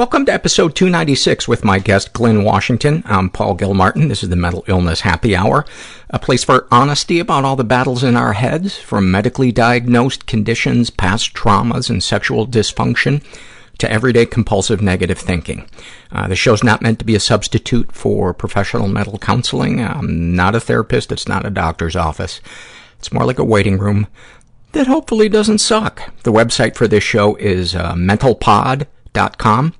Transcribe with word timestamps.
Welcome 0.00 0.24
to 0.24 0.32
episode 0.32 0.74
296 0.76 1.46
with 1.46 1.62
my 1.62 1.78
guest, 1.78 2.14
Glynn 2.14 2.42
Washington. 2.42 3.02
I'm 3.04 3.28
Paul 3.28 3.54
Gilmartin. 3.54 4.08
This 4.08 4.22
is 4.22 4.30
the 4.30 4.34
Mental 4.34 4.64
Illness 4.66 5.02
Happy 5.02 5.36
Hour, 5.36 5.66
a 6.08 6.18
place 6.18 6.42
for 6.42 6.66
honesty 6.70 7.18
about 7.18 7.44
all 7.44 7.54
the 7.54 7.64
battles 7.64 8.02
in 8.02 8.16
our 8.16 8.32
heads, 8.32 8.78
from 8.78 9.10
medically 9.10 9.52
diagnosed 9.52 10.24
conditions, 10.24 10.88
past 10.88 11.34
traumas, 11.34 11.90
and 11.90 12.02
sexual 12.02 12.46
dysfunction, 12.46 13.22
to 13.76 13.92
everyday 13.92 14.24
compulsive 14.24 14.80
negative 14.80 15.18
thinking. 15.18 15.68
Uh, 16.10 16.26
the 16.26 16.34
show's 16.34 16.64
not 16.64 16.80
meant 16.80 16.98
to 17.00 17.04
be 17.04 17.14
a 17.14 17.20
substitute 17.20 17.92
for 17.92 18.32
professional 18.32 18.88
mental 18.88 19.18
counseling. 19.18 19.84
I'm 19.84 20.34
not 20.34 20.54
a 20.54 20.60
therapist. 20.60 21.12
It's 21.12 21.28
not 21.28 21.44
a 21.44 21.50
doctor's 21.50 21.94
office. 21.94 22.40
It's 22.98 23.12
more 23.12 23.26
like 23.26 23.38
a 23.38 23.44
waiting 23.44 23.76
room 23.76 24.06
that 24.72 24.86
hopefully 24.86 25.28
doesn't 25.28 25.58
suck. 25.58 26.10
The 26.22 26.32
website 26.32 26.74
for 26.74 26.88
this 26.88 27.04
show 27.04 27.34
is 27.34 27.74
uh, 27.74 27.92
mentalpod.com. 27.92 29.74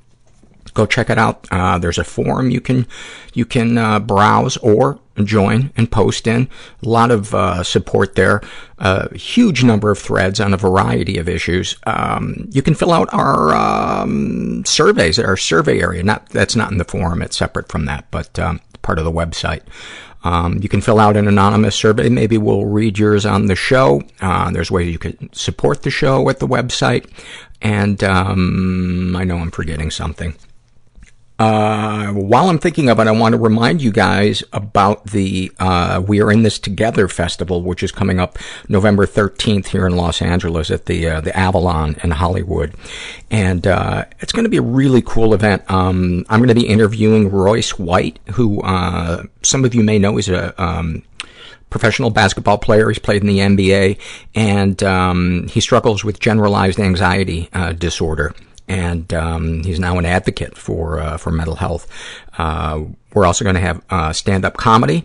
Go 0.81 0.87
check 0.87 1.11
it 1.11 1.19
out. 1.19 1.47
Uh, 1.51 1.79
there's 1.79 1.99
a 1.99 2.05
forum 2.05 2.49
you 2.49 2.63
can 2.63 2.87
you 3.35 3.45
can 3.45 3.77
uh, 3.77 4.01
browse 4.01 4.57
or 4.57 4.99
join 5.23 5.71
and 5.77 5.93
post 5.93 6.27
in. 6.27 6.49
A 6.83 6.89
lot 6.89 7.11
of 7.11 7.35
uh, 7.35 7.63
support 7.63 8.15
there. 8.15 8.41
A 8.79 9.15
huge 9.15 9.63
number 9.63 9.91
of 9.91 9.99
threads 9.99 10.41
on 10.41 10.55
a 10.55 10.57
variety 10.57 11.19
of 11.19 11.29
issues. 11.29 11.77
Um, 11.85 12.49
you 12.51 12.63
can 12.63 12.75
fill 12.75 12.95
out 12.95 13.13
our 13.13 13.55
um, 13.55 14.65
surveys 14.65 15.19
at 15.19 15.27
our 15.27 15.37
survey 15.37 15.83
area. 15.83 16.03
Not 16.03 16.31
that's 16.31 16.57
not 16.57 16.73
in 16.73 16.79
the 16.79 16.85
forum. 16.87 17.21
It's 17.21 17.37
separate 17.37 17.69
from 17.69 17.85
that, 17.85 18.11
but 18.11 18.39
um, 18.39 18.63
part 18.81 18.99
of 18.99 19.05
the 19.05 19.13
website. 19.13 19.61
Um, 20.25 20.61
you 20.63 20.71
can 20.71 20.81
fill 20.81 20.99
out 20.99 21.19
an 21.19 21.29
anonymous 21.29 21.77
survey. 21.77 22.09
Maybe 22.09 22.39
we'll 22.39 22.65
read 22.65 22.99
yours 22.99 23.27
on 23.27 23.47
the 23.49 23.55
show. 23.55 24.01
Uh, 24.23 24.51
there's 24.51 24.71
ways 24.71 24.91
you 24.91 24.99
can 24.99 25.31
support 25.35 25.83
the 25.83 25.91
show 25.91 26.31
at 26.31 26.39
the 26.39 26.49
website. 26.49 27.07
And 27.63 28.03
um, 28.03 29.15
I 29.15 29.25
know 29.25 29.37
I'm 29.37 29.51
forgetting 29.51 29.91
something. 29.91 30.35
Uh, 31.41 32.09
while 32.13 32.51
I'm 32.51 32.59
thinking 32.59 32.91
of 32.91 33.01
it, 33.01 33.07
I 33.07 33.13
want 33.13 33.33
to 33.33 33.39
remind 33.39 33.81
you 33.81 33.91
guys 33.91 34.45
about 34.53 35.07
the, 35.07 35.51
uh, 35.59 36.03
We 36.07 36.21
Are 36.21 36.31
In 36.31 36.43
This 36.43 36.59
Together 36.59 37.09
festival, 37.09 37.63
which 37.63 37.83
is 37.83 37.91
coming 37.91 38.21
up 38.21 38.39
November 38.69 39.07
13th 39.07 39.69
here 39.69 39.87
in 39.87 39.97
Los 39.97 40.21
Angeles 40.21 40.71
at 40.71 40.85
the, 40.85 41.09
uh, 41.09 41.21
the 41.23 41.35
Avalon 41.35 41.97
in 42.05 42.11
Hollywood. 42.11 42.75
And, 43.31 43.67
uh, 43.67 44.05
it's 44.19 44.33
going 44.33 44.45
to 44.45 44.51
be 44.51 44.59
a 44.59 44.63
really 44.63 45.01
cool 45.01 45.33
event. 45.33 45.63
Um, 45.71 46.27
I'm 46.29 46.41
going 46.41 46.49
to 46.49 46.55
be 46.55 46.69
interviewing 46.69 47.31
Royce 47.31 47.79
White, 47.79 48.19
who, 48.35 48.61
uh, 48.61 49.23
some 49.41 49.65
of 49.65 49.75
you 49.75 49.83
may 49.83 49.99
know 49.99 50.19
is 50.19 50.29
a, 50.29 50.63
um, 50.63 51.03
professional 51.71 52.11
basketball 52.11 52.59
player. 52.59 52.91
He's 52.91 52.99
played 52.99 53.23
in 53.23 53.29
the 53.29 53.39
NBA 53.39 53.97
and, 54.35 54.83
um, 54.83 55.49
he 55.49 55.61
struggles 55.61 56.05
with 56.05 56.21
generalized 56.21 56.79
anxiety, 56.79 57.49
disorder 57.79 58.35
and 58.71 59.13
um, 59.13 59.65
he's 59.65 59.81
now 59.81 59.99
an 59.99 60.07
advocate 60.07 60.57
for 60.57 61.01
uh, 61.01 61.17
for 61.17 61.33
mental 61.33 61.57
health. 61.57 61.89
Uh, 62.39 62.85
we're 63.13 63.27
also 63.27 63.45
going 63.45 63.57
to 63.57 63.61
have 63.61 63.83
uh, 63.91 64.13
stand-up 64.13 64.57
comedy 64.57 65.05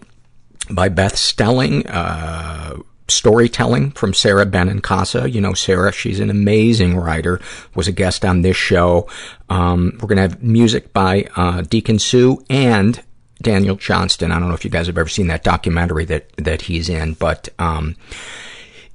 by 0.69 0.87
Beth 0.87 1.17
Stelling, 1.17 1.85
uh, 1.87 2.77
storytelling 3.07 3.91
from 3.91 4.13
Sarah 4.13 4.45
Benincasa. 4.45 5.33
You 5.33 5.41
know 5.41 5.53
Sarah; 5.53 5.91
she's 5.91 6.19
an 6.19 6.29
amazing 6.29 6.95
writer. 6.95 7.41
Was 7.73 7.87
a 7.87 7.91
guest 7.91 8.23
on 8.23 8.43
this 8.43 8.55
show. 8.55 9.09
Um, 9.49 9.97
we're 9.99 10.07
going 10.07 10.17
to 10.17 10.29
have 10.29 10.43
music 10.43 10.93
by 10.93 11.27
uh, 11.35 11.61
Deacon 11.61 11.97
Sue 11.97 12.43
and 12.51 13.03
Daniel 13.41 13.75
Johnston. 13.75 14.31
I 14.31 14.39
don't 14.39 14.47
know 14.47 14.55
if 14.55 14.63
you 14.63 14.71
guys 14.71 14.85
have 14.85 14.97
ever 14.97 15.09
seen 15.09 15.27
that 15.27 15.43
documentary 15.43 16.05
that 16.05 16.29
that 16.37 16.61
he's 16.61 16.87
in, 16.87 17.15
but. 17.15 17.49
Um, 17.57 17.95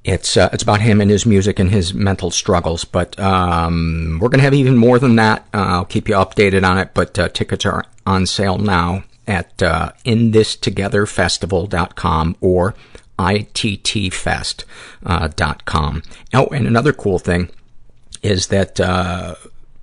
it's 0.03 0.35
uh, 0.35 0.49
it's 0.51 0.63
about 0.63 0.81
him 0.81 0.99
and 0.99 1.11
his 1.11 1.25
music 1.25 1.59
and 1.59 1.69
his 1.69 1.93
mental 1.93 2.31
struggles. 2.31 2.83
But 2.85 3.19
um, 3.19 4.17
we're 4.21 4.29
going 4.29 4.39
to 4.39 4.43
have 4.43 4.53
even 4.53 4.77
more 4.77 4.99
than 4.99 5.15
that. 5.17 5.45
Uh, 5.53 5.57
I'll 5.57 5.85
keep 5.85 6.07
you 6.09 6.15
updated 6.15 6.67
on 6.67 6.77
it. 6.77 6.89
But 6.93 7.19
uh, 7.19 7.27
tickets 7.29 7.65
are 7.65 7.85
on 8.05 8.25
sale 8.25 8.57
now 8.57 9.03
at 9.27 9.61
uh, 9.61 9.91
inthistogetherfestival.com 10.05 12.35
or 12.41 12.73
ittfest.com. 13.19 14.65
Oh, 16.33 16.47
and 16.47 16.67
another 16.67 16.93
cool 16.93 17.19
thing 17.19 17.49
is 18.23 18.47
that 18.47 18.79
uh, 18.79 19.35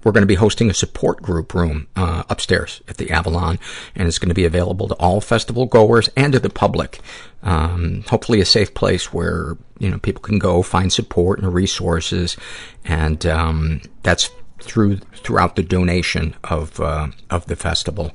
we're 0.08 0.12
going 0.12 0.22
to 0.22 0.26
be 0.26 0.36
hosting 0.36 0.70
a 0.70 0.74
support 0.74 1.20
group 1.20 1.52
room 1.52 1.86
uh, 1.94 2.22
upstairs 2.30 2.80
at 2.88 2.96
the 2.96 3.10
Avalon, 3.10 3.58
and 3.94 4.08
it's 4.08 4.18
going 4.18 4.30
to 4.30 4.34
be 4.34 4.46
available 4.46 4.88
to 4.88 4.94
all 4.94 5.20
festival 5.20 5.66
goers 5.66 6.08
and 6.16 6.32
to 6.32 6.38
the 6.38 6.48
public. 6.48 7.00
Um, 7.42 8.04
hopefully, 8.08 8.40
a 8.40 8.46
safe 8.46 8.72
place 8.72 9.12
where 9.12 9.58
you 9.78 9.90
know 9.90 9.98
people 9.98 10.22
can 10.22 10.38
go 10.38 10.62
find 10.62 10.90
support 10.90 11.40
and 11.40 11.52
resources, 11.52 12.38
and 12.86 13.26
um, 13.26 13.82
that's 14.02 14.30
through 14.62 14.96
throughout 15.14 15.56
the 15.56 15.62
donation 15.62 16.34
of 16.44 16.80
uh, 16.80 17.08
of 17.28 17.44
the 17.44 17.56
festival. 17.56 18.12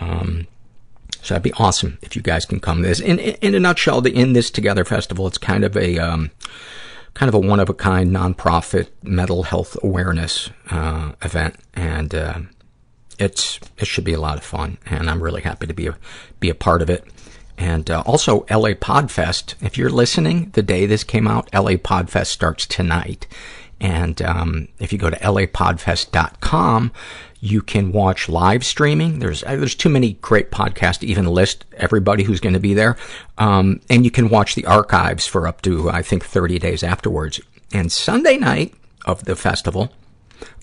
Um, 0.00 0.46
so 1.20 1.34
that'd 1.34 1.42
be 1.42 1.52
awesome 1.62 1.98
if 2.00 2.16
you 2.16 2.22
guys 2.22 2.46
can 2.46 2.60
come. 2.60 2.80
This 2.80 2.98
in, 2.98 3.18
in, 3.18 3.34
in 3.42 3.54
a 3.54 3.60
nutshell, 3.60 4.00
the 4.00 4.14
In 4.14 4.32
This 4.32 4.50
Together 4.50 4.86
festival. 4.86 5.26
It's 5.26 5.36
kind 5.36 5.64
of 5.64 5.76
a 5.76 5.98
um, 5.98 6.30
kind 7.16 7.30
of 7.30 7.34
a 7.34 7.38
one 7.38 7.60
of 7.60 7.70
a 7.70 7.74
kind 7.74 8.14
nonprofit 8.14 8.88
mental 9.02 9.44
health 9.44 9.74
awareness 9.82 10.50
uh, 10.70 11.12
event, 11.22 11.56
and 11.72 12.14
uh, 12.14 12.40
it's 13.18 13.58
it 13.78 13.86
should 13.86 14.04
be 14.04 14.12
a 14.12 14.20
lot 14.20 14.36
of 14.36 14.44
fun. 14.44 14.76
And 14.84 15.08
I'm 15.08 15.22
really 15.22 15.40
happy 15.40 15.66
to 15.66 15.72
be 15.72 15.86
a 15.86 15.96
be 16.40 16.50
a 16.50 16.54
part 16.54 16.82
of 16.82 16.90
it. 16.90 17.04
And 17.56 17.90
uh, 17.90 18.02
also, 18.04 18.40
LA 18.50 18.74
Podfest. 18.74 19.54
If 19.62 19.78
you're 19.78 19.88
listening, 19.88 20.50
the 20.52 20.62
day 20.62 20.84
this 20.84 21.04
came 21.04 21.26
out, 21.26 21.48
LA 21.54 21.76
Podfest 21.76 22.26
starts 22.26 22.66
tonight. 22.66 23.26
And 23.80 24.20
um, 24.20 24.68
if 24.78 24.92
you 24.92 24.98
go 24.98 25.08
to 25.08 25.16
lapodfest.com, 25.16 26.92
you 27.40 27.62
can 27.62 27.92
watch 27.92 28.28
live 28.28 28.64
streaming. 28.64 29.18
There's 29.18 29.42
uh, 29.44 29.56
there's 29.56 29.74
too 29.74 29.88
many 29.88 30.14
great 30.14 30.50
podcasts 30.50 31.00
to 31.00 31.06
even 31.06 31.26
list 31.26 31.64
everybody 31.76 32.24
who's 32.24 32.40
going 32.40 32.54
to 32.54 32.60
be 32.60 32.74
there. 32.74 32.96
Um, 33.38 33.80
and 33.90 34.04
you 34.04 34.10
can 34.10 34.28
watch 34.28 34.54
the 34.54 34.66
archives 34.66 35.26
for 35.26 35.46
up 35.46 35.62
to 35.62 35.90
I 35.90 36.02
think 36.02 36.24
30 36.24 36.58
days 36.58 36.82
afterwards. 36.82 37.40
And 37.72 37.90
Sunday 37.90 38.36
night 38.36 38.74
of 39.04 39.24
the 39.24 39.36
festival, 39.36 39.92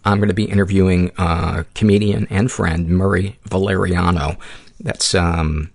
I'm 0.05 0.17
going 0.17 0.29
to 0.29 0.33
be 0.33 0.45
interviewing 0.45 1.11
uh, 1.17 1.63
comedian 1.75 2.27
and 2.29 2.51
friend 2.51 2.89
Murray 2.89 3.37
Valeriano. 3.49 4.37
That's 4.79 5.13
um, 5.15 5.71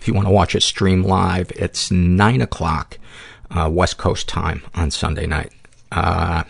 if 0.00 0.08
you 0.08 0.14
want 0.14 0.26
to 0.26 0.32
watch 0.32 0.54
it 0.54 0.62
stream 0.62 1.02
live, 1.02 1.50
it's 1.52 1.90
9 1.90 2.42
o'clock 2.42 2.98
uh, 3.50 3.68
West 3.72 3.96
Coast 3.96 4.28
time 4.28 4.62
on 4.74 4.90
Sunday 4.90 5.26
night. 5.26 5.52
Uh, 5.90 6.44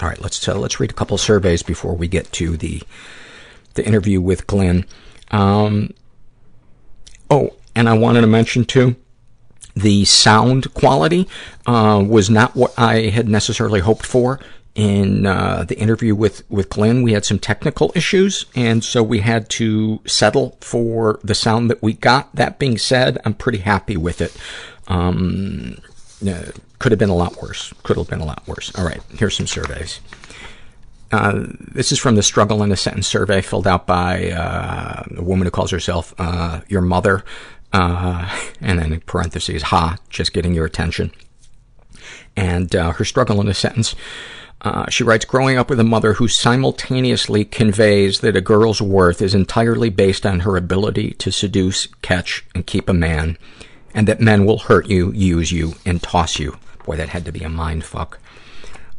all 0.00 0.08
right, 0.08 0.20
let's 0.20 0.46
uh, 0.48 0.58
let's 0.58 0.80
read 0.80 0.90
a 0.90 0.94
couple 0.94 1.16
surveys 1.18 1.62
before 1.62 1.94
we 1.94 2.08
get 2.08 2.30
to 2.32 2.56
the 2.56 2.82
the 3.74 3.86
interview 3.86 4.20
with 4.20 4.46
Glynn. 4.46 4.84
Um, 5.30 5.94
oh, 7.30 7.54
and 7.74 7.88
I 7.88 7.94
wanted 7.94 8.22
to 8.22 8.26
mention 8.26 8.64
too, 8.64 8.96
the 9.74 10.04
sound 10.04 10.72
quality 10.74 11.28
uh, 11.66 12.04
was 12.06 12.28
not 12.28 12.54
what 12.54 12.74
I 12.78 13.10
had 13.10 13.28
necessarily 13.28 13.80
hoped 13.80 14.04
for 14.04 14.40
in 14.74 15.26
uh, 15.26 15.64
the 15.68 15.78
interview 15.78 16.14
with 16.14 16.48
with 16.50 16.68
Glynn. 16.68 17.02
We 17.02 17.12
had 17.12 17.24
some 17.24 17.38
technical 17.38 17.92
issues, 17.94 18.46
and 18.54 18.82
so 18.82 19.02
we 19.02 19.20
had 19.20 19.48
to 19.50 20.00
settle 20.06 20.56
for 20.60 21.20
the 21.22 21.34
sound 21.34 21.70
that 21.70 21.82
we 21.82 21.92
got. 21.92 22.34
That 22.34 22.58
being 22.58 22.78
said, 22.78 23.18
I'm 23.24 23.34
pretty 23.34 23.58
happy 23.58 23.96
with 23.96 24.20
it. 24.20 24.36
Um, 24.88 25.78
could 26.78 26.92
have 26.92 26.98
been 26.98 27.10
a 27.10 27.14
lot 27.14 27.40
worse. 27.40 27.72
Could 27.82 27.96
have 27.96 28.08
been 28.08 28.20
a 28.20 28.24
lot 28.24 28.46
worse. 28.46 28.74
All 28.76 28.84
right, 28.84 29.00
here's 29.10 29.36
some 29.36 29.46
surveys. 29.46 30.00
Uh, 31.12 31.44
this 31.58 31.92
is 31.92 31.98
from 31.98 32.14
the 32.14 32.22
Struggle 32.22 32.62
in 32.62 32.72
a 32.72 32.76
Sentence 32.76 33.06
survey 33.06 33.42
filled 33.42 33.66
out 33.66 33.86
by 33.86 34.30
uh, 34.30 35.04
a 35.16 35.22
woman 35.22 35.44
who 35.44 35.50
calls 35.50 35.70
herself 35.70 36.14
uh, 36.18 36.62
your 36.68 36.80
mother, 36.80 37.22
uh, 37.72 38.28
and 38.60 38.78
then 38.78 38.92
in 38.94 39.00
parentheses, 39.00 39.64
ha, 39.64 39.98
just 40.08 40.32
getting 40.32 40.54
your 40.54 40.64
attention. 40.64 41.12
And 42.34 42.74
uh, 42.74 42.92
her 42.92 43.04
struggle 43.04 43.40
in 43.42 43.48
a 43.48 43.54
sentence, 43.54 43.94
uh, 44.62 44.88
she 44.88 45.04
writes, 45.04 45.26
growing 45.26 45.58
up 45.58 45.68
with 45.68 45.80
a 45.80 45.84
mother 45.84 46.14
who 46.14 46.28
simultaneously 46.28 47.44
conveys 47.44 48.20
that 48.20 48.36
a 48.36 48.40
girl's 48.40 48.80
worth 48.80 49.20
is 49.20 49.34
entirely 49.34 49.90
based 49.90 50.24
on 50.24 50.40
her 50.40 50.56
ability 50.56 51.10
to 51.12 51.30
seduce, 51.30 51.86
catch, 52.00 52.44
and 52.54 52.66
keep 52.66 52.88
a 52.88 52.94
man, 52.94 53.36
and 53.94 54.08
that 54.08 54.20
men 54.20 54.44
will 54.44 54.58
hurt 54.58 54.88
you, 54.88 55.12
use 55.12 55.52
you, 55.52 55.74
and 55.84 56.02
toss 56.02 56.38
you. 56.38 56.56
Boy, 56.84 56.96
that 56.96 57.10
had 57.10 57.24
to 57.24 57.32
be 57.32 57.44
a 57.44 57.48
mind 57.48 57.84
fuck. 57.84 58.18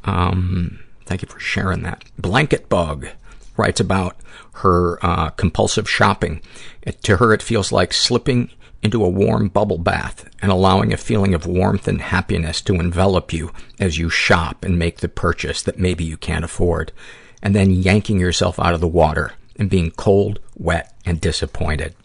Um, 0.04 0.80
thank 1.06 1.22
you 1.22 1.28
for 1.28 1.40
sharing 1.40 1.84
that. 1.84 2.04
Blanket 2.18 2.69
Bug 2.69 3.07
writes 3.57 3.80
about 3.80 4.18
her 4.56 5.04
uh, 5.06 5.30
compulsive 5.31 5.90
shopping. 5.90 6.42
It, 6.81 7.01
to 7.04 7.18
her, 7.18 7.34
it 7.34 7.42
feels 7.42 7.72
like 7.72 7.94
slipping 7.94 8.50
into 8.81 9.04
a 9.04 9.10
warm 9.10 9.48
bubble 9.48 9.78
bath 9.78 10.30
and 10.42 10.51
allowing 10.51 10.92
a 10.92 10.98
feeling 10.98 11.34
of 11.34 11.48
warmth 11.48 11.88
and 11.88 12.01
happiness 12.01 12.62
to 12.62 12.75
envelop 12.75 13.31
you 13.31 13.51
as 13.80 13.98
you 13.98 14.10
shop 14.10 14.66
and 14.66 14.78
make 14.78 14.98
the 14.98 15.07
purchase 15.07 15.62
that 15.63 15.80
maybe 15.80 16.04
you 16.04 16.18
can't 16.18 16.44
afford, 16.44 16.92
and 17.42 17.56
then 17.56 17.72
yanking 17.72 18.19
yourself 18.19 18.60
out 18.60 18.74
of 18.74 18.81
the 18.81 18.88
water 18.88 19.34
and 19.57 19.69
being 19.69 19.92
cold, 19.92 20.39
wet, 20.57 20.94
and 21.06 21.22
disappointed. 21.22 21.96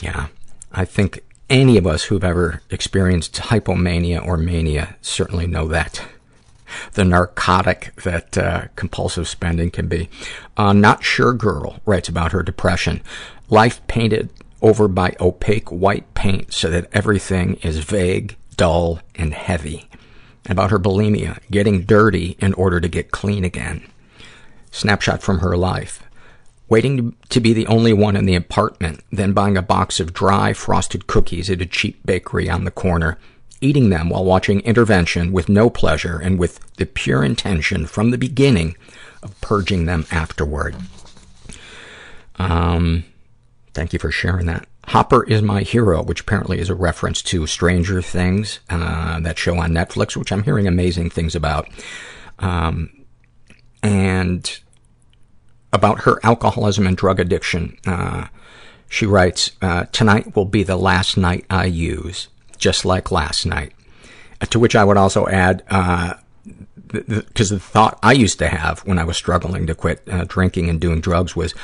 Yeah, 0.00 0.28
I 0.72 0.84
think 0.84 1.24
any 1.48 1.78
of 1.78 1.86
us 1.86 2.04
who've 2.04 2.24
ever 2.24 2.62
experienced 2.70 3.34
hypomania 3.34 4.24
or 4.24 4.36
mania 4.36 4.96
certainly 5.00 5.46
know 5.46 5.66
that. 5.68 6.02
the 6.94 7.04
narcotic 7.04 7.94
that 8.02 8.36
uh, 8.36 8.66
compulsive 8.76 9.28
spending 9.28 9.70
can 9.70 9.88
be. 9.88 10.08
Uh, 10.56 10.72
Not 10.72 11.04
Sure 11.04 11.32
Girl 11.32 11.80
writes 11.86 12.08
about 12.08 12.32
her 12.32 12.42
depression. 12.42 13.02
Life 13.48 13.84
painted 13.86 14.30
over 14.60 14.88
by 14.88 15.16
opaque 15.20 15.70
white 15.70 16.12
paint 16.14 16.52
so 16.52 16.68
that 16.70 16.88
everything 16.92 17.54
is 17.62 17.78
vague, 17.78 18.36
dull, 18.56 19.00
and 19.14 19.32
heavy. 19.32 19.88
About 20.48 20.70
her 20.70 20.78
bulimia, 20.78 21.38
getting 21.50 21.82
dirty 21.82 22.36
in 22.40 22.54
order 22.54 22.80
to 22.80 22.88
get 22.88 23.10
clean 23.10 23.44
again. 23.44 23.86
Snapshot 24.70 25.22
from 25.22 25.38
her 25.38 25.56
life 25.56 26.02
waiting 26.68 27.16
to 27.30 27.40
be 27.40 27.52
the 27.52 27.66
only 27.66 27.92
one 27.92 28.16
in 28.16 28.26
the 28.26 28.34
apartment, 28.34 29.02
then 29.10 29.32
buying 29.32 29.56
a 29.56 29.62
box 29.62 30.00
of 30.00 30.12
dry, 30.12 30.52
frosted 30.52 31.06
cookies 31.06 31.48
at 31.48 31.62
a 31.62 31.66
cheap 31.66 32.04
bakery 32.04 32.48
on 32.48 32.64
the 32.64 32.70
corner, 32.70 33.18
eating 33.60 33.88
them 33.88 34.10
while 34.10 34.24
watching 34.24 34.60
Intervention 34.60 35.32
with 35.32 35.48
no 35.48 35.70
pleasure 35.70 36.18
and 36.18 36.38
with 36.38 36.60
the 36.76 36.86
pure 36.86 37.24
intention 37.24 37.86
from 37.86 38.10
the 38.10 38.18
beginning 38.18 38.76
of 39.22 39.38
purging 39.40 39.86
them 39.86 40.06
afterward. 40.10 40.76
Um, 42.38 43.04
thank 43.74 43.92
you 43.92 43.98
for 43.98 44.10
sharing 44.10 44.46
that. 44.46 44.68
Hopper 44.88 45.24
is 45.24 45.42
my 45.42 45.62
hero, 45.62 46.02
which 46.02 46.20
apparently 46.20 46.58
is 46.60 46.70
a 46.70 46.74
reference 46.74 47.20
to 47.22 47.46
Stranger 47.46 48.00
Things, 48.00 48.60
uh, 48.70 49.20
that 49.20 49.36
show 49.36 49.58
on 49.58 49.72
Netflix, 49.72 50.16
which 50.16 50.32
I'm 50.32 50.44
hearing 50.44 50.66
amazing 50.66 51.10
things 51.10 51.34
about. 51.34 51.68
Um, 52.38 52.90
and 53.82 54.60
about 55.72 56.00
her 56.00 56.18
alcoholism 56.22 56.86
and 56.86 56.96
drug 56.96 57.20
addiction. 57.20 57.76
Uh, 57.86 58.26
she 58.88 59.06
writes, 59.06 59.52
uh, 59.60 59.84
tonight 59.86 60.34
will 60.34 60.46
be 60.46 60.62
the 60.62 60.76
last 60.76 61.16
night 61.16 61.44
I 61.50 61.66
use, 61.66 62.28
just 62.56 62.84
like 62.84 63.10
last 63.10 63.44
night. 63.44 63.72
Uh, 64.40 64.46
to 64.46 64.58
which 64.58 64.74
I 64.74 64.84
would 64.84 64.96
also 64.96 65.26
add, 65.28 65.62
because 65.66 67.50
the, 67.50 67.56
the, 67.56 67.60
thought 67.60 67.98
I 68.02 68.12
used 68.12 68.38
to 68.38 68.48
have 68.48 68.80
when 68.80 68.98
I 68.98 69.04
was 69.04 69.16
struggling 69.16 69.66
to 69.66 69.74
quit 69.74 70.02
uh, 70.10 70.24
drinking 70.26 70.70
and 70.70 70.80
doing 70.80 71.00
drugs 71.00 71.36
was, 71.36 71.54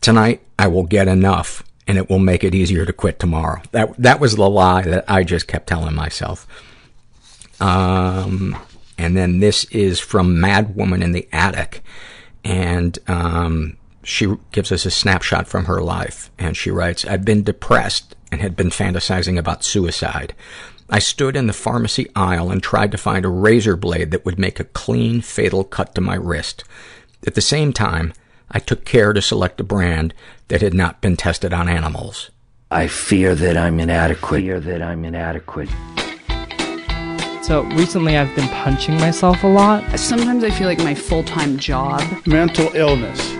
tonight 0.00 0.40
I 0.58 0.68
will 0.68 0.84
get 0.84 1.08
enough 1.08 1.62
and 1.86 1.98
it 1.98 2.08
will 2.08 2.18
make 2.18 2.44
it 2.44 2.54
easier 2.54 2.86
to 2.86 2.92
quit 2.92 3.18
tomorrow. 3.18 3.60
That, 3.72 3.94
that 3.98 4.20
was 4.20 4.36
the 4.36 4.48
lie 4.48 4.82
that 4.82 5.04
I 5.08 5.24
just 5.24 5.48
kept 5.48 5.66
telling 5.66 5.94
myself. 5.94 6.46
Um, 7.60 8.56
and 8.96 9.16
then 9.16 9.40
this 9.40 9.64
is 9.64 9.98
from 10.00 10.40
Mad 10.40 10.76
Woman 10.76 11.02
in 11.02 11.12
the 11.12 11.28
Attic 11.32 11.82
and 12.44 12.98
um, 13.08 13.76
she 14.02 14.34
gives 14.52 14.72
us 14.72 14.86
a 14.86 14.90
snapshot 14.90 15.46
from 15.46 15.66
her 15.66 15.80
life. 15.82 16.30
And 16.38 16.56
she 16.56 16.70
writes, 16.70 17.04
I've 17.04 17.24
been 17.24 17.42
depressed 17.42 18.16
and 18.32 18.40
had 18.40 18.56
been 18.56 18.70
fantasizing 18.70 19.38
about 19.38 19.64
suicide. 19.64 20.34
I 20.88 20.98
stood 20.98 21.36
in 21.36 21.46
the 21.46 21.52
pharmacy 21.52 22.08
aisle 22.16 22.50
and 22.50 22.62
tried 22.62 22.90
to 22.92 22.98
find 22.98 23.24
a 23.24 23.28
razor 23.28 23.76
blade 23.76 24.10
that 24.10 24.24
would 24.24 24.38
make 24.38 24.58
a 24.58 24.64
clean, 24.64 25.20
fatal 25.20 25.62
cut 25.62 25.94
to 25.94 26.00
my 26.00 26.16
wrist. 26.16 26.64
At 27.26 27.34
the 27.34 27.40
same 27.40 27.72
time, 27.72 28.12
I 28.50 28.58
took 28.58 28.84
care 28.84 29.12
to 29.12 29.22
select 29.22 29.60
a 29.60 29.64
brand 29.64 30.14
that 30.48 30.62
had 30.62 30.74
not 30.74 31.00
been 31.00 31.16
tested 31.16 31.52
on 31.52 31.68
animals. 31.68 32.30
I 32.72 32.88
fear 32.88 33.34
that 33.36 33.56
I'm 33.56 33.78
inadequate. 33.78 34.42
Fear 34.42 34.60
that 34.60 34.82
I'm 34.82 35.04
inadequate. 35.04 35.68
So 37.50 37.64
recently 37.64 38.16
I've 38.16 38.32
been 38.36 38.46
punching 38.50 38.94
myself 38.98 39.42
a 39.42 39.46
lot. 39.48 39.98
Sometimes 39.98 40.44
I 40.44 40.50
feel 40.50 40.68
like 40.68 40.78
my 40.78 40.94
full-time 40.94 41.58
job 41.58 42.00
mental 42.24 42.70
illness 42.76 43.39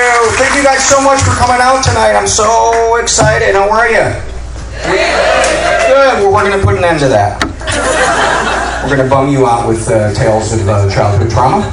Thank 0.37 0.55
you 0.55 0.63
guys 0.63 0.87
so 0.87 1.01
much 1.01 1.21
for 1.21 1.31
coming 1.31 1.61
out 1.61 1.83
tonight. 1.83 2.13
I'm 2.13 2.27
so 2.27 2.95
excited. 2.95 3.55
How 3.55 3.69
are 3.69 3.87
you? 3.87 4.15
Good. 4.85 6.23
Well, 6.23 6.33
we're 6.33 6.47
going 6.49 6.59
to 6.59 6.65
put 6.65 6.77
an 6.77 6.83
end 6.83 6.99
to 7.01 7.07
that. 7.09 7.43
We're 8.83 8.95
going 8.95 9.07
to 9.07 9.13
bum 9.13 9.29
you 9.29 9.45
out 9.45 9.67
with 9.67 9.87
uh, 9.89 10.13
tales 10.13 10.53
of 10.53 10.67
uh, 10.67 10.89
childhood 10.89 11.29
trauma, 11.29 11.63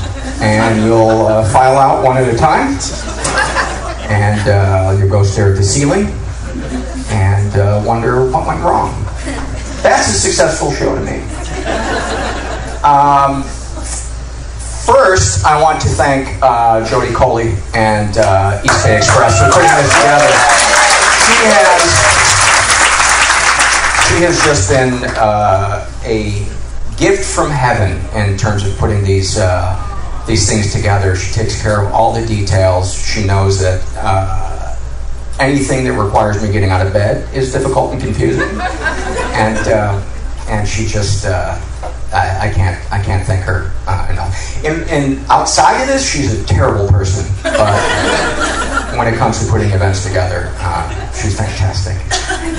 and 0.40 0.84
you'll 0.84 1.26
uh, 1.26 1.50
file 1.50 1.76
out 1.76 2.04
one 2.04 2.16
at 2.16 2.32
a 2.32 2.36
time, 2.36 2.76
and 4.10 4.48
uh, 4.48 4.96
you'll 4.98 5.10
go 5.10 5.22
stare 5.22 5.52
at 5.52 5.56
the 5.56 5.62
ceiling 5.62 6.06
and 7.10 7.56
uh, 7.56 7.82
wonder 7.86 8.30
what 8.30 8.46
went 8.46 8.62
wrong. 8.62 8.92
That's 9.82 10.08
a 10.08 10.12
successful 10.12 10.72
show 10.72 10.94
to 10.94 11.00
me. 11.00 11.22
Um, 12.82 13.44
First, 14.88 15.44
I 15.44 15.60
want 15.60 15.82
to 15.82 15.88
thank 15.88 16.40
uh, 16.40 16.82
Jody 16.88 17.12
Coley 17.12 17.52
and 17.74 18.16
uh, 18.16 18.62
East 18.64 18.84
Bay 18.84 18.96
Express 18.96 19.38
for 19.38 19.52
putting 19.52 19.68
this 19.76 19.92
together. 19.92 20.32
She 21.28 21.44
has, 21.44 21.84
she 24.08 24.24
has 24.24 24.40
just 24.42 24.70
been 24.70 25.04
uh, 25.18 25.84
a 26.04 26.40
gift 26.96 27.22
from 27.22 27.50
heaven 27.50 28.00
in 28.16 28.38
terms 28.38 28.64
of 28.64 28.78
putting 28.78 29.04
these 29.04 29.36
uh, 29.36 29.76
these 30.26 30.48
things 30.48 30.72
together. 30.72 31.14
She 31.16 31.34
takes 31.34 31.60
care 31.60 31.84
of 31.84 31.92
all 31.92 32.14
the 32.14 32.26
details. 32.26 32.94
She 32.94 33.26
knows 33.26 33.60
that 33.60 33.84
uh, 33.98 34.74
anything 35.38 35.84
that 35.84 35.92
requires 36.02 36.42
me 36.42 36.50
getting 36.50 36.70
out 36.70 36.86
of 36.86 36.94
bed 36.94 37.28
is 37.34 37.52
difficult 37.52 37.92
and 37.92 38.00
confusing, 38.00 38.58
and 39.36 39.68
uh, 39.68 40.02
and 40.48 40.66
she 40.66 40.86
just. 40.86 41.26
I, 42.12 42.48
I, 42.48 42.52
can't 42.52 42.92
I 42.92 43.02
can't 43.02 43.26
thank 43.26 43.44
her 43.44 43.72
uh, 43.86 44.08
enough. 44.10 44.64
And, 44.64 44.88
and, 44.88 45.26
outside 45.30 45.82
of 45.82 45.88
this, 45.88 46.10
she's 46.10 46.40
a 46.40 46.46
terrible 46.46 46.88
person. 46.88 47.26
But 47.42 48.94
when 48.96 49.12
it 49.12 49.18
comes 49.18 49.44
to 49.44 49.50
putting 49.50 49.70
events 49.70 50.06
together, 50.06 50.52
uh, 50.56 51.12
she's 51.12 51.36
fantastic. 51.36 51.96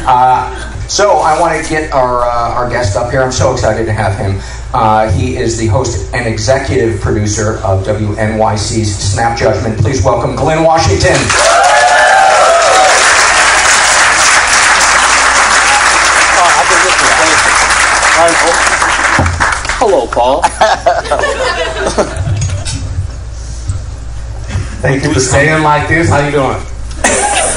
Uh, 0.07 0.87
so 0.87 1.17
I 1.17 1.39
want 1.39 1.63
to 1.63 1.69
get 1.69 1.91
our 1.91 2.23
uh, 2.23 2.53
our 2.53 2.69
guest 2.69 2.95
up 2.95 3.11
here. 3.11 3.21
I'm 3.21 3.31
so 3.31 3.53
excited 3.53 3.85
to 3.85 3.93
have 3.93 4.17
him. 4.17 4.41
Uh, 4.73 5.11
he 5.11 5.37
is 5.37 5.57
the 5.57 5.67
host 5.67 6.13
and 6.13 6.27
executive 6.27 7.01
producer 7.01 7.57
of 7.63 7.85
WNYC's 7.85 8.95
Snap 8.95 9.37
Judgment. 9.37 9.79
Please 9.79 10.03
welcome 10.03 10.35
Glynn 10.35 10.63
Washington. 10.63 11.17
Hello, 19.79 20.05
Paul. 20.07 20.41
Thank 24.81 25.05
you 25.05 25.13
for 25.13 25.21
staying 25.21 25.63
like 25.63 25.87
this. 25.87 26.09
How 26.09 26.19
you 26.19 26.31
doing? 26.31 26.59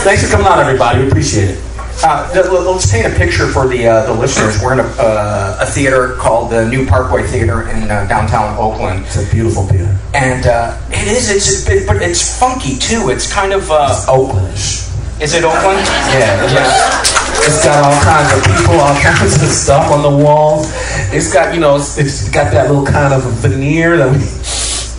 Thanks 0.05 0.23
for 0.23 0.31
coming 0.31 0.47
out, 0.47 0.61
everybody. 0.61 1.01
We 1.01 1.09
appreciate 1.09 1.51
it. 1.51 1.59
Uh, 2.05 2.31
let's 2.33 2.93
paint 2.93 3.13
a 3.13 3.17
picture 3.19 3.49
for 3.49 3.67
the 3.67 3.89
uh, 3.89 4.07
the 4.07 4.13
listeners. 4.13 4.63
We're 4.63 4.75
in 4.75 4.79
a, 4.79 4.89
uh, 5.03 5.59
a, 5.63 5.67
theater 5.67 6.15
called 6.15 6.53
the 6.53 6.69
New 6.69 6.87
Parkway 6.87 7.25
Theater 7.25 7.69
in 7.69 7.91
uh, 7.91 8.07
downtown 8.07 8.57
Oakland. 8.57 9.05
It's 9.05 9.17
a 9.17 9.29
beautiful 9.29 9.67
theater, 9.67 9.99
and 10.15 10.47
uh, 10.47 10.81
it 10.91 11.09
is. 11.09 11.29
It's 11.29 11.67
a 11.67 11.71
bit, 11.71 11.89
but 11.89 11.97
it's 12.03 12.39
funky 12.39 12.79
too. 12.79 13.11
It's 13.11 13.33
kind 13.33 13.53
of 13.53 13.69
uh, 13.69 14.07
Oaklandish. 14.07 14.92
Is 15.23 15.35
it 15.35 15.45
Oakland? 15.45 15.79
Yeah, 16.11 16.43
yeah. 16.51 16.99
It's 17.47 17.65
got 17.65 17.85
all 17.85 18.03
kinds 18.03 18.37
of 18.37 18.43
people, 18.43 18.75
all 18.81 19.01
kinds 19.01 19.41
of 19.41 19.49
stuff 19.51 19.93
on 19.93 20.03
the 20.03 20.11
walls. 20.11 20.67
It's 21.15 21.33
got, 21.33 21.55
you 21.55 21.61
know, 21.61 21.77
it's, 21.77 21.97
it's 21.97 22.29
got 22.29 22.51
that 22.53 22.67
little 22.69 22.85
kind 22.85 23.15
of 23.15 23.23
veneer 23.35 23.97
that 23.99 24.11
we, 24.11 24.19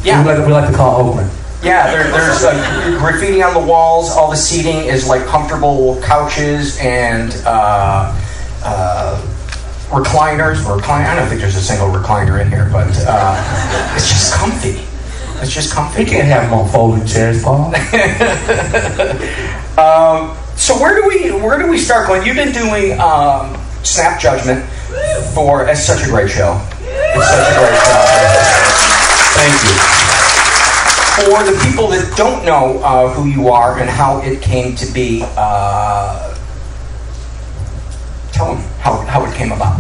yeah. 0.08 0.24
we, 0.24 0.32
like, 0.32 0.48
we 0.48 0.54
like 0.54 0.72
to 0.72 0.76
call 0.76 0.96
Oakland. 1.02 1.30
Yeah, 1.62 1.92
there, 1.92 2.10
there's 2.10 2.42
uh, 2.42 2.98
graffiti 3.00 3.44
on 3.44 3.54
the 3.54 3.60
walls. 3.60 4.12
All 4.12 4.32
the 4.32 4.38
seating 4.38 4.86
is 4.86 5.10
like 5.10 5.26
comfortable 5.26 6.02
couches 6.02 6.80
and 6.80 7.34
uh, 7.46 8.18
uh, 8.64 9.22
recliners. 9.90 10.64
Recline. 10.74 11.06
I 11.06 11.16
don't 11.18 11.28
think 11.28 11.42
there's 11.42 11.58
a 11.58 11.62
single 11.62 11.90
recliner 11.90 12.42
in 12.42 12.50
here, 12.50 12.70
but 12.72 12.88
uh, 13.08 13.94
it's 13.94 14.08
just 14.08 14.34
comfy. 14.34 14.86
It's 15.42 15.54
just 15.54 15.74
comfy. 15.74 16.06
We 16.06 16.10
can't 16.10 16.28
have 16.30 16.50
them 16.50 16.60
on 16.60 16.70
folding 16.70 17.06
chairs, 17.06 17.44
Paul. 17.44 17.74
Um, 19.78 20.38
so 20.56 20.80
where 20.80 20.94
do 20.94 21.08
we 21.08 21.32
where 21.32 21.58
do 21.58 21.68
we 21.68 21.80
start, 21.80 22.08
Glynn? 22.08 22.24
You've 22.26 22.36
been 22.36 22.54
doing 22.54 23.00
um, 23.00 23.58
Snap 23.84 24.22
Judgment 24.22 24.64
for 25.34 25.68
it's 25.68 25.84
such 25.84 26.04
a 26.04 26.06
great 26.06 26.30
show. 26.30 26.62
It's 26.80 27.28
such 27.28 27.48
a 27.50 27.58
great 27.58 27.74
show. 27.82 28.24
Thank 29.34 29.58
you. 29.66 29.94
For 31.26 31.44
the 31.44 31.58
people 31.66 31.88
that 31.88 32.14
don't 32.16 32.46
know 32.46 32.80
uh, 32.84 33.10
who 33.14 33.28
you 33.28 33.50
are 33.50 33.80
and 33.80 33.90
how 33.90 34.20
it 34.22 34.42
came 34.42 34.76
to 34.76 34.86
be, 34.94 35.24
uh, 35.38 36.38
tell 38.32 38.54
them 38.54 38.64
how, 38.80 38.98
how 39.06 39.26
it 39.26 39.34
came 39.36 39.52
about. 39.52 39.80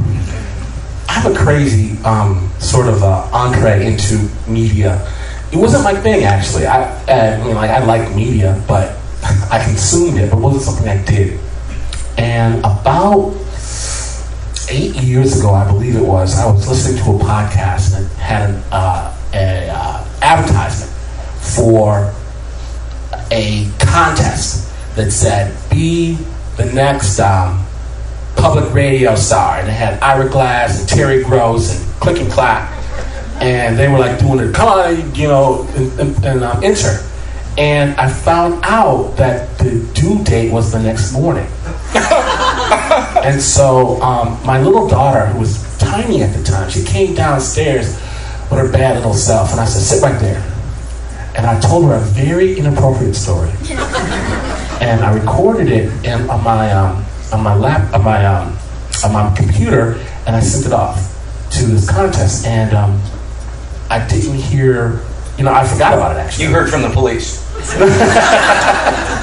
I 1.07 1.13
have 1.13 1.31
a 1.31 1.35
crazy 1.35 2.01
um, 2.03 2.49
sort 2.59 2.87
of 2.87 3.03
uh, 3.03 3.29
entree 3.31 3.85
into 3.85 4.27
media. 4.47 5.07
It 5.51 5.57
wasn't 5.57 5.83
my 5.83 5.93
thing 5.93 6.23
actually. 6.23 6.65
I, 6.65 6.81
I 7.05 7.43
mean, 7.43 7.53
like 7.53 7.69
I 7.69 7.83
liked 7.85 8.15
media, 8.15 8.59
but 8.67 8.97
I 9.23 9.63
consumed 9.63 10.17
it, 10.19 10.29
but 10.29 10.37
it 10.37 10.41
wasn't 10.41 10.63
something 10.63 10.87
I 10.87 11.03
did. 11.03 11.39
And 12.17 12.59
about 12.59 13.35
eight 14.69 14.95
years 14.95 15.39
ago, 15.39 15.53
I 15.53 15.65
believe 15.69 15.95
it 15.95 16.05
was, 16.05 16.37
I 16.37 16.51
was 16.51 16.67
listening 16.67 17.03
to 17.03 17.11
a 17.11 17.19
podcast 17.19 17.97
and 17.97 18.07
had 18.17 18.49
an 18.49 18.63
uh, 18.71 19.17
a, 19.33 19.69
uh, 19.69 20.07
advertisement 20.21 20.91
for 21.55 22.13
a 23.31 23.69
contest 23.79 24.71
that 24.95 25.11
said, 25.11 25.55
"Be 25.69 26.17
the 26.57 26.65
next 26.73 27.19
um, 27.19 27.65
public 28.35 28.73
radio 28.73 29.15
star," 29.15 29.59
and 29.59 29.67
it 29.67 29.71
had 29.71 30.01
Ira 30.01 30.29
Glass 30.29 30.79
and 30.79 30.89
Terry 30.89 31.23
Gross 31.23 31.75
and 31.75 31.93
Click 31.99 32.19
and 32.19 32.31
Clack, 32.31 32.71
and 33.41 33.77
they 33.77 33.87
were 33.87 33.99
like 33.99 34.19
doing 34.19 34.39
it. 34.39 34.53
Come 34.53 34.69
on, 34.69 35.15
you 35.15 35.27
know, 35.27 35.67
and, 35.75 35.99
and, 35.99 36.25
and 36.25 36.43
um, 36.43 36.63
enter. 36.63 37.03
And 37.57 37.95
I 37.99 38.09
found 38.09 38.63
out 38.63 39.15
that 39.17 39.57
the 39.59 39.87
due 39.93 40.23
date 40.23 40.51
was 40.51 40.71
the 40.71 40.81
next 40.81 41.13
morning. 41.13 41.47
and 43.23 43.39
so 43.39 44.01
um, 44.01 44.43
my 44.45 44.59
little 44.61 44.87
daughter, 44.87 45.27
who 45.27 45.39
was 45.39 45.77
tiny 45.77 46.23
at 46.23 46.35
the 46.35 46.43
time, 46.43 46.69
she 46.69 46.83
came 46.83 47.13
downstairs 47.13 47.93
with 48.49 48.59
her 48.59 48.71
bad 48.71 48.95
little 48.95 49.13
self, 49.13 49.51
and 49.51 49.59
I 49.59 49.65
said, 49.65 49.81
"Sit 49.81 50.01
right 50.01 50.19
there." 50.19 50.41
And 51.35 51.45
I 51.45 51.59
told 51.59 51.85
her 51.85 51.95
a 51.95 51.99
very 51.99 52.57
inappropriate 52.57 53.15
story, 53.15 53.49
and 54.81 55.03
I 55.03 55.13
recorded 55.13 55.69
it 55.69 56.05
in, 56.05 56.29
on 56.29 56.43
my 56.43 56.71
um, 56.71 57.05
on 57.31 57.43
my 57.43 57.55
lap 57.55 57.93
on 57.93 58.03
my 58.03 58.25
um, 58.25 58.57
on 59.03 59.13
my 59.13 59.35
computer, 59.35 59.93
and 60.25 60.35
I 60.35 60.39
sent 60.39 60.65
it 60.65 60.73
off 60.73 61.13
to 61.51 61.65
this 61.65 61.89
contest. 61.89 62.45
And 62.45 62.73
um, 62.73 63.01
I 63.89 64.05
didn't 64.07 64.35
hear, 64.35 65.01
you 65.37 65.43
know, 65.43 65.53
I 65.53 65.67
forgot 65.67 65.93
about 65.93 66.15
it 66.15 66.19
actually. 66.19 66.45
You 66.45 66.51
heard 66.51 66.69
from 66.69 66.81
the 66.81 66.89
police. 66.89 67.42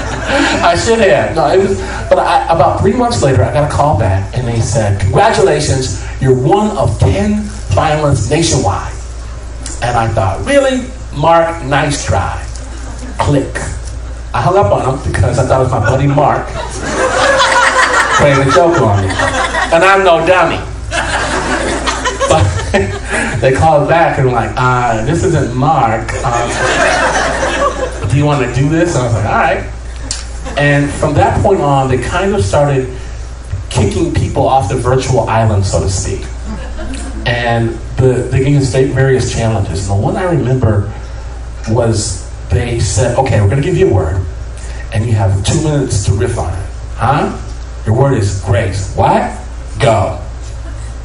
I 0.62 0.76
should 0.76 1.00
have. 1.00 1.36
No, 1.36 1.48
it 1.48 1.58
was. 1.58 1.78
But 2.08 2.18
I, 2.18 2.46
about 2.54 2.80
three 2.80 2.92
months 2.92 3.22
later, 3.22 3.42
I 3.42 3.52
got 3.52 3.70
a 3.70 3.74
call 3.74 3.98
back, 3.98 4.36
and 4.36 4.46
they 4.46 4.60
said, 4.60 5.00
"Congratulations, 5.00 6.04
you're 6.20 6.34
one 6.34 6.76
of 6.76 6.98
ten 6.98 7.42
finalists 7.74 8.30
nationwide." 8.30 8.92
And 9.82 9.96
I 9.96 10.08
thought, 10.08 10.44
really, 10.46 10.86
Mark, 11.16 11.64
nice 11.64 12.04
try. 12.04 12.44
Click. 13.18 13.54
I 14.32 14.40
hung 14.42 14.56
up 14.56 14.70
on 14.72 14.94
him 14.94 15.12
because 15.12 15.38
I 15.38 15.46
thought 15.46 15.60
it 15.60 15.64
was 15.64 15.72
my 15.72 15.80
buddy 15.80 16.06
Mark 16.06 16.46
playing 18.20 18.46
a 18.46 18.50
joke 18.52 18.80
on 18.80 19.02
me, 19.02 19.08
and 19.72 19.82
I'm 19.82 20.04
no 20.04 20.24
dummy. 20.26 20.60
But 22.28 22.44
they 23.40 23.52
called 23.52 23.88
back 23.88 24.18
and 24.18 24.26
were 24.28 24.32
like, 24.32 24.52
uh, 24.56 25.04
"This 25.04 25.24
isn't 25.24 25.54
Mark. 25.56 26.08
Do 26.08 26.16
you 28.20 28.26
want 28.26 28.46
to 28.46 28.54
do 28.54 28.68
this?" 28.68 28.94
And 28.94 29.02
I 29.02 29.06
was 29.06 29.14
like, 29.14 29.24
"All 29.24 29.32
right." 29.32 30.56
And 30.56 30.90
from 30.90 31.14
that 31.14 31.42
point 31.42 31.60
on, 31.60 31.88
they 31.88 31.98
kind 31.98 32.34
of 32.34 32.44
started 32.44 32.96
kicking 33.70 34.12
people 34.12 34.46
off 34.46 34.68
the 34.68 34.76
virtual 34.76 35.20
island, 35.20 35.64
so 35.64 35.80
to 35.80 35.88
speak. 35.88 36.26
And 37.26 37.70
the, 37.96 38.28
they 38.30 38.44
gave 38.44 38.60
us 38.60 38.72
various 38.72 39.32
challenges. 39.32 39.88
And 39.88 39.98
the 39.98 40.02
one 40.02 40.16
I 40.16 40.24
remember 40.24 40.92
was 41.68 42.28
they 42.50 42.80
said, 42.80 43.16
okay, 43.18 43.40
we're 43.40 43.48
going 43.48 43.62
to 43.62 43.66
give 43.66 43.76
you 43.76 43.90
a 43.90 43.94
word, 43.94 44.24
and 44.92 45.06
you 45.06 45.12
have 45.12 45.44
two 45.44 45.62
minutes 45.62 46.04
to 46.06 46.12
riff 46.12 46.38
on 46.38 46.52
it. 46.52 46.66
Huh? 46.94 47.38
Your 47.86 47.96
word 47.96 48.18
is 48.18 48.42
grace. 48.44 48.94
What? 48.96 49.38
Go. 49.78 50.20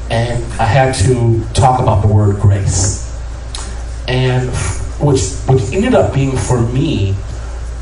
And 0.09 0.43
I 0.59 0.65
had 0.65 0.95
to 1.05 1.43
talk 1.53 1.79
about 1.79 2.01
the 2.01 2.07
word 2.07 2.37
grace. 2.37 3.03
And 4.07 4.49
which, 5.05 5.33
which 5.47 5.73
ended 5.73 5.93
up 5.93 6.13
being 6.13 6.35
for 6.35 6.61
me, 6.61 7.15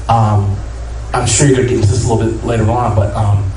um, 0.10 0.56
I'm 1.14 1.28
sure 1.28 1.48
you're 1.48 1.58
going 1.58 1.68
to 1.68 1.74
get 1.76 1.82
into 1.82 1.92
this 1.92 2.06
a 2.10 2.14
little 2.14 2.32
bit 2.32 2.44
later 2.46 2.70
on, 2.70 2.96
but 2.96 3.16
um, 3.16 3.52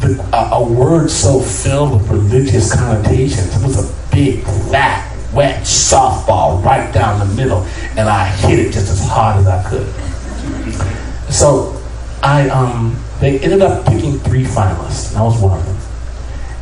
the, 0.00 0.22
a, 0.32 0.56
a, 0.56 0.72
word 0.72 1.10
so 1.10 1.40
filled 1.40 1.92
with 1.92 2.10
religious 2.10 2.74
connotations. 2.74 3.56
It 3.56 3.66
was 3.66 3.90
a 3.90 4.10
big, 4.14 4.44
fat, 4.70 5.04
wet 5.32 5.62
softball 5.62 6.62
right 6.62 6.92
down 6.92 7.18
the 7.26 7.34
middle, 7.34 7.62
and 7.96 8.08
I 8.08 8.26
hit 8.26 8.58
it 8.58 8.72
just 8.72 8.90
as 8.90 9.08
hard 9.08 9.38
as 9.38 9.46
I 9.46 9.68
could. 9.68 9.86
So 11.32 11.82
I, 12.22 12.48
um, 12.50 12.96
they 13.20 13.40
ended 13.40 13.62
up 13.62 13.86
picking 13.86 14.18
three 14.20 14.44
finalists, 14.44 15.10
and 15.10 15.18
I 15.18 15.22
was 15.22 15.40
one 15.40 15.58
of 15.58 15.66
them. 15.66 15.76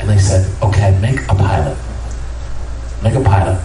And 0.01 0.09
they 0.09 0.19
said, 0.19 0.51
okay, 0.63 0.99
make 1.01 1.21
a 1.25 1.35
pilot. 1.35 1.77
Make 3.03 3.15
a 3.15 3.21
pilot. 3.23 3.61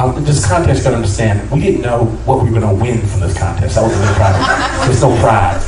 Um, 0.00 0.24
this 0.24 0.46
contest, 0.46 0.78
you 0.78 0.84
gotta 0.84 0.96
understand, 0.96 1.50
we 1.50 1.60
didn't 1.60 1.82
know 1.82 2.06
what 2.24 2.42
we 2.42 2.50
were 2.50 2.58
gonna 2.58 2.72
win 2.72 3.02
from 3.06 3.20
this 3.20 3.36
contest. 3.36 3.74
That 3.74 3.82
wasn't 3.82 4.00
the 4.00 4.14
pride. 4.14 4.88
There's 4.88 5.02
no 5.02 5.14
pride. 5.20 5.60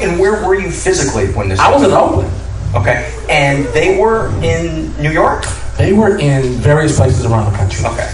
And 0.00 0.18
where 0.18 0.42
were 0.46 0.58
you 0.58 0.70
physically 0.70 1.26
when 1.34 1.50
this? 1.50 1.60
I 1.60 1.70
was 1.70 1.82
in 1.82 1.90
Oakland. 1.90 2.32
Okay, 2.74 3.14
and 3.28 3.66
they 3.74 3.98
were 3.98 4.28
in 4.42 4.90
New 4.96 5.10
York. 5.10 5.44
They 5.76 5.92
were 5.92 6.16
in 6.16 6.54
various 6.54 6.96
places 6.96 7.26
around 7.26 7.52
the 7.52 7.58
country. 7.58 7.84
Okay. 7.84 8.10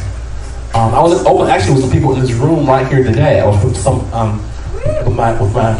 Um, 0.74 0.92
I 0.92 1.00
was 1.00 1.20
in 1.20 1.24
Oakland. 1.24 1.52
Actually, 1.52 1.74
with 1.74 1.82
some 1.84 1.92
people 1.92 2.12
in 2.14 2.20
this 2.20 2.32
room 2.32 2.66
right 2.66 2.86
here 2.88 3.04
today. 3.04 3.38
I 3.38 3.46
was 3.46 3.64
with 3.64 3.76
some 3.76 4.00
um, 4.12 4.42
with 5.06 5.14
my 5.14 5.40
with 5.40 5.54
my 5.54 5.78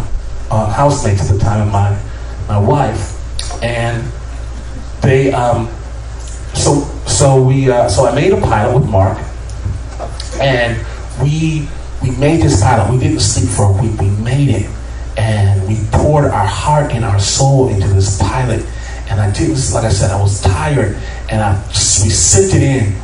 uh, 0.52 0.70
housemates 0.70 1.28
at 1.28 1.34
the 1.36 1.40
time 1.40 1.62
and 1.62 1.72
my 1.72 2.00
my 2.46 2.58
wife, 2.58 3.18
and 3.60 4.04
they 5.02 5.32
um, 5.32 5.68
so 6.54 6.88
so 7.08 7.42
we 7.42 7.70
uh, 7.70 7.88
so 7.88 8.06
I 8.06 8.14
made 8.14 8.32
a 8.32 8.40
pilot 8.40 8.78
with 8.78 8.88
Mark, 8.88 9.18
and 10.40 10.76
we 11.22 11.66
we 12.02 12.10
made 12.18 12.42
this 12.42 12.62
pilot. 12.62 12.92
We 12.92 12.98
didn't 12.98 13.20
sleep 13.20 13.48
for 13.48 13.64
a 13.64 13.82
week. 13.82 13.98
We 13.98 14.10
made 14.22 14.50
it, 14.50 14.70
and 15.16 15.66
we 15.66 15.78
poured 15.90 16.26
our 16.26 16.46
heart 16.46 16.92
and 16.92 17.04
our 17.04 17.18
soul 17.18 17.70
into 17.70 17.88
this 17.88 18.20
pilot. 18.20 18.64
And 19.10 19.20
I 19.20 19.32
didn't, 19.32 19.56
like 19.72 19.84
I 19.84 19.88
said, 19.88 20.10
I 20.10 20.20
was 20.20 20.42
tired, 20.42 20.96
and 21.30 21.40
I 21.40 21.66
just, 21.68 22.04
we 22.04 22.10
sent 22.10 22.54
it 22.54 22.62
in, 22.62 22.94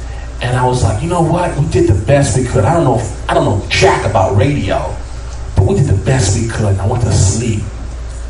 and 0.42 0.54
I 0.54 0.66
was 0.66 0.82
like, 0.84 1.02
you 1.02 1.08
know 1.08 1.22
what? 1.22 1.58
We 1.58 1.66
did 1.70 1.88
the 1.88 2.04
best 2.04 2.36
we 2.36 2.44
could. 2.44 2.66
I 2.66 2.74
don't 2.74 2.84
know, 2.84 2.98
if, 2.98 3.30
I 3.30 3.32
don't 3.32 3.46
know 3.46 3.66
jack 3.70 4.04
about 4.04 4.36
radio, 4.36 4.94
but 5.56 5.66
we 5.66 5.76
did 5.76 5.86
the 5.86 6.04
best 6.04 6.38
we 6.38 6.46
could. 6.46 6.72
And 6.72 6.80
I 6.80 6.86
went 6.86 7.02
to 7.04 7.12
sleep 7.12 7.62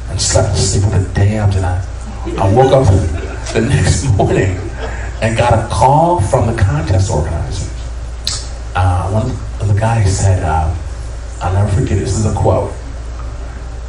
and 0.08 0.20
slept 0.22 0.56
sleep 0.56 0.84
with 0.84 1.08
the 1.08 1.14
damned, 1.14 1.56
and 1.56 1.66
I 1.66 1.84
I 2.38 2.54
woke 2.54 2.72
up 2.72 2.86
the 2.86 3.60
next 3.68 4.04
morning 4.16 4.63
and 5.24 5.38
got 5.38 5.54
a 5.54 5.66
call 5.72 6.20
from 6.20 6.46
the 6.46 6.62
contest 6.62 7.10
organizers. 7.10 7.70
Uh, 8.76 9.10
one 9.10 9.30
of 9.58 9.74
the 9.74 9.80
guys 9.80 10.18
said, 10.18 10.42
uh, 10.42 10.74
I'll 11.40 11.54
never 11.54 11.70
forget 11.80 11.98
this 11.98 12.18
is 12.18 12.26
a 12.26 12.34
quote. 12.34 12.74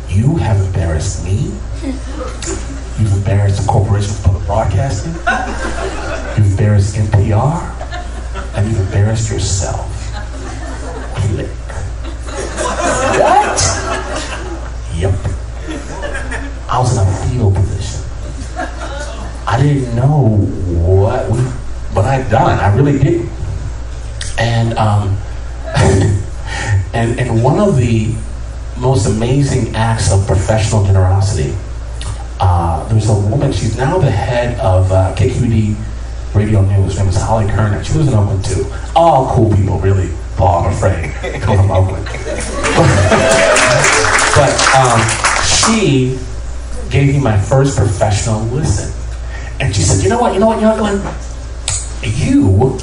You 0.07 0.37
have 0.37 0.65
embarrassed 0.65 1.25
me. 1.25 1.51
You've 2.97 3.11
embarrassed 3.11 3.61
the 3.61 3.67
Corporation 3.67 4.13
for 4.13 4.29
Public 4.29 4.45
Broadcasting. 4.45 5.11
You've 6.37 6.51
embarrassed 6.51 6.95
NPR. 6.95 7.81
And 8.55 8.69
you've 8.69 8.79
embarrassed 8.79 9.29
yourself. 9.29 9.91
Click. 11.15 11.49
What? 13.15 13.61
Yep. 14.95 15.13
I 16.69 16.79
was 16.79 16.97
in 16.97 17.07
a 17.07 17.29
field 17.29 17.55
position. 17.55 17.84
I 19.47 19.61
didn't 19.61 19.95
know 19.95 20.37
what 20.87 21.29
we, 21.29 21.39
what 21.93 22.05
I'd 22.05 22.29
done. 22.29 22.59
I 22.59 22.75
really 22.75 22.97
didn't. 22.97 23.29
And 24.37 24.77
um, 24.77 25.17
and 26.93 27.19
and 27.19 27.43
one 27.43 27.59
of 27.59 27.77
the 27.77 28.15
most 28.77 29.05
amazing 29.05 29.75
acts 29.75 30.11
of 30.11 30.25
professional 30.25 30.83
generosity. 30.85 31.55
Uh, 32.39 32.85
there's 32.89 33.07
a 33.07 33.13
woman. 33.13 33.53
She's 33.53 33.77
now 33.77 33.97
the 33.97 34.11
head 34.11 34.59
of 34.59 34.91
uh, 34.91 35.15
KQED 35.15 35.75
Radio 36.35 36.61
News. 36.61 36.97
Her 36.97 37.03
name 37.03 37.09
is 37.09 37.21
Holly 37.21 37.47
Kernan. 37.47 37.83
She 37.83 37.97
was 37.97 38.07
in 38.07 38.13
Oakland 38.13 38.43
too. 38.43 38.65
All 38.95 39.33
cool 39.33 39.55
people, 39.55 39.79
really. 39.79 40.09
Paul, 40.35 40.65
I'm 40.65 40.73
afraid, 40.73 41.11
come 41.41 41.55
from 41.55 41.71
Oakland. 41.71 42.05
but 44.35 44.51
um, 44.75 44.99
she 45.45 46.19
gave 46.89 47.13
me 47.15 47.21
my 47.21 47.39
first 47.39 47.77
professional 47.77 48.41
listen. 48.47 48.91
And 49.59 49.75
she 49.75 49.81
said, 49.81 50.03
you 50.03 50.09
know 50.09 50.19
what, 50.19 50.33
you 50.33 50.39
know 50.39 50.47
what, 50.47 50.61
young 50.61 50.77
Glynn? 50.77 51.01
You 52.03 52.77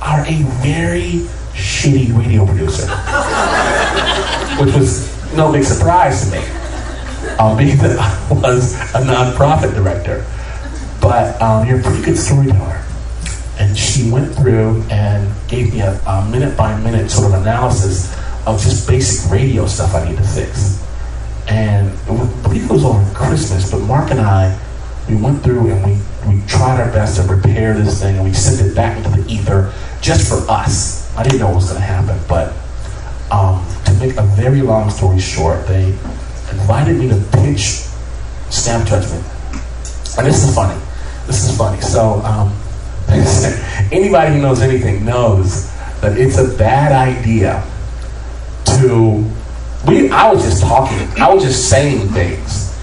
are 0.00 0.20
a 0.20 0.42
very 0.62 1.26
shitty 1.52 2.16
radio 2.16 2.46
producer, 2.46 2.86
which 4.62 4.74
was 4.74 5.34
no 5.34 5.52
big 5.52 5.64
surprise 5.64 6.24
to 6.24 6.36
me, 6.36 6.44
um, 7.38 7.56
being 7.56 7.76
that 7.82 7.98
I 7.98 8.32
was 8.32 8.74
a 8.94 9.00
nonprofit 9.04 9.74
director. 9.74 10.24
But 11.00 11.40
um, 11.40 11.66
you're 11.66 11.80
a 11.80 11.82
pretty 11.82 12.02
good 12.02 12.16
storyteller. 12.16 12.82
And 13.58 13.76
she 13.76 14.10
went 14.10 14.34
through 14.34 14.82
and 14.90 15.32
gave 15.48 15.72
me 15.72 15.80
a, 15.80 16.00
a 16.06 16.28
minute 16.30 16.56
by 16.56 16.78
minute 16.80 17.10
sort 17.10 17.34
of 17.34 17.42
analysis 17.42 18.12
of 18.46 18.60
just 18.62 18.88
basic 18.88 19.30
radio 19.30 19.66
stuff 19.66 19.94
I 19.94 20.08
need 20.08 20.16
to 20.16 20.22
fix. 20.22 20.82
And 21.48 21.90
I 21.90 22.42
believe 22.42 22.64
it 22.64 22.70
was 22.70 22.84
over 22.84 23.14
Christmas, 23.14 23.70
but 23.70 23.80
Mark 23.80 24.10
and 24.10 24.20
I, 24.20 24.58
we 25.08 25.16
went 25.16 25.42
through 25.42 25.70
and 25.70 25.84
we, 25.84 25.92
we 26.28 26.46
tried 26.46 26.80
our 26.80 26.92
best 26.92 27.16
to 27.16 27.22
repair 27.22 27.74
this 27.74 28.02
thing 28.02 28.16
and 28.16 28.24
we 28.24 28.34
sent 28.34 28.60
it 28.60 28.74
back 28.74 28.96
into 28.98 29.10
the 29.20 29.26
ether 29.30 29.72
just 30.02 30.28
for 30.28 30.50
us. 30.50 31.16
I 31.16 31.22
didn't 31.22 31.40
know 31.40 31.46
what 31.46 31.56
was 31.56 31.70
going 31.70 31.80
to 31.80 31.86
happen, 31.86 32.18
but 32.28 32.52
um, 33.32 33.64
to 33.86 33.94
make 33.94 34.16
a 34.16 34.22
very 34.36 34.60
long 34.60 34.90
story 34.90 35.18
short, 35.18 35.66
they 35.66 35.86
invited 35.86 36.98
me 36.98 37.08
to 37.08 37.16
pitch 37.32 37.84
Snap 38.50 38.86
Judgment. 38.86 39.24
And 40.18 40.26
this 40.26 40.44
is 40.44 40.54
funny. 40.54 40.80
This 41.26 41.48
is 41.48 41.56
funny. 41.56 41.80
So, 41.80 42.20
um, 42.24 42.54
anybody 43.92 44.34
who 44.34 44.42
knows 44.42 44.60
anything 44.60 45.04
knows 45.04 45.70
that 46.00 46.18
it's 46.18 46.36
a 46.38 46.56
bad 46.56 46.92
idea 46.92 47.64
to. 48.64 49.24
We, 49.86 50.10
I 50.10 50.30
was 50.30 50.42
just 50.42 50.62
talking. 50.62 50.98
I 51.20 51.32
was 51.32 51.42
just 51.44 51.70
saying 51.70 52.08
things. 52.08 52.76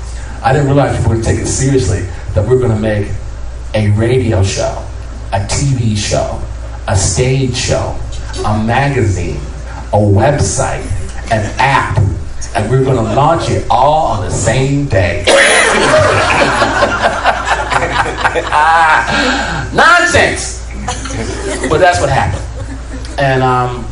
I 0.43 0.53
didn't 0.53 0.67
realize 0.67 0.97
people 0.97 1.15
would 1.15 1.23
take 1.23 1.39
it 1.39 1.47
seriously 1.47 2.07
that 2.35 2.45
we're 2.47 2.59
going 2.59 2.71
to 2.71 2.79
make 2.79 3.07
a 3.73 3.89
radio 3.91 4.43
show, 4.43 4.85
a 5.31 5.39
TV 5.39 5.97
show, 5.97 6.41
a 6.87 6.95
stage 6.95 7.55
show, 7.55 7.97
a 8.45 8.63
magazine, 8.63 9.37
a 9.93 9.97
website, 9.97 10.83
an 11.31 11.45
app, 11.57 11.97
and 12.55 12.69
we're 12.69 12.83
going 12.83 12.97
to 12.97 13.15
launch 13.15 13.49
it 13.49 13.65
all 13.69 14.07
on 14.07 14.25
the 14.25 14.31
same 14.31 14.85
day. 14.85 15.23
nonsense! 19.73 20.65
But 21.69 21.79
that's 21.79 22.01
what 22.01 22.09
happened. 22.09 22.43
And 23.17 23.41
um, 23.41 23.85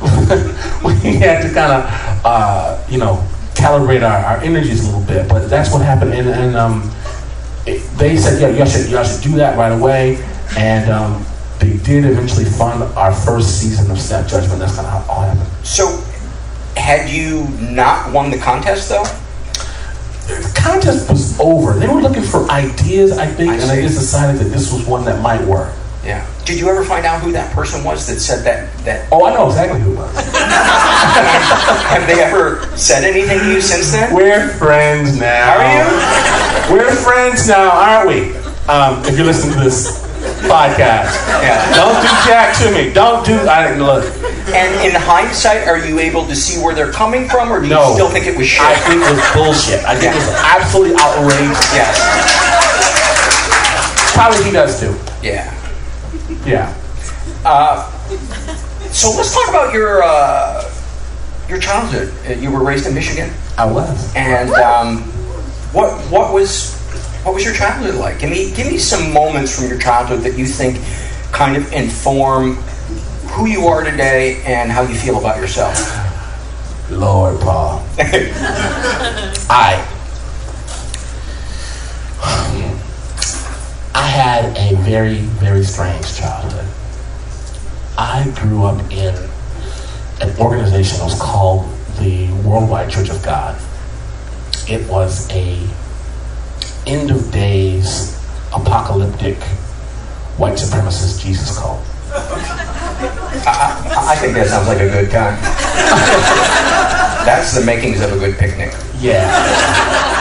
we 0.84 1.16
had 1.16 1.42
to 1.42 1.52
kind 1.52 1.72
of, 1.72 2.20
uh, 2.24 2.84
you 2.90 2.98
know, 2.98 3.26
calibrate 3.54 4.02
our, 4.02 4.18
our 4.24 4.36
energies 4.38 4.82
a 4.86 4.86
little 4.86 5.06
bit. 5.06 5.28
But 5.28 5.48
that's 5.48 5.72
what 5.72 5.82
happened. 5.82 6.12
And, 6.12 6.28
and 6.28 6.56
um, 6.56 6.90
it, 7.70 7.98
they 7.98 8.16
said, 8.16 8.40
yeah, 8.40 8.48
y'all 8.56 8.66
should, 8.66 8.90
y'all 8.90 9.04
should 9.04 9.22
do 9.22 9.36
that 9.36 9.56
right 9.56 9.72
away. 9.72 10.22
And 10.56 10.90
um, 10.90 11.24
they 11.58 11.76
did 11.78 12.04
eventually 12.04 12.44
fund 12.44 12.82
our 12.96 13.14
first 13.14 13.60
season 13.60 13.90
of 13.90 14.00
Snap 14.00 14.26
Judgment. 14.26 14.58
That's 14.58 14.74
kind 14.74 14.86
of 14.86 14.92
how 14.92 15.00
it 15.00 15.08
all 15.08 15.22
happened. 15.22 15.66
So, 15.66 16.02
had 16.76 17.10
you 17.10 17.46
not 17.60 18.12
won 18.12 18.30
the 18.30 18.38
contest 18.38 18.88
though? 18.88 19.04
The 20.26 20.52
contest 20.56 21.10
was 21.10 21.38
over. 21.40 21.72
They 21.78 21.88
were 21.88 22.00
looking 22.00 22.22
for 22.22 22.50
ideas, 22.50 23.18
I 23.18 23.26
think, 23.26 23.50
I 23.50 23.56
and 23.56 23.70
they 23.70 23.82
just 23.82 23.98
decided 23.98 24.40
that 24.40 24.50
this 24.50 24.72
was 24.72 24.86
one 24.86 25.04
that 25.04 25.20
might 25.20 25.44
work. 25.44 25.74
Yeah. 26.10 26.26
Did 26.44 26.58
you 26.58 26.66
ever 26.68 26.82
find 26.82 27.06
out 27.06 27.22
who 27.22 27.30
that 27.32 27.54
person 27.54 27.84
was 27.84 28.06
that 28.08 28.18
said 28.18 28.42
that? 28.42 28.66
That 28.84 29.06
Oh, 29.12 29.26
I 29.26 29.32
know 29.32 29.46
exactly 29.46 29.78
who 29.80 29.92
it 29.94 29.96
was. 30.02 30.10
have 31.94 32.02
they 32.10 32.18
ever 32.20 32.66
said 32.76 33.04
anything 33.06 33.38
to 33.38 33.46
you 33.54 33.60
since 33.60 33.92
then? 33.92 34.12
We're 34.12 34.48
friends 34.58 35.14
now. 35.20 35.54
Are 35.54 35.62
you? 35.70 35.86
We're 36.74 36.90
friends 36.96 37.46
now, 37.46 37.70
aren't 37.70 38.08
we? 38.10 38.34
Um, 38.66 38.98
if 39.06 39.14
you're 39.16 39.26
listening 39.26 39.54
to 39.54 39.62
this 39.62 40.02
podcast, 40.50 41.14
Yeah. 41.46 41.62
don't 41.78 41.94
do 42.02 42.10
jack 42.26 42.58
to 42.58 42.72
me. 42.74 42.90
Don't 42.92 43.24
do. 43.24 43.38
I 43.46 43.76
look. 43.78 44.02
And 44.50 44.74
in 44.82 44.90
hindsight, 45.00 45.68
are 45.68 45.78
you 45.78 46.00
able 46.00 46.26
to 46.26 46.34
see 46.34 46.58
where 46.60 46.74
they're 46.74 46.90
coming 46.90 47.28
from, 47.28 47.52
or 47.52 47.60
do 47.62 47.68
you 47.68 47.78
still 47.94 48.10
think 48.10 48.26
it 48.26 48.36
was 48.36 48.48
shit? 48.48 48.62
I 48.66 48.74
think 48.82 48.98
it 48.98 49.10
was 49.14 49.22
bullshit. 49.30 49.84
I 49.86 49.94
think 49.94 50.10
it 50.10 50.18
was 50.18 50.28
absolutely 50.42 50.96
outrageous. 50.98 51.70
yes. 51.70 51.94
Probably 54.14 54.42
he 54.42 54.50
does 54.50 54.80
too. 54.80 54.92
Yeah. 55.22 55.54
Yeah. 56.46 56.74
Uh, 57.44 57.90
so 58.90 59.10
let's 59.16 59.32
talk 59.34 59.48
about 59.48 59.72
your 59.74 60.02
uh, 60.02 60.70
your 61.48 61.58
childhood. 61.58 62.12
Uh, 62.26 62.32
You 62.40 62.50
were 62.50 62.64
raised 62.64 62.86
in 62.86 62.94
Michigan, 62.94 63.30
I 63.58 63.64
was. 63.66 64.14
and 64.16 64.50
um, 64.52 65.02
what 65.72 65.92
what 66.10 66.32
was 66.32 66.74
what 67.24 67.34
was 67.34 67.44
your 67.44 67.54
childhood 67.54 67.94
like? 67.96 68.18
Give 68.18 68.30
me 68.30 68.52
give 68.54 68.66
me 68.66 68.78
some 68.78 69.12
moments 69.12 69.54
from 69.56 69.68
your 69.68 69.78
childhood 69.78 70.20
that 70.20 70.36
you 70.38 70.46
think 70.46 70.80
kind 71.32 71.56
of 71.56 71.72
inform 71.72 72.56
who 73.34 73.46
you 73.46 73.66
are 73.66 73.84
today 73.84 74.42
and 74.44 74.70
how 74.72 74.82
you 74.82 74.94
feel 74.94 75.18
about 75.18 75.36
yourself. 75.38 75.78
Lord, 76.90 77.38
Paul. 77.40 77.84
I. 79.48 79.86
I 83.94 84.06
had 84.06 84.56
a 84.56 84.76
very, 84.76 85.16
very 85.16 85.64
strange 85.64 86.16
childhood. 86.16 86.66
I 87.98 88.30
grew 88.36 88.64
up 88.64 88.80
in 88.90 89.14
an 90.20 90.36
organization 90.38 90.98
that 90.98 91.04
was 91.04 91.20
called 91.20 91.68
the 91.98 92.32
Worldwide 92.44 92.90
Church 92.90 93.10
of 93.10 93.22
God. 93.22 93.60
It 94.68 94.88
was 94.88 95.28
a 95.30 95.58
end 96.86 97.10
of 97.10 97.30
days 97.30 98.16
apocalyptic 98.54 99.36
white 100.38 100.54
supremacist 100.54 101.22
Jesus 101.22 101.58
cult. 101.58 101.80
I, 103.46 104.12
I 104.12 104.16
think 104.16 104.34
that 104.34 104.48
sounds 104.48 104.68
like 104.68 104.80
a 104.80 104.88
good 104.88 105.10
time. 105.10 105.40
That's 107.26 107.54
the 107.54 107.64
makings 107.64 108.00
of 108.00 108.12
a 108.12 108.18
good 108.18 108.38
picnic. 108.38 108.74
Yeah. 108.98 110.16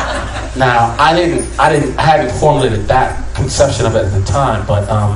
Now 0.60 0.94
I 1.00 1.16
didn't, 1.16 1.58
I 1.58 1.72
didn't, 1.72 1.98
I 1.98 2.02
hadn't 2.02 2.38
formulated 2.38 2.86
that 2.88 3.34
conception 3.34 3.86
of 3.86 3.96
it 3.96 4.04
at 4.04 4.12
the 4.12 4.26
time, 4.26 4.68
but 4.68 4.90
um, 4.90 5.16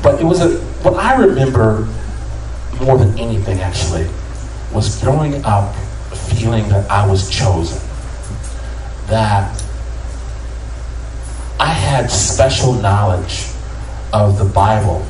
but 0.00 0.20
it 0.20 0.24
was 0.24 0.40
a 0.40 0.60
what 0.84 0.94
I 0.94 1.16
remember 1.16 1.88
more 2.80 2.96
than 2.96 3.18
anything 3.18 3.58
actually 3.58 4.08
was 4.72 5.02
growing 5.02 5.44
up 5.44 5.74
feeling 6.14 6.68
that 6.68 6.88
I 6.88 7.04
was 7.04 7.28
chosen, 7.28 7.80
that 9.08 9.60
I 11.58 11.66
had 11.66 12.08
special 12.08 12.72
knowledge 12.74 13.46
of 14.12 14.38
the 14.38 14.44
Bible 14.44 15.04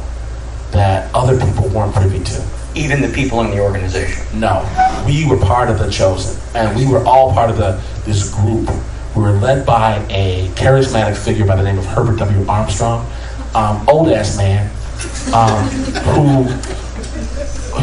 that 0.71 1.15
other 1.15 1.39
people 1.39 1.69
weren't 1.69 1.95
privy 1.95 2.25
to. 2.25 2.47
Even 2.75 3.03
the 3.03 3.09
people 3.09 3.43
in 3.43 3.51
the 3.51 3.61
organization. 3.61 4.41
No, 4.41 4.65
we 5.07 5.29
were 5.29 5.37
part 5.37 5.69
of 5.69 5.79
the 5.79 5.91
chosen, 5.91 6.41
and 6.55 6.75
we 6.75 6.87
were 6.87 7.05
all 7.05 7.35
part 7.35 7.51
of 7.51 7.59
the 7.59 7.83
this 8.07 8.33
group. 8.33 8.71
We 9.17 9.23
were 9.23 9.33
led 9.33 9.67
by 9.67 9.97
a 10.09 10.49
charismatic 10.55 11.17
figure 11.17 11.45
by 11.45 11.57
the 11.57 11.65
name 11.65 11.79
of 11.79 11.87
Herbert 11.87 12.19
W. 12.19 12.47
Armstrong, 12.49 13.11
um, 13.55 13.89
old 13.89 14.09
ass 14.09 14.37
man, 14.37 14.71
um, 15.35 15.69
who 16.15 16.45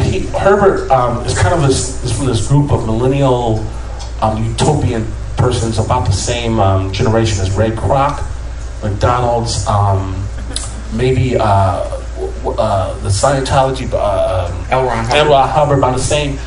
he, 0.02 0.20
Herbert 0.28 0.90
um, 0.90 1.24
is 1.26 1.38
kind 1.38 1.54
of 1.54 1.60
this, 1.62 2.02
is 2.02 2.16
from 2.16 2.26
this 2.26 2.48
group 2.48 2.72
of 2.72 2.86
millennial 2.86 3.64
um, 4.22 4.42
utopian 4.42 5.06
persons 5.36 5.78
about 5.78 6.06
the 6.06 6.12
same 6.12 6.58
um, 6.60 6.92
generation 6.92 7.40
as 7.40 7.54
Ray 7.54 7.70
Kroc, 7.70 8.24
McDonald's, 8.82 9.66
um, 9.66 10.26
maybe 10.94 11.36
uh, 11.36 11.44
uh, 11.44 12.98
the 13.00 13.08
Scientology, 13.08 13.88
uh, 13.92 14.66
L. 14.70 14.86
Ron 14.86 15.04
Hubbard. 15.04 15.18
L. 15.18 15.30
Ron 15.30 15.48
Hubbard, 15.48 15.78
about 15.78 15.96
the 15.96 16.02
same. 16.02 16.38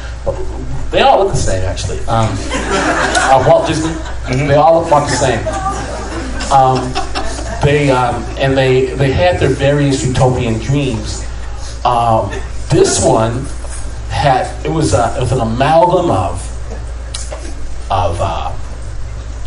They 0.91 1.01
all 1.01 1.23
look 1.23 1.31
the 1.31 1.39
same, 1.39 1.63
actually. 1.63 1.99
Um, 1.99 2.29
uh, 2.37 3.45
Walt 3.47 3.65
Disney, 3.67 3.93
they 4.45 4.55
all 4.55 4.79
look 4.79 4.87
about 4.87 5.09
the 5.09 5.15
same. 5.15 5.39
Um, 6.51 6.91
they 7.63 7.89
um, 7.91 8.23
and 8.37 8.57
they 8.57 8.87
they 8.87 9.11
had 9.11 9.39
their 9.39 9.49
various 9.49 10.05
utopian 10.05 10.59
dreams. 10.59 11.25
Um, 11.85 12.29
this 12.69 13.03
one 13.03 13.45
had 14.09 14.65
it 14.65 14.69
was 14.69 14.93
a, 14.93 15.15
it 15.15 15.21
was 15.21 15.31
an 15.31 15.39
amalgam 15.39 16.11
of 16.11 16.41
of 17.89 18.17
uh, 18.19 18.53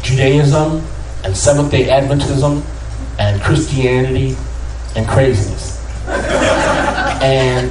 Judaism 0.03 0.83
and 1.25 1.37
Seventh 1.37 1.71
Day 1.71 1.89
Adventism 1.89 2.63
and 3.19 3.43
Christianity 3.43 4.37
and 4.97 5.07
craziness. 5.07 5.83
and 6.09 7.71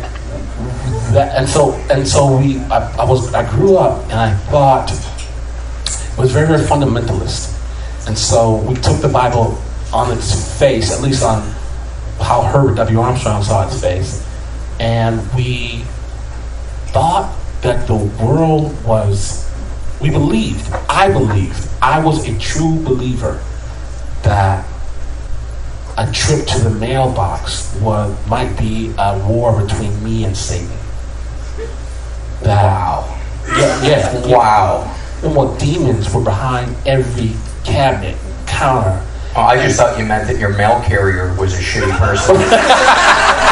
that, 1.14 1.36
and 1.38 1.48
so 1.48 1.74
and 1.90 2.08
so 2.08 2.38
we 2.38 2.60
I, 2.60 2.98
I 2.98 3.06
was 3.06 3.34
I 3.34 3.50
grew 3.50 3.78
up 3.78 4.04
and 4.04 4.14
I 4.14 4.34
thought 4.52 4.90
was 6.18 6.32
very 6.32 6.48
very 6.48 6.64
fundamentalist. 6.64 7.52
And 8.08 8.18
so 8.18 8.58
we 8.58 8.76
took 8.76 9.02
the 9.02 9.08
Bible 9.08 9.58
on 9.94 10.12
its 10.12 10.60
face, 10.60 10.92
at 10.92 11.02
least 11.02 11.24
on 11.24 11.42
how 12.20 12.42
Herbert 12.42 12.76
W. 12.76 13.00
Armstrong 13.00 13.44
saw 13.44 13.66
its 13.66 13.80
face, 13.80 14.26
and 14.80 15.22
we 15.34 15.84
thought 16.88 17.34
that 17.62 17.88
the 17.88 17.96
world 17.96 18.84
was, 18.84 19.50
we 20.02 20.10
believed, 20.10 20.70
I 20.90 21.12
believed, 21.12 21.68
I 21.82 22.04
was 22.04 22.28
a 22.28 22.38
true 22.38 22.76
believer 22.84 23.42
that 24.24 24.66
a 25.98 26.12
trip 26.12 26.46
to 26.48 26.60
the 26.60 26.70
mailbox 26.70 27.74
was, 27.80 28.16
might 28.28 28.58
be 28.58 28.94
a 28.98 29.26
war 29.28 29.62
between 29.62 30.04
me 30.04 30.26
and 30.26 30.36
Satan. 30.36 30.83
Wow, 32.46 33.20
yeah, 33.58 33.84
yeah, 33.84 34.28
wow, 34.28 34.96
and 35.24 35.36
what 35.36 35.60
demons 35.60 36.14
were 36.14 36.24
behind 36.24 36.76
every 36.86 37.32
cabinet, 37.64 38.18
counter. 38.48 39.06
Oh, 39.36 39.42
I 39.42 39.56
just 39.56 39.78
thought 39.78 39.98
you 39.98 40.06
meant 40.06 40.28
that 40.28 40.40
your 40.40 40.56
mail 40.56 40.82
carrier 40.82 41.34
was 41.40 41.54
a 41.54 41.62
shitty 41.62 41.98
person. 41.98 42.36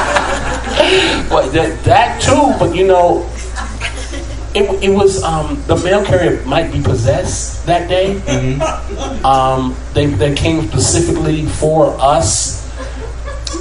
But 1.31 1.53
that, 1.53 1.83
that 1.85 2.21
too, 2.21 2.53
but 2.59 2.75
you 2.75 2.85
know, 2.85 3.25
it, 4.53 4.83
it 4.83 4.89
was 4.89 5.23
um, 5.23 5.63
the 5.65 5.77
mail 5.77 6.03
carrier 6.03 6.43
might 6.45 6.73
be 6.73 6.81
possessed 6.81 7.65
that 7.67 7.87
day. 7.87 8.19
Um, 9.23 9.77
they, 9.93 10.07
they 10.07 10.35
came 10.35 10.67
specifically 10.67 11.45
for 11.45 11.95
us. 12.01 12.67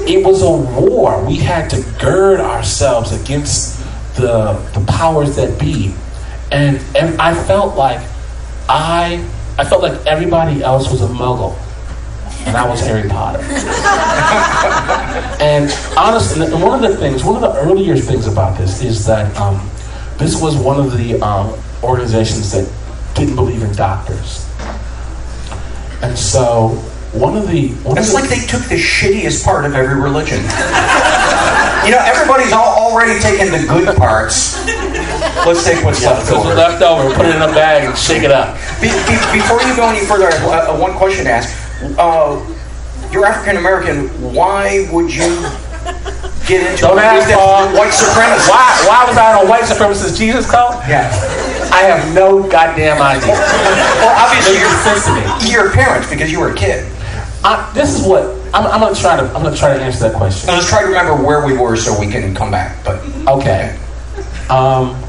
It 0.09 0.27
was 0.27 0.43
a 0.43 0.51
war. 0.51 1.25
We 1.25 1.37
had 1.37 1.71
to 1.71 1.85
gird 2.01 2.40
ourselves 2.40 3.12
against 3.12 3.80
the 4.20 4.52
the 4.78 4.85
powers 4.87 5.37
that 5.37 5.59
be, 5.59 5.94
and, 6.52 6.76
and 6.96 7.20
I 7.20 7.35
felt 7.44 7.76
like 7.76 8.00
I 8.68 9.26
I 9.59 9.64
felt 9.64 9.83
like 9.83 10.06
everybody 10.06 10.62
else 10.62 10.90
was 10.90 11.02
a 11.02 11.09
muggle, 11.09 11.56
and 12.46 12.56
I 12.56 12.68
was 12.68 12.80
Harry 12.80 13.09
Potter. 13.09 13.40
and 15.42 15.70
honestly, 15.96 16.50
one 16.52 16.83
of 16.83 16.90
the 16.90 16.96
things, 16.96 17.24
one 17.24 17.37
of 17.37 17.42
the 17.42 17.59
earlier 17.61 17.96
things 17.96 18.26
about 18.26 18.56
this 18.56 18.83
is 18.83 19.04
that 19.06 19.37
um, 19.37 19.68
this 20.18 20.40
was 20.40 20.56
one 20.56 20.78
of 20.78 20.96
the 20.96 21.20
um, 21.20 21.59
organizations 21.83 22.52
that 22.52 22.70
didn't 23.14 23.37
believe 23.37 23.62
in 23.62 23.72
doctors. 23.74 24.46
And 26.02 26.16
so, 26.16 26.68
one 27.12 27.37
of 27.37 27.48
the. 27.48 27.68
One 27.83 27.98
It's 27.98 28.09
of 28.09 28.14
the, 28.14 28.20
like 28.20 28.30
they 28.30 28.46
took 28.46 28.62
the 28.62 28.76
shittiest 28.76 29.44
part 29.44 29.64
of 29.64 29.74
every 29.74 30.00
religion. 30.00 30.40
you 31.85 31.90
know, 31.93 32.03
everybody's 32.03 32.53
all, 32.53 32.90
already 32.90 33.19
taken 33.21 33.51
the 33.53 33.62
good 33.66 33.97
parts. 33.97 34.57
Let's 35.47 35.64
take 35.64 35.85
what's 35.85 36.03
Yeah, 36.03 36.11
left 36.19 36.33
over. 36.33 36.55
left 36.55 36.83
over, 36.83 37.14
put 37.14 37.27
it 37.27 37.35
in 37.37 37.43
a 37.43 37.53
bag 37.53 37.85
and 37.88 37.97
shake 37.97 38.23
it 38.23 38.31
up. 38.33 38.57
Be, 38.81 38.88
be, 39.09 39.16
before 39.33 39.62
you 39.62 39.75
go 39.77 39.88
any 39.88 40.05
further, 40.05 40.27
I 40.29 40.35
have 40.35 40.69
uh, 40.69 40.77
one 40.79 40.93
question 40.95 41.25
to 41.25 41.31
ask. 41.31 41.49
Uh, 41.99 42.38
you're 43.12 43.25
African 43.27 43.57
American. 43.57 44.09
Why 44.35 44.88
would 44.93 45.12
you 45.12 45.40
get 46.47 46.66
into 46.71 46.83
Don't 46.83 46.99
a 46.99 47.03
ask, 47.03 47.31
Paul. 47.33 47.73
white 47.77 47.90
supremacy? 47.95 48.51
Why, 48.51 48.69
why 48.87 49.05
was 49.09 49.16
I 49.16 49.33
on 49.40 49.47
a 49.47 49.49
white 49.51 49.64
supremacist 49.64 50.19
Jesus 50.19 50.49
cult? 50.51 50.75
Yeah. 50.87 51.09
I 51.73 51.83
have 51.88 52.14
no 52.14 52.43
goddamn 52.49 53.01
idea. 53.01 53.33
Well, 53.35 54.14
obviously 54.27 54.57
It 54.57 54.66
makes 54.69 54.83
sense 54.85 55.05
to 55.07 55.14
me. 55.14 55.51
you're, 55.51 55.64
you're 55.66 55.73
parents 55.73 56.11
because 56.11 56.31
you 56.31 56.40
were 56.40 56.51
a 56.51 56.55
kid. 56.55 56.85
I, 57.43 57.71
this 57.75 57.99
is 57.99 58.07
what 58.07 58.37
I'm, 58.53 58.67
I'm 58.67 58.81
gonna 58.81 58.95
try 58.95 59.17
to. 59.17 59.23
I'm 59.23 59.43
gonna 59.43 59.57
try 59.57 59.75
to 59.77 59.83
answer 59.83 60.09
that 60.09 60.15
question. 60.17 60.49
Let's 60.49 60.69
try 60.69 60.83
to 60.83 60.89
remember 60.89 61.23
where 61.23 61.47
we 61.47 61.57
were 61.57 61.77
so 61.77 61.99
we 61.99 62.11
can 62.11 62.35
come 62.35 62.51
back. 62.51 62.85
But 62.85 63.05
Okay. 63.29 63.79
Um, 64.49 65.01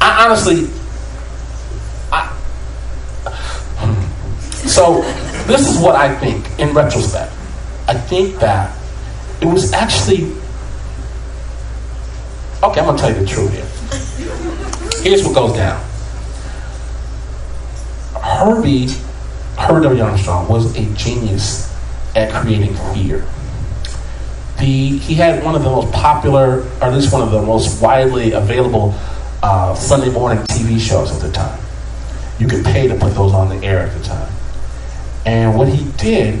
I 0.00 0.26
honestly, 0.26 0.68
I, 2.12 2.30
so 4.50 5.00
this 5.46 5.68
is 5.68 5.78
what 5.78 5.96
I 5.96 6.14
think 6.14 6.46
in 6.58 6.74
retrospect. 6.74 7.32
I 7.88 7.94
think 7.94 8.36
that 8.40 8.76
it 9.40 9.46
was 9.46 9.72
actually, 9.72 10.24
okay, 12.62 12.80
I'm 12.80 12.86
gonna 12.86 12.98
tell 12.98 13.10
you 13.10 13.20
the 13.20 13.26
truth 13.26 13.52
here. 13.52 15.02
Here's 15.02 15.24
what 15.24 15.34
goes 15.34 15.54
down. 15.54 15.82
Herbie, 18.20 18.88
Herbie 19.56 19.82
W. 19.84 20.02
Armstrong 20.02 20.48
was 20.48 20.76
a 20.76 20.84
genius 20.94 21.72
at 22.16 22.32
creating 22.32 22.74
fear 22.92 23.24
the 24.58 24.98
he 24.98 25.14
had 25.14 25.42
one 25.44 25.54
of 25.54 25.62
the 25.62 25.70
most 25.70 25.92
popular, 25.92 26.60
or 26.80 26.84
at 26.84 26.94
least 26.94 27.12
one 27.12 27.22
of 27.22 27.30
the 27.30 27.42
most 27.42 27.80
widely 27.80 28.32
available 28.32 28.94
uh, 29.42 29.74
Sunday 29.74 30.10
morning 30.10 30.42
TV 30.44 30.80
shows 30.80 31.12
at 31.12 31.20
the 31.20 31.30
time. 31.30 31.58
You 32.38 32.48
could 32.48 32.64
pay 32.64 32.88
to 32.88 32.94
put 32.94 33.14
those 33.14 33.32
on 33.32 33.48
the 33.48 33.66
air 33.66 33.80
at 33.80 33.96
the 33.96 34.04
time. 34.04 34.32
And 35.24 35.56
what 35.56 35.68
he 35.68 35.90
did 35.92 36.40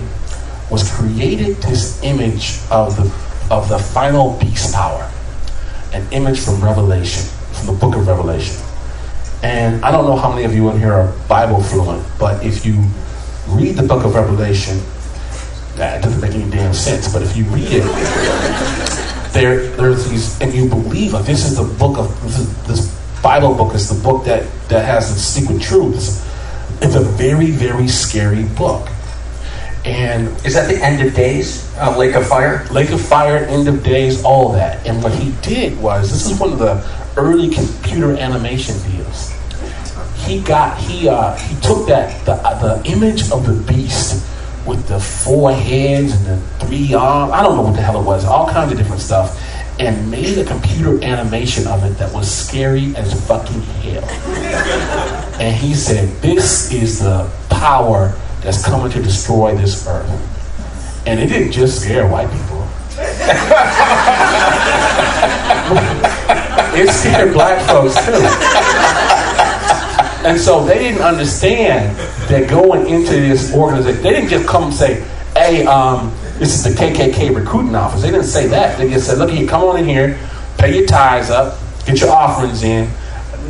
was 0.70 0.90
created 0.90 1.56
this 1.56 2.02
image 2.02 2.58
of 2.70 2.96
the 2.96 3.04
of 3.52 3.68
the 3.68 3.78
final 3.78 4.38
beast 4.38 4.74
power, 4.74 5.10
an 5.92 6.06
image 6.12 6.40
from 6.40 6.62
Revelation, 6.62 7.24
from 7.52 7.66
the 7.66 7.80
book 7.80 7.94
of 7.94 8.06
Revelation. 8.06 8.56
And 9.42 9.84
I 9.84 9.92
don't 9.92 10.06
know 10.06 10.16
how 10.16 10.30
many 10.30 10.44
of 10.44 10.54
you 10.54 10.68
in 10.70 10.78
here 10.78 10.92
are 10.92 11.12
Bible 11.28 11.62
fluent, 11.62 12.04
but 12.18 12.44
if 12.44 12.66
you 12.66 12.84
read 13.48 13.76
the 13.76 13.82
book 13.82 14.04
of 14.04 14.14
Revelation, 14.14 14.80
that 15.76 16.02
doesn't 16.02 16.20
make 16.20 16.34
any 16.34 16.50
damn 16.50 16.74
sense. 16.74 17.12
But 17.12 17.22
if 17.22 17.36
you 17.36 17.44
read 17.44 17.68
it, 17.70 17.84
there 19.32 19.66
there's 19.76 20.08
these, 20.08 20.40
and 20.40 20.52
you 20.52 20.68
believe 20.68 21.12
like 21.12 21.26
this 21.26 21.44
is 21.44 21.56
the 21.56 21.64
book 21.78 21.98
of 21.98 22.22
this, 22.22 22.38
is, 22.38 22.66
this 22.66 23.22
Bible 23.22 23.54
book 23.54 23.74
is 23.74 23.88
the 23.88 24.02
book 24.02 24.24
that 24.24 24.50
that 24.68 24.84
has 24.84 25.12
the 25.12 25.20
secret 25.20 25.60
truths. 25.60 26.24
It's 26.82 26.94
a 26.94 27.00
very 27.00 27.50
very 27.50 27.88
scary 27.88 28.44
book. 28.44 28.88
And 29.84 30.28
is 30.44 30.54
that 30.54 30.68
the 30.68 30.82
end 30.82 31.06
of 31.06 31.14
days? 31.14 31.72
Uh, 31.76 31.96
Lake 31.96 32.16
of 32.16 32.26
Fire? 32.26 32.66
Lake 32.72 32.90
of 32.90 33.00
Fire, 33.00 33.36
End 33.36 33.68
of 33.68 33.84
Days, 33.84 34.24
all 34.24 34.50
that. 34.50 34.84
And 34.84 35.00
what 35.00 35.12
he 35.14 35.32
did 35.42 35.80
was 35.80 36.10
this 36.10 36.28
is 36.28 36.40
one 36.40 36.52
of 36.52 36.58
the 36.58 36.84
early 37.16 37.54
computer 37.54 38.16
animation 38.16 38.74
deals. 38.90 39.32
He 40.24 40.40
got 40.40 40.76
he 40.78 41.08
uh, 41.08 41.36
he 41.36 41.54
took 41.60 41.86
that 41.86 42.24
the 42.24 42.32
uh, 42.32 42.80
the 42.80 42.90
image 42.90 43.30
of 43.30 43.46
the 43.46 43.52
beast 43.72 44.26
with 44.66 44.86
the 44.88 44.98
four 44.98 45.52
heads 45.52 46.12
and 46.12 46.26
the 46.26 46.40
three 46.58 46.92
arms. 46.92 47.32
I 47.32 47.42
don't 47.42 47.56
know 47.56 47.62
what 47.62 47.74
the 47.74 47.82
hell 47.82 48.00
it 48.00 48.04
was. 48.04 48.24
All 48.24 48.48
kinds 48.48 48.72
of 48.72 48.78
different 48.78 49.00
stuff. 49.00 49.42
And 49.78 50.10
made 50.10 50.38
a 50.38 50.44
computer 50.44 51.02
animation 51.04 51.66
of 51.66 51.84
it 51.84 51.98
that 51.98 52.12
was 52.14 52.32
scary 52.32 52.96
as 52.96 53.12
fucking 53.26 53.60
hell. 53.60 54.04
And 55.38 55.54
he 55.54 55.74
said, 55.74 56.08
This 56.22 56.72
is 56.72 57.00
the 57.00 57.30
power 57.50 58.14
that's 58.40 58.64
coming 58.64 58.90
to 58.92 59.02
destroy 59.02 59.54
this 59.54 59.86
earth. 59.86 60.08
And 61.06 61.20
it 61.20 61.26
didn't 61.26 61.52
just 61.52 61.82
scare 61.82 62.08
white 62.08 62.30
people. 62.30 62.66
it 66.78 66.90
scared 66.90 67.34
black 67.34 67.60
folks 67.68 67.94
too. 68.06 68.14
And 70.26 70.40
so 70.40 70.64
they 70.64 70.78
didn't 70.78 71.02
understand 71.02 71.94
that 72.28 72.48
going 72.48 72.88
into 72.88 73.12
this 73.12 73.54
organization, 73.54 74.02
they 74.02 74.10
didn't 74.10 74.28
just 74.28 74.48
come 74.48 74.64
and 74.64 74.74
say, 74.74 75.00
hey, 75.34 75.66
um, 75.66 76.12
this 76.38 76.54
is 76.54 76.64
the 76.64 76.70
KKK 76.70 77.34
recruiting 77.34 77.74
office. 77.74 78.02
They 78.02 78.10
didn't 78.10 78.26
say 78.26 78.46
that. 78.48 78.78
They 78.78 78.90
just 78.90 79.06
said, 79.06 79.18
look 79.18 79.30
here, 79.30 79.46
come 79.48 79.62
on 79.62 79.78
in 79.78 79.84
here, 79.84 80.18
pay 80.58 80.76
your 80.76 80.86
tithes 80.86 81.30
up, 81.30 81.58
get 81.86 82.00
your 82.00 82.10
offerings 82.10 82.62
in. 82.62 82.90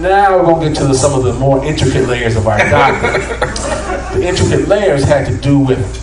Now 0.00 0.36
we're 0.36 0.44
going 0.44 0.60
to 0.60 0.68
get 0.68 0.76
to 0.78 0.86
the, 0.86 0.94
some 0.94 1.18
of 1.18 1.24
the 1.24 1.32
more 1.34 1.64
intricate 1.64 2.06
layers 2.06 2.36
of 2.36 2.46
our 2.46 2.58
doctrine. 2.58 4.20
the 4.20 4.28
intricate 4.28 4.68
layers 4.68 5.04
had 5.04 5.26
to 5.26 5.36
do 5.38 5.58
with 5.58 6.02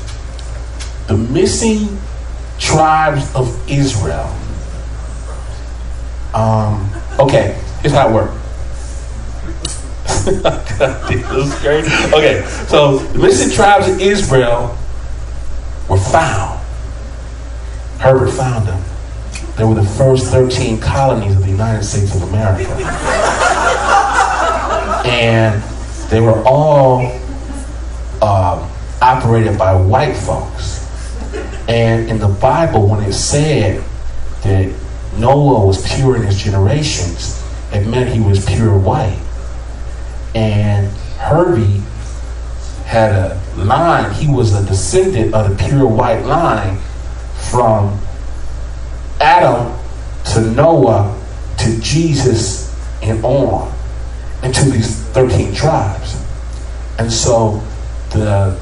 the 1.08 1.18
missing 1.18 1.98
tribes 2.60 3.34
of 3.36 3.70
Israel. 3.70 4.36
Um, 6.34 6.90
okay, 7.20 7.62
here's 7.82 7.94
how 7.94 8.10
it 8.10 8.14
worked. 8.14 8.43
This 10.04 11.32
is 11.32 11.56
crazy. 11.60 11.92
Okay, 12.14 12.44
so 12.68 12.98
the 12.98 13.20
missing 13.20 13.52
tribes 13.52 13.88
of 13.88 14.00
Israel 14.00 14.78
were 15.90 15.98
found. 15.98 16.60
Herbert 18.00 18.32
found 18.32 18.68
them. 18.68 18.84
They 19.56 19.64
were 19.64 19.76
the 19.76 19.84
first 19.84 20.28
13 20.28 20.80
colonies 20.80 21.36
of 21.36 21.44
the 21.44 21.52
United 21.52 21.84
States 21.84 22.16
of 22.16 22.24
America. 22.24 22.70
And 25.06 25.62
they 26.10 26.20
were 26.20 26.44
all 26.46 27.06
um, 28.22 28.70
operated 29.02 29.58
by 29.58 29.74
white 29.76 30.16
folks. 30.16 30.82
And 31.68 32.10
in 32.10 32.20
the 32.20 32.28
Bible, 32.28 32.88
when 32.90 33.04
it 33.04 33.14
said 33.14 33.84
that 34.44 34.74
Noah 35.18 35.66
was 35.66 35.96
pure 35.96 36.16
in 36.16 36.24
his 36.24 36.42
generations, 36.42 37.42
it 37.72 37.88
meant 37.88 38.10
he 38.10 38.20
was 38.20 38.46
pure 38.46 38.78
white. 38.78 39.20
And 40.36 40.88
Herbie 41.18 41.82
had 42.86 43.12
a 43.12 43.42
line, 43.58 44.14
he 44.14 44.28
was 44.28 44.54
a 44.54 44.66
descendant 44.66 45.34
of 45.34 45.50
the 45.50 45.64
pure 45.64 45.88
white 45.88 46.24
line 46.26 46.78
from 47.50 48.00
Adam 49.20 49.78
to 50.34 50.42
Noah 50.42 51.20
to 51.60 51.80
Jesus 51.80 52.74
and 53.02 53.24
on, 53.24 53.74
and 54.42 54.54
to 54.54 54.66
these 54.70 54.98
13 55.10 55.54
tribes. 55.54 56.22
And 57.00 57.12
so 57.12 57.62
the 58.12 58.60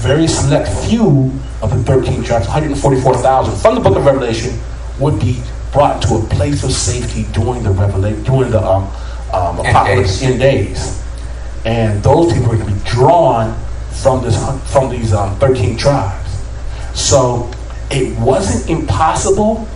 very 0.00 0.26
select 0.26 0.68
few 0.86 1.32
of 1.62 1.70
the 1.70 1.82
13 1.84 2.22
tribes, 2.22 2.46
144,000 2.46 3.56
from 3.56 3.74
the 3.74 3.80
book 3.80 3.96
of 3.96 4.04
Revelation, 4.04 4.58
would 4.98 5.18
be 5.20 5.42
brought 5.72 6.00
to 6.02 6.14
a 6.14 6.22
place 6.26 6.64
of 6.64 6.72
safety 6.72 7.26
during 7.32 7.62
the 7.62 7.70
revelation, 7.70 8.22
during 8.24 8.50
the 8.50 8.64
um, 8.64 8.84
um, 9.32 9.58
apocalypse 9.60 10.22
in 10.22 10.38
days. 10.38 10.97
And 11.64 12.02
those 12.02 12.32
people 12.32 12.52
are 12.52 12.56
going 12.56 12.68
to 12.68 12.74
be 12.74 12.88
drawn 12.88 13.58
from 14.02 14.22
this 14.22 14.36
from 14.72 14.90
these 14.90 15.12
um, 15.12 15.36
13 15.38 15.76
tribes. 15.76 16.30
So 16.94 17.50
it 17.90 18.18
wasn't 18.18 18.68
impossible 18.70 19.66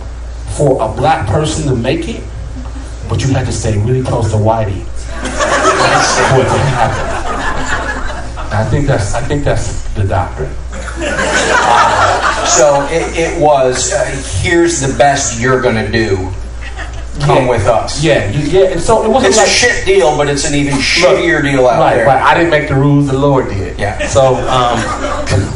for 0.55 0.81
a 0.81 0.93
black 0.95 1.27
person 1.27 1.67
to 1.67 1.75
make 1.75 2.07
it, 2.07 2.23
but 3.09 3.23
you 3.23 3.33
had 3.33 3.45
to 3.45 3.51
stay 3.51 3.77
really 3.79 4.03
close 4.03 4.31
to 4.31 4.37
Whitey 4.37 4.83
for 4.83 6.41
it 6.41 6.49
to 6.49 6.59
happen. 6.71 7.13
I 8.55 8.63
think 8.69 8.87
that's 8.87 9.13
I 9.13 9.21
think 9.21 9.43
that's 9.43 9.83
the 9.93 10.03
doctrine. 10.03 10.53
So 12.53 12.85
it, 12.91 13.17
it 13.17 13.41
was, 13.41 13.91
uh, 13.93 14.05
here's 14.41 14.79
the 14.79 14.95
best 14.95 15.41
you're 15.41 15.59
going 15.59 15.83
to 15.83 15.91
do. 15.91 16.31
Come 17.21 17.43
Yeah. 17.45 17.49
with 17.49 17.67
us. 17.67 18.03
Yeah, 18.03 18.29
you, 18.31 18.39
yeah. 18.49 18.69
And 18.71 18.81
so 18.81 19.03
it 19.03 19.09
wasn't 19.09 19.29
It's 19.29 19.37
like 19.37 19.47
a 19.47 19.49
shit 19.51 19.85
deal, 19.85 20.17
but 20.17 20.27
it's 20.27 20.45
an 20.45 20.55
even 20.55 20.73
shittier 20.79 21.43
deal 21.43 21.67
out 21.67 21.79
right, 21.79 21.95
there. 21.97 22.05
Right, 22.07 22.21
I 22.21 22.33
didn't 22.33 22.49
make 22.49 22.67
the 22.67 22.75
rules; 22.75 23.07
the 23.07 23.17
Lord 23.17 23.49
did. 23.49 23.77
Yeah. 23.77 24.07
So, 24.07 24.33
um, 24.49 24.79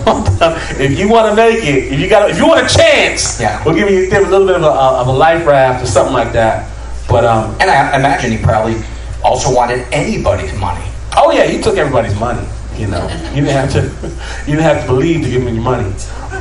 if 0.80 0.98
you 1.00 1.10
want 1.10 1.30
to 1.30 1.36
make 1.36 1.64
it, 1.64 1.92
if 1.94 2.00
you 2.00 2.08
got, 2.08 2.30
if 2.30 2.38
you 2.38 2.48
want 2.48 2.64
a 2.64 2.74
chance, 2.78 3.40
Yeah. 3.42 3.64
we'll 3.64 3.76
give 3.76 3.90
you 3.90 4.10
give 4.10 4.28
a 4.28 4.30
little 4.30 4.46
bit 4.46 4.56
of 4.56 4.64
a, 4.64 4.68
of 4.68 5.08
a 5.08 5.12
life 5.12 5.46
raft 5.48 5.84
or 5.84 5.88
something 5.88 6.14
like 6.14 6.32
that. 6.34 6.70
But 7.10 7.26
um, 7.26 7.56
And 7.60 7.70
I 7.72 7.98
imagine 7.98 8.32
he 8.32 8.38
probably 8.38 8.82
also 9.24 9.54
wanted 9.54 9.86
anybody's 9.92 10.54
money. 10.60 10.86
oh 11.16 11.32
yeah, 11.32 11.46
he 11.48 11.60
took 11.62 11.78
everybody's 11.78 12.18
money. 12.20 12.46
You 12.76 12.86
know, 12.88 13.08
you 13.34 13.42
didn't 13.42 13.58
have 13.58 13.72
to, 13.72 13.82
you 14.46 14.56
didn't 14.58 14.62
have 14.62 14.82
to 14.82 14.88
believe 14.88 15.24
to 15.24 15.30
give 15.32 15.42
him 15.42 15.56
your 15.56 15.64
money. 15.64 15.92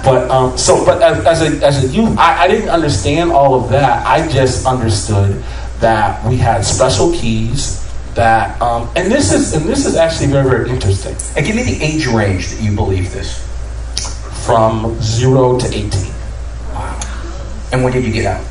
But 0.04 0.30
um, 0.30 0.56
so, 0.56 0.84
but 0.84 1.02
as, 1.02 1.24
as 1.26 1.42
a 1.42 1.66
as 1.66 1.84
a 1.84 1.88
youth, 1.88 2.16
I, 2.18 2.44
I 2.44 2.48
didn't 2.48 2.68
understand 2.68 3.32
all 3.32 3.54
of 3.54 3.70
that. 3.70 4.06
I 4.06 4.26
just 4.28 4.66
understood 4.66 5.42
that 5.80 6.24
we 6.28 6.36
had 6.36 6.64
special 6.64 7.12
keys. 7.12 7.82
That 8.14 8.60
um, 8.62 8.88
and 8.96 9.12
this 9.12 9.32
is 9.32 9.52
and 9.52 9.66
this 9.66 9.84
is 9.84 9.96
actually 9.96 10.28
very 10.28 10.48
very 10.48 10.70
interesting. 10.70 11.16
And 11.36 11.44
give 11.44 11.54
me 11.54 11.64
the 11.64 11.82
age 11.82 12.06
range 12.06 12.50
that 12.50 12.62
you 12.62 12.74
believe 12.74 13.12
this. 13.12 13.44
From 14.46 14.96
zero 15.00 15.58
to 15.58 15.66
eighteen. 15.66 16.12
Wow. 16.72 17.00
And 17.72 17.82
when 17.82 17.92
did 17.92 18.04
you 18.04 18.12
get 18.12 18.26
out? 18.26 18.44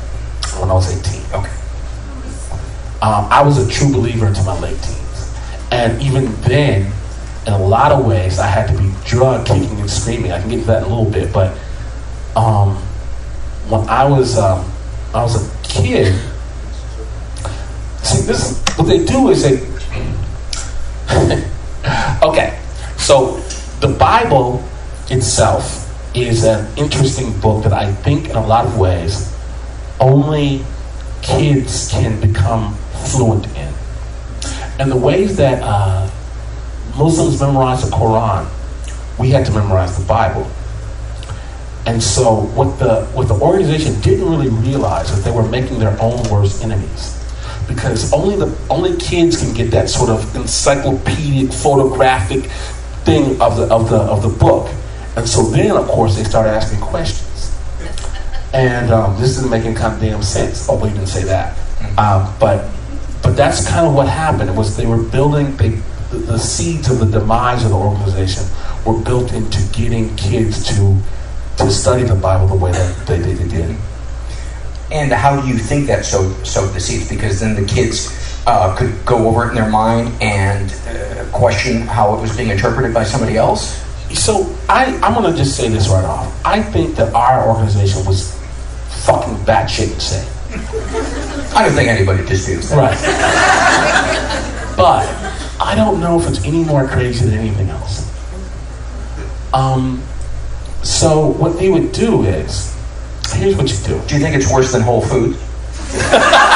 When 0.60 0.70
I 0.70 0.74
was 0.74 0.92
eighteen. 0.92 1.24
Okay. 1.32 1.52
Um, 3.02 3.26
I 3.30 3.42
was 3.42 3.58
a 3.58 3.70
true 3.70 3.92
believer 3.92 4.26
into 4.26 4.42
my 4.42 4.58
late 4.60 4.80
teens, 4.82 5.34
and 5.70 6.00
even 6.00 6.32
then, 6.42 6.92
in 7.46 7.52
a 7.52 7.58
lot 7.58 7.92
of 7.92 8.04
ways, 8.04 8.38
I 8.38 8.46
had 8.46 8.68
to 8.68 8.76
be 8.76 8.92
drug 9.04 9.46
kicking 9.46 9.80
and 9.80 9.90
screaming. 9.90 10.32
I 10.32 10.40
can 10.40 10.50
get 10.50 10.60
to 10.60 10.66
that 10.66 10.82
in 10.82 10.90
a 10.90 10.94
little 10.94 11.10
bit, 11.10 11.32
but 11.32 11.56
um, 12.34 12.76
when 13.68 13.88
I 13.88 14.04
was 14.04 14.36
um, 14.36 14.70
I 15.14 15.22
was 15.22 15.36
a 15.36 15.62
kid, 15.62 16.12
see 18.02 18.22
this 18.22 18.62
what 18.76 18.86
they 18.86 19.04
do 19.04 19.30
is 19.30 19.42
they 19.42 19.56
okay. 22.22 22.60
So 22.96 23.38
the 23.80 23.88
Bible 23.88 24.64
itself 25.08 25.84
is 26.16 26.44
an 26.44 26.66
interesting 26.76 27.38
book 27.40 27.62
that 27.62 27.72
I 27.72 27.92
think, 27.92 28.28
in 28.28 28.36
a 28.36 28.46
lot 28.46 28.66
of 28.66 28.76
ways, 28.78 29.32
only 30.00 30.64
kids 31.22 31.88
can 31.90 32.20
become 32.20 32.74
fluent 33.06 33.46
in. 33.56 33.72
And 34.78 34.90
the 34.90 34.96
ways 34.96 35.36
that 35.36 35.62
uh, 35.62 36.10
Muslims 36.96 37.40
memorize 37.40 37.88
the 37.88 37.94
Quran, 37.94 38.48
we 39.18 39.30
had 39.30 39.46
to 39.46 39.52
memorize 39.52 39.98
the 39.98 40.04
Bible. 40.04 40.50
And 41.86 42.02
so 42.02 42.42
what 42.56 42.78
the 42.78 43.06
what 43.14 43.28
the 43.28 43.34
organization 43.34 44.00
didn't 44.00 44.28
really 44.28 44.48
realize 44.48 45.10
is 45.10 45.24
they 45.24 45.30
were 45.30 45.48
making 45.48 45.78
their 45.78 45.96
own 46.00 46.22
worst 46.30 46.64
enemies. 46.64 47.12
Because 47.68 48.12
only 48.12 48.36
the 48.36 48.56
only 48.68 48.96
kids 48.96 49.40
can 49.40 49.54
get 49.54 49.70
that 49.70 49.88
sort 49.88 50.10
of 50.10 50.34
encyclopedic 50.34 51.52
photographic 51.52 52.50
thing 53.04 53.40
of 53.40 53.56
the 53.56 53.72
of 53.72 53.88
the 53.88 53.98
of 53.98 54.22
the 54.22 54.28
book. 54.28 54.68
And 55.16 55.28
so 55.28 55.42
then 55.42 55.76
of 55.76 55.86
course 55.86 56.16
they 56.16 56.24
started 56.24 56.50
asking 56.50 56.80
questions. 56.80 57.56
And 58.52 58.90
um, 58.90 59.20
this 59.20 59.38
isn't 59.38 59.50
making 59.50 59.74
kind 59.74 59.94
of 59.94 60.00
damn 60.00 60.22
sense. 60.22 60.66
Oh, 60.68 60.82
we 60.82 60.88
didn't 60.88 61.06
say 61.06 61.22
that. 61.24 61.56
Um, 61.98 62.34
but 62.40 62.68
but 63.22 63.36
that's 63.36 63.68
kind 63.68 63.86
of 63.86 63.94
what 63.94 64.08
happened. 64.08 64.50
It 64.50 64.56
was 64.56 64.76
they 64.76 64.86
were 64.86 65.02
building 65.02 65.56
they, 65.56 65.80
the, 66.16 66.32
the 66.32 66.38
seeds 66.38 66.90
of 66.90 66.98
the 66.98 67.06
demise 67.06 67.64
of 67.64 67.70
the 67.70 67.76
organization 67.76 68.44
were 68.84 69.00
built 69.02 69.32
into 69.32 69.60
getting 69.72 70.14
kids 70.16 70.66
to 70.68 70.98
to 71.58 71.70
study 71.70 72.02
the 72.02 72.14
Bible 72.14 72.46
the 72.46 72.54
way 72.54 72.70
that 72.70 73.06
they, 73.06 73.18
they, 73.18 73.32
they 73.32 73.48
did. 73.48 73.74
And 74.92 75.10
how 75.10 75.40
do 75.40 75.48
you 75.48 75.56
think 75.56 75.86
that 75.86 76.04
sowed, 76.04 76.46
sowed 76.46 76.74
the 76.74 76.80
seeds? 76.80 77.08
Because 77.08 77.40
then 77.40 77.54
the 77.54 77.66
kids 77.66 78.12
uh, 78.46 78.76
could 78.76 78.94
go 79.06 79.26
over 79.26 79.46
it 79.46 79.48
in 79.48 79.54
their 79.54 79.70
mind 79.70 80.12
and 80.20 80.70
uh, 80.86 81.24
question 81.32 81.80
how 81.80 82.14
it 82.14 82.20
was 82.20 82.36
being 82.36 82.50
interpreted 82.50 82.92
by 82.92 83.04
somebody 83.04 83.38
else? 83.38 83.82
So 84.12 84.54
I, 84.68 84.94
I'm 85.02 85.14
gonna 85.14 85.34
just 85.34 85.56
say 85.56 85.68
this 85.68 85.88
right 85.88 86.04
off. 86.04 86.30
I 86.44 86.62
think 86.62 86.94
that 86.96 87.14
our 87.14 87.48
organization 87.48 88.04
was 88.04 88.38
fucking 89.06 89.36
batshit 89.44 89.94
insane. 89.94 90.28
I 91.56 91.64
don't 91.64 91.74
think 91.74 91.88
anybody 91.88 92.24
disputes 92.24 92.68
that. 92.68 92.76
Right. 92.76 94.66
but 94.76 95.25
I 95.60 95.74
don't 95.74 96.00
know 96.00 96.20
if 96.20 96.28
it's 96.28 96.44
any 96.44 96.64
more 96.64 96.86
crazy 96.86 97.24
than 97.24 97.38
anything 97.38 97.68
else. 97.70 98.10
Um, 99.52 100.02
so 100.82 101.28
what 101.28 101.58
they 101.58 101.70
would 101.70 101.92
do 101.92 102.24
is, 102.24 102.74
here's 103.32 103.56
what 103.56 103.70
you 103.70 103.78
do. 103.86 104.06
Do 104.06 104.14
you 104.14 104.20
think 104.20 104.36
it's 104.36 104.52
worse 104.52 104.72
than 104.72 104.82
Whole 104.82 105.02
Foods? 105.02 105.38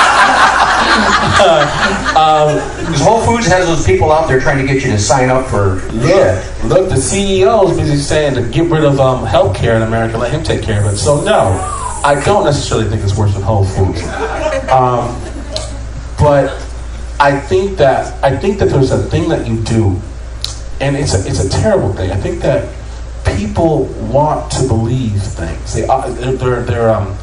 Because 1.41 3.01
Whole 3.01 3.21
Foods 3.21 3.47
has 3.47 3.67
those 3.67 3.85
people 3.87 4.13
out 4.13 4.29
there 4.29 4.41
trying 4.41 4.59
to 4.59 4.73
get 4.73 4.85
you 4.85 4.91
to 4.91 4.99
sign 4.99 5.31
up 5.31 5.47
for 5.47 5.77
Look, 5.93 6.65
look, 6.65 6.89
the 6.89 6.97
CEO 6.97 7.71
is 7.71 7.77
busy 7.77 7.97
saying 7.97 8.35
to 8.35 8.43
get 8.43 8.71
rid 8.71 8.85
of 8.85 9.01
um, 9.01 9.25
health 9.25 9.57
care 9.57 9.77
in 9.77 9.83
America, 9.83 10.19
let 10.19 10.33
him 10.33 10.43
take 10.43 10.63
care 10.63 10.85
of 10.85 10.93
it. 10.93 10.97
So 10.99 11.23
no, 11.23 11.59
I 12.05 12.21
don't 12.25 12.45
necessarily 12.45 12.89
think 12.89 13.03
it's 13.03 13.17
worse 13.17 13.33
than 13.33 13.43
Whole 13.43 13.65
Foods. 13.65 14.03
Um, 14.71 15.19
but 16.19 16.61
I 17.21 17.39
think 17.39 17.77
that 17.77 18.25
I 18.25 18.35
think 18.35 18.59
that 18.61 18.71
there's 18.71 18.93
a 18.93 18.99
thing 18.99 19.29
that 19.29 19.47
you 19.47 19.63
do, 19.63 20.01
and 20.81 20.97
it's 20.97 21.13
a 21.15 21.29
it's 21.29 21.45
a 21.45 21.51
terrible 21.51 21.93
thing. 21.93 22.11
I 22.11 22.17
think 22.17 22.41
that 22.41 22.75
people 23.37 23.85
want 24.11 24.51
to 24.53 24.67
believe 24.67 25.23
things. 25.23 25.75
They 25.75 25.83
they're 25.83 26.33
they're, 26.33 26.63
they're 26.63 26.89
um 26.89 27.15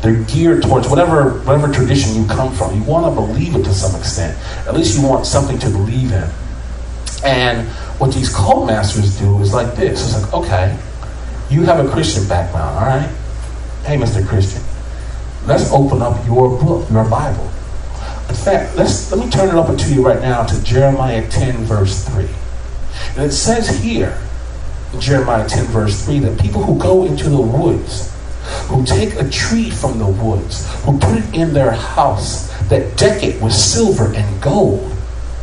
they're 0.00 0.24
geared 0.24 0.62
towards 0.62 0.88
whatever 0.88 1.40
whatever 1.40 1.70
tradition 1.70 2.14
you 2.14 2.26
come 2.26 2.54
from. 2.54 2.74
You 2.74 2.82
want 2.84 3.14
to 3.14 3.20
believe 3.20 3.54
it 3.54 3.64
to 3.64 3.74
some 3.74 3.94
extent. 4.00 4.38
At 4.66 4.72
least 4.72 4.98
you 4.98 5.06
want 5.06 5.26
something 5.26 5.58
to 5.58 5.68
believe 5.68 6.12
in. 6.12 6.30
And 7.22 7.68
what 8.00 8.14
these 8.14 8.34
cult 8.34 8.66
masters 8.66 9.18
do 9.18 9.38
is 9.40 9.52
like 9.52 9.76
this. 9.76 10.02
It's 10.02 10.22
like, 10.22 10.32
okay, 10.32 10.78
you 11.50 11.62
have 11.64 11.84
a 11.84 11.88
Christian 11.92 12.26
background, 12.26 12.78
all 12.78 12.86
right? 12.86 13.08
Hey, 13.84 13.96
Mr. 13.96 14.26
Christian, 14.26 14.62
let's 15.46 15.70
open 15.70 16.02
up 16.02 16.26
your 16.26 16.58
book, 16.58 16.90
your 16.90 17.08
Bible. 17.08 17.48
In 18.28 18.34
fact, 18.34 18.76
let's 18.76 19.10
let 19.12 19.24
me 19.24 19.30
turn 19.30 19.48
it 19.48 19.54
over 19.54 19.76
to 19.76 19.94
you 19.94 20.04
right 20.04 20.20
now 20.20 20.44
to 20.44 20.62
Jeremiah 20.64 21.28
10, 21.28 21.64
verse 21.64 22.04
3. 22.08 22.26
And 23.16 23.24
it 23.24 23.32
says 23.32 23.68
here, 23.82 24.18
Jeremiah 24.98 25.48
10, 25.48 25.66
verse 25.66 26.04
3, 26.04 26.20
that 26.20 26.40
people 26.40 26.62
who 26.62 26.78
go 26.78 27.04
into 27.04 27.28
the 27.28 27.40
woods, 27.40 28.12
who 28.68 28.84
take 28.84 29.14
a 29.14 29.28
tree 29.28 29.70
from 29.70 29.98
the 29.98 30.06
woods, 30.06 30.68
who 30.84 30.98
put 30.98 31.18
it 31.18 31.34
in 31.34 31.52
their 31.52 31.72
house, 31.72 32.50
that 32.68 32.96
deck 32.96 33.22
it 33.22 33.40
with 33.42 33.52
silver 33.52 34.12
and 34.14 34.42
gold. 34.42 34.90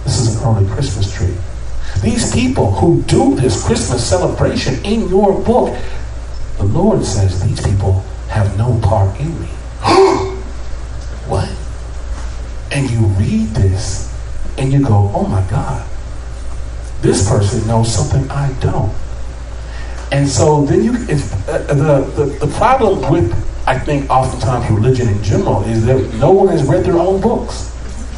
This 0.04 0.20
is 0.20 0.36
an 0.38 0.48
early 0.48 0.70
Christmas 0.70 1.14
tree. 1.14 1.36
These 2.02 2.32
people 2.34 2.72
who 2.72 3.02
do 3.04 3.36
this 3.36 3.64
Christmas 3.64 4.08
celebration 4.08 4.84
in 4.86 5.10
your 5.10 5.34
book, 5.44 5.78
the 6.58 6.64
Lord 6.64 7.04
says 7.04 7.44
these 7.44 7.62
people 7.62 8.02
have 8.30 8.58
no 8.58 8.80
part 8.82 9.20
in 9.20 9.40
me. 9.40 9.48
what? 11.28 11.50
And 12.72 12.90
you 12.90 13.00
read 13.18 13.48
this 13.50 14.14
and 14.58 14.72
you 14.72 14.84
go, 14.84 15.12
oh 15.14 15.26
my 15.28 15.42
God, 15.50 15.88
this 17.02 17.28
person 17.28 17.66
knows 17.68 17.94
something 17.94 18.30
I 18.30 18.52
don't. 18.60 18.94
And 20.12 20.28
so 20.28 20.66
then 20.66 20.84
you, 20.84 20.94
if, 21.08 21.32
uh, 21.48 21.60
the, 21.74 22.02
the, 22.16 22.46
the 22.46 22.54
problem 22.58 23.12
with, 23.12 23.32
I 23.68 23.78
think, 23.78 24.10
oftentimes 24.10 24.70
religion 24.72 25.08
in 25.08 25.22
general 25.24 25.64
is 25.64 25.86
that 25.86 26.14
no 26.16 26.32
one 26.32 26.48
has 26.50 26.64
read 26.64 26.84
their 26.84 26.98
own 26.98 27.22
books. 27.22 27.68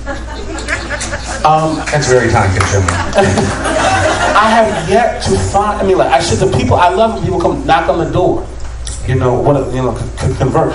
Um, 1.43 1.77
That's 1.89 2.07
very 2.07 2.29
time 2.29 2.55
consuming. 2.55 2.87
I 2.87 4.47
have 4.49 4.87
yet 4.89 5.23
to 5.23 5.35
find. 5.37 5.81
I 5.81 5.83
mean, 5.83 5.97
like 5.97 6.11
I 6.11 6.19
should. 6.19 6.37
The 6.37 6.55
people 6.55 6.75
I 6.75 6.89
love 6.89 7.15
when 7.15 7.23
people 7.23 7.41
come 7.41 7.65
knock 7.65 7.89
on 7.89 7.97
the 7.97 8.11
door. 8.11 8.47
You 9.07 9.15
know 9.15 9.33
what? 9.41 9.73
You 9.73 9.81
know, 9.81 9.97
c- 9.97 10.27
c- 10.27 10.35
convert 10.37 10.71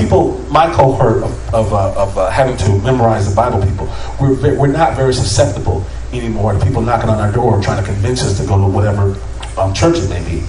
people. 0.00 0.38
My 0.50 0.72
cohort 0.72 1.22
of 1.22 1.54
of, 1.54 1.72
uh, 1.72 1.94
of 1.94 2.18
uh, 2.18 2.30
having 2.30 2.56
to 2.58 2.78
memorize 2.82 3.28
the 3.28 3.34
Bible. 3.34 3.60
People, 3.62 3.92
we're 4.20 4.58
we're 4.58 4.66
not 4.66 4.96
very 4.96 5.14
susceptible 5.14 5.84
anymore 6.12 6.52
to 6.52 6.64
people 6.64 6.82
knocking 6.82 7.10
on 7.10 7.18
our 7.18 7.32
door 7.32 7.60
trying 7.60 7.82
to 7.84 7.90
convince 7.90 8.22
us 8.22 8.38
to 8.40 8.46
go 8.46 8.56
to 8.58 8.66
whatever 8.66 9.16
um, 9.58 9.74
church 9.74 9.96
it 9.98 10.08
may 10.08 10.24
be. 10.24 10.46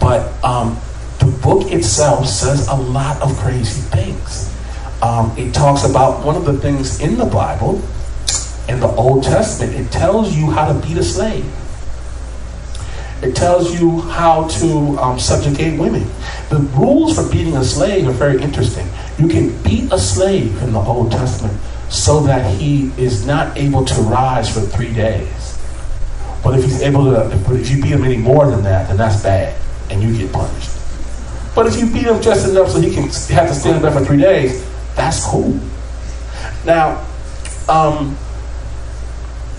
But 0.00 0.32
um, 0.44 0.78
the 1.18 1.26
book 1.42 1.70
itself 1.70 2.26
says 2.26 2.68
a 2.68 2.74
lot 2.74 3.20
of 3.22 3.36
crazy 3.38 3.80
things. 3.80 4.48
Um, 5.02 5.32
it 5.36 5.52
talks 5.52 5.84
about 5.84 6.24
one 6.24 6.36
of 6.36 6.44
the 6.44 6.58
things 6.58 7.00
in 7.00 7.16
the 7.16 7.24
Bible 7.24 7.82
in 8.68 8.80
the 8.80 8.88
Old 8.88 9.24
Testament, 9.24 9.74
it 9.74 9.90
tells 9.90 10.34
you 10.36 10.50
how 10.50 10.72
to 10.72 10.86
beat 10.86 10.96
a 10.96 11.02
slave. 11.02 11.44
It 13.22 13.36
tells 13.36 13.78
you 13.78 14.00
how 14.00 14.48
to 14.48 14.98
um, 14.98 15.18
subjugate 15.18 15.78
women. 15.78 16.04
The 16.50 16.58
rules 16.76 17.14
for 17.14 17.30
beating 17.30 17.56
a 17.56 17.64
slave 17.64 18.08
are 18.08 18.12
very 18.12 18.42
interesting. 18.42 18.88
You 19.16 19.28
can 19.28 19.62
beat 19.62 19.92
a 19.92 19.98
slave 19.98 20.60
in 20.62 20.72
the 20.72 20.80
Old 20.80 21.12
Testament 21.12 21.56
so 21.88 22.20
that 22.20 22.52
he 22.58 22.90
is 22.96 23.24
not 23.24 23.56
able 23.56 23.84
to 23.84 23.94
rise 24.02 24.52
for 24.52 24.60
three 24.60 24.92
days. 24.92 25.58
But 26.42 26.58
if 26.58 26.64
he's 26.64 26.82
able 26.82 27.04
to, 27.04 27.30
if, 27.54 27.70
you 27.70 27.80
beat 27.80 27.92
him 27.92 28.02
any 28.02 28.16
more 28.16 28.50
than 28.50 28.64
that, 28.64 28.88
then 28.88 28.96
that's 28.96 29.22
bad, 29.22 29.54
and 29.90 30.02
you 30.02 30.16
get 30.16 30.32
punished. 30.32 30.70
But 31.54 31.66
if 31.66 31.78
you 31.78 31.86
beat 31.86 32.06
him 32.06 32.20
just 32.20 32.48
enough 32.48 32.70
so 32.70 32.80
he 32.80 32.92
can 32.92 33.04
have 33.04 33.48
to 33.48 33.54
stand 33.54 33.84
there 33.84 33.92
for 33.92 34.04
three 34.04 34.16
days, 34.16 34.66
that's 34.96 35.24
cool. 35.24 35.60
Now, 36.64 37.06
um, 37.68 38.16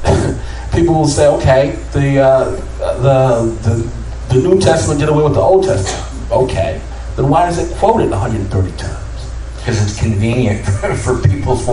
people 0.74 0.96
will 0.96 1.08
say, 1.08 1.28
okay, 1.28 1.72
the, 1.94 2.20
uh, 2.20 2.52
the, 3.02 3.52
the, 3.62 4.34
the 4.34 4.42
New 4.42 4.60
Testament 4.60 5.00
did 5.00 5.10
away 5.10 5.24
with 5.24 5.36
the 5.36 5.42
Old 5.42 5.66
Testament. 5.66 6.32
Okay. 6.32 6.82
Then 7.16 7.30
why 7.30 7.48
is 7.48 7.60
it 7.60 7.76
quoted 7.78 8.10
130 8.10 8.78
times? 8.78 9.00
Because 9.58 9.82
it's 9.84 10.00
convenient 10.00 10.66
for 11.04 11.22
people's 11.22 11.66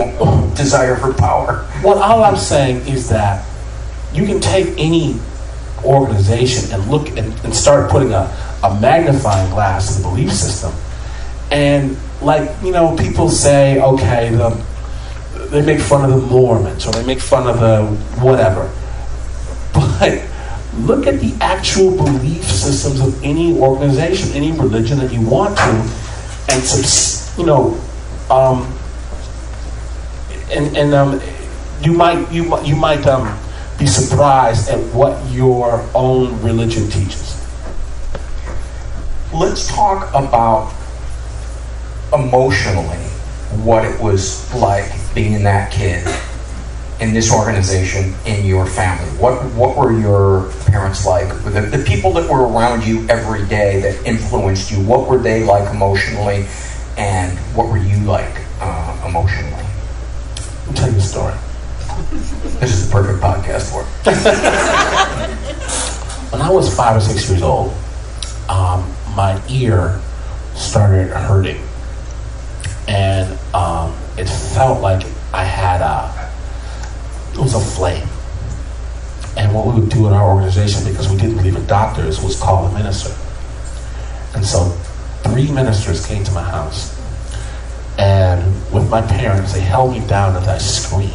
desire 0.55 0.95
for 0.95 1.13
power. 1.13 1.67
Well, 1.83 2.01
all 2.01 2.23
I'm 2.23 2.37
saying 2.37 2.87
is 2.87 3.09
that 3.09 3.45
you 4.13 4.25
can 4.25 4.39
take 4.39 4.67
any 4.77 5.19
organization 5.83 6.71
and 6.73 6.87
look 6.89 7.09
and, 7.09 7.33
and 7.43 7.55
start 7.55 7.89
putting 7.89 8.13
a, 8.13 8.31
a 8.63 8.79
magnifying 8.79 9.49
glass 9.49 9.95
to 9.95 10.01
the 10.01 10.07
belief 10.07 10.31
system. 10.31 10.71
And 11.49 11.97
like, 12.21 12.49
you 12.63 12.71
know, 12.71 12.95
people 12.95 13.29
say, 13.29 13.81
okay, 13.81 14.29
the, 14.29 14.49
they 15.49 15.65
make 15.65 15.79
fun 15.79 16.09
of 16.09 16.21
the 16.21 16.27
Mormons 16.27 16.85
or 16.85 16.91
they 16.91 17.05
make 17.05 17.19
fun 17.19 17.47
of 17.47 17.59
the 17.59 17.85
whatever. 18.21 18.71
But 20.01 20.23
look 20.79 21.05
at 21.05 21.19
the 21.19 21.31
actual 21.41 21.95
belief 21.95 22.43
systems 22.43 22.99
of 23.01 23.23
any 23.23 23.55
organization, 23.59 24.31
any 24.31 24.51
religion 24.51 24.97
that 24.97 25.13
you 25.13 25.21
want 25.21 25.55
to, 25.55 25.63
and 26.49 27.37
you 27.37 27.45
know, 27.45 27.79
um, 28.31 28.65
and 30.49 30.75
and 30.75 30.95
um, 30.95 31.21
you 31.83 31.93
might 31.93 32.31
you 32.31 32.59
you 32.63 32.75
might 32.75 33.05
um, 33.05 33.37
be 33.77 33.85
surprised 33.85 34.69
at 34.69 34.79
what 34.91 35.23
your 35.31 35.87
own 35.93 36.41
religion 36.41 36.89
teaches. 36.89 37.37
Let's 39.31 39.67
talk 39.67 40.09
about 40.15 40.73
emotionally 42.11 43.05
what 43.63 43.85
it 43.85 44.01
was 44.01 44.51
like 44.55 44.91
being 45.13 45.43
that 45.43 45.71
kid 45.71 46.07
in 47.01 47.13
this 47.13 47.33
organization 47.33 48.13
in 48.25 48.45
your 48.45 48.65
family? 48.65 49.09
What 49.17 49.43
what 49.53 49.75
were 49.75 49.91
your 49.91 50.49
parents 50.67 51.05
like? 51.05 51.27
The, 51.43 51.61
the 51.61 51.83
people 51.85 52.13
that 52.13 52.29
were 52.29 52.47
around 52.47 52.85
you 52.85 53.05
every 53.09 53.45
day 53.47 53.81
that 53.81 54.05
influenced 54.05 54.71
you, 54.71 54.77
what 54.85 55.09
were 55.09 55.17
they 55.17 55.43
like 55.43 55.69
emotionally, 55.73 56.45
and 56.97 57.37
what 57.55 57.67
were 57.67 57.79
you 57.79 57.97
like 58.05 58.37
uh, 58.61 59.05
emotionally? 59.09 59.65
I'll 60.67 60.73
tell 60.73 60.91
you 60.91 60.97
a 60.97 61.01
story. 61.01 61.33
This 62.59 62.71
is 62.71 62.87
the 62.87 62.91
perfect 62.91 63.19
podcast 63.19 63.71
for 63.71 63.81
it. 63.81 63.87
when 66.31 66.41
I 66.41 66.49
was 66.51 66.73
five 66.73 66.95
or 66.95 67.01
six 67.01 67.27
years 67.27 67.41
old, 67.41 67.73
um, 68.47 68.89
my 69.15 69.41
ear 69.49 69.99
started 70.53 71.09
hurting, 71.09 71.59
and 72.87 73.37
um, 73.55 73.95
it 74.17 74.29
felt 74.29 74.81
like 74.81 75.03
I 75.33 75.43
had 75.43 75.81
a 75.81 76.20
it 77.33 77.37
was 77.37 77.53
a 77.53 77.59
flame. 77.59 78.07
And 79.37 79.53
what 79.55 79.65
we 79.67 79.79
would 79.79 79.89
do 79.89 80.07
in 80.07 80.13
our 80.13 80.29
organization, 80.29 80.83
because 80.83 81.09
we 81.09 81.17
didn't 81.17 81.37
believe 81.37 81.55
in 81.55 81.65
doctors, 81.65 82.21
was 82.21 82.39
call 82.39 82.65
a 82.65 82.73
minister. 82.73 83.15
And 84.35 84.45
so 84.45 84.69
three 85.23 85.51
ministers 85.51 86.05
came 86.05 86.23
to 86.25 86.31
my 86.31 86.43
house. 86.43 86.97
And 87.97 88.43
with 88.73 88.89
my 88.89 89.01
parents, 89.01 89.53
they 89.53 89.61
held 89.61 89.91
me 89.91 90.05
down 90.07 90.35
as 90.35 90.47
I 90.47 90.57
screamed. 90.57 91.13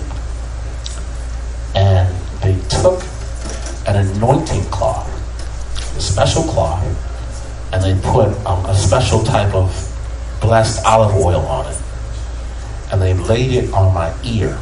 And 1.74 2.14
they 2.40 2.58
took 2.68 3.02
an 3.86 3.96
anointing 3.96 4.64
cloth, 4.70 5.08
a 5.96 6.00
special 6.00 6.42
cloth, 6.44 6.82
and 7.72 7.82
they 7.82 7.94
put 8.08 8.28
um, 8.46 8.64
a 8.66 8.74
special 8.74 9.22
type 9.22 9.54
of 9.54 9.70
blessed 10.40 10.84
olive 10.86 11.14
oil 11.16 11.40
on 11.40 11.70
it. 11.70 11.78
And 12.92 13.02
they 13.02 13.14
laid 13.14 13.52
it 13.52 13.74
on 13.74 13.92
my 13.92 14.14
ear 14.24 14.58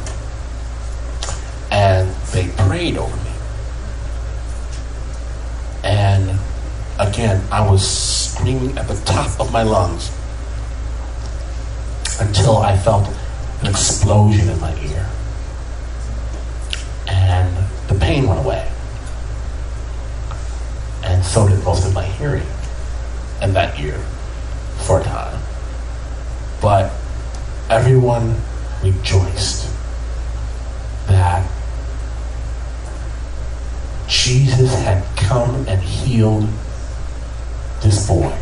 and 1.75 2.09
they 2.31 2.47
prayed 2.55 2.95
over 2.95 3.17
me. 3.17 3.31
And 5.83 6.39
again, 6.97 7.43
I 7.51 7.69
was 7.69 7.85
screaming 7.85 8.77
at 8.77 8.87
the 8.87 8.95
top 9.03 9.41
of 9.41 9.51
my 9.51 9.63
lungs 9.63 10.09
until 12.21 12.59
I 12.59 12.77
felt 12.77 13.09
an 13.59 13.67
explosion 13.67 14.47
in 14.47 14.59
my 14.61 14.73
ear. 14.85 15.09
And 17.09 17.53
the 17.89 17.95
pain 17.95 18.25
went 18.25 18.39
away. 18.39 18.71
And 21.03 21.25
so 21.25 21.45
did 21.45 21.61
most 21.65 21.85
of 21.85 21.93
my 21.93 22.05
hearing 22.05 22.47
in 23.41 23.51
that 23.51 23.77
ear 23.77 23.97
for 24.85 25.01
a 25.01 25.03
time. 25.03 25.41
But 26.61 26.89
everyone 27.69 28.33
rejoiced 28.81 29.69
that 31.07 31.45
Jesus 34.07 34.73
had 34.83 35.03
come 35.17 35.67
and 35.67 35.81
healed 35.81 36.47
this 37.81 38.07
boy. 38.07 38.35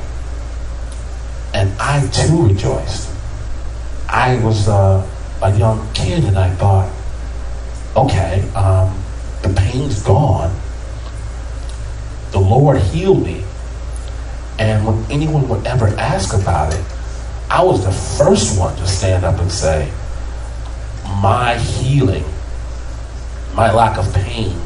And 1.53 1.71
I 1.79 2.05
too 2.07 2.47
rejoiced. 2.47 3.09
I 4.09 4.37
was 4.43 4.67
uh, 4.67 5.07
a 5.41 5.57
young 5.57 5.91
kid 5.93 6.25
and 6.25 6.37
I 6.37 6.49
thought, 6.55 6.91
okay, 7.95 8.41
um, 8.55 9.01
the 9.41 9.49
pain's 9.49 10.01
gone. 10.03 10.53
The 12.31 12.39
Lord 12.39 12.81
healed 12.81 13.23
me. 13.23 13.43
And 14.59 14.85
when 14.85 15.11
anyone 15.11 15.47
would 15.49 15.65
ever 15.65 15.87
ask 15.87 16.33
about 16.33 16.73
it, 16.73 16.83
I 17.49 17.63
was 17.63 17.85
the 17.85 17.91
first 17.91 18.59
one 18.59 18.75
to 18.77 18.87
stand 18.87 19.23
up 19.23 19.39
and 19.39 19.51
say, 19.51 19.91
my 21.21 21.55
healing, 21.57 22.25
my 23.55 23.71
lack 23.71 23.97
of 23.97 24.13
pain 24.13 24.59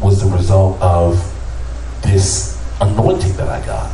was 0.00 0.20
the 0.20 0.36
result 0.36 0.80
of 0.80 1.16
this 2.02 2.60
anointing 2.80 3.34
that 3.36 3.48
I 3.48 3.64
got. 3.64 3.90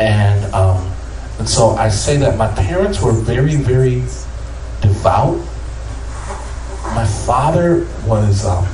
And 0.00 0.52
um, 0.54 0.92
and 1.38 1.48
so 1.48 1.70
I 1.70 1.88
say 1.88 2.16
that 2.18 2.36
my 2.36 2.48
parents 2.54 3.00
were 3.00 3.12
very, 3.12 3.56
very 3.56 4.00
devout. 4.80 5.36
My 6.94 7.06
father 7.26 7.86
was 8.06 8.44
um, 8.44 8.66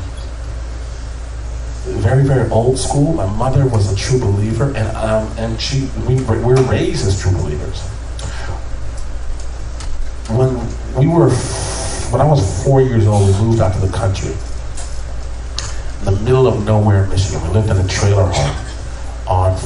very, 2.00 2.24
very 2.24 2.50
old 2.50 2.78
school. 2.78 3.14
My 3.14 3.26
mother 3.26 3.66
was 3.66 3.92
a 3.92 3.96
true 3.96 4.18
believer, 4.18 4.72
and 4.76 4.96
um, 4.96 5.32
and 5.38 5.60
she 5.60 5.88
we, 6.06 6.16
we 6.16 6.36
were 6.36 6.62
raised 6.62 7.06
as 7.06 7.20
true 7.20 7.32
believers. 7.32 7.80
When 10.30 10.54
we 10.96 11.06
were, 11.12 11.30
when 12.10 12.20
I 12.20 12.24
was 12.24 12.64
four 12.64 12.82
years 12.82 13.06
old, 13.06 13.26
we 13.26 13.42
moved 13.42 13.60
out 13.60 13.74
to 13.74 13.80
the 13.80 13.92
country 13.96 14.34
in 16.00 16.06
the 16.06 16.20
middle 16.20 16.46
of 16.46 16.64
nowhere, 16.64 17.06
Michigan. 17.06 17.42
We 17.42 17.48
lived 17.54 17.68
in 17.70 17.76
a 17.76 17.86
trailer 17.86 18.24
home 18.24 18.56
on 19.26 19.58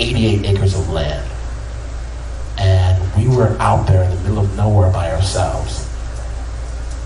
88 0.00 0.46
acres 0.46 0.74
of 0.74 0.88
land. 0.90 1.30
And 2.58 3.14
we 3.14 3.34
were 3.34 3.56
out 3.60 3.86
there 3.86 4.02
in 4.04 4.10
the 4.10 4.22
middle 4.22 4.38
of 4.38 4.56
nowhere 4.56 4.90
by 4.90 5.12
ourselves. 5.12 5.86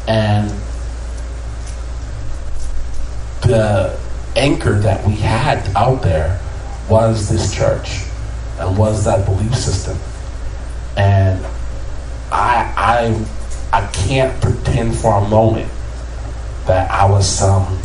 And 0.07 0.51
the 3.43 3.99
anchor 4.37 4.79
that 4.79 5.05
we 5.05 5.15
had 5.15 5.69
out 5.75 6.03
there 6.03 6.41
was 6.89 7.29
this 7.29 7.53
church 7.53 8.05
and 8.61 8.79
was 8.79 9.05
that 9.05 9.25
belief 9.27 9.55
system. 9.57 9.99
And 10.97 11.45
I, 12.31 12.73
I, 13.73 13.81
I 13.83 13.87
can't 13.89 14.41
pretend 14.41 14.97
for 14.97 15.17
a 15.17 15.29
moment 15.29 15.71
that 16.67 16.89
I 16.91 17.11
was 17.11 17.29
some 17.29 17.80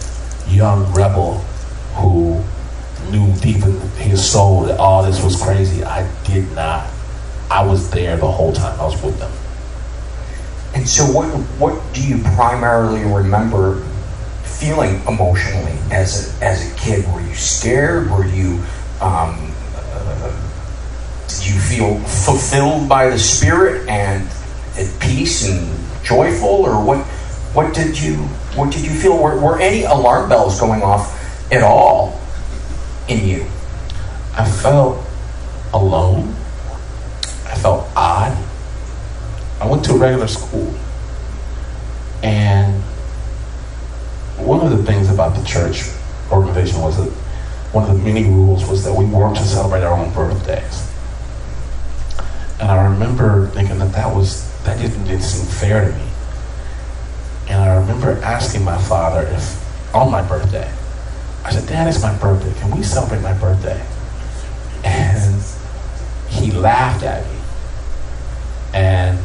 young 0.50 0.92
rebel 0.94 1.40
who 1.96 2.44
knew 3.12 3.34
deep 3.40 3.64
in 3.64 3.80
his 3.98 4.30
soul 4.30 4.64
that 4.64 4.80
all 4.80 5.04
this 5.04 5.24
was 5.24 5.42
crazy. 5.42 5.84
I 5.84 6.10
did 6.24 6.52
not. 6.54 6.88
I 7.50 7.66
was 7.66 7.90
there 7.92 8.18
the 8.18 8.32
whole 8.32 8.54
time. 8.54 8.80
I 8.80 8.84
was 8.84 9.02
with 9.04 9.20
them. 9.20 9.32
And 10.74 10.88
so, 10.88 11.06
what 11.06 11.28
what 11.58 11.82
do 11.94 12.06
you 12.06 12.22
primarily 12.36 13.04
remember 13.04 13.82
feeling 14.44 15.02
emotionally 15.08 15.78
as 15.92 16.38
a, 16.42 16.46
as 16.46 16.72
a 16.72 16.76
kid? 16.76 17.06
Were 17.14 17.22
you 17.22 17.36
scared? 17.36 18.10
Were 18.12 18.26
you 18.26 18.62
um, 19.02 19.54
uh, 19.76 20.36
did 21.28 21.48
you 21.48 21.60
feel 21.60 22.00
fulfilled 22.00 22.90
by 22.90 23.10
the 23.10 23.20
Spirit 23.20 23.88
and 23.88 24.28
at 24.78 25.00
peace 25.00 25.48
and 25.48 25.78
joyful, 26.04 26.50
or 26.50 26.84
what? 26.84 27.06
What 27.54 27.74
did 27.74 27.98
you 27.98 28.28
What 28.56 28.72
did 28.72 28.86
you 28.86 28.92
feel? 28.92 29.22
Were, 29.22 29.38
were 29.40 29.60
any 29.60 29.84
alarm 29.84 30.30
bells 30.30 30.60
going 30.60 30.82
off 30.82 31.52
at 31.52 31.62
all 31.62 32.20
in 33.10 33.28
you? 33.28 33.46
I 34.38 34.50
felt 34.50 35.06
alone. 35.74 36.30
I 37.46 37.56
felt 37.56 37.90
odd. 37.96 38.38
I 39.60 39.68
went 39.68 39.84
to 39.86 39.94
a 39.94 39.98
regular 39.98 40.28
school, 40.28 40.74
And 42.24 42.82
one 44.38 44.62
of 44.66 44.78
the 44.78 44.84
things 44.84 45.10
about 45.10 45.36
the 45.36 45.44
church 45.46 45.90
organization 46.32 46.82
was 46.82 46.98
that 46.98 47.12
one 47.74 47.90
of 47.90 47.98
the 47.98 48.04
many 48.04 48.24
rules 48.24 48.68
was 48.70 48.84
that 48.86 48.94
we 48.94 49.06
weren't 49.06 49.36
to 49.38 49.44
celebrate 49.44 49.84
our 49.84 49.98
own 49.98 50.14
birthdays. 50.14 50.90
And 52.60 52.72
I 52.72 52.86
remember 52.86 53.48
thinking 53.48 53.80
that 53.80 53.92
that 53.94 54.16
was 54.16 54.50
that 54.64 54.80
didn't, 54.80 55.04
didn't 55.06 55.24
seem 55.24 55.46
fair 55.46 55.90
to 55.90 55.98
me. 55.98 56.05
And 57.48 57.62
I 57.62 57.76
remember 57.76 58.20
asking 58.24 58.64
my 58.64 58.78
father 58.78 59.28
if 59.28 59.96
on 59.96 60.12
my 60.12 60.22
birthday, 60.22 60.72
I 61.44 61.52
said, 61.52 61.68
Dad, 61.68 61.88
it's 61.88 62.02
my 62.02 62.16
birthday. 62.18 62.54
Can 62.60 62.76
we 62.76 62.84
celebrate 62.84 63.22
my 63.22 63.34
birthday? 63.34 63.84
And 64.84 65.42
he 66.28 66.52
laughed 66.52 67.04
at 67.04 67.26
me. 67.26 67.40
And 68.74 69.20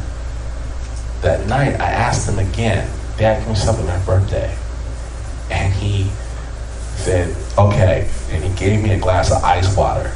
that 1.22 1.46
night 1.48 1.80
I 1.80 1.90
asked 1.90 2.28
him 2.28 2.38
again, 2.38 2.88
Dad, 3.16 3.42
can 3.42 3.50
we 3.50 3.56
celebrate 3.56 3.86
my 3.86 4.04
birthday? 4.04 4.54
And 5.50 5.72
he 5.72 6.10
said, 6.96 7.34
okay. 7.58 8.08
And 8.30 8.44
he 8.44 8.56
gave 8.58 8.82
me 8.82 8.92
a 8.92 8.98
glass 8.98 9.32
of 9.32 9.42
ice 9.42 9.74
water. 9.76 10.12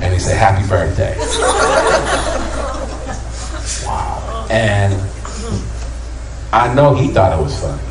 And 0.00 0.12
he 0.12 0.18
said, 0.18 0.36
happy 0.36 0.68
birthday. 0.68 1.16
wow. 3.86 4.46
And 4.50 4.92
I 6.54 6.72
know 6.72 6.94
he 6.94 7.08
thought 7.08 7.36
it 7.36 7.42
was 7.42 7.60
funny. 7.60 7.82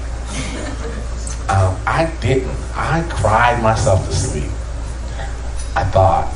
Um, 1.50 1.78
I 1.86 2.10
didn't. 2.22 2.56
I 2.74 3.06
cried 3.10 3.62
myself 3.62 4.08
to 4.08 4.14
sleep. 4.14 4.50
I 5.76 5.84
thought, 5.84 6.34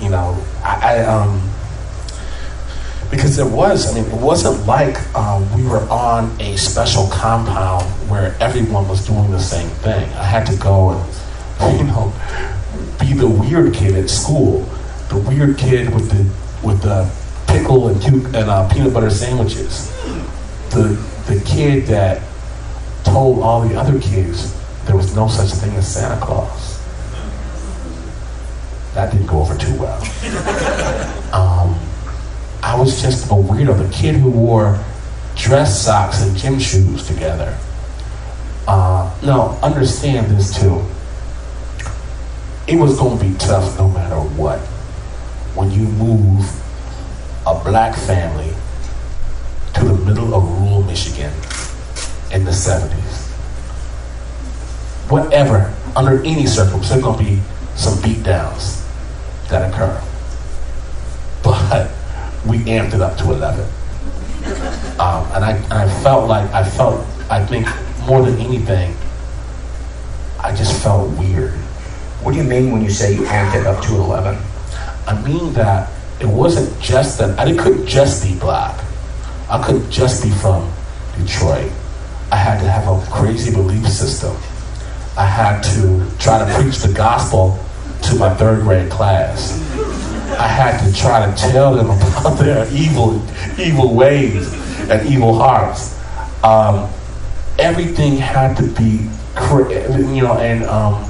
you 0.00 0.10
know, 0.10 0.40
I, 0.62 1.00
I 1.00 1.04
um, 1.04 1.42
because 3.10 3.40
it 3.40 3.50
was, 3.50 3.90
I 3.90 4.00
mean, 4.00 4.08
it 4.12 4.20
wasn't 4.20 4.64
like 4.64 4.96
um, 5.16 5.52
we 5.56 5.66
were 5.66 5.82
on 5.90 6.40
a 6.40 6.56
special 6.56 7.08
compound 7.08 7.82
where 8.08 8.36
everyone 8.38 8.86
was 8.86 9.04
doing 9.04 9.32
the 9.32 9.40
same 9.40 9.68
thing. 9.82 10.08
I 10.14 10.22
had 10.22 10.46
to 10.46 10.56
go 10.56 10.90
and, 10.90 11.78
you 11.80 11.84
know, 11.84 12.12
be 13.00 13.12
the 13.12 13.28
weird 13.28 13.74
kid 13.74 13.96
at 13.96 14.08
school, 14.08 14.60
the 15.08 15.16
weird 15.16 15.58
kid 15.58 15.92
with 15.92 16.10
the 16.10 16.64
with 16.64 16.80
the 16.82 17.10
pickle 17.48 17.88
and, 17.88 18.04
and 18.04 18.36
uh, 18.48 18.68
peanut 18.72 18.94
butter 18.94 19.10
sandwiches, 19.10 19.90
the 20.70 21.13
the 21.26 21.42
kid 21.44 21.86
that 21.86 22.22
told 23.04 23.40
all 23.40 23.66
the 23.66 23.78
other 23.78 23.98
kids 24.00 24.52
there 24.86 24.96
was 24.96 25.14
no 25.16 25.28
such 25.28 25.50
thing 25.52 25.74
as 25.76 25.92
Santa 25.92 26.20
Claus. 26.20 26.82
That 28.94 29.10
didn't 29.12 29.26
go 29.26 29.40
over 29.40 29.56
too 29.56 29.78
well. 29.78 31.10
Um, 31.34 31.76
I 32.62 32.78
was 32.78 33.02
just 33.02 33.26
a 33.26 33.34
weirdo, 33.34 33.76
the 33.76 33.92
kid 33.92 34.14
who 34.14 34.30
wore 34.30 34.78
dress 35.34 35.82
socks 35.84 36.22
and 36.22 36.36
gym 36.36 36.60
shoes 36.60 37.08
together. 37.08 37.58
Uh, 38.68 39.12
now, 39.20 39.58
understand 39.60 40.28
this 40.28 40.56
too. 40.56 40.80
It 42.68 42.76
was 42.76 42.96
going 42.96 43.18
to 43.18 43.24
be 43.24 43.34
tough 43.36 43.76
no 43.78 43.88
matter 43.88 44.14
what 44.14 44.60
when 45.56 45.72
you 45.72 45.80
move 45.80 46.48
a 47.48 47.62
black 47.64 47.96
family 47.96 48.54
to 49.74 49.84
the 49.84 49.94
middle 50.04 50.34
of 50.34 50.44
rural 50.60 50.82
Michigan 50.82 51.32
in 52.32 52.44
the 52.44 52.50
70s. 52.50 53.30
Whatever, 55.10 55.74
under 55.96 56.24
any 56.24 56.46
circumstance, 56.46 56.88
there's 56.88 57.02
going 57.02 57.18
to 57.18 57.24
be 57.24 57.40
some 57.76 57.94
beatdowns 57.98 58.82
that 59.48 59.70
occur. 59.70 60.02
But 61.42 61.90
we 62.46 62.58
amped 62.60 62.94
it 62.94 63.00
up 63.00 63.16
to 63.18 63.32
11. 63.32 63.60
Um, 64.98 65.26
and, 65.34 65.44
I, 65.44 65.52
and 65.52 65.72
I 65.72 66.02
felt 66.02 66.28
like, 66.28 66.50
I 66.52 66.68
felt, 66.68 67.06
I 67.30 67.44
think 67.44 67.66
more 68.06 68.22
than 68.22 68.38
anything, 68.38 68.94
I 70.40 70.54
just 70.54 70.82
felt 70.82 71.10
weird. 71.18 71.52
What 72.22 72.32
do 72.32 72.38
you 72.38 72.44
mean 72.44 72.72
when 72.72 72.82
you 72.82 72.90
say 72.90 73.14
you 73.14 73.22
amped 73.22 73.60
it 73.60 73.66
up 73.66 73.82
to 73.84 73.94
11? 73.94 74.38
I 75.06 75.22
mean 75.22 75.52
that 75.54 75.90
it 76.20 76.26
wasn't 76.26 76.80
just 76.80 77.18
that, 77.18 77.38
I 77.38 77.54
couldn't 77.56 77.86
just 77.86 78.24
be 78.24 78.38
black. 78.38 78.82
I 79.48 79.62
couldn't 79.64 79.90
just 79.90 80.22
be 80.22 80.30
from 80.30 80.70
Detroit. 81.18 81.70
I 82.32 82.36
had 82.36 82.60
to 82.60 82.68
have 82.68 82.88
a 82.88 83.10
crazy 83.10 83.52
belief 83.52 83.86
system. 83.88 84.34
I 85.16 85.26
had 85.26 85.62
to 85.74 86.10
try 86.18 86.38
to 86.38 86.54
preach 86.60 86.78
the 86.78 86.92
gospel 86.92 87.58
to 88.02 88.16
my 88.16 88.34
third 88.34 88.62
grade 88.62 88.90
class. 88.90 89.52
I 90.38 90.48
had 90.48 90.84
to 90.84 90.92
try 90.98 91.30
to 91.30 91.36
tell 91.36 91.74
them 91.74 91.90
about 91.90 92.38
their 92.38 92.66
evil, 92.72 93.22
evil 93.58 93.94
ways 93.94 94.52
and 94.90 95.06
evil 95.06 95.34
hearts. 95.34 96.00
Um, 96.42 96.90
everything 97.58 98.16
had 98.16 98.56
to 98.56 98.62
be, 98.62 99.08
you 100.12 100.22
know, 100.22 100.38
and 100.38 100.64
um, 100.64 101.08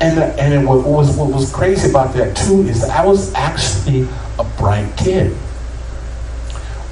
and 0.00 0.18
and 0.18 0.54
it, 0.54 0.66
what 0.66 0.84
was 0.84 1.16
what 1.16 1.32
was 1.32 1.52
crazy 1.52 1.88
about 1.88 2.14
that 2.14 2.36
too 2.36 2.62
is 2.62 2.82
that 2.82 2.90
I 2.90 3.06
was 3.06 3.32
actually 3.34 4.08
a 4.38 4.44
bright 4.58 4.92
kid 4.96 5.36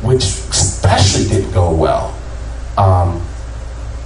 which 0.02 0.22
especially 0.22 1.28
didn't 1.28 1.52
go 1.52 1.74
well 1.74 2.16
um, 2.76 3.24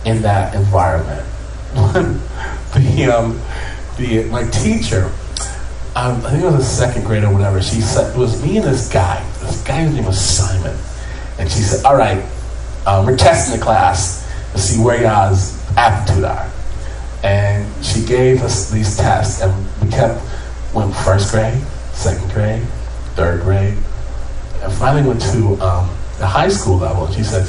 in 0.04 0.22
that 0.22 0.54
environment. 0.54 1.26
the 1.74 3.12
um, 3.14 3.40
the 3.96 4.24
my 4.30 4.44
teacher, 4.50 5.06
um, 5.96 6.16
I 6.24 6.30
think 6.30 6.42
it 6.42 6.46
was 6.46 6.54
a 6.54 6.64
second 6.64 7.04
grade 7.04 7.24
or 7.24 7.32
whatever. 7.32 7.62
She 7.62 7.80
said 7.80 8.14
it 8.14 8.18
was 8.18 8.42
me 8.42 8.56
and 8.56 8.66
this 8.66 8.92
guy. 8.92 9.22
This 9.40 9.62
guy's 9.62 9.94
name 9.94 10.04
was 10.04 10.20
Simon, 10.20 10.76
and 11.38 11.50
she 11.50 11.60
said, 11.60 11.84
"All 11.84 11.96
right, 11.96 12.22
um, 12.86 13.06
we're 13.06 13.16
testing 13.16 13.58
the 13.58 13.64
class 13.64 14.26
to 14.52 14.58
see 14.58 14.82
where 14.82 15.02
y'all's 15.02 15.58
aptitude 15.76 16.24
are." 16.24 16.50
And 17.22 17.66
she 17.84 18.04
gave 18.04 18.42
us 18.42 18.70
these 18.70 18.96
tests, 18.96 19.42
and 19.42 19.52
we 19.80 19.88
kept 19.88 20.20
went 20.74 20.94
first 20.96 21.30
grade, 21.30 21.60
second 21.92 22.30
grade, 22.32 22.62
third 23.14 23.42
grade, 23.42 23.76
and 24.62 24.72
finally 24.72 25.06
went 25.06 25.20
to 25.20 25.60
um, 25.60 25.88
the 26.18 26.26
high 26.26 26.48
school 26.48 26.76
level. 26.76 27.10
She 27.12 27.22
said, 27.22 27.46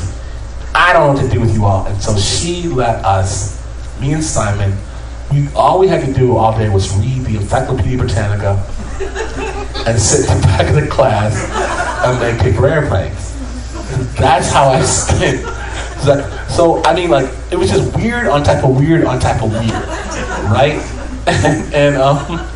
I 0.76 0.94
don't 0.94 1.16
know 1.16 1.22
what 1.22 1.30
to 1.30 1.34
do 1.34 1.42
with 1.42 1.54
you 1.54 1.66
all. 1.66 1.86
And 1.86 2.02
so 2.02 2.16
she 2.18 2.68
let 2.68 3.04
us, 3.06 3.62
me 4.00 4.14
and 4.14 4.24
Simon, 4.24 4.78
we 5.32 5.48
all 5.54 5.80
we 5.80 5.88
had 5.88 6.06
to 6.06 6.14
do 6.14 6.36
all 6.36 6.58
day 6.58 6.70
was 6.70 6.96
read 6.98 7.22
the 7.26 7.38
Encyclopedia 7.38 7.98
Britannica 7.98 8.64
and 9.88 10.00
sit 10.00 10.30
in 10.30 10.42
the 10.42 10.48
back 10.48 10.68
of 10.68 10.76
the 10.76 10.88
class 10.88 11.34
and 12.06 12.20
make 12.20 12.40
paper 12.42 12.68
airplanes. 12.68 13.34
That's 14.16 14.52
how 14.52 14.70
I 14.70 14.82
spent. 14.82 15.42
So 16.50 16.84
I 16.84 16.94
mean, 16.94 17.10
like 17.10 17.30
it 17.52 17.56
was 17.56 17.70
just 17.70 17.96
weird 17.96 18.28
on 18.28 18.44
top 18.44 18.64
of 18.64 18.76
weird 18.78 19.06
on 19.06 19.20
top 19.20 19.42
of 19.42 19.52
weird, 19.52 19.72
right? 20.52 20.82
and, 21.28 21.74
and 21.74 21.96
um, 21.96 22.48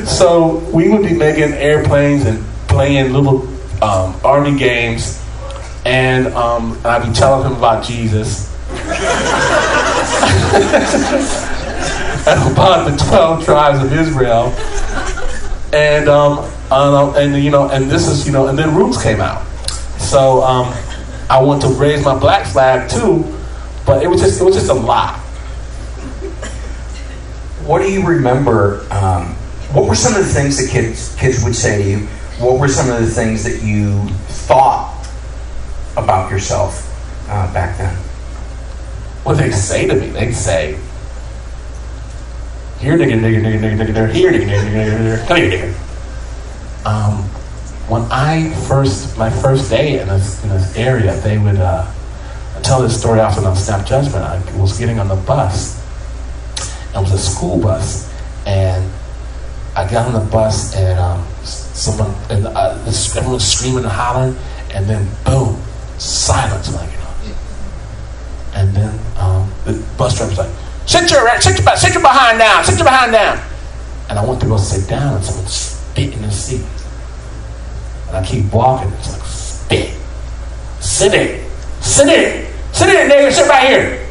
so 0.06 0.58
we 0.72 0.88
would 0.88 1.02
be 1.02 1.14
making 1.14 1.52
airplanes 1.54 2.24
and 2.24 2.44
playing 2.68 3.12
little 3.12 3.46
um, 3.86 4.20
army 4.24 4.58
games, 4.58 5.22
and, 5.84 6.26
um, 6.28 6.78
I'd 6.84 7.06
be 7.06 7.12
telling 7.12 7.46
him 7.46 7.56
about 7.56 7.84
Jesus. 7.84 8.52
and 12.26 12.52
about 12.52 12.90
the 12.90 12.96
12 13.08 13.44
tribes 13.44 13.84
of 13.84 13.92
Israel. 13.92 14.52
And, 15.72 16.08
um, 16.08 16.50
and, 16.70 17.42
you 17.42 17.50
know, 17.50 17.68
and 17.68 17.88
this 17.88 18.08
is, 18.08 18.26
you 18.26 18.32
know, 18.32 18.48
and 18.48 18.58
then 18.58 18.74
Roots 18.74 19.00
came 19.00 19.20
out. 19.20 19.46
So 19.98 20.42
um, 20.42 20.74
I 21.30 21.40
want 21.40 21.62
to 21.62 21.68
raise 21.68 22.04
my 22.04 22.18
black 22.18 22.46
flag 22.46 22.90
too, 22.90 23.24
but 23.86 24.02
it 24.02 24.08
was 24.08 24.20
just, 24.20 24.40
it 24.40 24.44
was 24.44 24.56
just 24.56 24.70
a 24.70 24.74
lot. 24.74 25.18
What 27.64 27.82
do 27.82 27.90
you 27.90 28.04
remember? 28.04 28.84
Um, 28.90 29.34
what 29.72 29.88
were 29.88 29.94
some 29.94 30.14
of 30.14 30.26
the 30.26 30.32
things 30.32 30.56
that 30.58 30.70
kids 30.70 31.14
kids 31.16 31.42
would 31.44 31.54
say 31.54 31.82
to 31.82 31.90
you 31.90 32.08
what 32.38 32.60
were 32.60 32.68
some 32.68 32.90
of 32.90 33.00
the 33.00 33.06
things 33.06 33.44
that 33.44 33.62
you 33.62 34.08
thought 34.28 34.92
about 35.96 36.30
yourself 36.30 36.84
uh, 37.30 37.52
back 37.52 37.78
then? 37.78 37.94
What 39.24 39.38
they 39.38 39.50
say 39.50 39.86
to 39.86 39.94
me, 39.94 40.08
they'd 40.08 40.32
say, 40.32 40.78
here 42.78 42.98
nigga 42.98 43.18
nigga 43.18 43.40
nigga 43.40 43.58
nigga 43.58 43.78
nigga 43.78 43.94
nigga 43.94 44.12
here 44.12 44.32
nigga 44.32 44.46
nigga 44.46 44.70
nigga 44.70 44.98
nigga 44.98 45.26
come 45.26 45.36
here 45.38 45.50
nigga. 45.50 46.86
Um, 46.86 47.22
when 47.88 48.02
I 48.12 48.52
first 48.68 49.16
my 49.16 49.30
first 49.30 49.70
day 49.70 49.98
in 50.00 50.08
this 50.08 50.42
in 50.44 50.50
this 50.50 50.76
area, 50.76 51.18
they 51.20 51.38
would 51.38 51.56
uh, 51.56 51.90
tell 52.62 52.82
this 52.82 52.98
story 53.00 53.20
often 53.20 53.44
on 53.44 53.56
Snap 53.56 53.86
Judgment. 53.86 54.16
I 54.16 54.38
was 54.60 54.78
getting 54.78 54.98
on 55.00 55.08
the 55.08 55.16
bus. 55.16 55.82
It 56.94 56.98
was 56.98 57.12
a 57.12 57.18
school 57.18 57.58
bus, 57.60 58.12
and 58.46 58.92
I 59.74 59.90
got 59.90 60.06
on 60.06 60.12
the 60.12 60.30
bus 60.30 60.76
and 60.76 60.98
um, 60.98 61.26
someone 61.76 62.14
and 62.30 62.46
uh, 62.46 62.78
everyone's 63.16 63.44
screaming 63.44 63.84
and 63.84 63.92
hollering, 63.92 64.36
and 64.74 64.86
then 64.86 65.06
boom, 65.24 65.60
silence. 65.98 66.74
Like 66.74 66.90
you 66.90 66.98
know, 66.98 67.36
and 68.54 68.74
then 68.74 68.98
um, 69.18 69.52
the 69.64 69.84
bus 69.96 70.16
driver's 70.16 70.38
like, 70.38 70.50
"Sit 70.86 71.10
your 71.10 71.28
sit 71.40 71.58
your 71.58 71.76
sit 71.76 71.92
your 71.92 72.02
behind 72.02 72.38
down, 72.38 72.64
sit 72.64 72.78
your 72.78 72.86
behind 72.86 73.12
down." 73.12 73.38
And 74.08 74.18
I 74.18 74.24
went 74.24 74.40
to 74.40 74.58
sit 74.58 74.88
down, 74.88 75.16
and 75.16 75.24
someone 75.24 75.46
spit 75.46 76.14
in 76.14 76.22
the 76.22 76.30
seat. 76.30 76.64
And 78.08 78.16
I 78.16 78.24
keep 78.24 78.52
walking. 78.52 78.92
It's 78.94 79.12
like 79.12 79.26
spit, 79.26 79.94
sit 80.80 81.12
it, 81.12 81.46
Sit 81.86 82.08
in. 82.08 82.46
Sit 82.72 82.88
in, 82.88 83.08
nigga. 83.08 83.32
Sit 83.32 83.48
right 83.48 83.68
here. 83.68 84.06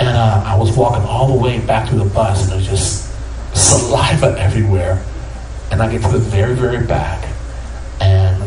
And 0.00 0.08
uh, 0.16 0.42
I 0.44 0.56
was 0.56 0.76
walking 0.76 1.04
all 1.06 1.28
the 1.28 1.42
way 1.42 1.60
back 1.60 1.88
to 1.90 1.96
the 1.96 2.04
bus, 2.04 2.42
and 2.42 2.50
there 2.50 2.58
was 2.58 2.66
just 2.66 3.07
saliva 3.58 4.38
everywhere. 4.38 5.04
And 5.70 5.82
I 5.82 5.90
get 5.90 6.02
to 6.02 6.08
the 6.08 6.18
very, 6.18 6.54
very 6.54 6.86
back, 6.86 7.28
and 8.00 8.42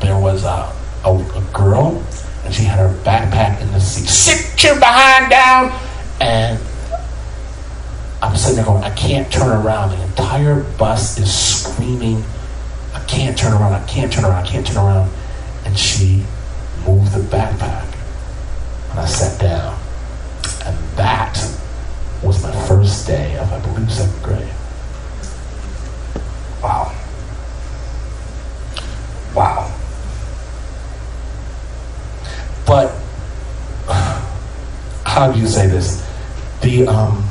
there 0.00 0.16
was 0.16 0.44
a, 0.44 0.72
a, 1.04 1.10
a 1.10 1.48
girl, 1.52 2.04
and 2.44 2.54
she 2.54 2.62
had 2.62 2.78
her 2.78 2.94
backpack 3.02 3.60
in 3.60 3.72
the 3.72 3.80
seat. 3.80 4.08
Sit 4.08 4.62
your 4.62 4.76
behind 4.76 5.28
down! 5.28 5.72
And 6.20 6.60
I'm 8.22 8.36
sitting 8.36 8.56
there 8.56 8.64
going, 8.64 8.84
I 8.84 8.94
can't 8.94 9.32
turn 9.32 9.48
around. 9.48 9.90
The 9.90 10.02
entire 10.04 10.62
bus 10.78 11.18
is 11.18 11.36
screaming, 11.36 12.22
I 12.94 13.00
can't 13.08 13.36
turn 13.36 13.52
around, 13.52 13.72
I 13.72 13.84
can't 13.86 14.12
turn 14.12 14.24
around, 14.24 14.44
I 14.44 14.46
can't 14.46 14.66
turn 14.66 14.76
around. 14.76 15.10
And 15.64 15.76
she 15.76 16.22
moved 16.86 17.12
the 17.12 17.20
backpack. 17.20 17.92
And 18.90 19.00
I 19.00 19.06
sat 19.06 19.40
down. 19.40 19.78
And 20.64 20.78
that 20.96 21.34
was 22.22 22.42
my 22.42 22.52
first 22.66 23.06
day 23.06 23.36
of, 23.38 23.52
I 23.52 23.58
believe, 23.60 23.90
second 23.90 24.22
grade. 24.22 24.48
Wow. 26.62 26.94
Wow. 29.34 29.74
But 32.66 32.90
how 35.06 35.32
do 35.32 35.40
you 35.40 35.46
say 35.46 35.66
this? 35.66 36.06
The 36.60 36.86
um, 36.86 37.24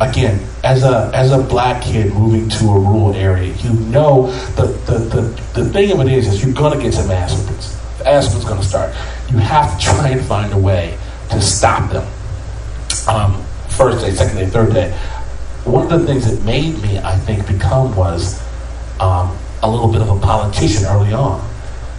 again, 0.00 0.46
as 0.62 0.84
a 0.84 1.10
as 1.14 1.32
a 1.32 1.38
black 1.38 1.82
kid 1.82 2.12
moving 2.12 2.48
to 2.50 2.64
a 2.66 2.78
rural 2.78 3.14
area, 3.14 3.54
you 3.54 3.72
know 3.72 4.30
the 4.56 4.66
the 4.86 4.98
the, 4.98 5.60
the 5.60 5.70
thing 5.70 5.90
of 5.90 6.00
it 6.00 6.08
is 6.08 6.26
is 6.28 6.44
you're 6.44 6.54
gonna 6.54 6.80
get 6.80 6.92
some 6.92 7.10
ass 7.10 7.34
whippings. 7.34 7.76
The 7.98 8.44
gonna 8.46 8.62
start. 8.62 8.94
You 9.30 9.38
have 9.38 9.78
to 9.78 9.84
try 9.84 10.08
and 10.10 10.20
find 10.20 10.52
a 10.52 10.58
way 10.58 10.98
to 11.30 11.40
stop 11.40 11.90
them. 11.90 12.06
Um, 13.08 13.44
first 13.78 14.04
day, 14.04 14.10
second 14.10 14.36
day, 14.36 14.46
third 14.46 14.74
day. 14.74 14.90
One 15.64 15.90
of 15.92 16.00
the 16.00 16.04
things 16.04 16.28
that 16.28 16.44
made 16.44 16.82
me, 16.82 16.98
I 16.98 17.16
think, 17.16 17.46
become 17.46 17.94
was 17.94 18.42
um, 18.98 19.38
a 19.62 19.70
little 19.70 19.86
bit 19.86 20.02
of 20.02 20.10
a 20.10 20.18
politician 20.18 20.84
early 20.86 21.12
on. 21.12 21.38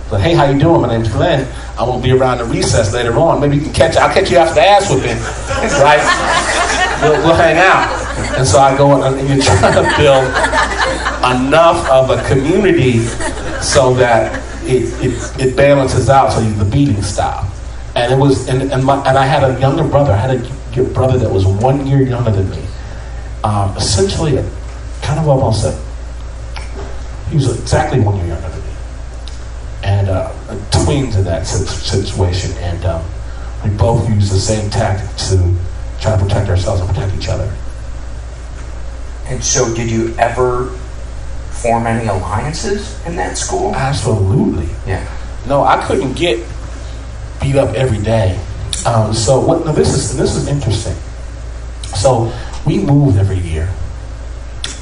But 0.09 0.19
hey, 0.19 0.33
how 0.33 0.43
you 0.49 0.59
doing? 0.59 0.81
My 0.81 0.89
name's 0.89 1.07
Glynn. 1.07 1.47
I'm 1.77 1.87
gonna 1.87 2.03
be 2.03 2.11
around 2.11 2.39
the 2.39 2.45
recess 2.45 2.93
later 2.93 3.13
on. 3.13 3.39
Maybe 3.39 3.55
you 3.55 3.61
can 3.61 3.73
catch. 3.73 3.95
I'll 3.95 4.13
catch 4.13 4.29
you 4.29 4.37
after 4.37 4.55
the 4.55 4.67
ass 4.67 4.89
whipping, 4.89 5.15
right? 5.79 6.03
We'll, 7.01 7.25
we'll 7.25 7.35
hang 7.35 7.57
out. 7.57 7.87
And 8.37 8.45
so 8.45 8.59
I 8.59 8.75
go 8.77 9.01
and 9.01 9.15
you're 9.29 9.41
trying 9.41 9.73
to 9.73 9.95
build 9.95 10.25
enough 11.31 11.89
of 11.89 12.09
a 12.09 12.21
community 12.27 12.99
so 13.61 13.93
that 13.93 14.35
it, 14.65 14.83
it, 15.01 15.39
it 15.39 15.55
balances 15.55 16.09
out 16.09 16.33
so 16.33 16.41
the 16.41 16.65
beating 16.65 17.01
stop. 17.03 17.45
And 17.95 18.11
it 18.11 18.17
was 18.17 18.49
and 18.49 18.63
and, 18.73 18.83
my, 18.83 18.97
and 19.07 19.17
I 19.17 19.25
had 19.25 19.43
a 19.43 19.57
younger 19.61 19.83
brother. 19.83 20.11
I 20.11 20.17
had 20.17 20.31
a 20.31 20.58
brother 20.93 21.17
that 21.17 21.31
was 21.31 21.45
one 21.45 21.85
year 21.87 22.01
younger 22.01 22.31
than 22.31 22.49
me. 22.49 22.63
Um, 23.43 23.75
essentially, 23.77 24.37
a, 24.37 24.49
kind 25.01 25.19
of 25.19 25.27
almost 25.27 25.65
a 25.65 25.77
he 27.29 27.35
was 27.35 27.59
exactly 27.59 27.99
one 27.99 28.15
year 28.17 28.27
younger 28.27 28.49
than 28.49 28.61
me, 28.61 28.73
and 29.83 30.09
uh, 30.09 30.31
twins 30.71 31.15
in 31.15 31.23
that 31.25 31.45
situation. 31.45 32.51
And 32.57 32.83
um, 32.85 33.05
we 33.63 33.69
both 33.71 34.09
used 34.09 34.31
the 34.31 34.39
same 34.39 34.69
tactic 34.69 35.15
to 35.27 35.55
try 36.01 36.17
to 36.17 36.23
protect 36.23 36.49
ourselves 36.49 36.81
and 36.81 36.89
protect 36.89 37.15
each 37.15 37.29
other. 37.29 37.53
And 39.27 39.43
so, 39.43 39.73
did 39.75 39.91
you 39.91 40.15
ever 40.17 40.75
form 41.51 41.85
any 41.85 42.07
alliances 42.07 42.99
in 43.05 43.15
that 43.17 43.37
school? 43.37 43.75
Absolutely. 43.75 44.69
Yeah. 44.87 45.07
No, 45.47 45.63
I 45.63 45.85
couldn't 45.85 46.13
get 46.13 46.45
beat 47.41 47.55
up 47.55 47.75
every 47.75 48.01
day. 48.03 48.39
Um, 48.85 49.13
so 49.13 49.39
what? 49.39 49.65
No, 49.65 49.73
this 49.73 49.93
is 49.93 50.17
this 50.17 50.35
is 50.35 50.47
interesting. 50.47 50.95
So 51.95 52.31
we 52.65 52.79
moved 52.79 53.17
every 53.17 53.39
year, 53.39 53.69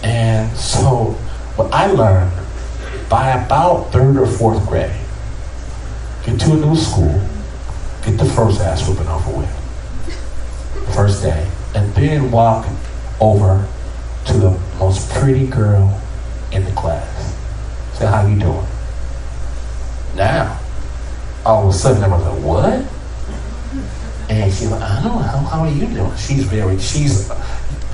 and 0.04 0.56
so 0.56 1.16
what 1.56 1.74
I 1.74 1.88
learned 1.88 2.32
by 3.10 3.32
about 3.32 3.92
third 3.92 4.18
or 4.18 4.28
fourth 4.28 4.66
grade, 4.68 4.92
get 6.26 6.40
to 6.42 6.52
a 6.52 6.56
new 6.56 6.76
school, 6.76 7.22
get 8.06 8.18
the 8.18 8.26
first 8.26 8.62
ass 8.62 8.88
whooping 8.88 9.08
over 9.08 9.40
with, 9.40 10.96
first 10.96 11.24
day, 11.24 11.50
and 11.74 11.92
then 11.96 12.30
walk 12.30 12.68
over 13.20 13.68
to 14.26 14.34
the 14.34 14.60
most 14.78 15.10
pretty 15.12 15.48
girl 15.48 16.00
in 16.52 16.64
the 16.64 16.72
class. 16.72 17.36
Say, 17.94 18.06
how 18.06 18.28
you 18.28 18.40
doing? 18.40 18.68
Now, 20.16 20.60
all 21.46 21.64
of 21.68 21.74
a 21.74 21.78
sudden, 21.78 22.04
everyone's 22.04 22.26
like, 22.26 22.44
what? 22.44 22.97
And 24.30 24.52
she's 24.54 24.70
like, 24.70 24.82
I 24.82 25.02
don't 25.04 25.16
know, 25.16 25.20
how, 25.20 25.38
how 25.38 25.60
are 25.62 25.70
you 25.70 25.88
doing? 25.88 26.16
She's 26.18 26.44
very, 26.44 26.78
she's, 26.80 27.30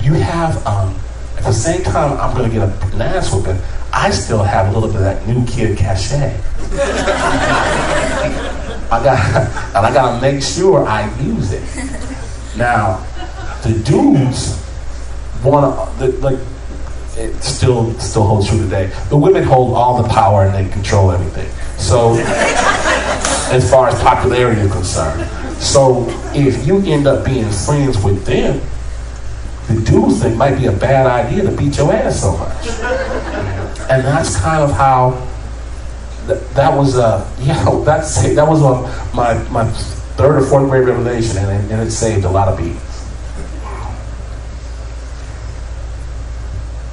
you 0.02 0.14
have, 0.14 0.66
um, 0.66 0.94
at 1.36 1.44
the 1.44 1.52
same 1.52 1.82
time, 1.82 2.18
I'm 2.18 2.36
going 2.36 2.50
to 2.50 2.54
get 2.58 2.68
a 2.68 3.04
ass 3.04 3.32
whooping, 3.32 3.58
I 3.92 4.10
still 4.10 4.42
have 4.42 4.68
a 4.68 4.72
little 4.78 4.88
bit 4.88 4.96
of 4.96 5.02
that 5.02 5.26
new 5.28 5.46
kid 5.46 5.78
cachet. 5.78 6.40
I 8.90 9.00
got, 9.02 9.18
and 9.76 9.86
I 9.86 9.94
got 9.94 10.16
to 10.16 10.20
make 10.20 10.42
sure 10.42 10.84
I 10.84 11.08
use 11.22 11.52
it. 11.52 11.62
Now, 12.56 13.04
the 13.62 13.80
dudes 13.84 14.60
want 15.44 15.98
to, 15.98 16.06
like, 16.18 16.38
it 17.16 17.40
still 17.42 17.92
still 18.00 18.24
holds 18.24 18.48
true 18.48 18.58
today. 18.58 18.90
The 19.08 19.16
women 19.16 19.44
hold 19.44 19.74
all 19.74 20.02
the 20.02 20.08
power 20.08 20.44
and 20.44 20.54
they 20.54 20.70
control 20.72 21.12
everything. 21.12 21.48
So, 21.78 22.16
as 23.52 23.70
far 23.70 23.88
as 23.88 24.00
popularity 24.02 24.62
is 24.62 24.72
concerned, 24.72 25.22
so 25.64 26.06
if 26.34 26.66
you 26.66 26.78
end 26.84 27.06
up 27.06 27.24
being 27.24 27.50
friends 27.50 28.02
with 28.04 28.24
them, 28.24 28.60
the 29.66 29.80
dudes 29.80 30.20
think 30.20 30.36
might 30.36 30.56
be 30.56 30.66
a 30.66 30.72
bad 30.72 31.06
idea 31.06 31.42
to 31.42 31.56
beat 31.56 31.76
your 31.78 31.92
ass 31.92 32.20
so 32.20 32.36
much. 32.36 32.66
And 33.90 34.04
that's 34.04 34.38
kind 34.40 34.62
of 34.62 34.72
how 34.72 35.26
th- 36.26 36.40
that 36.54 36.76
was 36.76 36.96
a 36.96 37.26
you 37.40 37.48
know 37.48 37.82
that's 37.84 38.22
that 38.34 38.46
was 38.46 38.60
my 39.14 39.34
my 39.50 39.70
third 40.16 40.42
or 40.42 40.46
fourth 40.46 40.68
grade 40.68 40.86
revelation, 40.86 41.38
and 41.38 41.50
it, 41.50 41.72
and 41.72 41.86
it 41.86 41.90
saved 41.90 42.24
a 42.24 42.30
lot 42.30 42.48
of 42.48 42.58
beats. 42.58 42.94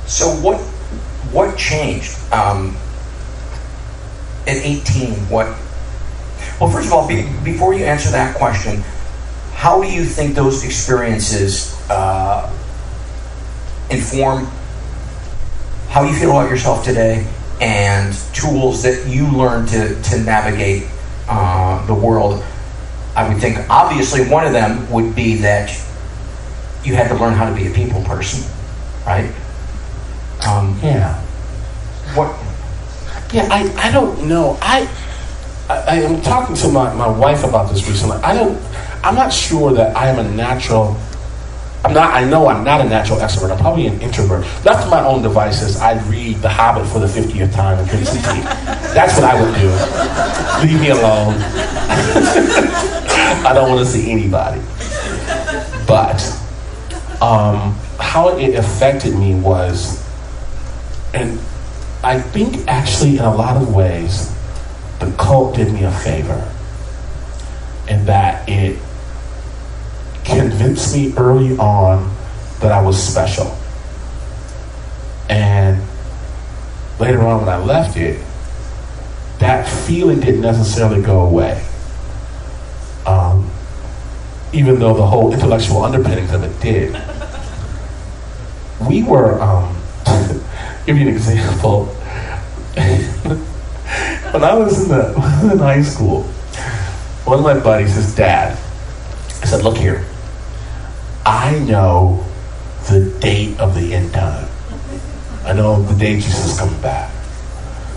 So 0.08 0.30
what 0.42 0.60
what 1.32 1.58
changed 1.58 2.18
um, 2.34 2.76
at 4.48 4.58
18? 4.58 5.14
What? 5.30 5.48
Well, 6.62 6.70
first 6.70 6.86
of 6.86 6.94
all, 6.94 7.08
be, 7.08 7.28
before 7.44 7.74
you 7.74 7.86
answer 7.86 8.12
that 8.12 8.38
question, 8.38 8.84
how 9.56 9.82
do 9.82 9.92
you 9.92 10.06
think 10.06 10.36
those 10.36 10.64
experiences 10.64 11.76
uh, 11.90 12.56
inform 13.90 14.46
how 15.90 16.04
you 16.04 16.14
feel 16.14 16.30
about 16.30 16.52
yourself 16.52 16.86
today 16.86 17.28
and 17.60 18.14
tools 18.32 18.84
that 18.84 19.08
you 19.08 19.28
learn 19.28 19.66
to 19.68 20.00
to 20.04 20.20
navigate 20.20 20.88
uh, 21.28 21.84
the 21.88 21.96
world? 21.96 22.44
I 23.16 23.28
would 23.28 23.42
think 23.42 23.58
obviously 23.68 24.30
one 24.30 24.46
of 24.46 24.54
them 24.54 24.88
would 24.92 25.16
be 25.16 25.38
that 25.38 25.70
you 26.84 26.94
had 26.94 27.08
to 27.08 27.16
learn 27.16 27.34
how 27.34 27.50
to 27.50 27.56
be 27.56 27.66
a 27.66 27.72
people 27.72 28.04
person, 28.04 28.48
right? 29.08 29.34
Um, 30.48 30.80
yeah. 30.84 31.20
What? 32.14 32.38
Yeah, 33.34 33.48
I, 33.50 33.88
I 33.88 33.92
don't 33.92 34.28
know. 34.28 34.60
I, 34.62 34.88
I 35.72 35.96
I 35.96 35.96
am 36.02 36.22
talking 36.22 36.56
to 36.58 36.68
my, 36.70 36.94
my 36.94 37.08
wife 37.08 37.44
about 37.44 37.72
this 37.72 37.88
recently. 37.88 38.18
I 38.18 38.34
don't. 38.34 38.58
I'm 39.04 39.16
not 39.16 39.34
sure 39.34 39.74
that 39.74 39.96
I 39.96 40.08
am 40.08 40.20
a 40.20 40.30
natural. 40.36 40.98
I'm 41.84 41.94
not. 41.94 42.14
I 42.14 42.24
know 42.30 42.48
I'm 42.48 42.64
not 42.64 42.82
a 42.82 42.90
natural 42.90 43.20
extrovert. 43.20 43.52
I'm 43.52 43.58
probably 43.58 43.88
an 43.88 44.00
introvert. 44.02 44.42
Left 44.66 44.84
to 44.84 44.90
my 44.90 45.04
own 45.06 45.22
devices, 45.22 45.80
I'd 45.82 46.04
read 46.04 46.38
The 46.38 46.50
Hobbit 46.50 46.88
for 46.88 47.00
the 47.00 47.08
50th 47.08 47.54
time 47.54 47.80
and 47.80 47.88
drink 47.90 48.06
some 48.06 48.18
tea. 48.18 48.42
That's 48.94 49.16
what 49.16 49.26
I 49.26 49.42
would 49.42 49.56
do. 49.56 49.70
Leave 50.68 50.80
me 50.82 50.90
alone. 50.90 51.36
I 53.44 53.52
don't 53.54 53.70
want 53.70 53.80
to 53.80 53.92
see 53.92 54.12
anybody. 54.12 54.62
But 55.88 56.22
um, 57.22 57.74
how 58.00 58.38
it 58.38 58.56
affected 58.56 59.16
me 59.16 59.36
was 59.36 60.02
and 61.14 61.40
I 62.04 62.20
think 62.20 62.68
actually, 62.68 63.18
in 63.18 63.24
a 63.24 63.36
lot 63.36 63.58
of 63.58 63.74
ways, 63.74 64.34
the 65.02 65.12
cult 65.18 65.56
did 65.56 65.74
me 65.74 65.84
a 65.84 65.92
favor 65.92 66.54
in 67.90 68.06
that 68.06 68.48
it 68.48 68.78
convinced 70.24 70.96
me 70.96 71.12
early 71.18 71.58
on 71.58 72.16
that 72.60 72.72
I 72.72 72.82
was 72.82 73.02
special. 73.02 73.58
And 75.28 75.82
later 77.00 77.22
on, 77.22 77.40
when 77.40 77.50
I 77.50 77.58
left 77.58 77.98
it, 77.98 78.24
that 79.40 79.68
feeling 79.68 80.20
didn't 80.20 80.42
necessarily 80.42 81.02
go 81.02 81.22
away. 81.22 81.66
Um, 83.08 83.50
even 84.54 84.78
though 84.80 84.94
the 84.94 85.06
whole 85.06 85.34
intellectual 85.34 85.84
underpinnings 85.84 86.32
of 86.32 86.44
it 86.44 86.62
did. 86.62 86.94
We 88.88 89.02
were. 89.02 89.42
Um, 89.42 89.76
give 90.86 90.98
you 90.98 91.08
an 91.08 91.16
example. 91.16 91.96
when 94.32 94.44
I 94.44 94.54
was 94.54 94.84
in 94.84 94.90
the 94.90 95.08
in 95.52 95.60
high 95.60 95.82
school, 95.82 96.24
one 97.26 97.40
of 97.40 97.44
my 97.44 97.60
buddies, 97.60 97.96
his 97.96 98.16
dad, 98.16 98.58
said, 99.46 99.64
"Look 99.64 99.78
here, 99.78 100.06
I 101.26 101.60
know 101.60 102.26
the 102.90 103.10
date 103.20 103.60
of 103.60 103.76
the 103.76 103.94
end 103.94 104.14
time. 104.14 104.48
I 105.44 105.54
know 105.54 105.82
the 105.82 105.98
day 106.00 106.16
Jesus 106.16 106.54
is 106.54 106.60
coming 106.60 106.82
back." 106.82 107.12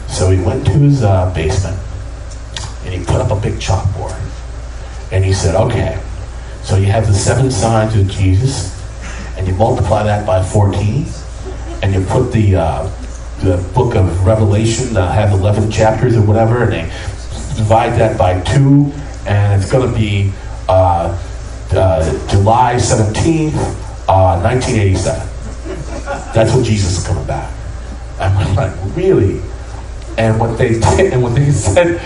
So 0.09 0.31
he 0.31 0.41
went 0.43 0.67
to 0.67 0.73
his 0.73 1.03
uh, 1.03 1.33
basement 1.35 1.79
and 2.85 2.95
he 2.95 3.05
put 3.05 3.17
up 3.17 3.31
a 3.31 3.41
big 3.41 3.55
chalkboard, 3.55 4.19
and 5.13 5.25
he 5.25 5.33
said, 5.33 5.55
"Okay, 5.55 6.01
so 6.63 6.77
you 6.77 6.87
have 6.87 7.07
the 7.07 7.15
seven 7.15 7.51
signs 7.51 7.95
of 7.97 8.09
Jesus, 8.09 8.75
and 9.37 9.47
you 9.47 9.55
multiply 9.55 10.03
that 10.03 10.27
by 10.27 10.43
14, 10.43 11.07
and 11.83 11.95
you 11.95 12.05
put 12.07 12.33
the 12.33 12.57
uh, 12.57 12.91
the 13.41 13.57
book 13.75 13.95
of 13.95 14.27
Revelation 14.27 14.95
that 14.95 15.15
have 15.15 15.33
11 15.33 15.71
chapters 15.71 16.17
or 16.17 16.23
whatever, 16.23 16.63
and 16.63 16.73
they 16.73 16.83
divide 17.57 17.99
that 17.99 18.19
by 18.19 18.41
two, 18.41 18.93
and 19.27 19.61
it's 19.61 19.71
going 19.71 19.91
to 19.91 19.97
be 19.97 20.33
uh, 20.69 21.19
uh, 21.73 22.29
July 22.29 22.75
17th, 22.75 23.55
uh, 24.09 24.41
1987. 24.41 25.35
That's 26.35 26.55
when 26.55 26.65
Jesus 26.65 26.99
is 26.99 27.07
coming 27.07 27.27
back. 27.27 27.53
And 28.21 28.37
we're 28.37 28.55
like, 28.55 28.97
really? 28.97 29.41
And 30.17 30.39
what 30.39 30.57
they 30.59 30.79
did, 30.79 31.13
and 31.13 31.23
what 31.23 31.35
they 31.35 31.51
said, 31.51 32.01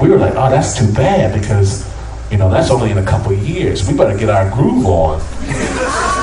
we 0.00 0.08
were 0.08 0.16
like, 0.16 0.34
oh, 0.34 0.50
that's 0.50 0.76
too 0.76 0.90
bad 0.92 1.38
because, 1.38 1.88
you 2.30 2.38
know, 2.38 2.50
that's 2.50 2.70
only 2.70 2.90
in 2.90 2.98
a 2.98 3.04
couple 3.04 3.32
of 3.32 3.48
years. 3.48 3.86
We 3.88 3.96
better 3.96 4.16
get 4.16 4.30
our 4.30 4.50
groove 4.50 4.86
on. 4.86 5.20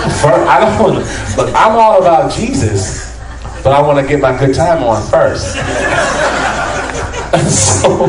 First, 0.07 0.25
I 0.25 0.77
don't 0.77 0.95
look, 1.37 1.53
I'm 1.55 1.73
all 1.73 1.99
about 1.99 2.31
Jesus, 2.31 3.16
but 3.63 3.73
I 3.73 3.81
want 3.81 3.99
to 3.99 4.07
get 4.07 4.21
my 4.21 4.37
good 4.37 4.55
time 4.55 4.83
on 4.83 5.01
first. 5.09 5.55
so, 7.47 8.07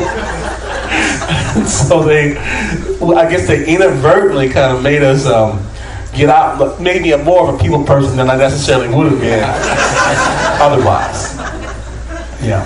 so 1.66 2.02
they, 2.04 2.36
I 2.36 3.30
guess 3.30 3.46
they 3.46 3.66
inadvertently 3.66 4.48
kind 4.48 4.76
of 4.76 4.82
made 4.82 5.02
us 5.02 5.26
um, 5.26 5.64
get 6.14 6.28
out, 6.28 6.80
made 6.80 7.02
me 7.02 7.12
a 7.12 7.18
more 7.18 7.48
of 7.48 7.54
a 7.54 7.58
people 7.58 7.84
person 7.84 8.16
than 8.16 8.30
I 8.30 8.36
necessarily 8.36 8.88
would 8.94 9.10
have 9.10 9.20
been 9.20 9.42
otherwise. 10.60 11.36
Yeah. 12.42 12.64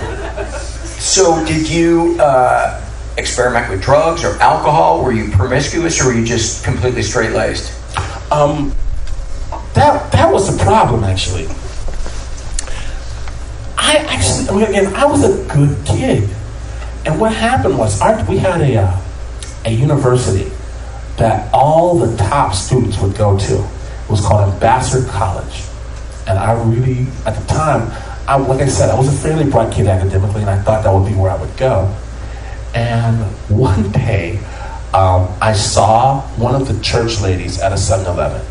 So, 0.99 1.43
did 1.45 1.69
you 1.69 2.17
uh, 2.19 2.81
experiment 3.17 3.69
with 3.69 3.81
drugs 3.81 4.23
or 4.23 4.39
alcohol? 4.41 5.03
Were 5.03 5.11
you 5.11 5.31
promiscuous, 5.31 6.01
or 6.01 6.07
were 6.07 6.13
you 6.13 6.25
just 6.25 6.63
completely 6.63 7.03
straight 7.03 7.31
laced? 7.31 7.73
Um, 8.31 8.73
that 9.73 10.11
that 10.11 10.31
was 10.31 10.55
the 10.55 10.63
problem, 10.63 11.03
actually. 11.03 11.47
I 13.93 13.97
actually, 13.97 14.63
again, 14.63 14.87
I 14.95 15.05
was 15.05 15.23
a 15.23 15.53
good 15.53 15.77
kid, 15.85 16.27
and 17.05 17.19
what 17.21 17.31
happened 17.31 17.77
was, 17.77 18.01
our, 18.01 18.23
we 18.25 18.37
had 18.37 18.59
a 18.61 18.77
uh, 18.77 19.01
a 19.65 19.69
university 19.69 20.51
that 21.17 21.53
all 21.53 21.99
the 21.99 22.17
top 22.17 22.55
students 22.55 22.99
would 22.99 23.15
go 23.15 23.37
to. 23.37 23.53
It 23.53 24.09
was 24.09 24.19
called 24.21 24.51
Ambassador 24.51 25.07
College, 25.09 25.61
and 26.27 26.39
I 26.39 26.53
really, 26.63 27.05
at 27.27 27.35
the 27.35 27.45
time, 27.45 27.91
I, 28.27 28.37
like 28.37 28.61
I 28.61 28.67
said, 28.67 28.89
I 28.89 28.97
was 28.97 29.09
a 29.09 29.27
fairly 29.27 29.47
bright 29.47 29.71
kid 29.71 29.85
academically, 29.85 30.41
and 30.41 30.49
I 30.49 30.59
thought 30.63 30.83
that 30.83 30.91
would 30.91 31.07
be 31.07 31.13
where 31.13 31.29
I 31.29 31.39
would 31.39 31.55
go. 31.55 31.95
And 32.73 33.23
one 33.47 33.91
day, 33.91 34.39
um, 34.91 35.29
I 35.39 35.53
saw 35.53 36.21
one 36.37 36.59
of 36.59 36.67
the 36.67 36.81
church 36.83 37.21
ladies 37.21 37.59
at 37.59 37.71
a 37.71 37.75
7-Eleven. 37.75 38.41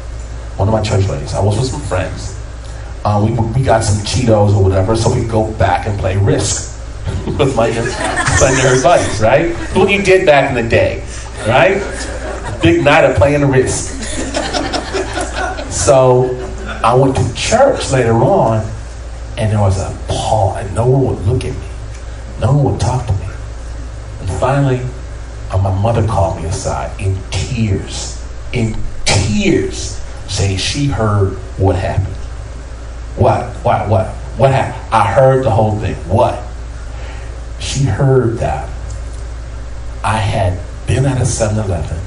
One 0.56 0.68
of 0.68 0.72
my 0.72 0.82
church 0.82 1.08
ladies. 1.08 1.34
I 1.34 1.42
was 1.42 1.58
with 1.58 1.68
some 1.68 1.80
friends. 1.80 2.38
Uh, 3.04 3.26
we, 3.26 3.32
we 3.58 3.64
got 3.64 3.82
some 3.82 4.04
Cheetos 4.04 4.54
or 4.54 4.62
whatever, 4.62 4.94
so 4.94 5.12
we 5.12 5.26
go 5.26 5.52
back 5.54 5.86
and 5.86 5.98
play 5.98 6.16
Risk 6.16 6.78
with 7.38 7.56
my 7.56 7.70
secondary 7.72 8.80
buddies, 8.80 9.20
right? 9.20 9.54
What 9.74 9.90
you 9.90 10.02
did 10.02 10.24
back 10.24 10.50
in 10.50 10.62
the 10.62 10.68
day, 10.68 11.04
right? 11.48 11.80
Big 12.62 12.84
night 12.84 13.04
of 13.04 13.16
playing 13.16 13.44
Risk. 13.50 13.98
So 15.72 16.38
I 16.84 16.94
went 16.94 17.16
to 17.16 17.34
church 17.34 17.90
later 17.90 18.14
on, 18.14 18.64
and 19.36 19.50
there 19.50 19.58
was 19.58 19.80
a 19.80 19.98
pause, 20.06 20.64
and 20.64 20.74
no 20.74 20.86
one 20.86 21.16
would 21.16 21.26
look 21.26 21.44
at 21.44 21.54
me. 21.54 21.68
No 22.40 22.52
one 22.52 22.72
would 22.72 22.80
talk 22.80 23.04
to 23.06 23.12
me. 23.14 23.26
And 24.20 24.30
finally, 24.38 24.80
uh, 25.50 25.58
my 25.58 25.76
mother 25.82 26.06
called 26.06 26.40
me 26.40 26.44
aside 26.48 27.00
in 27.00 27.18
tears, 27.30 28.24
in 28.52 28.76
tears, 29.04 30.00
saying 30.28 30.58
she 30.58 30.86
heard 30.86 31.32
what 31.58 31.74
happened. 31.74 32.16
What? 33.16 33.44
What? 33.64 33.88
What? 33.88 34.06
What 34.36 34.50
happened? 34.52 34.92
I 34.92 35.12
heard 35.12 35.44
the 35.44 35.50
whole 35.50 35.78
thing. 35.78 35.94
What? 36.08 36.42
She 37.60 37.84
heard 37.84 38.38
that 38.38 38.68
I 40.02 40.16
had 40.16 40.58
been 40.86 41.06
at 41.06 41.20
a 41.20 41.26
7 41.26 41.58
Eleven 41.64 41.98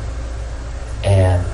and 1.03 1.45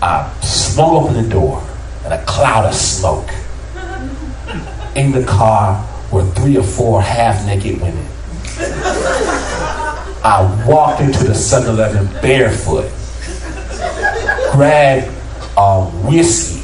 I 0.00 0.32
swung 0.40 1.04
open 1.04 1.22
the 1.22 1.28
door 1.28 1.62
and 2.04 2.14
a 2.14 2.24
cloud 2.24 2.64
of 2.64 2.74
smoke. 2.74 3.28
In 4.94 5.12
the 5.12 5.24
car 5.26 5.86
were 6.10 6.24
three 6.32 6.56
or 6.56 6.62
four 6.62 7.02
half 7.02 7.44
naked 7.44 7.80
women. 7.80 8.06
I 10.24 10.64
walked 10.66 11.00
into 11.00 11.24
the 11.24 11.34
7 11.34 11.68
Eleven 11.68 12.06
barefoot, 12.20 12.90
grabbed 14.52 15.12
a 15.56 15.84
whiskey. 15.84 16.57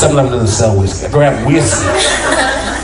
7 0.00 0.16
Eleven 0.16 0.32
doesn't 0.32 0.48
sell 0.48 0.80
whiskey. 0.80 1.08
I 1.08 1.10
grabbed 1.10 1.46
whiskey 1.46 1.86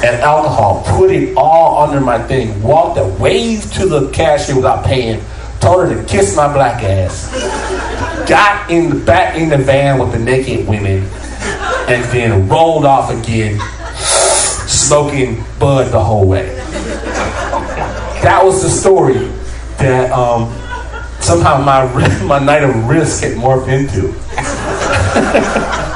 and 0.06 0.20
alcohol, 0.20 0.84
put 0.86 1.10
it 1.10 1.34
all 1.34 1.82
under 1.82 1.98
my 1.98 2.18
thing, 2.18 2.62
walked 2.62 2.98
and 2.98 3.18
waved 3.18 3.72
to 3.76 3.86
the 3.86 4.10
cashier 4.10 4.54
without 4.54 4.84
paying, 4.84 5.24
told 5.58 5.88
her 5.88 5.94
to 5.94 6.06
kiss 6.06 6.36
my 6.36 6.52
black 6.52 6.82
ass, 6.82 7.32
got 8.28 8.70
in 8.70 8.90
the 8.90 9.02
back 9.02 9.34
in 9.34 9.48
the 9.48 9.56
van 9.56 9.98
with 9.98 10.12
the 10.12 10.18
naked 10.18 10.68
women, 10.68 11.04
and 11.88 12.04
then 12.12 12.46
rolled 12.50 12.84
off 12.84 13.10
again, 13.10 13.58
smoking 14.68 15.42
bud 15.58 15.90
the 15.90 16.04
whole 16.04 16.28
way. 16.28 16.54
That 18.20 18.42
was 18.44 18.62
the 18.62 18.68
story 18.68 19.26
that 19.78 20.12
um, 20.12 20.52
somehow 21.22 21.62
my 21.62 21.86
my 22.24 22.38
night 22.44 22.62
of 22.62 22.86
risk 22.86 23.22
had 23.22 23.38
morphed 23.38 23.68
into. 23.68 24.12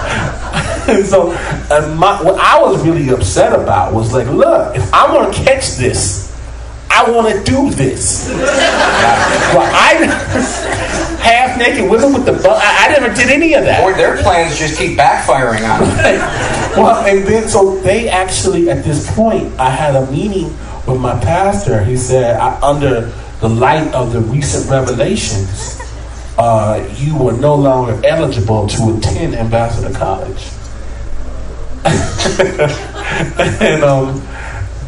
and 0.90 1.06
so, 1.14 1.32
and 1.32 1.98
my, 1.98 2.22
what 2.22 2.38
I 2.38 2.60
was 2.60 2.82
really 2.84 3.08
upset 3.10 3.52
about 3.58 3.94
was 3.94 4.12
like, 4.12 4.26
look, 4.28 4.76
if 4.76 4.92
I'm 4.92 5.14
gonna 5.14 5.32
catch 5.32 5.76
this, 5.76 6.30
I 6.92 7.08
want 7.08 7.32
to 7.32 7.42
do 7.44 7.70
this. 7.70 8.28
well, 8.28 9.70
I 9.72 9.94
half 11.22 11.56
naked 11.56 11.88
women 11.88 12.12
with 12.12 12.24
the 12.26 12.32
bu- 12.32 12.48
I, 12.48 12.88
I 12.88 12.98
never 12.98 13.14
did 13.14 13.30
any 13.30 13.54
of 13.54 13.64
that. 13.64 13.84
Or 13.84 13.94
their 13.96 14.20
plans 14.22 14.58
just 14.58 14.76
keep 14.76 14.98
backfiring 14.98 15.62
on 15.70 15.80
them. 15.80 16.18
well, 16.76 17.06
and 17.06 17.26
then 17.26 17.48
so 17.48 17.76
they 17.78 18.08
actually 18.08 18.70
at 18.70 18.84
this 18.84 19.08
point, 19.14 19.58
I 19.58 19.70
had 19.70 19.94
a 19.94 20.10
meeting 20.10 20.46
with 20.86 21.00
my 21.00 21.18
pastor. 21.20 21.84
He 21.84 21.96
said, 21.96 22.36
I, 22.36 22.60
under 22.60 23.12
the 23.40 23.48
light 23.48 23.94
of 23.94 24.12
the 24.12 24.20
recent 24.20 24.68
revelations, 24.68 25.80
uh, 26.38 26.86
you 26.96 27.16
were 27.16 27.32
no 27.32 27.54
longer 27.54 28.00
eligible 28.04 28.66
to 28.66 28.96
attend 28.96 29.36
Ambassador 29.36 29.96
College. 29.96 30.50
and 33.60 33.82
um, 33.84 34.20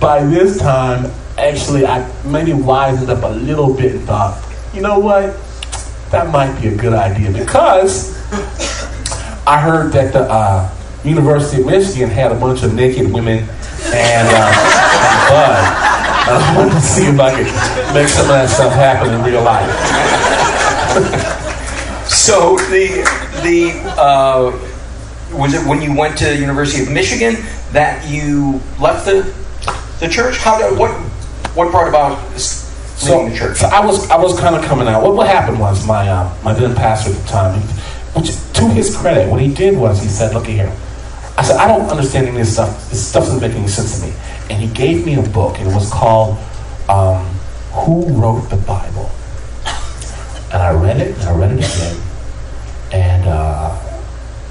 by 0.00 0.24
this 0.24 0.58
time, 0.58 1.10
actually, 1.38 1.86
I 1.86 2.10
maybe 2.24 2.52
wisened 2.52 3.08
up 3.08 3.22
a 3.22 3.34
little 3.34 3.72
bit 3.74 3.94
and 3.96 4.04
thought, 4.04 4.42
you 4.74 4.82
know 4.82 4.98
what? 4.98 5.36
That 6.10 6.30
might 6.30 6.60
be 6.60 6.68
a 6.68 6.76
good 6.76 6.92
idea 6.92 7.30
because 7.30 8.16
I 9.46 9.60
heard 9.60 9.92
that 9.92 10.12
the 10.12 10.20
uh, 10.20 10.70
University 11.04 11.62
of 11.62 11.66
Michigan 11.68 12.10
had 12.10 12.32
a 12.32 12.38
bunch 12.38 12.62
of 12.62 12.74
naked 12.74 13.12
women 13.12 13.48
and, 13.94 14.28
uh, 14.28 15.88
I 16.24 16.56
wanted 16.56 16.74
to 16.74 16.80
see 16.80 17.06
if 17.06 17.18
I 17.18 17.34
could 17.34 17.94
make 17.94 18.08
some 18.08 18.26
of 18.26 18.32
that 18.32 18.48
stuff 18.48 18.72
happen 18.72 19.12
in 19.12 19.22
real 19.24 19.42
life. 19.42 19.68
so 22.08 22.56
the 22.70 23.02
the 23.42 23.72
uh, 23.98 24.52
was 25.32 25.54
it 25.54 25.66
when 25.66 25.82
you 25.82 25.96
went 25.96 26.18
to 26.18 26.24
the 26.24 26.36
University 26.36 26.82
of 26.82 26.90
Michigan 26.90 27.36
that 27.72 28.08
you 28.08 28.60
left 28.80 29.06
the 29.06 29.34
the 30.00 30.08
church? 30.08 30.38
How 30.38 30.58
did 30.58 30.78
what 30.78 30.90
what 31.54 31.70
brought 31.70 31.88
about 31.88 32.38
so, 32.38 33.28
the 33.28 33.36
church? 33.36 33.58
So 33.58 33.66
I 33.66 33.84
was 33.84 34.10
I 34.10 34.16
was 34.16 34.38
kind 34.38 34.54
of 34.56 34.64
coming 34.64 34.88
out. 34.88 35.02
What 35.02 35.14
what 35.14 35.26
happened 35.26 35.58
was 35.58 35.86
my 35.86 36.08
uh, 36.08 36.34
my 36.42 36.52
then 36.52 36.74
pastor 36.74 37.10
at 37.10 37.16
the 37.16 37.28
time, 37.28 37.60
he, 37.60 37.66
which 38.18 38.32
to 38.54 38.68
his 38.68 38.96
credit, 38.96 39.30
what 39.30 39.40
he 39.40 39.52
did 39.52 39.76
was 39.76 40.02
he 40.02 40.08
said, 40.08 40.34
"Look 40.34 40.46
here." 40.46 40.72
I 41.36 41.42
said, 41.42 41.56
"I 41.56 41.66
don't 41.66 41.88
understand 41.88 42.26
any 42.26 42.40
of 42.40 42.46
this 42.46 42.52
stuff. 42.52 42.90
This 42.90 43.06
stuff 43.06 43.24
doesn't 43.24 43.40
make 43.40 43.52
any 43.52 43.68
sense 43.68 44.00
to 44.00 44.06
me." 44.06 44.12
And 44.50 44.60
he 44.60 44.68
gave 44.68 45.06
me 45.06 45.14
a 45.14 45.22
book, 45.22 45.58
and 45.58 45.68
it 45.68 45.74
was 45.74 45.90
called 45.90 46.38
um, 46.88 47.24
"Who 47.72 48.08
Wrote 48.20 48.50
the 48.50 48.56
Bible." 48.56 49.10
And 50.52 50.62
I 50.62 50.72
read 50.72 51.00
it, 51.00 51.16
and 51.16 51.24
I 51.24 51.34
read 51.34 51.52
it 51.52 51.64
again, 51.64 51.96
and 52.92 53.26
uh, 53.26 53.91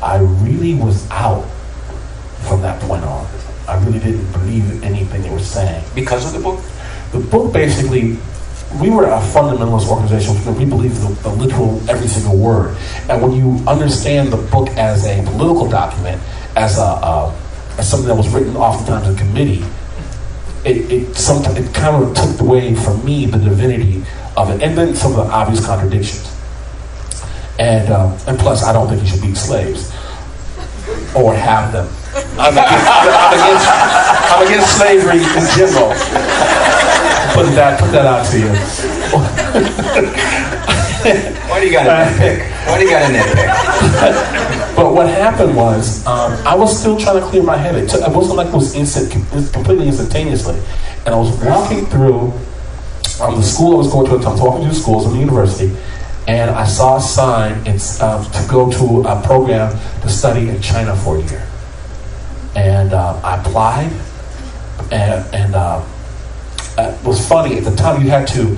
I 0.02 0.18
really 0.18 0.74
was 0.74 1.10
out 1.12 1.44
from 2.48 2.62
that 2.62 2.82
point 2.82 3.04
on. 3.04 3.28
I 3.68 3.84
really 3.86 4.00
didn't 4.00 4.32
believe 4.32 4.84
anything 4.84 5.22
they 5.22 5.30
were 5.30 5.40
saying 5.40 5.84
because 5.94 6.26
of 6.26 6.34
the 6.34 6.40
book. 6.40 6.60
the 7.12 7.20
book 7.20 7.54
basically, 7.54 8.18
we 8.82 8.90
were 8.90 9.06
a 9.06 9.20
fundamentalist 9.20 9.88
organization. 9.88 10.36
We 10.58 10.66
believe 10.66 11.00
the, 11.02 11.10
the 11.24 11.30
literal 11.30 11.78
every 11.90 12.08
single 12.08 12.38
word. 12.38 12.76
And 13.10 13.22
when 13.22 13.34
you 13.34 13.64
understand 13.68 14.32
the 14.32 14.38
book 14.38 14.70
as 14.70 15.06
a 15.06 15.24
political 15.24 15.70
document, 15.70 16.22
as 16.56 16.78
a 16.78 16.82
uh, 16.84 17.36
as 17.78 17.90
something 17.90 18.08
that 18.08 18.16
was 18.16 18.30
written 18.30 18.56
oftentimes 18.56 19.08
in 19.08 19.16
committee, 19.16 19.64
it 20.66 20.92
it 20.92 21.16
sometimes 21.16 21.58
it 21.58 21.74
kind 21.74 22.04
of 22.04 22.16
took 22.16 22.40
away 22.42 22.76
from 22.76 23.04
me 23.06 23.26
the 23.26 23.38
divinity 23.38 24.04
of 24.36 24.50
it, 24.50 24.62
and 24.62 24.78
then 24.78 24.96
some 24.96 25.12
of 25.12 25.18
the 25.18 25.34
obvious 25.34 25.66
contradictions. 25.66 26.41
And 27.62 27.94
um, 27.94 28.18
and 28.26 28.40
plus, 28.40 28.64
I 28.64 28.74
don't 28.74 28.90
think 28.90 29.04
you 29.04 29.08
should 29.08 29.22
be 29.22 29.36
slaves 29.36 29.94
or 31.14 31.36
have 31.36 31.72
them. 31.72 31.86
I'm 32.42 32.58
against, 32.58 32.88
I'm 32.90 33.38
against, 33.38 33.68
I'm 34.34 34.42
against 34.48 34.78
slavery 34.82 35.22
in 35.22 35.46
general. 35.54 35.94
Put 37.38 37.54
that, 37.54 37.80
put 37.80 37.92
that 37.92 38.06
out 38.10 38.26
to 38.32 38.40
you. 38.42 38.50
Why 41.50 41.60
do 41.62 41.68
you 41.68 41.72
got 41.72 41.86
a 41.86 41.90
nitpick? 41.90 42.50
Why 42.66 42.80
do 42.80 42.84
you 42.84 42.90
got 42.90 43.10
a 43.10 43.14
nitpick? 43.14 44.76
but 44.76 44.94
what 44.94 45.08
happened 45.08 45.56
was, 45.56 46.06
um, 46.08 46.34
I 46.48 46.56
was 46.56 46.78
still 46.78 46.98
trying 46.98 47.20
to 47.20 47.26
clear 47.28 47.44
my 47.44 47.58
head. 47.58 47.76
It, 47.76 47.90
took, 47.90 48.02
it 48.02 48.12
wasn't 48.12 48.38
like 48.38 48.48
it 48.48 48.54
was 48.54 48.74
instant, 48.74 49.12
completely 49.54 49.88
instantaneously. 49.88 50.60
And 51.06 51.14
I 51.14 51.18
was 51.18 51.32
walking 51.44 51.86
through 51.86 52.34
um, 53.22 53.36
the 53.36 53.44
school 53.44 53.76
I 53.76 53.78
was 53.78 53.92
going 53.92 54.08
to. 54.08 54.28
I 54.28 54.32
was 54.32 54.42
walking 54.42 54.62
through 54.64 54.74
the 54.74 54.80
schools 54.80 55.06
in 55.06 55.14
the 55.14 55.20
university, 55.20 55.76
and 56.28 56.52
I 56.52 56.66
saw 56.66 56.98
a 56.98 57.02
sign 57.02 57.66
it's, 57.66 58.02
um, 58.02 58.24
to 58.26 58.48
go 58.50 58.72
to 58.72 59.08
a 59.08 59.22
program 59.22 59.72
to 60.02 60.10
study 60.10 60.50
in 60.50 60.62
China 60.62 60.96
for 60.96 61.18
a 61.18 61.22
year. 61.22 61.48
And 62.56 62.94
um, 62.94 63.20
I 63.24 63.40
applied, 63.40 63.92
and, 64.92 65.34
and 65.34 65.56
uh, 65.56 65.84
it 66.78 67.06
was 67.06 67.28
funny 67.28 67.58
at 67.58 67.64
the 67.64 67.76
time. 67.76 68.02
You 68.02 68.10
had 68.10 68.28
to 68.30 68.58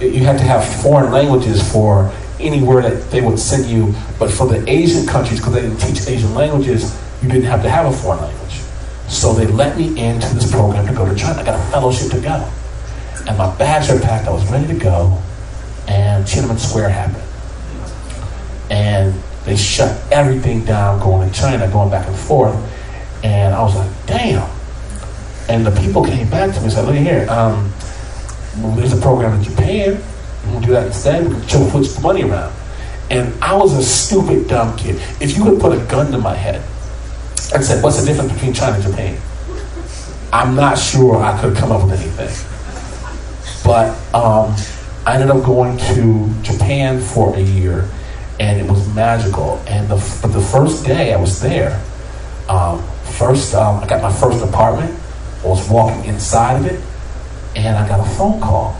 you 0.00 0.24
had 0.24 0.36
to 0.38 0.44
have 0.44 0.66
foreign 0.82 1.12
languages 1.12 1.62
for 1.70 2.12
anywhere 2.40 2.82
that 2.82 3.10
they 3.10 3.20
would 3.20 3.38
send 3.38 3.66
you. 3.66 3.94
But 4.18 4.30
for 4.30 4.46
the 4.46 4.68
Asian 4.68 5.06
countries, 5.06 5.38
because 5.38 5.54
they 5.54 5.62
didn't 5.62 5.78
teach 5.78 6.08
Asian 6.08 6.34
languages, 6.34 6.98
you 7.22 7.28
didn't 7.28 7.44
have 7.44 7.62
to 7.62 7.70
have 7.70 7.86
a 7.86 7.96
foreign 7.96 8.20
language. 8.20 8.60
So 9.08 9.32
they 9.32 9.46
let 9.46 9.76
me 9.76 9.88
into 9.88 10.34
this 10.34 10.50
program 10.50 10.86
to 10.86 10.92
go 10.92 11.08
to 11.08 11.14
China. 11.14 11.40
I 11.40 11.44
got 11.44 11.60
a 11.60 11.70
fellowship 11.70 12.10
to 12.12 12.20
go, 12.20 12.50
and 13.28 13.38
my 13.38 13.54
bags 13.56 13.90
were 13.90 14.00
packed. 14.00 14.26
I 14.26 14.32
was 14.32 14.44
ready 14.50 14.66
to 14.66 14.78
go 14.78 15.22
and 15.88 16.24
Tiananmen 16.24 16.58
Square 16.58 16.90
happened. 16.90 17.22
And 18.70 19.14
they 19.44 19.56
shut 19.56 20.00
everything 20.12 20.64
down 20.64 21.00
going 21.00 21.28
to 21.28 21.34
China, 21.34 21.68
going 21.70 21.90
back 21.90 22.06
and 22.06 22.16
forth. 22.16 22.54
And 23.24 23.54
I 23.54 23.62
was 23.62 23.74
like, 23.74 23.90
damn. 24.06 24.48
And 25.48 25.66
the 25.66 25.72
people 25.80 26.04
came 26.04 26.30
back 26.30 26.54
to 26.54 26.58
me 26.58 26.64
and 26.64 26.72
said, 26.72 26.86
look 26.86 26.94
here, 26.94 27.28
um, 27.28 27.72
there's 28.76 28.92
a 28.92 29.00
program 29.00 29.38
in 29.38 29.42
Japan. 29.42 30.02
We'll 30.46 30.60
do 30.60 30.72
that 30.72 30.86
instead. 30.86 31.24
We 31.24 31.34
can 31.46 31.70
put 31.70 31.84
the 31.84 32.00
money 32.00 32.22
around. 32.22 32.54
And 33.10 33.34
I 33.42 33.54
was 33.54 33.76
a 33.76 33.82
stupid, 33.82 34.48
dumb 34.48 34.76
kid. 34.76 34.96
If 35.20 35.36
you 35.36 35.44
had 35.44 35.60
put 35.60 35.76
a 35.76 35.84
gun 35.86 36.10
to 36.12 36.18
my 36.18 36.34
head 36.34 36.62
and 37.54 37.62
said, 37.64 37.82
what's 37.82 38.00
the 38.00 38.06
difference 38.06 38.32
between 38.32 38.54
China 38.54 38.76
and 38.76 38.84
Japan? 38.84 39.20
I'm 40.32 40.54
not 40.54 40.78
sure 40.78 41.22
I 41.22 41.38
could 41.40 41.54
come 41.56 41.72
up 41.72 41.84
with 41.84 42.00
anything. 42.00 42.32
But 43.64 43.90
um, 44.14 44.56
I 45.04 45.14
ended 45.14 45.30
up 45.30 45.44
going 45.44 45.76
to 45.78 46.32
Japan 46.42 47.00
for 47.00 47.34
a 47.34 47.40
year, 47.40 47.90
and 48.38 48.60
it 48.60 48.70
was 48.70 48.86
magical. 48.94 49.60
And 49.66 49.88
the, 49.88 49.96
the 50.28 50.40
first 50.40 50.86
day 50.86 51.12
I 51.12 51.16
was 51.16 51.40
there, 51.40 51.82
um, 52.48 52.80
first 53.18 53.52
um, 53.52 53.82
I 53.82 53.88
got 53.88 54.00
my 54.00 54.12
first 54.12 54.44
apartment. 54.44 54.96
I 55.42 55.48
was 55.48 55.68
walking 55.68 56.04
inside 56.04 56.60
of 56.60 56.66
it, 56.66 56.80
and 57.56 57.76
I 57.76 57.88
got 57.88 57.98
a 57.98 58.08
phone 58.10 58.40
call. 58.40 58.76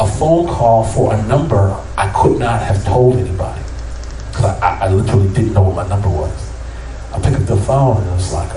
A 0.00 0.06
phone 0.08 0.48
call 0.48 0.82
for 0.82 1.14
a 1.14 1.22
number 1.28 1.80
I 1.96 2.10
could 2.10 2.40
not 2.40 2.60
have 2.60 2.84
told 2.84 3.16
anybody 3.16 3.62
because 4.30 4.46
I, 4.60 4.86
I, 4.86 4.88
literally 4.88 5.32
didn't 5.32 5.52
know 5.52 5.62
what 5.62 5.76
my 5.76 5.88
number 5.88 6.08
was. 6.08 6.52
I 7.12 7.20
picked 7.20 7.36
up 7.36 7.46
the 7.46 7.56
phone 7.56 7.98
and 7.98 8.08
it 8.08 8.14
was 8.14 8.32
like, 8.32 8.50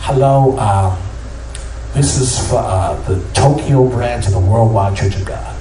"Hello, 0.00 0.56
um, 0.58 0.96
this 1.92 2.16
is 2.16 2.48
for 2.48 2.60
uh, 2.60 2.94
the 3.02 3.22
Tokyo 3.34 3.86
branch 3.88 4.26
of 4.26 4.32
the 4.32 4.40
Worldwide 4.40 4.96
Church 4.96 5.16
of 5.16 5.26
God." 5.26 5.51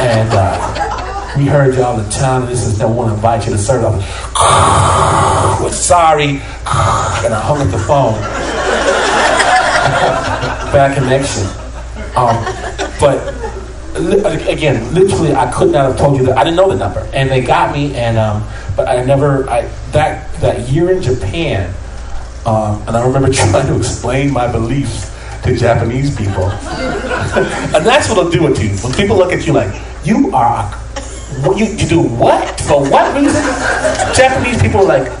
And 0.00 0.30
uh, 0.32 1.34
we 1.36 1.46
heard 1.46 1.74
y'all 1.74 1.98
in 1.98 2.08
town, 2.10 2.46
this 2.46 2.66
is 2.66 2.78
that 2.78 2.88
to 2.88 3.14
invite 3.14 3.46
you 3.46 3.52
to 3.52 3.58
serve. 3.58 3.84
I 4.36 5.60
was 5.62 5.78
sorry, 5.78 6.30
and 6.30 7.34
I 7.34 7.40
hung 7.40 7.60
up 7.60 7.70
the 7.70 7.78
phone. 7.78 8.14
Bad 10.72 10.96
connection. 10.96 11.44
Um, 12.16 12.44
but 13.00 13.34
again, 14.48 14.92
literally, 14.94 15.34
I 15.34 15.50
could 15.50 15.70
not 15.70 15.86
have 15.86 15.98
told 15.98 16.18
you 16.18 16.26
that. 16.26 16.38
I 16.38 16.44
didn't 16.44 16.56
know 16.56 16.68
the 16.68 16.76
number, 16.76 17.08
and 17.12 17.30
they 17.30 17.40
got 17.40 17.74
me. 17.74 17.94
And 17.94 18.18
um, 18.18 18.44
but 18.76 18.88
I 18.88 19.04
never. 19.04 19.48
I 19.48 19.62
that 19.92 20.32
that 20.40 20.68
year 20.68 20.90
in 20.90 21.02
Japan, 21.02 21.72
um, 22.46 22.82
and 22.86 22.96
I 22.96 23.06
remember 23.06 23.28
trying 23.32 23.66
to 23.66 23.76
explain 23.76 24.32
my 24.32 24.50
beliefs 24.50 25.14
to 25.44 25.56
Japanese 25.56 26.16
people. 26.16 26.44
and 26.44 27.86
that's 27.86 28.08
what 28.08 28.18
it'll 28.18 28.30
do 28.30 28.46
it 28.48 28.56
to 28.56 28.66
you. 28.66 28.76
When 28.78 28.92
people 28.92 29.16
look 29.16 29.32
at 29.32 29.46
you 29.46 29.52
like, 29.52 29.72
you 30.04 30.32
are, 30.32 30.68
you, 31.56 31.66
you 31.66 31.86
do 31.86 32.00
what? 32.00 32.60
For 32.60 32.80
what 32.88 33.14
reason? 33.14 33.42
Japanese 34.14 34.60
people 34.60 34.80
are 34.80 34.98
like, 34.98 35.12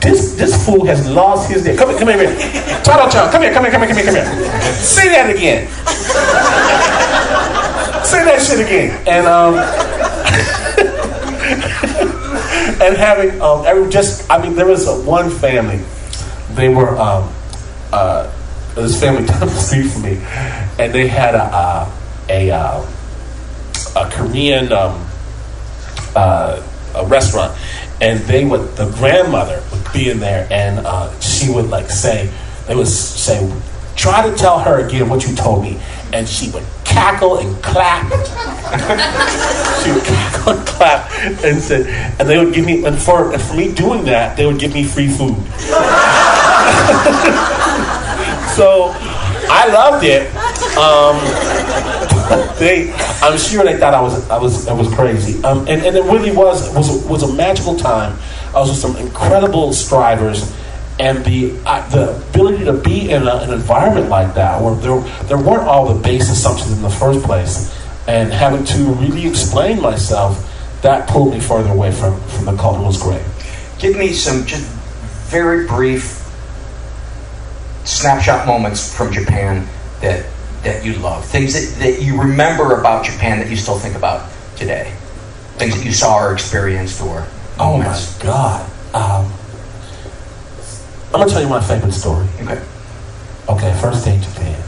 this 0.00 0.34
this 0.34 0.64
fool 0.64 0.84
has 0.86 1.08
lost 1.08 1.50
his 1.50 1.64
day. 1.64 1.76
Come 1.76 1.90
here, 1.90 1.98
come 1.98 2.08
here, 2.08 2.18
come 2.18 2.26
here. 2.26 2.36
Come 2.84 3.10
here, 3.10 3.12
come 3.30 3.42
here, 3.42 3.52
come 3.52 3.64
here, 3.64 3.72
come 3.72 3.96
here, 3.96 4.04
come 4.04 4.14
here. 4.14 4.26
Say 4.74 5.08
that 5.08 5.30
again. 5.30 5.66
Say 8.04 8.24
that 8.24 8.40
shit 8.40 8.60
again. 8.60 8.90
And 9.08 9.26
um 9.26 9.54
and 12.82 12.96
having 12.96 13.40
um 13.40 13.64
every 13.66 13.88
just 13.90 14.30
I 14.30 14.38
mean 14.42 14.54
there 14.54 14.66
was 14.66 14.86
a, 14.86 14.94
one 15.02 15.30
family. 15.30 15.80
They 16.54 16.68
were 16.68 16.96
um 16.98 17.32
uh 17.92 18.30
this 18.82 19.00
family 19.00 19.26
down 19.26 19.40
the 19.40 19.54
street 19.54 19.88
from 19.88 20.02
me, 20.02 20.18
and 20.78 20.92
they 20.92 21.08
had 21.08 21.34
a 21.34 21.42
a, 21.42 21.92
a, 22.28 22.50
uh, 22.50 22.86
a 23.96 24.10
Korean 24.10 24.72
um, 24.72 25.06
uh, 26.14 26.62
a 26.94 27.06
restaurant, 27.06 27.56
and 28.00 28.20
they 28.20 28.44
would 28.44 28.76
the 28.76 28.90
grandmother 28.98 29.62
would 29.72 29.92
be 29.92 30.10
in 30.10 30.20
there, 30.20 30.46
and 30.50 30.86
uh, 30.86 31.18
she 31.20 31.50
would 31.50 31.68
like 31.68 31.90
say 31.90 32.30
they 32.66 32.74
would 32.74 32.88
say, 32.88 33.48
try 33.94 34.28
to 34.28 34.36
tell 34.36 34.58
her 34.58 34.84
again 34.84 35.08
what 35.08 35.26
you 35.26 35.34
told 35.36 35.62
me, 35.62 35.80
and 36.12 36.28
she 36.28 36.50
would 36.50 36.64
cackle 36.84 37.38
and 37.38 37.62
clap. 37.62 38.02
she 39.84 39.92
would 39.92 40.04
cackle 40.04 40.54
and 40.54 40.66
clap, 40.66 41.10
and 41.44 41.62
said, 41.62 41.86
and 42.18 42.28
they 42.28 42.42
would 42.42 42.52
give 42.52 42.66
me 42.66 42.84
and 42.84 42.98
for 42.98 43.32
and 43.32 43.40
for 43.40 43.54
me 43.54 43.72
doing 43.72 44.04
that, 44.04 44.36
they 44.36 44.44
would 44.46 44.58
give 44.58 44.74
me 44.74 44.84
free 44.84 45.08
food. 45.08 45.36
so 48.56 48.90
I 48.94 49.68
loved 49.68 50.04
it. 50.04 50.26
Um, 50.76 51.16
they, 52.58 52.90
I'm 53.22 53.38
sure 53.38 53.64
they 53.64 53.76
thought 53.76 53.92
I 53.92 54.00
was, 54.00 54.28
I 54.30 54.38
was, 54.38 54.66
I 54.66 54.72
was 54.72 54.88
crazy. 54.94 55.42
Um, 55.44 55.60
and, 55.68 55.82
and 55.82 55.94
it 55.94 56.04
really 56.04 56.34
was, 56.34 56.74
was, 56.74 57.04
was 57.04 57.22
a 57.22 57.32
magical 57.34 57.76
time. 57.76 58.18
I 58.54 58.60
was 58.60 58.70
with 58.70 58.78
some 58.78 58.96
incredible 58.96 59.72
strivers, 59.74 60.50
and 60.98 61.22
the, 61.24 61.54
uh, 61.66 61.86
the 61.90 62.16
ability 62.30 62.64
to 62.64 62.72
be 62.72 63.10
in 63.10 63.28
a, 63.28 63.34
an 63.36 63.52
environment 63.52 64.08
like 64.08 64.34
that, 64.34 64.62
where 64.62 64.74
there, 64.76 65.00
there 65.24 65.38
weren't 65.38 65.68
all 65.68 65.92
the 65.92 66.00
base 66.00 66.30
assumptions 66.30 66.72
in 66.72 66.82
the 66.82 66.90
first 66.90 67.22
place, 67.24 67.78
and 68.08 68.32
having 68.32 68.64
to 68.64 68.84
really 68.94 69.26
explain 69.26 69.82
myself, 69.82 70.52
that 70.80 71.08
pulled 71.08 71.34
me 71.34 71.40
further 71.40 71.70
away 71.70 71.92
from, 71.92 72.18
from 72.28 72.46
the 72.46 72.56
cult. 72.56 72.82
Was 72.82 73.02
great. 73.02 73.22
Give 73.78 73.96
me 73.96 74.12
some 74.12 74.46
just 74.46 74.64
very 75.28 75.66
brief 75.66 76.15
snapshot 77.86 78.46
moments 78.46 78.94
from 78.94 79.12
Japan 79.12 79.66
that 80.00 80.26
that 80.62 80.84
you 80.84 80.94
love, 80.94 81.24
things 81.24 81.52
that, 81.52 81.78
that 81.80 82.02
you 82.02 82.20
remember 82.20 82.80
about 82.80 83.04
Japan 83.04 83.38
that 83.38 83.48
you 83.48 83.56
still 83.56 83.78
think 83.78 83.94
about 83.94 84.28
today, 84.56 84.92
things 85.58 85.76
that 85.76 85.84
you 85.84 85.92
saw 85.92 86.18
or 86.18 86.32
experienced 86.32 87.00
or 87.00 87.26
oh 87.58 87.78
my 87.78 88.04
god. 88.20 88.68
Um, 88.92 89.32
I'm 91.14 91.20
gonna 91.20 91.30
tell 91.30 91.42
you 91.42 91.48
my 91.48 91.62
favorite 91.62 91.92
story. 91.92 92.26
Okay. 92.40 92.62
Okay, 93.48 93.78
first 93.80 94.04
day 94.04 94.16
in 94.16 94.22
Japan. 94.22 94.60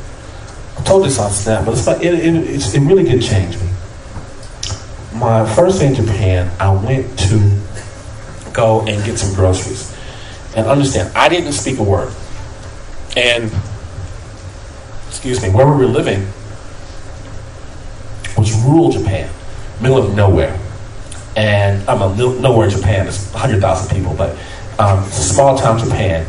I 0.77 0.83
told 0.85 1.05
this 1.05 1.19
on 1.19 1.33
Snap, 1.33 1.65
but 1.65 1.73
it's 1.73 1.87
like 1.87 2.01
it, 2.01 2.15
it, 2.15 2.35
it's, 2.37 2.73
it 2.75 2.81
really 2.81 3.03
did 3.03 3.21
change 3.21 3.57
me. 3.57 3.69
My 5.15 5.53
first 5.57 5.81
day 5.81 5.89
in 5.89 5.95
Japan, 5.97 6.49
I 6.61 6.71
went 6.71 7.19
to 7.19 7.61
go 8.53 8.81
and 8.87 9.05
get 9.05 9.19
some 9.19 9.35
groceries. 9.35 9.93
And 10.57 10.67
understand, 10.69 11.15
I 11.17 11.29
didn't 11.29 11.53
speak 11.53 11.79
a 11.79 11.83
word. 11.83 12.13
And, 13.19 13.51
excuse 15.09 15.43
me, 15.43 15.51
where 15.51 15.67
we 15.67 15.73
were 15.73 15.91
living 15.91 16.25
was 18.37 18.55
rural 18.63 18.93
Japan, 18.93 19.29
middle 19.81 19.99
of 19.99 20.15
nowhere. 20.15 20.57
And 21.37 21.83
I'm 21.91 22.01
a 22.01 22.07
little, 22.07 22.35
nowhere 22.35 22.69
in 22.69 22.77
Japan, 22.77 23.09
it's 23.09 23.33
100,000 23.33 23.97
people, 23.97 24.15
but 24.15 24.39
um, 24.79 25.03
it's 25.03 25.19
a 25.19 25.35
small 25.35 25.59
town 25.59 25.81
Japan. 25.81 26.29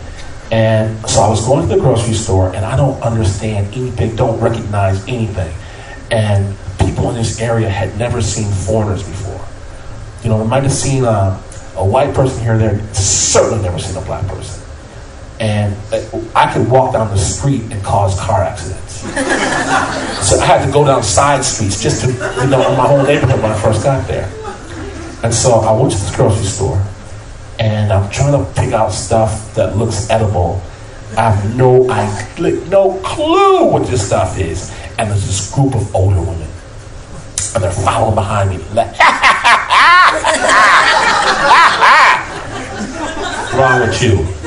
And 0.51 1.07
so 1.07 1.21
I 1.21 1.29
was 1.29 1.45
going 1.45 1.69
to 1.69 1.75
the 1.75 1.79
grocery 1.79 2.15
store, 2.15 2.55
and 2.55 2.65
I 2.65 2.75
don't 2.75 2.99
understand 3.03 3.71
anything, 3.75 4.15
don't 4.15 4.39
recognize 4.39 5.07
anything. 5.07 5.53
And 6.09 6.57
people 6.79 7.07
in 7.09 7.15
this 7.15 7.39
area 7.39 7.69
had 7.69 7.99
never 7.99 8.19
seen 8.19 8.51
foreigners 8.51 9.07
before. 9.07 9.45
You 10.23 10.29
know, 10.29 10.41
they 10.41 10.49
might 10.49 10.63
have 10.63 10.71
seen 10.71 11.03
a, 11.03 11.39
a 11.75 11.85
white 11.85 12.15
person 12.15 12.41
here 12.41 12.53
and 12.53 12.61
there, 12.61 12.93
certainly 12.95 13.61
never 13.61 13.77
seen 13.77 13.95
a 13.95 14.03
black 14.05 14.25
person. 14.25 14.58
And 15.39 15.75
I 16.35 16.51
could 16.53 16.69
walk 16.69 16.93
down 16.93 17.09
the 17.09 17.17
street 17.17 17.61
and 17.71 17.81
cause 17.81 18.19
car 18.19 18.43
accidents. 18.43 18.99
so 20.27 20.37
I 20.37 20.45
had 20.45 20.65
to 20.65 20.71
go 20.71 20.83
down 20.85 21.01
side 21.01 21.45
streets 21.45 21.81
just 21.81 22.01
to, 22.03 22.07
you 22.11 22.49
know, 22.49 22.69
in 22.69 22.77
my 22.77 22.85
whole 22.85 23.03
neighborhood 23.03 23.41
when 23.41 23.51
I 23.51 23.57
first 23.61 23.83
got 23.83 24.05
there. 24.07 24.29
And 25.23 25.33
so 25.33 25.59
I 25.59 25.71
went 25.71 25.93
to 25.93 25.97
this 25.97 26.15
grocery 26.15 26.45
store, 26.45 26.85
and 27.59 27.91
I'm 27.91 28.09
trying 28.09 28.33
to 28.33 28.51
pick 28.53 28.73
out 28.73 28.91
stuff 28.91 29.53
that 29.55 29.77
looks 29.77 30.09
edible. 30.09 30.61
I 31.17 31.31
have 31.31 31.55
no 31.55 31.89
idea, 31.89 32.63
no 32.69 32.99
clue 33.01 33.65
what 33.65 33.87
this 33.87 34.05
stuff 34.05 34.37
is. 34.37 34.71
And 34.97 35.09
there's 35.09 35.25
this 35.25 35.53
group 35.53 35.75
of 35.75 35.95
older 35.95 36.19
women, 36.19 36.49
and 37.55 37.63
they're 37.63 37.71
following 37.71 38.15
behind 38.15 38.49
me. 38.49 38.57
Like, 38.73 38.97
wrong 43.53 43.81
with 43.81 44.01
you? 44.01 44.38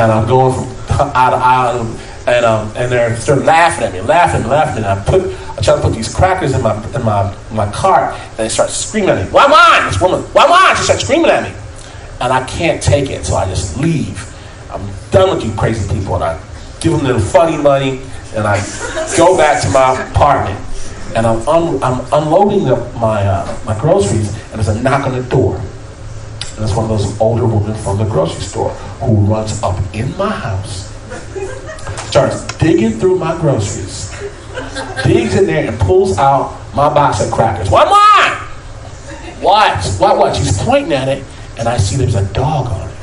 And 0.00 0.10
I'm 0.10 0.26
going 0.26 0.54
from 0.54 1.08
out 1.14 1.34
of 1.34 1.42
aisle, 1.42 1.86
and 2.26 2.44
um, 2.46 2.72
and 2.74 2.90
they're 2.90 3.10
they're 3.16 3.36
laughing 3.36 3.84
at 3.84 3.92
me, 3.92 4.00
laughing, 4.00 4.48
laughing. 4.48 4.82
And 4.84 4.86
I 4.86 5.04
put, 5.04 5.22
I 5.58 5.60
try 5.60 5.76
to 5.76 5.82
put 5.82 5.92
these 5.92 6.12
crackers 6.14 6.54
in 6.54 6.62
my 6.62 6.74
in 6.94 7.04
my 7.04 7.36
my 7.52 7.70
cart, 7.70 8.14
and 8.14 8.38
they 8.38 8.48
start 8.48 8.70
screaming 8.70 9.10
at 9.10 9.26
me. 9.26 9.30
Why 9.30 9.46
why? 9.46 9.86
This 9.90 10.00
woman, 10.00 10.22
why 10.32 10.46
why? 10.48 10.74
She 10.78 10.84
starts 10.84 11.04
screaming 11.04 11.30
at 11.30 11.42
me, 11.42 11.50
and 12.22 12.32
I 12.32 12.46
can't 12.46 12.82
take 12.82 13.10
it, 13.10 13.26
so 13.26 13.34
I 13.36 13.44
just 13.46 13.76
leave. 13.78 14.26
I'm 14.72 14.80
done 15.10 15.36
with 15.36 15.44
you 15.44 15.52
crazy 15.54 15.86
people, 15.92 16.14
and 16.14 16.24
I 16.24 16.40
give 16.80 16.92
them 16.92 17.04
the 17.04 17.20
funny 17.20 17.58
money, 17.58 18.00
and 18.34 18.46
I 18.46 18.56
go 19.18 19.36
back 19.36 19.60
to 19.64 19.68
my 19.68 20.08
apartment, 20.08 20.58
and 21.14 21.26
I'm 21.26 21.46
un- 21.46 21.82
I'm 21.82 22.00
unloading 22.10 22.64
the, 22.64 22.76
my 22.98 23.26
uh, 23.26 23.58
my 23.66 23.78
groceries, 23.78 24.34
and 24.48 24.54
there's 24.54 24.68
a 24.68 24.80
knock 24.82 25.06
on 25.06 25.12
the 25.12 25.24
door. 25.24 25.60
And 26.60 26.68
it's 26.68 26.76
one 26.76 26.90
of 26.90 26.98
those 26.98 27.18
older 27.22 27.46
women 27.46 27.74
from 27.76 27.96
the 27.96 28.04
grocery 28.04 28.42
store 28.42 28.68
who 29.00 29.14
runs 29.24 29.62
up 29.62 29.82
in 29.94 30.14
my 30.18 30.28
house, 30.28 30.92
starts 32.10 32.44
digging 32.58 33.00
through 33.00 33.18
my 33.18 33.34
groceries, 33.40 34.10
digs 35.02 35.36
in 35.36 35.46
there 35.46 35.68
and 35.68 35.80
pulls 35.80 36.18
out 36.18 36.60
my 36.74 36.92
box 36.92 37.24
of 37.24 37.32
crackers. 37.32 37.70
What, 37.70 37.88
what? 37.88 38.32
What? 39.40 39.82
What, 39.98 40.18
what? 40.18 40.36
She's 40.36 40.62
pointing 40.62 40.92
at 40.92 41.08
it, 41.08 41.24
and 41.58 41.66
I 41.66 41.78
see 41.78 41.96
there's 41.96 42.14
a 42.14 42.30
dog 42.34 42.66
on 42.66 42.90
it. 42.90 42.96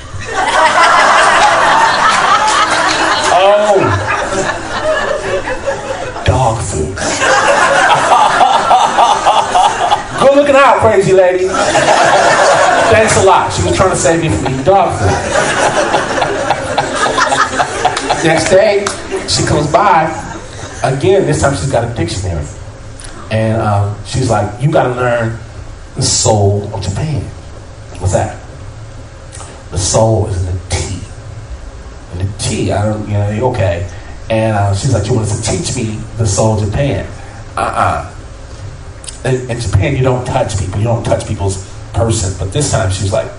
Oh. 3.39 3.79
Dog 6.25 6.61
food. 6.61 6.95
Good 10.19 10.35
looking 10.35 10.55
out, 10.55 10.79
crazy 10.81 11.13
lady. 11.13 11.47
Thanks 12.89 13.17
a 13.17 13.25
lot. 13.25 13.51
She 13.51 13.63
was 13.63 13.75
trying 13.75 13.89
to 13.89 13.97
save 13.97 14.21
me 14.21 14.29
from 14.29 14.45
eating 14.47 14.63
dog 14.63 14.97
food. 14.97 15.07
Next 18.23 18.49
day, 18.49 18.85
she 19.27 19.45
comes 19.45 19.69
by. 19.71 20.05
Again, 20.83 21.25
this 21.25 21.41
time 21.41 21.53
she's 21.55 21.71
got 21.71 21.83
a 21.83 21.93
dictionary. 21.93 22.45
And 23.29 23.61
um, 23.61 23.97
she's 24.05 24.29
like, 24.29 24.61
You 24.61 24.71
gotta 24.71 24.93
learn 24.95 25.37
the 25.95 26.01
soul 26.01 26.73
of 26.73 26.81
Japan. 26.81 27.23
What's 27.99 28.13
that? 28.13 28.41
The 29.71 29.77
soul 29.77 30.27
is 30.27 30.39
in 30.39 30.45
the 30.45 30.61
tea. 30.69 31.01
In 32.13 32.25
the 32.25 32.37
tea, 32.37 32.71
I 32.71 32.85
don't, 32.85 33.05
you 33.05 33.13
know, 33.13 33.49
okay. 33.51 33.89
And 34.29 34.55
uh, 34.55 34.73
she's 34.73 34.93
like, 34.93 35.07
You 35.07 35.15
want 35.15 35.27
to 35.27 35.41
teach 35.41 35.75
me 35.75 35.99
the 36.17 36.25
soul 36.25 36.57
of 36.57 36.65
Japan? 36.65 37.05
Uh 37.57 37.59
uh 37.59 38.13
in, 39.25 39.51
in 39.51 39.59
Japan, 39.59 39.95
you 39.97 40.03
don't 40.03 40.25
touch 40.25 40.57
people. 40.57 40.77
You 40.79 40.85
don't 40.85 41.03
touch 41.03 41.27
people's 41.27 41.66
person. 41.97 42.33
But 42.39 42.53
this 42.53 42.71
time, 42.71 42.91
she's 42.91 43.11
like, 43.11 43.29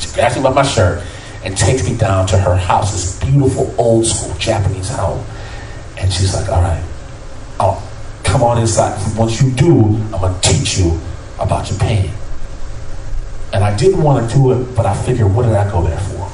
she 0.00 0.12
grabs 0.14 0.36
me 0.36 0.42
by 0.42 0.52
my 0.52 0.62
shirt 0.62 1.04
and 1.44 1.56
takes 1.56 1.88
me 1.88 1.96
down 1.96 2.26
to 2.28 2.38
her 2.38 2.56
house, 2.56 2.92
this 2.92 3.20
beautiful 3.20 3.74
old 3.76 4.06
school 4.06 4.34
Japanese 4.38 4.88
home. 4.88 5.24
And 5.98 6.12
she's 6.12 6.34
like, 6.34 6.48
all 6.48 6.62
right, 6.62 6.82
I'll 7.58 7.82
come 8.22 8.42
on 8.42 8.58
inside. 8.58 8.98
Once 9.18 9.42
you 9.42 9.50
do, 9.50 9.96
I'm 10.14 10.20
gonna 10.20 10.38
teach 10.40 10.78
you 10.78 10.98
about 11.38 11.66
Japan. 11.66 12.10
And 13.52 13.62
I 13.62 13.76
didn't 13.76 14.02
want 14.02 14.30
to 14.30 14.34
do 14.34 14.52
it, 14.52 14.74
but 14.74 14.86
I 14.86 14.94
figured, 14.94 15.34
what 15.34 15.42
did 15.42 15.54
I 15.54 15.70
go 15.70 15.82
there 15.82 15.98
for? 15.98 16.32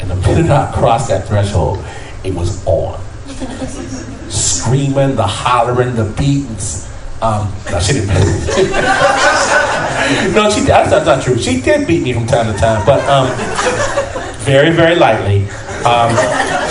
And 0.00 0.10
the 0.10 0.16
minute 0.16 0.50
I 0.50 0.70
crossed 0.72 1.08
that 1.08 1.26
threshold, 1.26 1.82
it 2.24 2.34
was 2.34 2.64
on. 2.66 3.00
Screaming, 4.28 5.16
the 5.16 5.26
hollering, 5.26 5.94
the 5.94 6.04
beatings. 6.04 6.91
Um, 7.22 7.50
no, 7.70 7.78
she 7.78 7.92
didn't. 7.92 8.08
no, 10.34 10.50
she. 10.50 10.62
That's, 10.62 11.06
not 11.06 11.22
true. 11.22 11.38
She 11.38 11.60
did 11.60 11.86
beat 11.86 12.02
me 12.02 12.12
from 12.12 12.26
time 12.26 12.52
to 12.52 12.58
time, 12.58 12.84
but 12.84 13.00
um, 13.08 13.30
very, 14.38 14.70
very 14.70 14.96
lightly. 14.96 15.48
Um, 15.84 16.10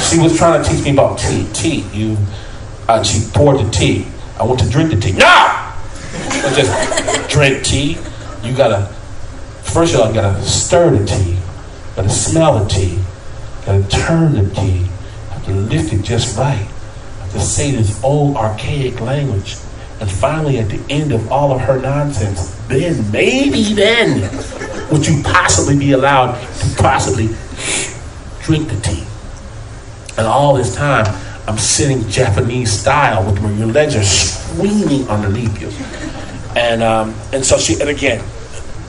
she 0.01 0.19
was 0.19 0.37
trying 0.37 0.61
to 0.61 0.69
teach 0.69 0.83
me 0.83 0.91
about 0.91 1.17
tea. 1.17 1.47
Tea. 1.53 1.85
You. 1.93 2.17
Uh, 2.89 3.01
she 3.01 3.25
poured 3.31 3.65
the 3.65 3.71
tea. 3.71 4.05
I 4.37 4.43
want 4.43 4.59
to 4.59 4.69
drink 4.69 4.89
the 4.89 4.99
tea. 4.99 5.13
No. 5.13 5.73
Just 6.53 7.29
drink 7.29 7.63
tea. 7.63 7.97
You 8.43 8.53
gotta. 8.53 8.87
First 9.63 9.95
of 9.95 10.01
all, 10.01 10.09
you 10.09 10.15
gotta 10.15 10.43
stir 10.43 10.97
the 10.97 11.05
tea. 11.05 11.31
You 11.31 11.39
gotta 11.95 12.09
smell 12.09 12.59
the 12.59 12.67
tea. 12.67 12.95
You 12.95 13.05
gotta 13.65 13.87
turn 13.87 14.33
the 14.33 14.53
tea. 14.53 14.79
You 14.79 14.85
have 15.29 15.45
to 15.45 15.53
lift 15.53 15.93
it 15.93 16.01
just 16.01 16.37
right. 16.37 16.59
You 16.59 17.21
have 17.21 17.31
to 17.31 17.39
say 17.39 17.71
this 17.71 18.03
old 18.03 18.35
archaic 18.35 18.99
language. 18.99 19.55
And 20.01 20.11
finally, 20.11 20.57
at 20.57 20.67
the 20.67 20.81
end 20.89 21.11
of 21.11 21.31
all 21.31 21.51
of 21.51 21.61
her 21.61 21.79
nonsense, 21.79 22.55
then, 22.67 23.09
maybe 23.11 23.75
then, 23.75 24.21
would 24.89 25.07
you 25.07 25.21
possibly 25.23 25.77
be 25.77 25.91
allowed 25.91 26.41
to 26.41 26.75
possibly 26.81 27.27
drink 28.41 28.67
the 28.67 28.79
tea. 28.81 29.03
And 30.17 30.27
all 30.27 30.55
this 30.55 30.75
time, 30.75 31.05
I'm 31.47 31.57
sitting 31.57 32.07
Japanese 32.09 32.71
style 32.71 33.23
with 33.25 33.39
your 33.57 33.67
legs 33.67 33.95
are 33.95 34.03
swinging 34.03 35.07
underneath 35.07 35.61
you. 35.61 35.69
And 36.59 36.83
um, 36.83 37.15
and 37.31 37.45
so 37.45 37.57
she, 37.57 37.79
and 37.79 37.89
again, 37.89 38.23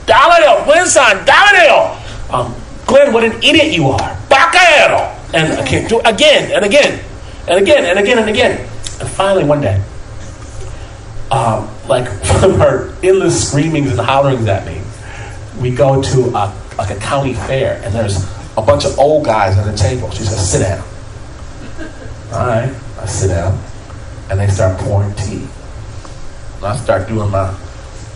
Dario, 0.05 0.65
Glynn-san, 0.65 1.25
Dario! 1.25 1.97
Um, 2.29 2.53
Glynn, 2.85 3.13
what 3.13 3.23
an 3.23 3.33
idiot 3.43 3.73
you 3.73 3.87
are! 3.87 4.17
Bacero! 4.29 5.15
And 5.33 5.53
I 5.53 5.65
can't 5.65 5.87
do 5.87 5.99
it 5.99 6.07
again 6.07 6.51
and 6.51 6.65
again 6.65 7.03
and 7.47 7.61
again 7.61 7.85
and 7.85 7.99
again 7.99 8.17
and 8.17 8.29
again. 8.29 8.59
And 8.99 9.09
finally, 9.09 9.45
one 9.45 9.61
day, 9.61 9.81
um, 11.33 11.67
like 11.87 12.07
from 12.39 12.53
her 12.59 12.95
endless 13.03 13.49
screamings 13.49 13.89
and 13.89 13.99
hollerings 13.99 14.47
at 14.47 14.65
me, 14.65 14.81
we 15.59 15.75
go 15.75 16.01
to 16.01 16.19
a, 16.29 16.53
like 16.77 16.91
a 16.91 16.99
county 16.99 17.33
fair, 17.33 17.81
and 17.83 17.93
there's 17.93 18.23
a 18.55 18.61
bunch 18.61 18.85
of 18.85 18.97
old 18.99 19.25
guys 19.25 19.57
at 19.57 19.67
a 19.67 19.75
table. 19.75 20.09
She 20.11 20.23
says, 20.23 20.51
"Sit 20.51 20.59
down." 20.59 20.83
All 22.31 22.47
right, 22.47 22.73
I 22.99 23.05
sit 23.05 23.29
down, 23.29 23.59
and 24.29 24.39
they 24.39 24.47
start 24.47 24.79
pouring 24.79 25.13
tea. 25.15 25.47
And 26.57 26.65
I 26.65 26.75
start 26.75 27.07
doing 27.07 27.29
my 27.31 27.55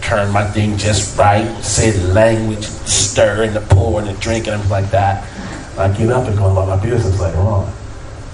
turn 0.02 0.32
my 0.32 0.46
thing 0.46 0.78
just 0.78 1.18
right, 1.18 1.46
say 1.62 1.92
the 1.92 2.14
language, 2.14 2.64
stir 2.64 3.44
and 3.44 3.56
the 3.56 3.62
pour 3.62 4.00
and 4.00 4.08
the 4.08 4.14
drink 4.22 4.48
and 4.48 4.54
everything 4.54 4.72
like 4.72 4.90
that. 4.92 5.28
And 5.72 5.80
I 5.80 5.98
get 5.98 6.10
up 6.10 6.28
and 6.28 6.38
go 6.38 6.52
about 6.52 6.68
my 6.68 6.82
business 6.82 7.20
later 7.20 7.40
on. 7.40 7.72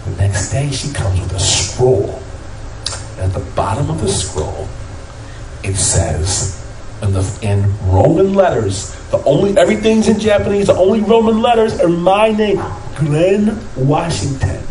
The 0.06 0.12
next 0.18 0.52
day, 0.52 0.70
she 0.70 0.94
comes 0.94 1.20
with 1.20 1.34
a 1.34 1.40
scroll. 1.40 2.22
And 3.18 3.32
at 3.32 3.34
the 3.34 3.45
bottom 3.51 3.89
of 3.89 4.01
the 4.01 4.07
scroll, 4.07 4.68
it 5.64 5.76
says, 5.76 6.59
in, 7.01 7.14
the, 7.14 7.39
in 7.41 7.91
Roman 7.91 8.34
letters, 8.34 8.95
the 9.11 9.24
only 9.26 9.57
everything's 9.57 10.07
in 10.07 10.20
Japanese, 10.20 10.68
the 10.68 10.76
only 10.76 11.01
Roman 11.01 11.41
letters 11.41 11.80
are 11.80 11.89
my 11.89 12.32
name, 12.32 12.61
Glynn 12.95 13.59
Washington. 13.76 14.61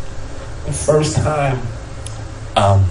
The 0.67 0.73
first 0.73 1.17
time 1.17 1.61
um, 2.57 2.85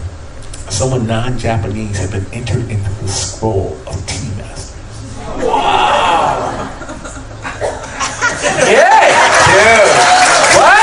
someone 0.70 1.08
non-Japanese 1.08 1.97
had 1.97 2.12
been 2.12 2.26
entered 2.34 2.70
into 2.70 2.89
the 3.02 3.08
scroll 3.08 3.78
of 3.88 4.06
Tea 4.08 4.30
Masters. 4.38 4.76
Wow! 5.45 6.72
yeah, 8.68 9.12
dude. 9.52 9.91
What? 10.58 10.82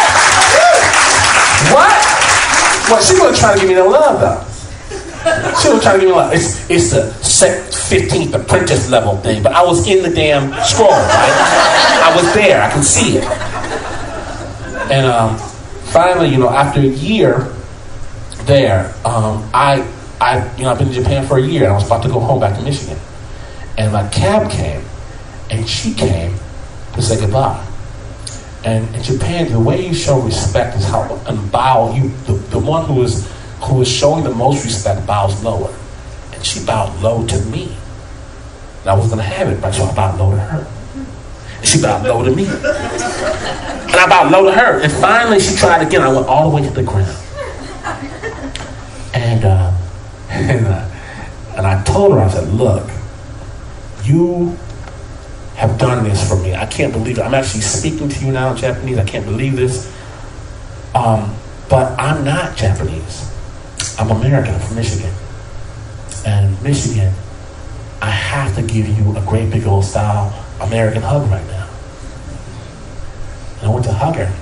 What? 1.75 2.91
Well, 2.91 3.03
she 3.03 3.19
wasn't 3.19 3.37
trying 3.39 3.55
to 3.55 3.61
give 3.61 3.69
me 3.69 3.75
no 3.75 3.89
love 3.89 4.21
though. 4.21 4.48
She 5.61 5.69
was 5.69 5.83
trying 5.83 6.01
to 6.01 6.07
me 6.07 6.13
love. 6.13 6.33
It's 6.33 6.69
it's 6.71 6.91
the 6.91 7.13
fifteenth 7.89 8.35
apprentice 8.35 8.91
level 8.91 9.17
thing, 9.17 9.43
but 9.43 9.53
I 9.53 9.63
was 9.65 9.87
in 9.89 10.03
the 10.03 10.11
damn 10.11 10.53
scroll, 10.65 10.91
right? 10.91 12.03
I 12.05 12.13
was 12.15 12.33
there. 12.35 12.63
I 12.63 12.71
can 12.71 12.83
see 12.83 13.19
it. 13.19 13.25
And 14.91 15.07
um, 15.07 15.37
finally, 15.37 16.29
you 16.29 16.39
know, 16.39 16.51
after 16.51 16.81
a 16.81 16.85
year 16.85 17.53
there, 18.45 18.95
um, 19.05 19.49
I 19.53 19.87
I 20.21 20.55
you 20.57 20.65
know 20.65 20.71
I've 20.71 20.79
been 20.79 20.89
in 20.89 20.95
Japan 20.95 21.27
for 21.27 21.39
a 21.39 21.43
year, 21.43 21.65
and 21.65 21.73
I 21.73 21.75
was 21.75 21.87
about 21.87 22.03
to 22.05 22.09
go 22.09 22.21
home 22.21 22.41
back 22.41 22.57
to 22.57 22.63
Michigan, 22.63 22.99
and 23.77 23.93
my 23.93 24.09
cab 24.09 24.51
came, 24.51 24.83
and 25.51 25.69
she 25.69 25.95
came 25.95 26.35
to 26.95 27.03
say 27.03 27.19
goodbye. 27.21 27.65
And 28.65 28.93
in 28.95 29.03
Japan, 29.03 29.51
the 29.51 29.61
way 29.61 29.87
you 29.87 29.95
show 29.95 30.21
respect 30.21 30.77
is 30.77 30.85
how 30.85 31.21
and 31.27 31.51
bow. 31.51 31.95
You 31.95 32.09
the, 32.27 32.33
the 32.51 32.59
one 32.59 32.87
who 32.87 33.03
is 33.03 33.27
who 33.61 33.81
is 33.83 33.89
showing 33.89 34.25
the 34.25 34.35
most 34.35 34.65
respect 34.65 35.07
bows 35.07 35.43
lower, 35.43 35.75
and 36.33 36.45
she 36.45 36.65
bowed 36.65 37.01
low 37.03 37.27
to 37.27 37.41
me. 37.47 37.77
And 38.81 38.91
I 38.91 38.95
was 38.95 39.09
gonna 39.09 39.23
have 39.23 39.49
it, 39.49 39.61
but 39.61 39.73
so 39.73 39.85
I 39.85 39.95
bowed 39.95 40.19
low 40.19 40.31
to 40.31 40.39
her. 40.39 40.67
And 41.59 41.67
she 41.67 41.81
bowed 41.81 42.07
low 42.07 42.25
to 42.25 42.35
me, 42.35 42.47
and 42.47 43.97
I 43.97 44.07
bowed 44.09 44.31
low 44.31 44.45
to 44.45 44.53
her. 44.53 44.81
And 44.81 44.93
finally, 44.93 45.41
she 45.41 45.57
tried 45.57 45.87
again. 45.87 46.03
I 46.03 46.13
went 46.13 46.27
all 46.27 46.51
the 46.51 46.57
way 46.57 46.63
to 46.63 46.71
the 46.71 46.83
ground, 46.83 47.17
and 49.15 49.45
uh, 49.45 49.73
and, 50.31 50.67
uh, 50.67 50.89
and 51.57 51.67
I 51.67 51.83
told 51.85 52.13
her, 52.13 52.21
I 52.21 52.29
said, 52.29 52.49
"Look, 52.49 52.89
you 54.05 54.57
have 55.57 55.77
done 55.77 56.05
this 56.05 56.27
for 56.27 56.37
me. 56.37 56.55
I 56.55 56.67
can't 56.67 56.93
believe 56.93 57.19
it. 57.19 57.23
I'm 57.23 57.35
actually 57.35 57.63
speaking 57.63 58.09
to 58.09 58.25
you 58.25 58.31
now 58.31 58.53
in 58.53 58.57
Japanese. 58.57 58.97
I 58.97 59.05
can't 59.05 59.25
believe 59.25 59.57
this. 59.57 59.93
Um, 60.95 61.35
but 61.69 61.99
I'm 61.99 62.25
not 62.25 62.57
Japanese. 62.57 63.28
I'm 63.99 64.11
American. 64.11 64.59
From 64.61 64.77
Michigan. 64.77 65.13
And 66.25 66.63
Michigan, 66.63 67.13
I 68.01 68.11
have 68.11 68.55
to 68.55 68.63
give 68.63 68.87
you 68.89 69.17
a 69.17 69.21
great 69.23 69.51
big 69.51 69.67
old 69.67 69.85
style 69.85 70.33
American 70.61 71.03
hug 71.03 71.29
right 71.31 71.45
now. 71.49 71.69
And 73.59 73.71
I 73.71 73.75
went 73.75 73.85
to 73.87 73.93
hug 73.93 74.15
her. 74.15 74.33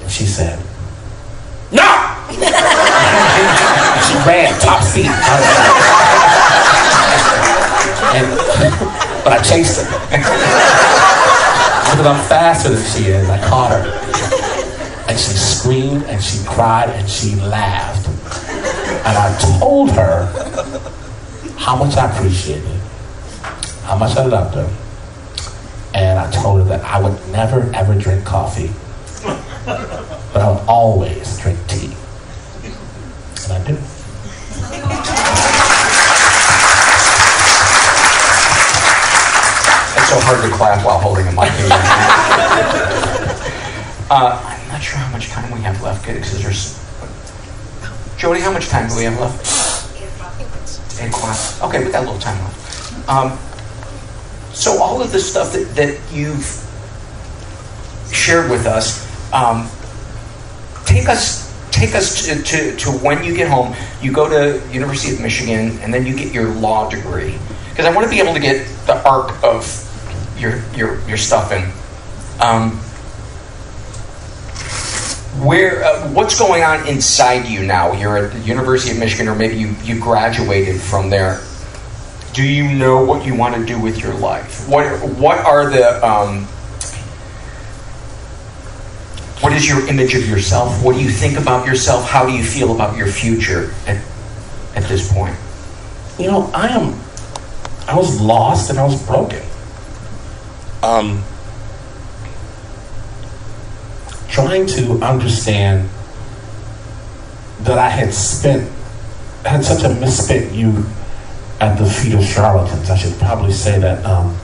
And 0.00 0.10
she 0.10 0.24
said, 0.24 0.58
No! 1.70 1.84
she 2.32 4.14
ran 4.24 4.58
top 4.60 4.82
seat. 4.82 5.12
and 8.16 8.26
but 9.24 9.32
I 9.32 9.42
chased 9.42 9.82
her. 9.82 9.86
because 11.90 12.06
I'm 12.06 12.28
faster 12.28 12.70
than 12.70 12.82
she 12.82 13.10
is. 13.10 13.28
I 13.28 13.38
caught 13.46 13.72
her. 13.72 14.25
And 15.08 15.18
she 15.18 15.32
screamed 15.32 16.04
and 16.04 16.22
she 16.22 16.44
cried 16.44 16.90
and 16.90 17.08
she 17.08 17.36
laughed. 17.36 18.08
And 19.06 19.16
I 19.16 19.36
told 19.60 19.90
her 19.92 20.26
how 21.56 21.76
much 21.76 21.96
I 21.96 22.10
appreciated 22.10 22.64
it, 22.64 22.80
how 23.84 23.96
much 23.96 24.16
I 24.16 24.24
loved 24.26 24.54
her. 24.56 24.68
And 25.94 26.18
I 26.18 26.30
told 26.30 26.58
her 26.60 26.64
that 26.68 26.84
I 26.84 27.00
would 27.00 27.16
never 27.28 27.70
ever 27.74 27.94
drink 27.94 28.24
coffee, 28.24 28.70
but 29.24 30.36
I 30.36 30.50
would 30.50 30.68
always 30.68 31.38
drink 31.38 31.58
tea. 31.68 31.94
And 33.44 33.52
I 33.52 33.64
do. 33.66 33.78
It's 39.96 40.08
so 40.10 40.20
hard 40.20 40.50
to 40.50 40.56
clap 40.56 40.84
while 40.84 40.98
holding 40.98 41.26
a 41.26 41.32
mic 41.32 41.50
in 41.52 41.68
your 41.68 41.78
hand. 41.78 43.32
uh, 44.10 44.55
not 44.76 44.82
sure 44.82 44.98
how 44.98 45.10
much 45.10 45.28
time 45.28 45.50
we 45.52 45.60
have 45.60 45.82
left 45.82 46.06
because 46.06 46.42
there's. 46.42 46.76
Jody, 48.18 48.40
how 48.40 48.52
much 48.52 48.68
time 48.68 48.90
do 48.90 48.96
we 48.96 49.04
have 49.04 49.18
left? 49.18 49.40
Okay, 51.62 51.82
we 51.82 51.90
got 51.90 52.02
a 52.02 52.06
little 52.06 52.20
time 52.20 52.38
left. 52.44 53.08
Um, 53.08 53.38
so 54.52 54.82
all 54.82 55.00
of 55.00 55.12
the 55.12 55.18
stuff 55.18 55.54
that, 55.54 55.74
that 55.76 55.98
you've 56.12 56.44
shared 58.12 58.50
with 58.50 58.66
us, 58.66 59.00
um, 59.32 59.70
take 60.84 61.08
us 61.08 61.46
take 61.70 61.94
us 61.94 62.26
to, 62.26 62.42
to, 62.42 62.76
to 62.76 62.90
when 62.90 63.24
you 63.24 63.34
get 63.34 63.48
home. 63.48 63.74
You 64.02 64.12
go 64.12 64.28
to 64.28 64.60
University 64.74 65.14
of 65.14 65.22
Michigan, 65.22 65.78
and 65.78 65.92
then 65.92 66.04
you 66.04 66.14
get 66.14 66.34
your 66.34 66.52
law 66.52 66.90
degree. 66.90 67.38
Because 67.70 67.86
I 67.86 67.94
want 67.94 68.04
to 68.04 68.10
be 68.10 68.20
able 68.20 68.34
to 68.34 68.40
get 68.40 68.66
the 68.86 69.02
arc 69.08 69.42
of 69.42 69.64
your 70.38 70.62
your 70.74 71.00
your 71.08 71.16
stuff 71.16 71.50
in. 71.50 71.64
Um, 72.42 72.78
where 75.44 75.84
uh, 75.84 76.08
what's 76.12 76.38
going 76.38 76.62
on 76.62 76.86
inside 76.88 77.46
you 77.46 77.64
now? 77.64 77.92
You're 77.92 78.16
at 78.18 78.32
the 78.32 78.40
University 78.40 78.92
of 78.92 78.98
Michigan, 78.98 79.28
or 79.28 79.34
maybe 79.34 79.56
you 79.56 79.74
you 79.82 80.00
graduated 80.00 80.80
from 80.80 81.10
there. 81.10 81.42
Do 82.32 82.42
you 82.42 82.74
know 82.74 83.04
what 83.04 83.24
you 83.24 83.34
want 83.34 83.54
to 83.54 83.64
do 83.64 83.80
with 83.80 83.98
your 83.98 84.14
life? 84.14 84.68
What 84.68 84.86
what 85.16 85.38
are 85.38 85.70
the 85.70 86.06
um, 86.06 86.44
what 89.40 89.52
is 89.52 89.68
your 89.68 89.86
image 89.88 90.14
of 90.14 90.28
yourself? 90.28 90.82
What 90.82 90.94
do 90.94 91.02
you 91.02 91.10
think 91.10 91.38
about 91.38 91.66
yourself? 91.66 92.08
How 92.08 92.26
do 92.26 92.32
you 92.32 92.44
feel 92.44 92.74
about 92.74 92.96
your 92.96 93.06
future 93.06 93.72
at 93.86 94.02
at 94.74 94.84
this 94.84 95.12
point? 95.12 95.36
You 96.18 96.30
know, 96.30 96.50
I 96.54 96.68
am. 96.68 96.98
I 97.86 97.96
was 97.96 98.20
lost 98.20 98.70
and 98.70 98.78
I 98.78 98.84
was 98.84 99.00
broken. 99.06 99.42
Um, 100.82 101.22
trying 104.36 104.66
to 104.66 105.02
understand 105.02 105.88
that 107.60 107.78
I 107.78 107.88
had 107.88 108.12
spent, 108.12 108.70
had 109.46 109.64
such 109.64 109.82
a 109.82 109.88
misspent 109.98 110.52
youth 110.52 110.86
at 111.58 111.78
the 111.78 111.86
feet 111.86 112.12
of 112.12 112.22
charlatans. 112.22 112.90
I 112.90 112.98
should 112.98 113.18
probably 113.18 113.52
say 113.52 113.78
that 113.78 114.04
um, 114.04 114.36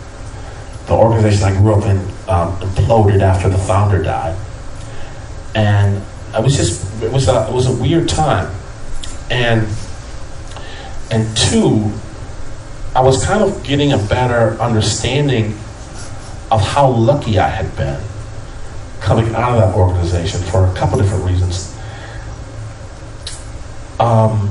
the 0.87 0.95
organization 0.95 1.45
I 1.45 1.55
grew 1.59 1.75
up 1.75 1.85
in 1.85 1.99
um, 2.27 2.57
imploded 2.61 3.21
after 3.21 3.51
the 3.51 3.59
founder 3.59 4.03
died, 4.03 4.35
and 5.55 6.03
I 6.33 6.41
was 6.41 6.57
just 6.57 7.03
it 7.03 7.13
was 7.13 7.29
a 7.29 7.47
it 7.51 7.53
was 7.53 7.67
a 7.67 7.77
weird 7.77 8.09
time, 8.09 8.51
and 9.31 9.69
and 11.11 11.37
two, 11.37 11.93
I 12.97 13.03
was 13.03 13.23
kind 13.27 13.43
of 13.43 13.63
getting 13.63 13.93
a 13.93 13.99
better 13.99 14.59
understanding 14.59 15.49
of 16.51 16.63
how 16.63 16.89
lucky 16.89 17.39
I 17.39 17.49
had 17.49 17.77
been 17.77 18.01
coming 19.03 19.35
out 19.35 19.53
of 19.53 19.59
that 19.59 19.75
organization 19.75 20.41
for 20.41 20.67
a 20.67 20.75
couple 20.75 20.99
different 20.99 21.25
reasons. 21.25 21.77
Um, 23.99 24.51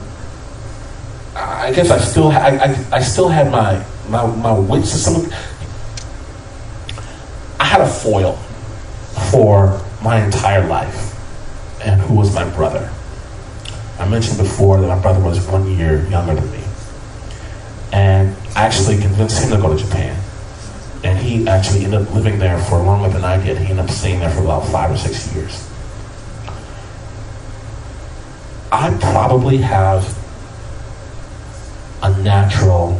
I 1.35 1.71
guess 1.73 1.89
I 1.89 1.97
still 1.99 2.27
I, 2.29 2.57
I, 2.57 2.85
I, 2.97 2.99
still 3.01 3.29
had 3.29 3.51
my 3.51 3.83
my, 4.09 4.25
my 4.35 4.57
wits 4.57 4.91
some. 4.91 5.31
I 7.59 7.65
had 7.65 7.81
a 7.81 7.87
foil 7.87 8.33
for 9.31 9.81
my 10.03 10.23
entire 10.23 10.67
life, 10.67 11.15
and 11.83 12.01
who 12.01 12.15
was 12.15 12.33
my 12.35 12.47
brother. 12.55 12.91
I 13.99 14.07
mentioned 14.07 14.37
before 14.37 14.81
that 14.81 14.87
my 14.87 15.01
brother 15.01 15.23
was 15.23 15.45
one 15.47 15.69
year 15.77 16.05
younger 16.07 16.35
than 16.35 16.51
me, 16.51 16.63
and 17.93 18.35
I 18.55 18.65
actually 18.65 18.97
convinced 18.97 19.43
him 19.43 19.51
to 19.51 19.57
go 19.57 19.75
to 19.75 19.81
Japan 19.81 20.20
and 21.03 21.17
he 21.17 21.47
actually 21.47 21.83
ended 21.85 22.01
up 22.01 22.13
living 22.13 22.37
there 22.37 22.59
for 22.59 22.77
longer 22.79 23.09
than 23.09 23.23
I 23.23 23.43
did. 23.43 23.57
He 23.57 23.65
ended 23.65 23.85
up 23.85 23.89
staying 23.89 24.19
there 24.19 24.29
for 24.29 24.41
about 24.41 24.67
five 24.67 24.91
or 24.91 24.97
six 24.97 25.33
years. 25.33 25.67
I 28.71 28.95
probably 29.01 29.57
have 29.57 30.17
a 32.03 32.15
natural 32.21 32.99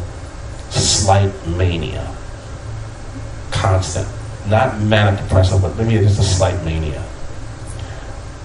slight 0.70 1.32
mania. 1.46 2.14
Constant. 3.50 4.08
Not 4.48 4.80
manic 4.80 5.20
depressive, 5.20 5.62
but 5.62 5.76
maybe 5.76 6.04
just 6.04 6.18
a 6.18 6.24
slight 6.24 6.62
mania. 6.64 7.04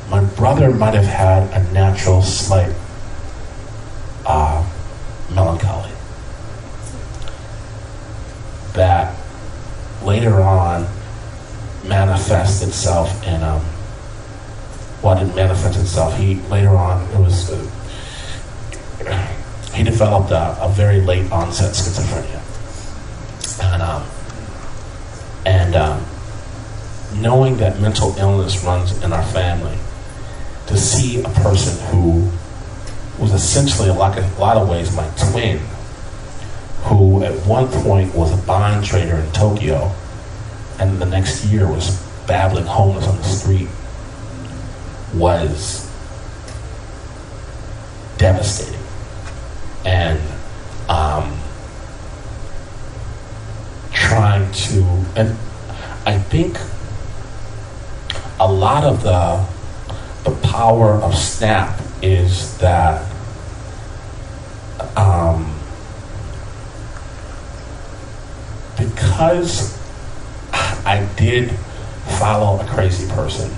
My 0.10 0.24
brother 0.24 0.72
might 0.72 0.94
have 0.94 1.06
had 1.06 1.52
a 1.52 1.74
natural 1.74 2.22
slight 2.22 2.74
uh, 4.26 4.64
melancholy. 5.34 5.92
That 8.74 9.16
later 10.08 10.42
on 10.42 10.88
manifest 11.84 12.64
itself 12.64 13.12
in 13.28 13.44
um, 13.44 13.62
well, 15.04 15.16
didn't 15.20 15.36
manifest 15.36 15.80
itself. 15.80 16.18
He 16.18 16.36
later 16.50 16.70
on 16.70 17.04
it 17.12 17.20
was 17.20 17.52
uh, 17.52 19.28
he 19.74 19.84
developed 19.84 20.32
a, 20.32 20.58
a, 20.60 20.70
very 20.70 21.02
late 21.02 21.32
onset 21.32 21.76
schizophrenia, 21.76 22.42
and 23.64 23.82
um, 23.84 24.04
and 25.46 25.76
um, 25.76 26.06
knowing 27.22 27.58
that 27.58 27.80
mental 27.80 28.16
illness 28.18 28.64
runs 28.64 29.04
in 29.04 29.14
our 29.14 29.24
family, 29.26 29.78
to 30.68 30.78
see 30.78 31.22
a 31.22 31.30
person 31.30 31.78
who 31.88 32.30
was 33.20 33.34
essentially 33.34 33.90
like 33.90 34.18
a 34.18 34.40
lot 34.40 34.58
of 34.58 34.68
ways 34.68 34.96
my 34.96 35.08
twin 35.32 35.60
who 36.84 37.24
at 37.24 37.34
one 37.46 37.68
point 37.68 38.14
was 38.16 38.32
a 38.32 38.48
bond 38.48 38.86
trader 38.86 39.18
in 39.18 39.32
Tokyo 39.32 39.94
and 40.80 41.00
the 41.00 41.06
next 41.06 41.46
year 41.46 41.68
was 41.68 42.02
babbling 42.28 42.66
homeless 42.66 43.08
on 43.08 43.18
the 43.18 43.24
street 43.24 43.68
was 45.14 45.90
devastating. 48.18 48.80
And 49.86 50.20
um, 50.90 51.40
trying 53.92 54.52
to, 54.52 54.84
and 55.16 55.38
I 56.06 56.18
think 56.18 56.58
a 58.40 58.52
lot 58.52 58.84
of 58.84 59.04
the 59.04 59.46
the 60.24 60.36
power 60.48 60.92
of 60.92 61.16
Snap 61.18 61.80
is 62.02 62.58
that 62.58 63.10
um, 64.98 65.57
because 68.78 69.78
I 70.86 71.08
did 71.18 71.52
follow 72.20 72.60
a 72.60 72.66
crazy 72.66 73.08
person. 73.10 73.52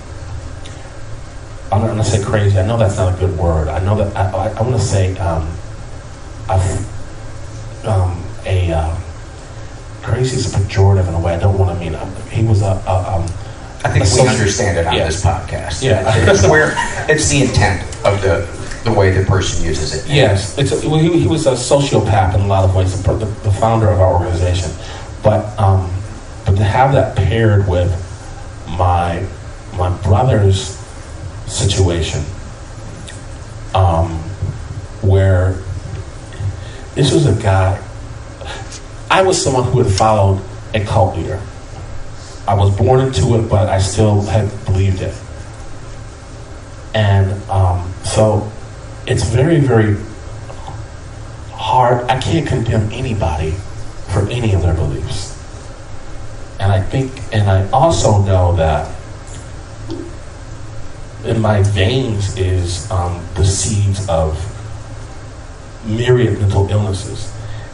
I'm 1.72 1.80
not 1.82 1.86
going 1.86 1.98
to 1.98 2.04
say 2.04 2.22
crazy. 2.22 2.58
I 2.58 2.66
know 2.66 2.76
that's 2.76 2.96
not 2.96 3.14
a 3.14 3.18
good 3.18 3.38
word. 3.38 3.68
I 3.68 3.78
know 3.84 3.96
that 3.96 4.16
I, 4.16 4.30
I, 4.30 4.48
I 4.48 4.62
want 4.62 4.74
to 4.74 4.80
say 4.80 5.16
um, 5.18 5.48
um, 7.84 8.24
a 8.44 8.72
uh, 8.72 8.96
crazy 10.02 10.36
is 10.36 10.52
a 10.52 10.58
pejorative 10.58 11.06
in 11.08 11.14
a 11.14 11.20
way. 11.20 11.34
I 11.34 11.38
don't 11.38 11.56
want 11.58 11.78
to 11.78 11.84
mean. 11.84 11.94
Um, 11.94 12.12
he 12.30 12.42
was 12.42 12.62
a. 12.62 12.82
a 12.86 13.16
um, 13.16 13.22
I 13.82 13.88
think 13.88 14.04
we 14.12 14.28
understand 14.28 14.76
it 14.76 14.86
on 14.86 14.94
Yeah. 14.94 15.06
this 15.06 15.24
podcast. 15.24 15.82
Yeah. 15.82 16.02
it's 16.30 16.46
where 16.46 16.74
it's 17.08 17.30
the 17.30 17.42
intent 17.42 17.82
of 18.04 18.20
the 18.20 18.46
the 18.84 18.92
way 18.92 19.10
the 19.10 19.24
person 19.24 19.64
uses 19.64 19.94
it. 19.94 20.10
Yes, 20.10 20.56
it's 20.58 20.72
a, 20.72 20.88
well, 20.88 20.98
he, 20.98 21.20
he 21.20 21.26
was 21.26 21.46
a 21.46 21.52
sociopath 21.52 22.34
in 22.34 22.40
a 22.40 22.46
lot 22.46 22.64
of 22.64 22.74
ways, 22.74 23.00
the, 23.02 23.12
the, 23.12 23.26
the 23.26 23.50
founder 23.52 23.88
of 23.88 24.00
our 24.00 24.14
organization. 24.14 24.70
But 25.22 25.58
um, 25.58 25.90
but 26.46 26.56
to 26.56 26.64
have 26.64 26.92
that 26.92 27.16
paired 27.16 27.68
with 27.68 27.90
my 28.78 29.26
my 29.76 29.90
brother's 30.02 30.76
situation, 31.46 32.24
um, 33.74 34.10
where 35.02 35.58
this 36.94 37.12
was 37.12 37.26
a 37.26 37.40
guy. 37.42 37.82
I 39.10 39.22
was 39.22 39.42
someone 39.42 39.64
who 39.64 39.82
had 39.82 39.92
followed 39.92 40.42
a 40.72 40.84
cult 40.84 41.16
leader. 41.16 41.40
I 42.46 42.54
was 42.54 42.76
born 42.76 43.00
into 43.00 43.36
it, 43.36 43.48
but 43.48 43.68
I 43.68 43.78
still 43.78 44.22
had 44.22 44.48
believed 44.64 45.02
it. 45.02 45.14
And 46.94 47.32
um, 47.50 47.92
so 48.04 48.50
it's 49.06 49.24
very, 49.24 49.60
very 49.60 49.96
hard. 51.52 52.08
I 52.10 52.20
can't 52.20 52.46
condemn 52.46 52.90
anybody 52.92 53.54
for 54.12 54.28
any 54.28 54.54
of 54.54 54.62
their 54.62 54.74
beliefs. 54.74 55.36
And 56.58 56.70
I 56.70 56.82
think, 56.82 57.12
and 57.32 57.50
I 57.50 57.68
also 57.70 58.22
know 58.22 58.54
that 58.56 58.94
in 61.24 61.40
my 61.40 61.62
veins 61.62 62.36
is 62.36 62.90
um, 62.90 63.24
the 63.34 63.44
seeds 63.44 64.08
of 64.08 64.38
myriad 65.84 66.38
mental 66.40 66.68
illnesses. 66.70 67.32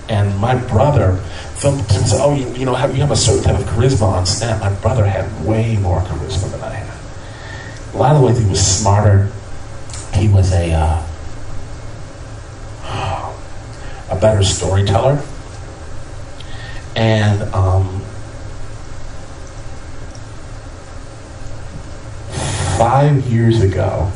And 0.09 0.37
my 0.39 0.55
brother, 0.55 1.21
some 1.55 1.79
people 1.79 2.05
say, 2.05 2.19
oh, 2.21 2.35
you, 2.35 2.49
you 2.55 2.65
know, 2.65 2.75
have, 2.75 2.95
you 2.95 3.01
have 3.01 3.11
a 3.11 3.17
certain 3.17 3.43
type 3.43 3.59
of 3.59 3.67
charisma 3.67 4.03
on 4.03 4.27
Snap. 4.27 4.61
My 4.61 4.73
brother 4.81 5.05
had 5.05 5.45
way 5.45 5.77
more 5.77 6.01
charisma 6.03 6.53
than 6.53 6.61
I 6.61 6.75
had. 6.75 7.95
A 7.95 7.97
lot 7.97 8.15
of 8.15 8.21
the 8.21 8.27
ways 8.27 8.39
he 8.39 8.49
was 8.49 8.65
smarter. 8.65 9.33
He 10.15 10.29
was 10.29 10.53
a 10.53 10.73
uh, 10.73 11.07
a 14.11 14.17
better 14.21 14.45
storyteller. 14.45 15.23
And 16.97 17.43
um, 17.55 18.01
five 22.79 23.27
years 23.27 23.61
ago, 23.61 24.11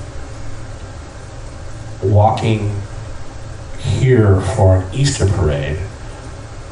walking 2.03 2.75
here 3.79 4.41
for 4.41 4.79
an 4.79 4.95
Easter 4.95 5.27
parade, 5.27 5.79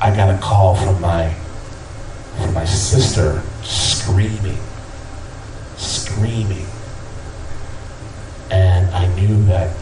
I 0.01 0.17
got 0.17 0.35
a 0.35 0.39
call 0.39 0.75
from 0.77 0.99
my 1.03 1.35
from 2.39 2.55
my 2.55 2.65
sister 2.65 3.43
screaming, 3.63 4.59
screaming, 5.77 6.67
and 8.51 8.89
I 8.95 9.15
knew 9.15 9.45
that 9.45 9.77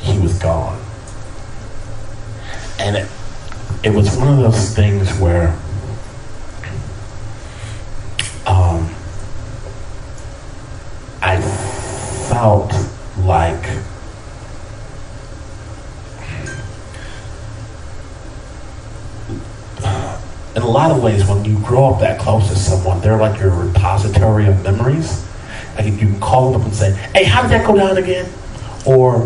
he 0.00 0.18
was 0.18 0.36
gone. 0.40 0.82
And 2.80 2.96
it, 2.96 3.08
it 3.86 3.94
was 3.94 4.16
one 4.16 4.26
of 4.26 4.38
those 4.38 4.74
things 4.74 5.08
where 5.20 5.50
um, 8.44 8.90
I 11.22 11.40
felt 12.28 12.74
like 13.24 13.64
in 20.56 20.62
a 20.62 20.68
lot 20.68 20.90
of 20.90 21.00
ways, 21.00 21.24
when 21.24 21.44
you 21.44 21.56
grow 21.60 21.84
up 21.84 22.00
that 22.00 22.18
close 22.18 22.48
to 22.48 22.56
someone, 22.56 23.00
they're 23.00 23.16
like 23.16 23.38
your 23.38 23.50
repository 23.50 24.46
of 24.46 24.64
memories. 24.64 25.24
Like 25.76 25.86
you 25.86 25.96
can 25.96 26.18
call 26.18 26.50
them 26.50 26.62
up 26.62 26.66
and 26.66 26.74
say, 26.74 26.90
"Hey, 27.14 27.22
how 27.22 27.42
did 27.42 27.52
that 27.52 27.64
go 27.64 27.76
down 27.76 27.96
again?" 27.98 28.28
Or 28.84 29.20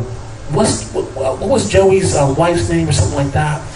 what's 0.51 0.85
what, 0.93 1.05
what 1.15 1.49
was 1.49 1.71
Joey's 1.71 2.15
uh, 2.15 2.35
wife's 2.37 2.69
name 2.69 2.91
or 2.91 2.93
something 2.93 3.17
like 3.17 3.33
that. 3.33 3.70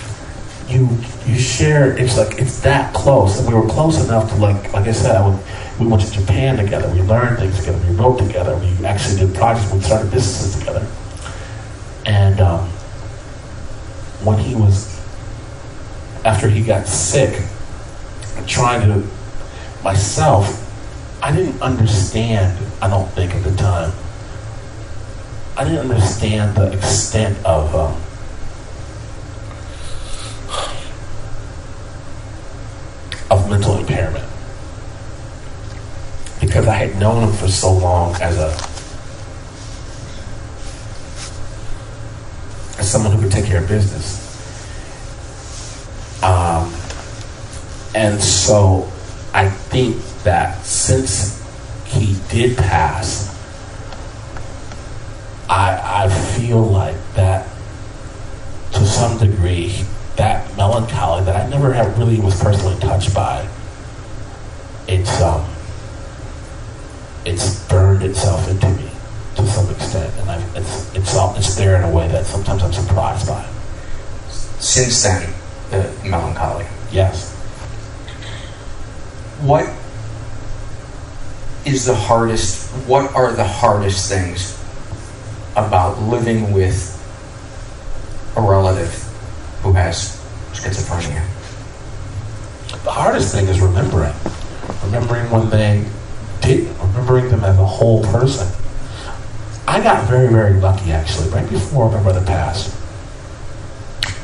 You 0.75 0.89
you 1.25 1.39
share. 1.39 1.97
It's 1.97 2.18
like 2.18 2.39
it's 2.39 2.59
that 2.61 2.93
close, 2.93 3.39
and 3.39 3.47
we 3.47 3.55
were 3.55 3.68
close 3.68 4.05
enough 4.05 4.29
to 4.31 4.37
like 4.37 4.72
like 4.72 4.89
I 4.89 4.93
said. 4.93 5.14
I 5.16 5.29
would, 5.29 5.39
we 5.79 5.87
went 5.87 6.03
to 6.03 6.11
Japan 6.11 6.57
together. 6.57 6.89
We 6.93 7.03
learned 7.03 7.39
things 7.39 7.59
together. 7.61 7.79
We 7.89 7.95
wrote 7.95 8.18
together. 8.18 8.57
We 8.59 8.85
actually 8.85 9.18
did 9.18 9.35
projects. 9.37 9.72
We 9.72 9.81
started 9.81 10.11
businesses 10.11 10.59
together. 10.59 10.87
And 12.07 12.41
um, 12.41 12.68
when 14.25 14.39
he 14.39 14.57
was 14.57 15.01
after 16.25 16.49
he 16.49 16.62
got 16.62 16.89
sick, 16.89 17.41
trying 18.47 18.89
to 18.89 19.09
myself, 19.85 20.61
I 21.22 21.31
didn't 21.35 21.62
understand. 21.62 22.59
I 22.83 22.89
don't 22.89 23.09
think 23.11 23.33
at 23.33 23.45
the 23.45 23.55
time. 23.55 23.93
I 25.57 25.62
didn't 25.62 25.91
understand 25.91 26.57
the 26.57 26.72
extent 26.72 27.39
of 27.47 27.72
um, 27.77 28.04
mental 33.49 33.79
impairment 33.79 34.25
because 36.41 36.67
I 36.67 36.75
had 36.75 36.99
known 36.99 37.29
him 37.29 37.33
for 37.33 37.49
so 37.49 37.73
long 37.73 38.15
as 38.17 38.37
a 38.39 38.49
as 42.79 42.91
someone 42.91 43.13
who 43.13 43.23
could 43.23 43.33
take 43.33 43.47
care 43.47 43.63
of 43.63 43.69
business. 43.69 44.21
Um, 46.23 46.73
and 47.95 48.21
so 48.23 48.91
I 49.33 49.49
think 49.49 49.97
that 50.25 50.65
since 50.65 51.43
he 51.85 52.17
did 52.31 52.57
pass, 52.57 53.31
I, 55.49 56.05
I 56.05 56.09
feel 56.09 56.63
like 56.63 56.97
that 57.15 57.47
to 58.73 58.85
some 58.87 59.19
degree, 59.19 59.85
that 60.17 60.57
melancholy 60.57 61.25
that 61.25 61.37
I 61.37 61.49
never 61.49 61.73
have 61.73 61.99
really 61.99 62.21
was 62.21 62.41
personally 62.41 62.79
touched 62.81 63.15
by, 63.15 63.49
it's 64.87 65.21
um, 65.21 65.45
it's 67.24 67.66
burned 67.69 68.03
itself 68.03 68.49
into 68.49 68.69
me 68.70 68.91
to 69.36 69.47
some 69.47 69.69
extent, 69.70 70.12
and 70.20 70.31
I, 70.31 70.36
it's 70.57 70.95
it's 70.95 71.15
it's 71.15 71.57
there 71.57 71.77
in 71.77 71.82
a 71.85 71.91
way 71.91 72.09
that 72.09 72.27
sometimes 72.27 72.62
I'm 72.62 72.73
surprised 72.73 73.27
by. 73.27 73.45
Since 74.28 75.03
then, 75.03 75.35
the 75.70 76.09
melancholy. 76.09 76.66
Yes. 76.93 77.32
What 79.41 79.65
is 81.66 81.86
the 81.86 81.95
hardest? 81.95 82.70
What 82.86 83.15
are 83.15 83.32
the 83.32 83.47
hardest 83.47 84.09
things 84.09 84.61
about 85.57 86.01
living 86.03 86.53
with 86.53 86.91
a 88.36 88.41
relative 88.41 89.03
who 89.65 89.73
has 89.73 90.23
schizophrenia? 90.53 91.24
The 92.85 92.91
hardest 92.91 93.35
thing 93.35 93.49
is 93.49 93.61
remembering. 93.61 94.12
Remembering 94.85 95.31
when 95.31 95.49
they 95.49 95.85
didn't, 96.43 96.78
remembering 96.78 97.31
them 97.31 97.43
as 97.43 97.59
a 97.59 97.65
whole 97.65 98.05
person. 98.05 98.47
I 99.66 99.82
got 99.82 100.07
very, 100.07 100.28
very 100.28 100.61
lucky 100.61 100.93
actually. 100.93 101.31
Right 101.31 101.49
before 101.49 101.91
my 101.91 102.03
brother 102.03 102.23
passed, 102.27 102.77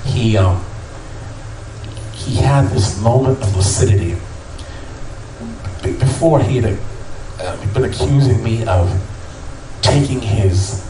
he 0.05 0.37
um, 0.37 0.63
he 2.13 2.35
had 2.37 2.69
this 2.69 3.01
moment 3.01 3.43
of 3.43 3.57
lucidity. 3.57 4.17
Be- 5.83 5.93
before 5.93 6.43
he 6.43 6.59
had 6.59 6.79
uh, 7.41 7.73
been 7.73 7.85
accusing 7.85 8.45
me 8.45 8.67
of 8.67 8.93
taking 9.81 10.21
his 10.21 10.87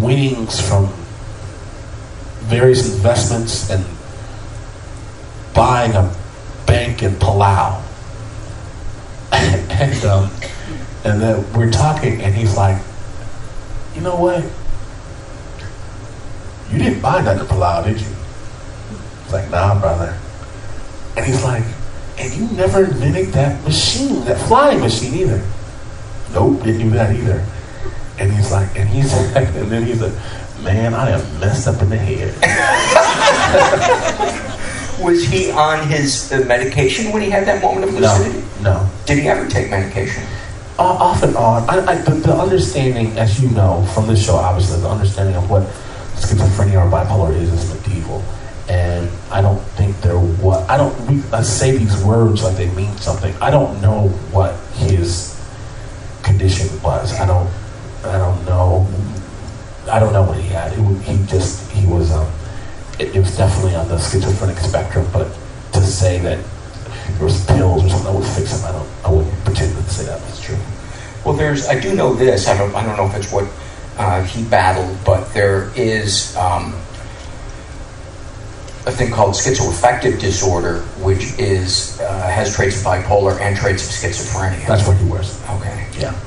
winnings 0.00 0.60
from 0.60 0.92
various 2.48 2.94
investments 2.94 3.70
and 3.70 3.84
buying 5.54 5.92
a 5.92 6.14
bank 6.66 7.02
in 7.02 7.12
Palau. 7.12 7.82
and 9.32 10.04
um, 10.04 10.30
and 11.04 11.20
then 11.20 11.52
we're 11.54 11.70
talking, 11.70 12.20
and 12.20 12.34
he's 12.34 12.56
like, 12.56 12.82
"You 13.94 14.02
know 14.02 14.16
what? 14.16 14.44
You 16.70 16.78
didn't 16.78 17.00
buy 17.00 17.22
nothing 17.22 17.40
in 17.40 17.46
Palau, 17.46 17.84
did 17.84 18.00
you?" 18.00 18.06
It's 19.24 19.32
like, 19.32 19.50
"Nah, 19.50 19.80
brother." 19.80 20.18
And 21.16 21.26
he's 21.26 21.42
like, 21.42 21.64
"And 22.18 22.32
you 22.34 22.56
never 22.56 22.84
invented 22.84 23.28
that 23.34 23.62
machine, 23.64 24.24
that 24.24 24.38
flying 24.46 24.80
machine 24.80 25.14
either." 25.14 25.42
Nope, 26.32 26.62
didn't 26.62 26.80
do 26.80 26.90
that 26.90 27.14
either. 27.14 27.44
And 28.18 28.32
he's 28.32 28.50
like, 28.50 28.76
and 28.76 28.88
he's 28.88 29.12
like, 29.34 29.48
and 29.48 29.70
then 29.70 29.84
he's 29.84 30.00
like, 30.00 30.12
"Man, 30.62 30.94
I 30.94 31.10
am 31.10 31.40
messed 31.40 31.68
up 31.68 31.82
in 31.82 31.90
the 31.90 31.96
head." 31.96 32.32
Was 35.02 35.24
he 35.26 35.50
on 35.50 35.88
his 35.88 36.30
uh, 36.32 36.44
medication 36.46 37.12
when 37.12 37.22
he 37.22 37.30
had 37.30 37.46
that 37.46 37.60
moment 37.60 37.84
of 37.84 37.94
lucidity? 37.94 38.44
No, 38.62 38.74
no. 38.74 38.90
Did 39.04 39.18
he 39.18 39.28
ever 39.28 39.48
take 39.48 39.70
medication? 39.70 40.22
Uh, 40.78 40.84
off 40.84 41.22
and 41.22 41.36
on. 41.36 41.68
I, 41.68 41.84
I, 41.84 41.94
the, 41.96 42.12
the 42.12 42.34
understanding, 42.34 43.18
as 43.18 43.42
you 43.42 43.50
know 43.50 43.84
from 43.94 44.06
this 44.06 44.24
show, 44.24 44.36
obviously, 44.36 44.80
the 44.80 44.88
understanding 44.88 45.34
of 45.34 45.50
what 45.50 45.64
schizophrenia 46.14 46.84
or 46.84 46.90
bipolar 46.90 47.34
is 47.34 47.52
is 47.52 47.74
medieval. 47.74 48.22
And 48.68 49.10
I 49.30 49.42
don't 49.42 49.60
think 49.76 50.00
there 50.00 50.18
was, 50.18 50.66
I 50.68 50.76
don't, 50.76 50.98
we, 51.06 51.22
I 51.32 51.42
say 51.42 51.76
these 51.76 52.02
words 52.04 52.42
like 52.44 52.56
they 52.56 52.70
mean 52.70 52.96
something. 52.96 53.34
I 53.36 53.50
don't 53.50 53.82
know 53.82 54.08
what 54.30 54.54
his 54.74 55.38
condition 56.22 56.68
was. 56.80 57.12
I 57.18 57.26
don't, 57.26 57.50
I 58.04 58.18
don't 58.18 58.44
know. 58.46 58.86
I 59.90 59.98
don't 59.98 60.12
know 60.12 60.22
what 60.22 60.38
he 60.38 60.48
had. 60.48 60.72
It, 60.72 60.78
he 61.02 61.24
just, 61.26 61.70
he 61.72 61.86
was, 61.86 62.12
um, 62.12 62.30
it, 62.98 63.14
it 63.14 63.18
was 63.18 63.36
definitely 63.36 63.74
on 63.74 63.88
the 63.88 63.98
schizophrenic 63.98 64.58
spectrum, 64.58 65.06
but 65.12 65.28
to 65.72 65.80
say 65.80 66.18
that 66.20 66.38
there 67.18 67.24
was 67.24 67.44
pills 67.46 67.84
or 67.84 67.88
something 67.88 68.12
that 68.12 68.18
would 68.18 68.28
fix 68.28 68.52
him, 68.58 68.64
I 68.64 68.72
don't, 68.72 68.88
I 69.04 69.10
wouldn't 69.10 69.44
pretend 69.44 69.76
to 69.76 69.82
say 69.90 70.04
that 70.06 70.20
was 70.20 70.40
true. 70.40 70.58
Well, 71.24 71.34
there's. 71.34 71.68
I 71.68 71.78
do 71.78 71.94
know 71.94 72.14
this. 72.14 72.48
I 72.48 72.56
don't. 72.58 72.74
I 72.74 72.84
don't 72.84 72.96
know 72.96 73.06
if 73.06 73.14
it's 73.14 73.32
what 73.32 73.48
uh, 73.96 74.24
he 74.24 74.42
battled, 74.44 74.98
but 75.04 75.32
there 75.32 75.70
is 75.76 76.36
um, 76.36 76.74
a 78.86 78.90
thing 78.90 79.12
called 79.12 79.34
schizoaffective 79.34 80.20
disorder, 80.20 80.80
which 80.98 81.38
is 81.38 82.00
uh, 82.00 82.28
has 82.28 82.56
traits 82.56 82.80
of 82.80 82.86
bipolar 82.86 83.38
and 83.40 83.56
traits 83.56 83.84
of 83.84 83.92
schizophrenia. 83.92 84.66
That's 84.66 84.86
what 84.86 84.96
he 84.96 85.08
was. 85.08 85.40
Okay. 85.50 85.86
Yeah. 85.96 86.18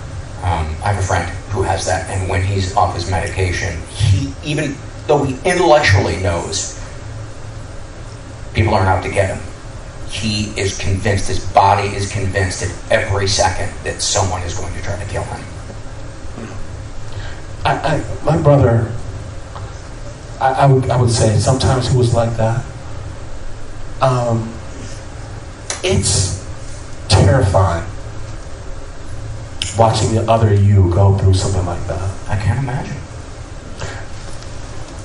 Um, 0.45 0.67
I 0.83 0.93
have 0.93 1.03
a 1.03 1.07
friend 1.07 1.27
who 1.49 1.63
has 1.63 1.87
that, 1.87 2.07
and 2.07 2.29
when 2.29 2.43
he's 2.43 2.77
off 2.77 2.93
his 2.93 3.09
medication, 3.09 3.81
he 3.89 4.31
even 4.43 4.75
though 5.07 5.23
he 5.23 5.33
intellectually 5.43 6.17
knows 6.17 6.79
people 8.53 8.75
aren't 8.75 8.87
out 8.87 9.01
to 9.05 9.09
get 9.09 9.35
him, 9.35 9.43
he 10.07 10.53
is 10.55 10.77
convinced. 10.77 11.29
His 11.29 11.43
body 11.51 11.87
is 11.87 12.11
convinced 12.11 12.61
at 12.61 12.91
every 12.91 13.27
second 13.27 13.73
that 13.85 14.03
someone 14.03 14.43
is 14.43 14.55
going 14.55 14.71
to 14.75 14.83
try 14.83 15.03
to 15.03 15.09
kill 15.09 15.23
him. 15.23 15.43
I, 17.65 17.73
I, 17.73 18.23
my 18.23 18.39
brother, 18.39 18.93
I, 20.39 20.51
I 20.51 20.65
would, 20.67 20.87
I 20.91 21.01
would 21.01 21.09
say 21.09 21.39
sometimes 21.39 21.87
he 21.87 21.97
was 21.97 22.13
like 22.13 22.37
that. 22.37 22.63
Um, 23.99 24.53
it's 25.83 26.45
terrifying 27.07 27.89
watching 29.77 30.13
the 30.13 30.21
other 30.29 30.53
you 30.53 30.89
go 30.93 31.17
through 31.17 31.33
something 31.33 31.65
like 31.65 31.85
that. 31.87 32.29
I 32.29 32.37
can't 32.37 32.59
imagine. 32.59 32.97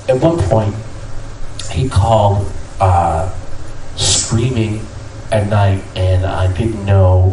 At 0.07 0.21
one 0.21 0.37
point, 0.39 0.75
he 1.71 1.89
called 1.89 2.51
uh, 2.79 3.33
screaming 3.95 4.81
at 5.31 5.47
night, 5.47 5.83
and 5.95 6.25
I 6.25 6.51
didn't 6.55 6.85
know 6.85 7.29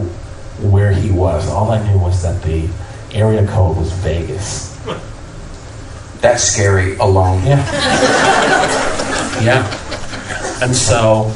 where 0.60 0.92
he 0.92 1.10
was. 1.10 1.48
All 1.48 1.70
I 1.70 1.82
knew 1.88 1.98
was 1.98 2.22
that 2.22 2.42
the 2.42 2.68
area 3.12 3.46
code 3.46 3.76
was 3.76 3.92
Vegas. 3.92 4.76
That's 6.20 6.42
scary 6.42 6.96
alone. 6.96 7.44
Yeah. 7.44 7.58
yeah. 9.42 10.62
And 10.62 10.74
so 10.74 11.32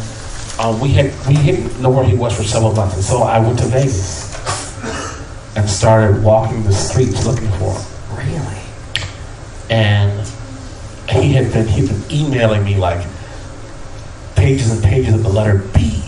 uh, 0.58 0.78
we 0.80 0.90
had 0.90 1.12
we 1.26 1.34
didn't 1.34 1.80
know 1.80 1.90
where 1.90 2.04
he 2.04 2.16
was 2.16 2.36
for 2.36 2.44
several 2.44 2.74
months, 2.74 2.94
and 2.96 3.04
so 3.04 3.22
I 3.22 3.38
went 3.38 3.58
to 3.60 3.66
Vegas 3.66 4.21
and 5.56 5.68
started 5.68 6.22
walking 6.22 6.62
the 6.64 6.72
streets 6.72 7.26
looking 7.26 7.48
for 7.52 7.74
him. 7.74 8.16
Really? 8.16 8.62
And 9.70 10.28
he 11.08 11.32
had 11.32 11.52
been 11.52 11.66
he'd 11.66 11.88
been 11.88 12.02
emailing 12.10 12.64
me 12.64 12.76
like 12.76 13.06
pages 14.36 14.70
and 14.70 14.82
pages 14.82 15.14
of 15.14 15.22
the 15.22 15.28
letter 15.28 15.58
B 15.74 16.02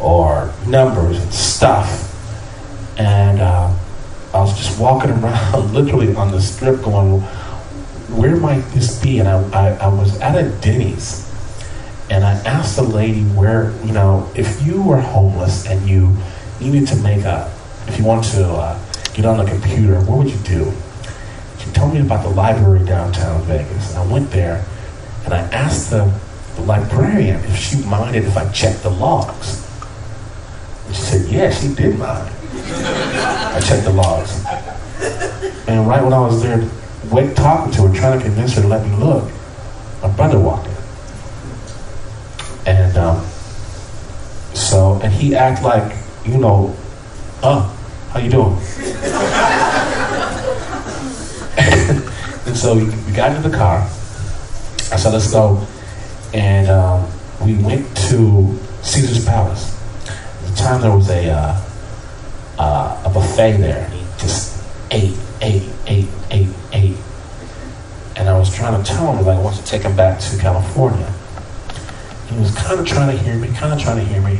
or 0.00 0.52
numbers 0.66 1.18
and 1.18 1.32
stuff. 1.32 2.10
And 2.98 3.40
uh, 3.40 3.74
I 4.32 4.40
was 4.40 4.56
just 4.56 4.78
walking 4.78 5.10
around 5.22 5.72
literally 5.72 6.14
on 6.14 6.30
the 6.30 6.40
strip 6.40 6.82
going, 6.82 7.20
where 8.10 8.36
might 8.36 8.62
this 8.72 9.02
be? 9.02 9.18
And 9.18 9.28
I, 9.28 9.42
I, 9.52 9.68
I 9.76 9.88
was 9.88 10.18
at 10.20 10.36
a 10.36 10.50
Denny's 10.60 11.24
and 12.10 12.22
I 12.24 12.32
asked 12.44 12.76
the 12.76 12.82
lady 12.82 13.22
where, 13.22 13.72
you 13.84 13.92
know, 13.92 14.30
if 14.34 14.64
you 14.64 14.82
were 14.82 15.00
homeless 15.00 15.66
and 15.66 15.88
you 15.88 16.16
needed 16.60 16.86
to 16.88 16.96
make 16.96 17.24
a, 17.24 17.52
if 17.86 17.98
you 17.98 18.04
want 18.04 18.24
to 18.24 18.46
uh, 18.46 18.78
get 19.14 19.24
on 19.24 19.38
the 19.38 19.44
computer, 19.44 20.00
what 20.00 20.18
would 20.18 20.30
you 20.30 20.38
do? 20.38 20.72
She 21.58 21.70
told 21.70 21.94
me 21.94 22.00
about 22.00 22.22
the 22.22 22.30
library 22.30 22.84
downtown 22.84 23.42
Vegas. 23.42 23.94
And 23.94 23.98
I 23.98 24.12
went 24.12 24.30
there 24.30 24.64
and 25.24 25.32
I 25.32 25.40
asked 25.52 25.90
the, 25.90 26.12
the 26.56 26.62
librarian 26.62 27.42
if 27.44 27.56
she 27.56 27.82
minded 27.84 28.24
if 28.24 28.36
I 28.36 28.50
checked 28.52 28.82
the 28.82 28.90
logs. 28.90 29.64
And 30.86 30.94
she 30.94 31.02
said, 31.02 31.30
yeah, 31.30 31.50
she 31.50 31.74
did 31.74 31.98
mind. 31.98 32.30
I 32.52 33.60
checked 33.60 33.84
the 33.84 33.92
logs. 33.92 34.44
And 35.66 35.86
right 35.88 36.02
when 36.02 36.12
I 36.12 36.20
was 36.20 36.42
there, 36.42 36.68
wait, 37.10 37.36
talking 37.36 37.72
to 37.72 37.86
her, 37.86 37.94
trying 37.94 38.18
to 38.18 38.24
convince 38.24 38.54
her 38.54 38.62
to 38.62 38.68
let 38.68 38.86
me 38.86 38.94
look, 38.96 39.30
my 40.02 40.10
brother 40.14 40.38
walked 40.38 40.66
in. 40.66 40.74
And 42.66 42.96
um, 42.96 43.24
so, 44.54 45.00
and 45.02 45.12
he 45.12 45.34
acted 45.34 45.64
like, 45.64 45.96
you 46.24 46.36
know, 46.38 46.76
oh, 47.42 47.73
how 48.14 48.20
you 48.20 48.30
doing? 48.30 48.46
and 52.46 52.56
so 52.56 52.76
we, 52.76 52.84
we 52.84 53.12
got 53.12 53.34
into 53.34 53.48
the 53.48 53.56
car. 53.56 53.80
I 54.92 54.96
said, 54.96 55.12
let's 55.12 55.32
go. 55.32 55.66
And 56.32 56.68
um, 56.68 57.10
we 57.44 57.54
went 57.54 57.84
to 58.08 58.56
Caesar's 58.82 59.24
Palace. 59.24 59.76
At 60.06 60.48
the 60.48 60.54
time 60.54 60.80
there 60.80 60.94
was 60.94 61.10
a, 61.10 61.28
uh, 61.28 61.60
uh, 62.56 63.02
a 63.04 63.10
buffet 63.12 63.56
there. 63.56 63.90
Just 64.18 64.62
ate, 64.92 65.18
ate, 65.42 65.68
ate, 65.88 66.08
ate, 66.30 66.48
ate. 66.72 66.96
And 68.14 68.28
I 68.28 68.38
was 68.38 68.54
trying 68.54 68.80
to 68.80 68.88
tell 68.88 69.12
him 69.12 69.26
like 69.26 69.36
I 69.36 69.42
want 69.42 69.56
to 69.56 69.64
take 69.64 69.82
him 69.82 69.96
back 69.96 70.20
to 70.20 70.38
California. 70.38 71.12
He 72.28 72.38
was 72.38 72.54
kind 72.54 72.78
of 72.78 72.86
trying 72.86 73.16
to 73.16 73.22
hear 73.24 73.36
me, 73.36 73.48
kind 73.48 73.72
of 73.72 73.80
trying 73.80 73.96
to 73.96 74.04
hear 74.04 74.22
me. 74.22 74.38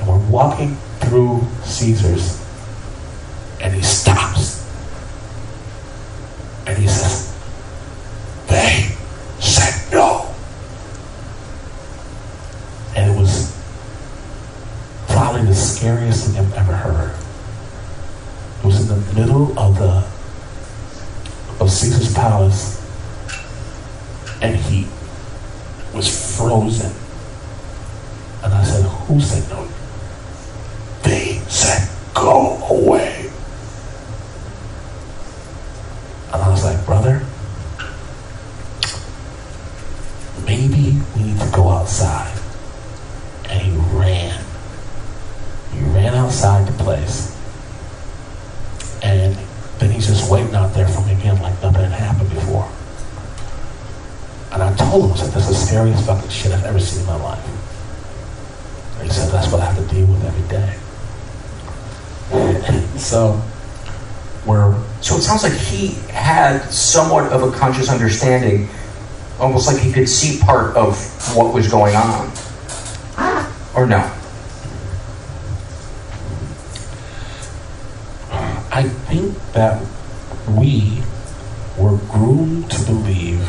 And 0.00 0.06
we're 0.06 0.28
walking 0.28 0.76
through 1.00 1.46
Caesar's, 1.64 2.45
and 3.66 3.74
he 3.74 3.82
stops. 3.82 4.64
And 6.68 6.78
he 6.78 6.86
says, 6.86 7.36
They 8.46 8.94
said 9.40 9.92
no. 9.92 10.32
And 12.94 13.10
it 13.10 13.18
was 13.18 13.60
probably 15.08 15.46
the 15.46 15.54
scariest 15.54 16.28
thing 16.28 16.38
I've 16.38 16.54
ever 16.54 16.74
heard. 16.74 17.16
It 18.60 18.64
was 18.64 18.82
in 18.82 18.86
the 18.86 19.20
middle 19.20 19.58
of 19.58 19.76
the 19.78 20.06
of 21.58 21.68
Caesar's 21.68 22.14
palace, 22.14 22.80
and 24.42 24.54
he 24.54 24.86
was 25.92 26.36
frozen. 26.36 26.92
And 28.44 28.54
I 28.54 28.62
said, 28.62 28.84
Who 28.84 29.20
said 29.20 29.50
no? 29.50 29.66
They 31.02 31.40
said, 31.48 31.88
Go 32.14 32.62
away. 32.70 33.25
And 36.36 36.44
I 36.44 36.50
was 36.50 36.64
like, 36.64 36.84
Brother, 36.84 37.24
maybe 40.44 41.00
we 41.16 41.22
need 41.22 41.40
to 41.40 41.50
go 41.50 41.70
outside. 41.70 42.38
And 43.48 43.62
he 43.62 43.70
ran. 43.96 44.44
He 45.72 45.80
ran 45.94 46.14
outside 46.14 46.68
the 46.68 46.84
place. 46.84 47.34
And 49.02 49.34
then 49.78 49.90
he's 49.90 50.08
just 50.08 50.30
waiting 50.30 50.54
out 50.54 50.74
there 50.74 50.86
for 50.86 51.00
me 51.06 51.12
again 51.14 51.40
like 51.40 51.54
nothing 51.62 51.80
had 51.80 51.92
happened 51.92 52.28
before. 52.28 52.70
And 54.52 54.62
I 54.62 54.76
told 54.76 55.06
him, 55.06 55.12
I 55.12 55.16
said, 55.16 55.32
that's 55.32 55.48
the 55.48 55.54
scariest 55.54 56.04
fucking 56.04 56.28
shit 56.28 56.52
I've 56.52 56.64
ever 56.64 56.78
seen 56.78 57.00
in 57.00 57.06
my 57.06 57.16
life. 57.16 58.98
And 58.98 59.08
he 59.08 59.10
said, 59.10 59.32
that's 59.32 59.50
what 59.50 59.62
I 59.62 59.72
have 59.72 59.76
to 59.76 59.94
deal 59.94 60.06
with 60.06 60.22
every 60.22 60.48
day. 60.50 60.76
so, 62.98 63.42
we're. 64.46 64.80
So 65.02 65.16
it 65.16 65.22
sounds 65.22 65.42
like 65.42 65.52
he 65.52 65.88
had 66.10 66.60
somewhat 66.70 67.32
of 67.32 67.42
a 67.42 67.56
conscious 67.56 67.90
understanding, 67.90 68.68
almost 69.38 69.66
like 69.66 69.78
he 69.78 69.92
could 69.92 70.08
see 70.08 70.40
part 70.40 70.76
of 70.76 70.96
what 71.36 71.52
was 71.52 71.68
going 71.68 71.96
on. 71.96 72.30
Ah. 73.18 73.72
Or 73.76 73.86
no? 73.86 73.98
I 78.70 78.82
think 78.82 79.36
that 79.52 79.82
we 80.48 81.02
were 81.78 81.96
groomed 82.10 82.70
to 82.70 82.84
believe 82.84 83.48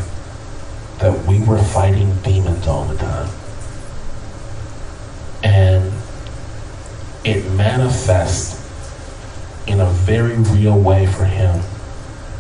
that 0.99 1.26
we 1.26 1.40
were 1.44 1.61
fighting 1.61 2.15
demons 2.24 2.65
all 2.65 2.86
the 2.86 2.98
time. 2.98 3.30
And 5.44 5.91
it 7.24 7.49
manifests 7.52 8.57
in 9.68 9.80
a 9.80 9.85
very 9.85 10.38
real 10.38 10.80
way 10.80 11.06
for 11.06 11.26
him 11.26 11.61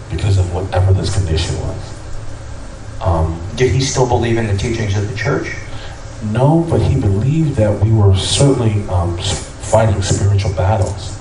because 0.09 0.37
of 0.37 0.53
whatever 0.53 0.93
this 0.93 1.13
condition 1.13 1.55
was. 1.59 3.01
Um, 3.01 3.39
Did 3.55 3.71
he 3.71 3.81
still 3.81 4.07
believe 4.07 4.37
in 4.37 4.47
the 4.47 4.57
teachings 4.57 4.97
of 4.97 5.09
the 5.09 5.15
church? 5.15 5.55
no, 6.31 6.65
but 6.69 6.81
he 6.81 6.99
believed 6.99 7.55
that 7.55 7.83
we 7.83 7.91
were 7.91 8.15
certainly 8.15 8.87
um, 8.89 9.17
fighting 9.17 10.01
spiritual 10.01 10.53
battles. 10.53 11.15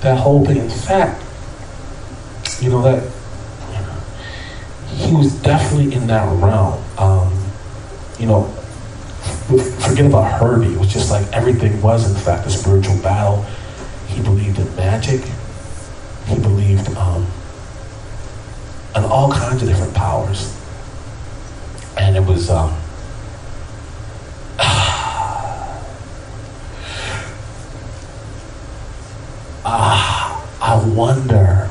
that 0.00 0.18
whole 0.18 0.44
thing. 0.44 0.58
In 0.58 0.68
fact, 0.70 1.24
you 2.60 2.70
know 2.70 2.82
that 2.82 3.10
he 4.88 5.14
was 5.14 5.32
definitely 5.42 5.94
in 5.94 6.06
that 6.08 6.26
realm. 6.42 6.82
Um, 6.98 7.32
you 8.18 8.26
know, 8.26 8.44
forget 9.80 10.06
about 10.06 10.40
Herbie. 10.40 10.72
It 10.74 10.78
was 10.78 10.92
just 10.92 11.10
like 11.10 11.26
everything 11.32 11.80
was, 11.80 12.10
in 12.10 12.16
fact, 12.20 12.46
a 12.46 12.50
spiritual 12.50 12.98
battle. 12.98 13.44
He 14.18 14.24
believed 14.24 14.58
in 14.58 14.74
magic. 14.74 15.20
He 16.26 16.34
believed 16.40 16.88
um, 16.96 17.24
in 18.96 19.04
all 19.04 19.30
kinds 19.30 19.62
of 19.62 19.68
different 19.68 19.94
powers. 19.94 20.52
And 21.96 22.16
it 22.16 22.24
was, 22.24 22.50
um, 22.50 22.70
ah, 29.64 30.44
I 30.60 30.84
wonder 30.88 31.70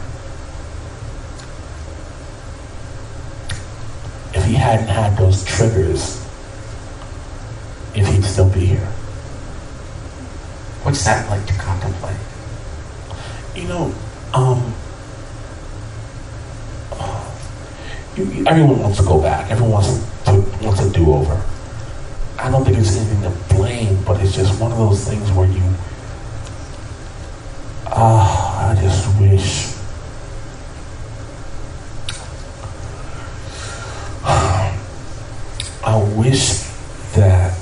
if 4.33 4.45
he 4.45 4.53
hadn't 4.53 4.87
had 4.87 5.17
those 5.17 5.43
triggers, 5.43 6.25
if 7.93 8.07
he'd 8.07 8.23
still 8.23 8.49
be 8.49 8.67
here. 8.67 8.87
What's 10.83 11.03
that 11.03 11.29
like 11.29 11.45
to 11.47 11.53
contemplate? 11.55 12.15
You 13.57 13.67
know, 13.67 13.91
um, 14.35 14.71
everyone 18.45 18.79
wants 18.79 18.99
to 18.99 19.03
go 19.03 19.19
back. 19.19 19.49
Everyone 19.49 19.71
wants 19.71 19.97
to 20.25 20.31
wants 20.63 20.79
a 20.79 20.91
do 20.91 21.11
over. 21.11 21.43
I 22.37 22.51
don't 22.51 22.63
think 22.63 22.77
it's 22.77 22.95
anything 22.95 23.23
to 23.23 23.55
blame, 23.55 23.97
but 24.05 24.21
it's 24.21 24.35
just 24.35 24.61
one 24.61 24.71
of 24.71 24.77
those 24.77 25.03
things 25.03 25.31
where 25.31 25.47
you, 25.47 25.63
ah, 27.87 28.69
I 28.69 28.75
just 28.79 29.19
wish. 29.19 29.73
I 35.83 35.97
wish 36.15 36.61
that 37.15 37.57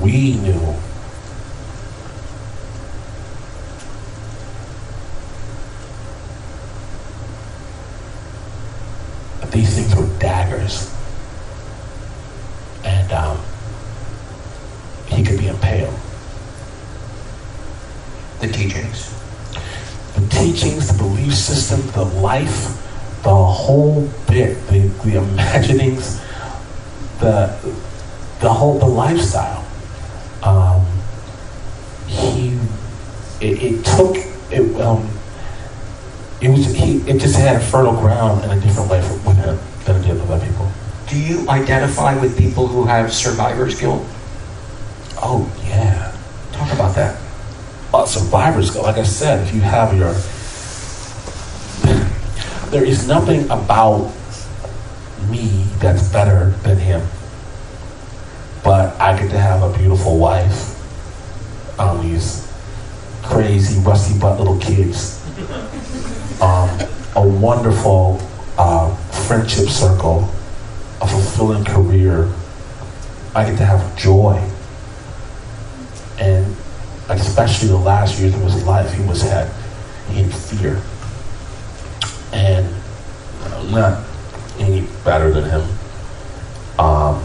we 0.00 0.34
knew 0.36 0.74
that 9.40 9.50
these 9.52 9.74
things 9.74 9.94
were 9.94 10.06
daggers. 10.24 10.90
And 12.82 13.12
um, 13.12 13.38
he 15.06 15.22
could 15.22 15.38
be 15.38 15.48
impaled. 15.48 15.94
The 18.40 18.48
teachings. 18.48 19.12
The 20.14 20.26
teachings, 20.28 20.88
the 20.88 20.96
belief 20.96 21.34
system, 21.34 21.80
the 21.92 22.04
life, 22.04 22.80
the 23.22 23.34
whole 23.34 24.08
bit, 24.26 24.66
the, 24.68 24.80
the 25.04 25.18
imaginings, 25.18 26.20
the 27.20 27.54
the 28.40 28.52
whole 28.52 28.78
the 28.78 28.86
lifestyle. 28.86 29.64
Um, 30.42 30.86
he 32.06 32.58
it, 33.40 33.62
it 33.62 33.84
took 33.84 34.16
it 34.50 34.80
um 34.80 35.08
it 36.40 36.48
was 36.48 36.66
he 36.74 36.98
it 37.10 37.18
just 37.18 37.36
had 37.36 37.56
a 37.56 37.60
fertile 37.60 37.96
ground 37.96 38.44
in 38.44 38.50
a 38.50 38.60
different 38.60 38.90
way 38.90 39.00
for, 39.00 39.14
with 40.04 40.22
him 40.22 40.28
than 40.28 40.38
it 40.38 40.46
did 40.46 40.58
with 40.58 40.58
other 40.58 40.68
people. 40.68 40.72
Do 41.08 41.18
you 41.18 41.48
identify 41.48 42.20
with 42.20 42.38
people 42.38 42.66
who 42.66 42.84
have 42.84 43.12
survivor's 43.12 43.78
guilt? 43.78 44.02
Oh 45.16 45.50
yeah. 45.64 46.16
Talk 46.52 46.72
about 46.72 46.94
that. 46.96 47.20
uh, 47.92 48.06
survivor's 48.06 48.70
guilt. 48.70 48.84
Like 48.86 48.96
I 48.98 49.02
said, 49.04 49.46
if 49.46 49.54
you 49.54 49.60
have 49.60 49.96
your, 49.96 50.12
there 52.70 52.84
is 52.84 53.06
nothing 53.06 53.44
about 53.44 54.12
me 55.30 55.64
that's 55.78 56.08
better 56.12 56.50
than 56.62 56.78
him. 56.78 57.06
But 58.62 58.98
I 59.00 59.18
get 59.18 59.30
to 59.30 59.38
have 59.38 59.62
a 59.62 59.76
beautiful 59.78 60.18
wife. 60.18 60.80
Um, 61.78 62.02
these 62.02 62.50
crazy 63.22 63.80
rusty 63.80 64.18
butt 64.18 64.38
little 64.38 64.58
kids. 64.58 65.20
Um, 66.40 66.68
a 67.16 67.26
wonderful 67.26 68.20
uh, 68.58 68.96
friendship 69.26 69.68
circle, 69.68 70.28
a 71.00 71.06
fulfilling 71.06 71.64
career. 71.64 72.32
I 73.34 73.44
get 73.48 73.58
to 73.58 73.64
have 73.64 73.96
joy. 73.96 74.36
And 76.18 76.56
especially 77.08 77.68
the 77.68 77.76
last 77.76 78.20
years 78.20 78.34
of 78.34 78.40
his 78.42 78.64
life, 78.64 78.92
he 78.92 79.02
was 79.04 79.22
had 79.22 79.50
in 80.10 80.30
fear, 80.30 80.80
and 82.32 82.66
I'm 83.46 83.70
not 83.70 84.04
any 84.58 84.86
better 85.04 85.30
than 85.30 85.44
him. 85.44 85.62
Um, 86.78 87.24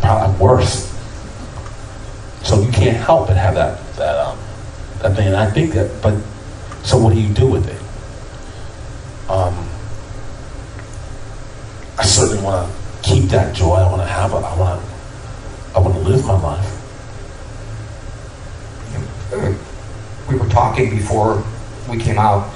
probably 0.00 0.38
worse. 0.40 0.86
So 2.42 2.60
you 2.60 2.70
can't 2.72 2.96
help 2.96 3.28
but 3.28 3.36
have 3.36 3.54
that 3.54 3.78
that 3.96 4.16
um, 4.16 4.38
that 5.00 5.16
thing. 5.16 5.26
And 5.28 5.36
I 5.36 5.50
think 5.50 5.72
that, 5.74 6.00
but 6.02 6.18
so 6.82 6.98
what 6.98 7.12
do 7.14 7.20
you 7.20 7.32
do 7.34 7.46
with 7.46 7.68
it? 7.68 9.30
Um, 9.30 9.67
I 11.98 12.04
certainly 12.04 12.42
want 12.42 12.70
to 12.70 13.02
keep 13.02 13.24
that 13.30 13.54
joy. 13.54 13.74
I 13.74 13.90
want 13.90 14.02
to 14.02 14.08
have 14.08 14.32
it. 14.32 14.36
I 14.36 14.58
want 14.58 14.80
to. 14.80 14.88
I 15.74 15.80
want 15.80 15.94
to 15.94 16.00
live 16.00 16.24
my 16.24 16.40
life. 16.40 16.74
we 20.28 20.36
were 20.36 20.48
talking 20.48 20.90
before 20.90 21.44
we 21.90 21.98
came 21.98 22.18
out, 22.18 22.52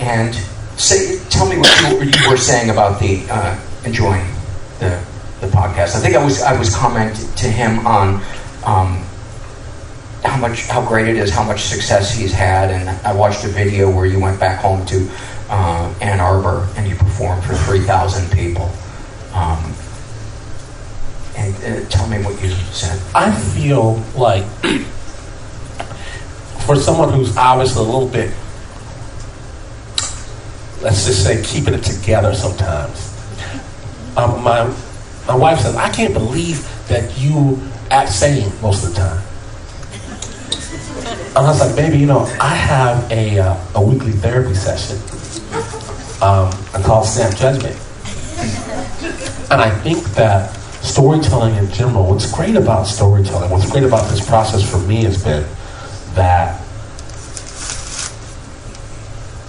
and 0.00 0.34
say, 0.76 1.18
tell 1.28 1.48
me 1.48 1.56
what 1.56 1.80
you, 1.82 2.10
you 2.10 2.30
were 2.30 2.36
saying 2.36 2.70
about 2.70 3.00
the 3.00 3.24
uh, 3.30 3.58
enjoying 3.84 4.26
the 4.80 5.02
the 5.40 5.46
podcast. 5.48 5.96
I 5.96 6.00
think 6.00 6.16
I 6.16 6.24
was 6.24 6.42
I 6.42 6.58
was 6.58 6.74
commenting 6.74 7.30
to 7.34 7.46
him 7.46 7.86
on 7.86 8.22
um, 8.64 9.04
how 10.24 10.36
much 10.38 10.66
how 10.66 10.86
great 10.86 11.08
it 11.08 11.16
is, 11.16 11.30
how 11.30 11.44
much 11.44 11.62
success 11.62 12.14
he's 12.14 12.32
had, 12.32 12.70
and 12.70 12.88
I 13.06 13.12
watched 13.12 13.44
a 13.44 13.48
video 13.48 13.90
where 13.90 14.06
you 14.06 14.18
went 14.18 14.40
back 14.40 14.60
home 14.60 14.84
to 14.86 15.08
uh, 15.48 15.94
Ann 16.00 16.20
Arbor 16.20 16.68
and 16.76 16.88
you 16.88 16.96
performed 16.96 17.44
for 17.44 17.54
three 17.54 17.80
thousand 17.80 18.30
people. 18.32 18.70
Um, 19.32 19.74
and 21.36 21.54
uh, 21.64 21.88
tell 21.88 22.06
me 22.08 22.18
what 22.18 22.40
you 22.42 22.50
said. 22.50 23.00
I 23.14 23.34
feel 23.34 23.94
like 24.16 24.44
for 26.64 26.76
someone 26.76 27.12
who's 27.12 27.36
obviously 27.36 27.82
a 27.82 27.84
little 27.84 28.08
bit, 28.08 28.30
let's 30.80 31.04
just 31.06 31.24
say, 31.24 31.42
keeping 31.42 31.74
it 31.74 31.82
together 31.82 32.34
sometimes. 32.34 33.10
Um, 34.16 34.42
my 34.42 34.72
my 35.26 35.36
wife 35.36 35.60
says, 35.60 35.74
"I 35.76 35.90
can't 35.90 36.14
believe 36.14 36.68
that 36.88 37.18
you 37.18 37.60
act 37.90 38.10
sane 38.12 38.50
most 38.62 38.84
of 38.84 38.94
the 38.94 39.00
time." 39.00 39.22
And 41.28 41.38
I 41.38 41.50
was 41.50 41.60
like, 41.60 41.74
"Baby, 41.74 41.98
you 41.98 42.06
know, 42.06 42.20
I 42.40 42.54
have 42.54 43.10
a 43.10 43.40
uh, 43.40 43.56
a 43.74 43.82
weekly 43.82 44.12
therapy 44.12 44.54
session. 44.54 44.98
Um, 46.24 46.48
I 46.72 46.80
call 46.82 47.04
Snap 47.04 47.36
Judgment, 47.36 47.76
and 49.50 49.60
I 49.60 49.70
think 49.82 50.02
that." 50.14 50.60
storytelling 50.84 51.56
in 51.56 51.70
general, 51.72 52.06
what's 52.06 52.30
great 52.30 52.56
about 52.56 52.86
storytelling, 52.86 53.50
what's 53.50 53.70
great 53.70 53.84
about 53.84 54.08
this 54.10 54.24
process 54.24 54.70
for 54.70 54.78
me 54.86 55.02
has 55.02 55.24
been 55.24 55.44
that 56.14 56.60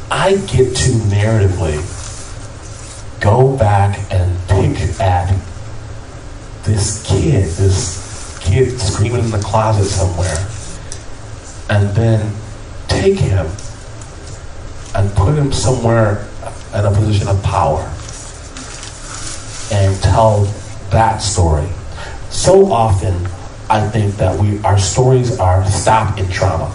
I 0.10 0.38
get 0.48 0.76
to 0.76 0.92
narratively 1.12 1.76
go 3.20 3.56
back 3.58 4.00
and 4.12 4.40
pick 4.48 5.00
at 5.00 5.38
this 6.64 7.06
kid, 7.06 7.46
this 7.58 8.40
kid 8.40 8.80
screaming 8.80 9.26
in 9.26 9.32
the 9.32 9.40
closet 9.40 9.86
somewhere, 9.86 10.48
and 11.70 11.96
then 11.96 12.34
take 12.88 13.20
him 13.20 13.46
and 14.96 15.14
put 15.16 15.36
him 15.36 15.52
somewhere 15.52 16.26
in 16.74 16.86
a 16.86 16.92
position 16.92 17.28
of 17.28 17.42
power 17.44 17.82
and 19.72 20.02
tell 20.02 20.44
that 20.92 21.18
story. 21.18 21.68
So 22.30 22.72
often, 22.72 23.28
I 23.70 23.88
think 23.90 24.16
that 24.16 24.40
we 24.40 24.62
our 24.64 24.78
stories 24.78 25.40
are 25.40 25.66
stopped 25.66 26.20
in 26.20 26.30
trauma. 26.30 26.74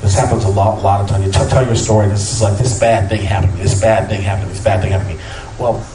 This 0.00 0.14
happens 0.14 0.44
a 0.44 0.48
lot, 0.48 0.78
a 0.78 0.82
lot 0.82 1.00
of 1.00 1.08
times. 1.08 1.26
You 1.26 1.32
t- 1.32 1.48
tell 1.48 1.64
your 1.64 1.74
story. 1.74 2.08
This 2.08 2.30
is 2.30 2.42
like 2.42 2.58
this 2.58 2.78
bad 2.78 3.08
thing 3.08 3.22
happened. 3.22 3.54
This 3.54 3.80
bad 3.80 4.08
thing 4.08 4.20
happened. 4.20 4.50
This 4.50 4.62
bad 4.62 4.82
thing 4.82 4.92
happened 4.92 5.10
to 5.10 5.16
me. 5.16 5.22
Well, 5.58 5.86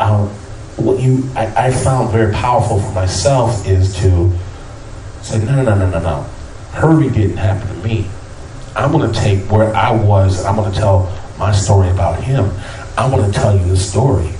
um, 0.00 0.28
what 0.76 1.00
you 1.00 1.28
I, 1.36 1.68
I 1.68 1.70
found 1.70 2.10
very 2.10 2.32
powerful 2.32 2.80
for 2.80 2.92
myself 2.92 3.66
is 3.66 3.94
to 4.00 4.32
say, 5.22 5.38
no, 5.38 5.56
no, 5.56 5.62
no, 5.62 5.74
no, 5.76 5.90
no, 5.90 6.00
no. 6.00 6.22
Herbie 6.72 7.10
didn't 7.10 7.36
happen 7.36 7.68
to 7.68 7.88
me. 7.88 8.06
I'm 8.76 8.90
going 8.90 9.10
to 9.10 9.18
take 9.18 9.50
where 9.50 9.74
I 9.74 9.92
was. 9.92 10.44
I'm 10.44 10.56
going 10.56 10.70
to 10.72 10.76
tell 10.76 11.06
my 11.38 11.52
story 11.52 11.90
about 11.90 12.22
him. 12.22 12.50
I 12.96 13.08
want 13.08 13.26
to 13.26 13.40
tell 13.40 13.56
you 13.56 13.64
the 13.66 13.76
story 13.76 14.30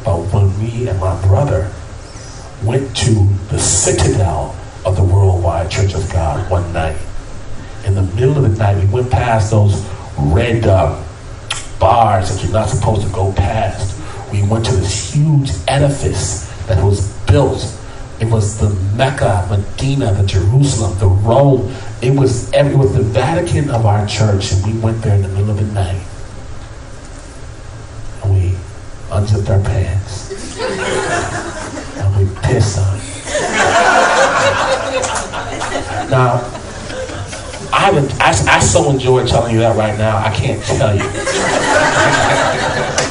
about 0.00 0.32
when 0.32 0.58
me 0.58 0.88
and 0.88 0.98
my 0.98 1.20
brother 1.26 1.70
went 2.64 2.94
to 2.96 3.28
the 3.48 3.58
citadel 3.58 4.56
of 4.84 4.96
the 4.96 5.04
Worldwide 5.04 5.70
Church 5.70 5.94
of 5.94 6.10
God 6.12 6.50
one 6.50 6.72
night. 6.72 6.96
in 7.84 7.94
the 7.94 8.02
middle 8.02 8.36
of 8.36 8.42
the 8.42 8.58
night, 8.58 8.76
we 8.82 8.90
went 8.90 9.10
past 9.10 9.50
those 9.50 9.84
red 10.18 10.66
uh, 10.66 11.02
bars 11.78 12.30
that 12.30 12.42
you're 12.42 12.52
not 12.52 12.68
supposed 12.68 13.06
to 13.06 13.12
go 13.12 13.32
past. 13.32 13.96
We 14.32 14.42
went 14.46 14.64
to 14.66 14.72
this 14.76 15.12
huge 15.12 15.50
edifice 15.66 16.46
that 16.66 16.82
was 16.84 17.12
built. 17.26 17.76
It 18.20 18.26
was 18.26 18.58
the 18.60 18.68
Mecca, 18.96 19.46
Medina, 19.48 20.12
the 20.12 20.26
Jerusalem, 20.26 20.98
the 20.98 21.06
Rome. 21.08 21.74
It 22.02 22.18
was 22.18 22.52
it 22.52 22.76
was 22.76 22.94
the 22.94 23.02
Vatican 23.02 23.70
of 23.70 23.86
our 23.86 24.06
church, 24.06 24.52
and 24.52 24.64
we 24.66 24.78
went 24.78 25.00
there 25.02 25.14
in 25.16 25.22
the 25.22 25.28
middle 25.28 25.50
of 25.50 25.56
the 25.56 25.72
night. 25.72 26.02
And 28.22 28.34
we 28.34 28.54
unzipped 29.12 29.50
our 29.50 29.60
pants. 29.60 30.30
and 31.98 32.16
we 32.16 32.24
pissed 32.42 32.78
on 32.78 32.96
it. 32.96 33.00
Now, 36.10 36.40
I, 37.72 37.90
would, 37.92 38.10
I, 38.20 38.30
I 38.30 38.58
so 38.60 38.90
enjoy 38.90 39.26
telling 39.26 39.54
you 39.54 39.60
that 39.60 39.76
right 39.76 39.96
now, 39.96 40.16
I 40.16 40.34
can't 40.34 40.62
tell 40.64 40.94
you. 40.94 41.02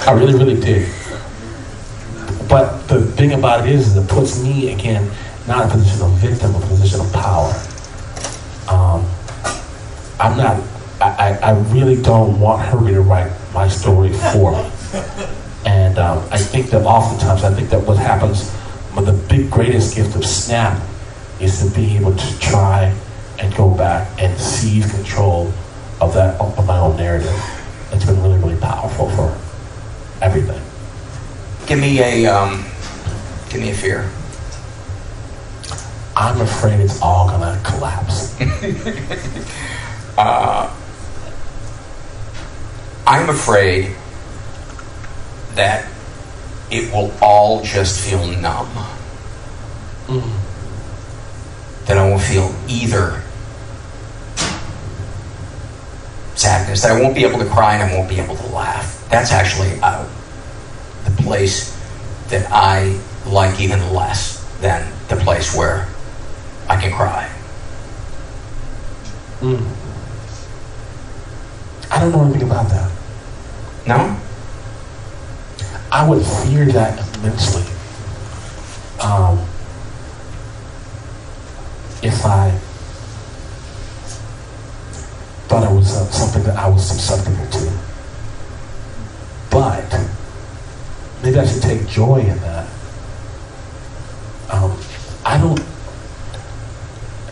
I 0.06 0.14
really, 0.18 0.34
really 0.34 0.60
did. 0.60 0.90
But 2.50 2.88
the 2.88 3.06
thing 3.06 3.34
about 3.34 3.66
it 3.68 3.74
is, 3.74 3.88
is 3.88 3.98
it 3.98 4.10
puts 4.10 4.44
me, 4.44 4.74
again, 4.74 5.10
not 5.48 5.66
in 5.66 5.70
a 5.70 5.74
position 5.74 6.02
of 6.02 6.12
victim, 6.14 6.56
a 6.56 6.60
position 6.60 7.00
of 7.00 7.14
power. 7.14 7.54
Um, 8.68 9.06
I'm 10.20 10.38
not, 10.38 10.62
I, 11.00 11.40
I 11.42 11.52
really 11.72 12.02
don't 12.02 12.40
want 12.40 12.62
her 12.68 12.92
to 12.92 13.02
write 13.02 13.32
my 13.54 13.68
story 13.68 14.12
for 14.12 14.52
me. 14.52 14.70
And 15.66 15.98
um, 15.98 16.26
I 16.32 16.38
think 16.38 16.68
that 16.68 16.84
oftentimes, 16.84 17.44
I 17.44 17.54
think 17.54 17.70
that 17.70 17.86
what 17.86 17.98
happens, 17.98 18.54
but 18.96 19.02
the 19.02 19.14
big 19.14 19.52
greatest 19.52 19.96
gift 19.96 20.16
of 20.16 20.26
Snap 20.26 20.82
is 21.40 21.60
to 21.64 21.76
be 21.76 21.98
able 21.98 22.16
to 22.16 22.40
try 22.40 22.96
and 23.40 23.56
go 23.56 23.70
back 23.74 24.10
and 24.22 24.38
seize 24.40 24.90
control 24.92 25.54
of 26.02 26.14
that 26.14 26.40
of 26.40 26.66
my 26.66 26.78
own 26.78 26.98
narrative. 26.98 27.34
It's 27.92 28.06
been 28.06 28.22
really, 28.22 28.38
really 28.38 28.60
powerful 28.60 29.10
for 29.10 29.38
everything. 30.22 30.62
Give 31.68 31.80
me 31.80 32.00
a 32.00 32.26
um, 32.28 32.66
give 33.50 33.62
me 33.62 33.72
a 33.72 33.76
fear. 33.76 34.10
I'm 36.16 36.42
afraid 36.42 36.80
it's 36.80 37.02
all 37.02 37.30
gonna 37.30 37.62
collapse. 37.64 38.40
uh, 40.18 40.76
I'm 43.08 43.30
afraid 43.30 43.96
that 45.60 45.86
it 46.72 46.90
will 46.94 47.12
all 47.22 47.62
just 47.64 48.00
feel 48.00 48.26
numb. 48.40 48.72
Mm. 50.08 50.32
That 51.86 51.98
I 51.98 52.10
won't 52.10 52.22
feel 52.22 52.56
either 52.70 53.22
sadness. 56.36 56.82
That 56.84 56.96
I 56.96 57.02
won't 57.02 57.14
be 57.14 57.26
able 57.26 57.40
to 57.40 57.46
cry 57.46 57.76
and 57.76 57.84
I 57.84 57.94
won't 57.94 58.08
be 58.08 58.22
able 58.22 58.38
to 58.38 58.48
laugh. 58.48 59.06
That's 59.12 59.34
actually 59.34 59.78
uh, 59.84 60.08
the 61.04 61.24
place 61.24 61.76
that 62.30 62.48
I 62.52 62.98
like 63.28 63.60
even 63.60 63.82
less 63.94 64.40
than 64.62 64.90
the 65.10 65.18
place 65.18 65.54
where 65.54 65.90
I 66.70 66.80
can 66.80 66.94
cry. 66.94 67.30
Mm. 69.42 69.68
I 71.92 72.00
don't 72.00 72.12
know 72.14 72.24
anything 72.24 72.44
about 72.44 72.70
that. 72.70 72.92
No? 73.86 74.29
I 75.92 76.08
would 76.08 76.24
fear 76.24 76.66
that 76.66 77.18
immensely. 77.18 77.64
Um, 79.02 79.40
if 82.04 82.24
I 82.26 82.52
thought 85.48 85.64
it 85.64 85.76
was 85.76 85.98
uh, 85.98 86.06
something 86.12 86.44
that 86.44 86.58
I 86.58 86.70
was 86.70 86.88
susceptible 86.88 87.48
to. 87.48 87.80
But 89.50 90.10
maybe 91.24 91.40
I 91.40 91.46
should 91.48 91.64
take 91.64 91.88
joy 91.88 92.20
in 92.20 92.38
that. 92.42 92.70
Um, 94.52 94.80
I 95.26 95.40
don't, 95.40 95.60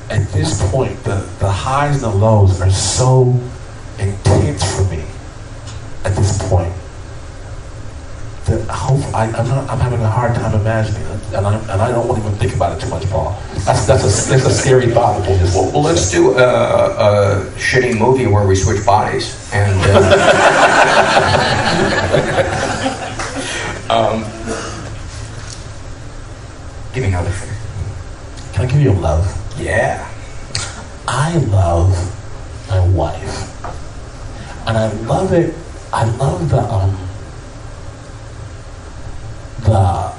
at 0.10 0.28
this 0.30 0.60
point, 0.72 1.04
the, 1.04 1.30
the 1.40 1.52
highs 1.52 2.04
and 2.04 2.12
the 2.12 2.18
lows 2.18 2.60
are 2.60 2.72
so 2.72 3.40
intense 4.00 4.76
for 4.76 4.84
me 4.86 5.04
at 6.06 6.16
this 6.16 6.50
point 6.50 6.74
that 8.48 8.68
hope 8.70 9.04
I, 9.14 9.26
am 9.26 9.48
not, 9.48 9.70
I'm 9.70 9.80
having 9.80 10.02
a 10.02 10.10
hard 10.10 10.34
time 10.36 10.60
imagining 10.60 11.02
it, 11.02 11.34
and 11.34 11.46
I, 11.46 11.58
and 11.60 11.82
I 11.82 11.92
don't 11.92 12.08
want 12.08 12.22
to 12.22 12.28
even 12.28 12.40
think 12.40 12.56
about 12.56 12.78
it 12.78 12.82
too 12.82 12.90
much, 12.90 13.06
Paul. 13.10 13.38
That's 13.66 13.86
that's 13.86 14.04
a 14.04 14.30
that's 14.30 14.46
a 14.46 14.50
scary 14.50 14.88
thought. 14.92 15.20
Well, 15.28 15.72
well, 15.72 15.82
let's 15.82 16.10
do 16.10 16.38
a, 16.38 16.44
a, 16.44 17.46
shitty 17.58 18.00
movie 18.00 18.28
where 18.28 18.48
we 18.48 18.56
switch 18.56 18.86
bodies 18.86 19.52
and. 19.54 19.80
Uh, 19.84 20.14
um, 23.90 24.24
give 26.94 27.04
me 27.04 27.10
another 27.10 27.32
thing. 27.32 27.56
Can 28.54 28.66
I 28.66 28.72
give 28.72 28.82
you 28.82 28.92
a 28.92 29.00
love? 29.00 29.26
Yeah. 29.60 30.10
I 31.08 31.38
love 31.38 31.92
my 32.70 32.88
wife, 32.90 33.66
and 34.68 34.78
I 34.78 34.92
love 35.04 35.34
it. 35.34 35.54
I 35.94 36.04
love 36.18 36.50
the 36.50 36.60
um 36.60 37.07
the 39.68 40.14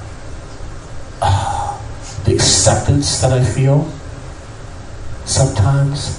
uh, 1.23 1.81
the 2.25 2.35
acceptance 2.35 3.21
that 3.21 3.33
I 3.33 3.43
feel 3.43 3.91
sometimes, 5.25 6.19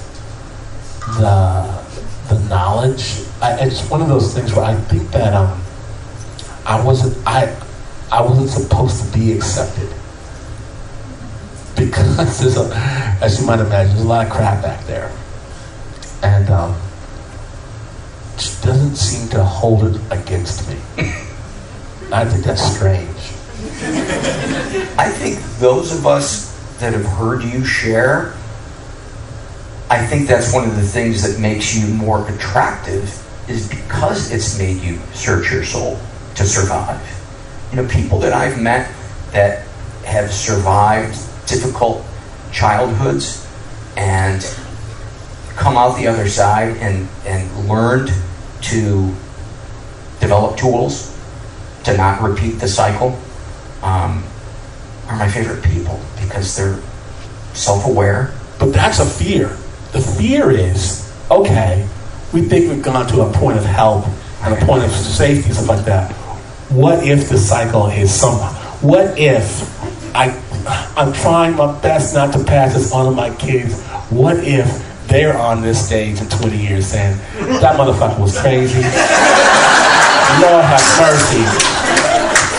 the 1.19 1.79
the 2.27 2.39
knowledge. 2.49 3.21
I, 3.41 3.53
it's 3.61 3.87
one 3.89 4.01
of 4.01 4.09
those 4.09 4.33
things 4.33 4.53
where 4.53 4.65
I 4.65 4.75
think 4.75 5.09
that 5.11 5.33
um, 5.33 5.61
I 6.65 6.83
wasn't 6.83 7.15
I 7.25 7.55
I 8.11 8.21
wasn't 8.21 8.49
supposed 8.49 9.05
to 9.05 9.17
be 9.17 9.31
accepted 9.33 9.89
because 11.75 12.39
there's 12.39 12.57
a, 12.57 12.75
as 13.21 13.39
you 13.39 13.45
might 13.45 13.59
imagine, 13.59 13.93
there's 13.93 14.05
a 14.05 14.07
lot 14.07 14.25
of 14.25 14.31
crap 14.31 14.61
back 14.63 14.85
there, 14.85 15.11
and 16.23 16.49
um, 16.49 16.75
doesn't 18.61 18.95
seem 18.95 19.29
to 19.29 19.43
hold 19.43 19.83
it 19.83 20.01
against 20.11 20.67
me. 20.69 20.75
I 22.11 22.25
think 22.25 22.43
that's 22.43 22.75
strange. 22.75 23.18
I 24.97 25.09
think 25.09 25.39
those 25.59 25.91
of 25.91 26.07
us 26.07 26.49
that 26.79 26.93
have 26.93 27.05
heard 27.05 27.43
you 27.43 27.65
share, 27.65 28.33
I 29.89 30.05
think 30.05 30.29
that's 30.29 30.53
one 30.53 30.69
of 30.69 30.77
the 30.77 30.81
things 30.81 31.23
that 31.23 31.41
makes 31.41 31.75
you 31.75 31.93
more 31.93 32.25
attractive 32.29 33.03
is 33.49 33.67
because 33.67 34.31
it's 34.31 34.57
made 34.57 34.81
you 34.81 34.97
search 35.13 35.51
your 35.51 35.65
soul 35.65 35.99
to 36.35 36.45
survive. 36.45 37.01
You 37.71 37.81
know, 37.81 37.87
people 37.89 38.19
that 38.19 38.31
I've 38.31 38.61
met 38.61 38.89
that 39.31 39.67
have 40.05 40.31
survived 40.31 41.17
difficult 41.45 42.05
childhoods 42.53 43.45
and 43.97 44.41
come 45.57 45.75
out 45.75 45.97
the 45.97 46.07
other 46.07 46.29
side 46.29 46.77
and, 46.77 47.09
and 47.25 47.67
learned 47.67 48.09
to 48.61 49.13
develop 50.21 50.57
tools 50.57 51.13
to 51.83 51.97
not 51.97 52.21
repeat 52.21 52.51
the 52.59 52.67
cycle 52.67 53.19
um, 53.81 54.23
are 55.07 55.17
my 55.17 55.29
favorite 55.29 55.63
people 55.63 55.99
because 56.21 56.55
they're 56.55 56.79
self-aware. 57.53 58.33
But 58.59 58.73
that's 58.73 58.99
a 58.99 59.05
fear. 59.05 59.57
The 59.91 60.01
fear 60.01 60.51
is, 60.51 61.11
okay, 61.31 61.87
we 62.33 62.41
think 62.41 62.69
we've 62.69 62.83
gone 62.83 63.07
to 63.07 63.21
a 63.21 63.33
point 63.33 63.57
of 63.57 63.65
help 63.65 64.05
and 64.41 64.53
a 64.53 64.65
point 64.65 64.83
of 64.83 64.91
safety 64.91 65.45
and 65.45 65.53
stuff 65.55 65.67
like 65.67 65.85
that. 65.85 66.11
What 66.69 67.03
if 67.05 67.29
the 67.29 67.37
cycle 67.37 67.87
is 67.87 68.13
somehow? 68.13 68.53
What 68.85 69.17
if 69.17 69.63
I, 70.15 70.29
I'm 70.95 71.13
trying 71.13 71.55
my 71.55 71.79
best 71.81 72.13
not 72.13 72.33
to 72.33 72.43
pass 72.43 72.73
this 72.73 72.91
on 72.91 73.05
to 73.05 73.11
my 73.11 73.33
kids? 73.35 73.81
What 74.09 74.37
if 74.43 74.85
they're 75.07 75.37
on 75.37 75.61
this 75.61 75.83
stage 75.85 76.21
in 76.21 76.29
20 76.29 76.57
years 76.57 76.87
saying, 76.87 77.17
that 77.61 77.75
motherfucker 77.75 78.19
was 78.19 78.39
crazy? 78.39 78.81
Lord 80.37 80.63
have 80.63 80.85
mercy. 81.01 81.88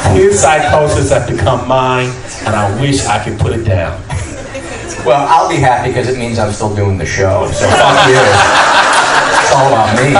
His 0.09 0.41
psychosis 0.41 1.11
has 1.11 1.31
become 1.31 1.69
mine, 1.69 2.11
and 2.45 2.57
I 2.57 2.81
wish 2.81 3.05
I 3.07 3.23
could 3.23 3.39
put 3.39 3.53
it 3.53 3.65
down. 3.65 4.03
Well, 5.05 5.27
I'll 5.29 5.49
be 5.49 5.57
happy 5.57 5.91
because 5.91 6.09
it 6.09 6.19
means 6.19 6.39
I'm 6.39 6.53
still 6.53 6.75
doing 6.75 6.99
the 6.99 7.07
show. 7.07 7.51
So 7.53 7.67
fuck 7.69 8.07
you. 8.09 8.21
It's 9.41 9.53
all 9.55 9.69
about 9.69 9.97
me. 9.97 10.15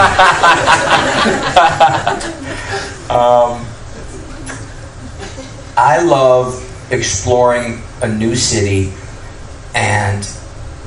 um, 3.11 3.67
I 5.77 6.03
love 6.03 6.67
exploring 6.93 7.83
a 8.03 8.09
new 8.09 8.35
city 8.35 8.93
and 9.75 10.23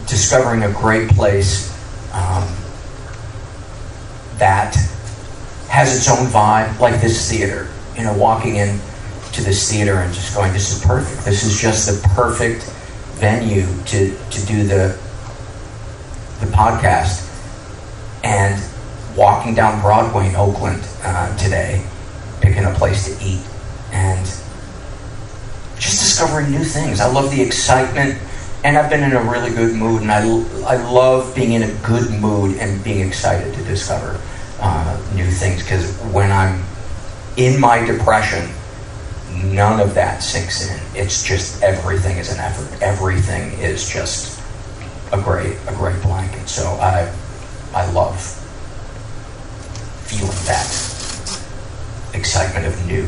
discovering 0.08 0.64
a 0.64 0.72
great 0.72 1.10
place 1.10 1.72
um, 2.14 2.48
that 4.38 4.76
has 5.70 5.96
its 5.96 6.10
own 6.10 6.28
vibe, 6.28 6.80
like 6.80 7.02
this 7.02 7.30
theater. 7.30 7.70
You 7.98 8.04
know, 8.04 8.18
walking 8.18 8.56
in 8.56 8.80
to 9.34 9.44
this 9.44 9.72
theater 9.72 9.96
and 9.96 10.14
just 10.14 10.36
going, 10.36 10.54
this 10.54 10.76
is 10.76 10.84
perfect. 10.86 11.26
This 11.26 11.44
is 11.44 11.60
just 11.60 11.88
the 11.88 12.08
perfect 12.10 12.64
venue 13.20 13.66
to, 13.86 14.18
to 14.32 14.46
do 14.46 14.68
the 14.68 14.98
the 16.40 16.52
podcast 16.52 17.30
and 18.24 18.62
walking 19.16 19.54
down 19.54 19.82
Broadway 19.82 20.30
in 20.30 20.36
Oakland 20.36 20.86
uh, 21.04 21.36
today, 21.38 21.86
picking 22.42 22.66
a 22.66 22.74
place 22.74 23.06
to 23.06 23.24
eat, 23.24 23.42
and 23.92 24.26
just 25.76 26.00
discovering 26.00 26.52
new 26.52 26.64
things. 26.64 27.00
I 27.00 27.12
love 27.12 27.32
the 27.32 27.42
excitement, 27.42 28.20
and 28.64 28.78
I've 28.78 28.90
been 28.90 29.04
in 29.04 29.14
a 29.14 29.22
really 29.22 29.52
good 29.52 29.76
mood, 29.76 30.02
and 30.02 30.12
I, 30.12 30.22
I 30.66 30.76
love 30.92 31.36
being 31.36 31.54
in 31.54 31.64
a 31.64 31.74
good 31.86 32.10
mood 32.12 32.58
and 32.58 32.84
being 32.84 33.06
excited 33.06 33.54
to 33.54 33.64
discover 33.64 34.20
uh, 34.60 35.02
new 35.14 35.30
things 35.30 35.62
because 35.62 35.96
when 36.14 36.32
I'm 36.32 36.64
in 37.38 37.60
my 37.60 37.86
depression, 37.86 38.50
none 39.54 39.80
of 39.80 39.96
that 39.96 40.24
sinks 40.24 40.70
in. 40.70 40.80
It's 40.96 41.24
just 41.24 41.62
everything 41.64 42.18
is 42.18 42.32
an 42.32 42.40
effort. 42.40 42.82
Everything 42.82 43.52
is 43.60 43.90
just 43.90 44.42
a 45.12 45.22
great 45.22 45.58
a 45.68 45.74
great 45.74 46.02
blanket. 46.02 46.48
So 46.48 46.64
I 46.82 47.12
I 47.74 47.92
love 47.92 48.20
feeling 50.06 50.30
that 50.46 50.68
excitement 52.14 52.68
of 52.68 52.88
new. 52.88 53.08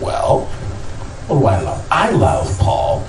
Well, 0.00 0.46
what 1.28 1.38
do 1.38 1.46
I 1.46 1.60
love? 1.60 1.86
I 1.90 2.10
love 2.10 2.58
Paul. 2.58 3.06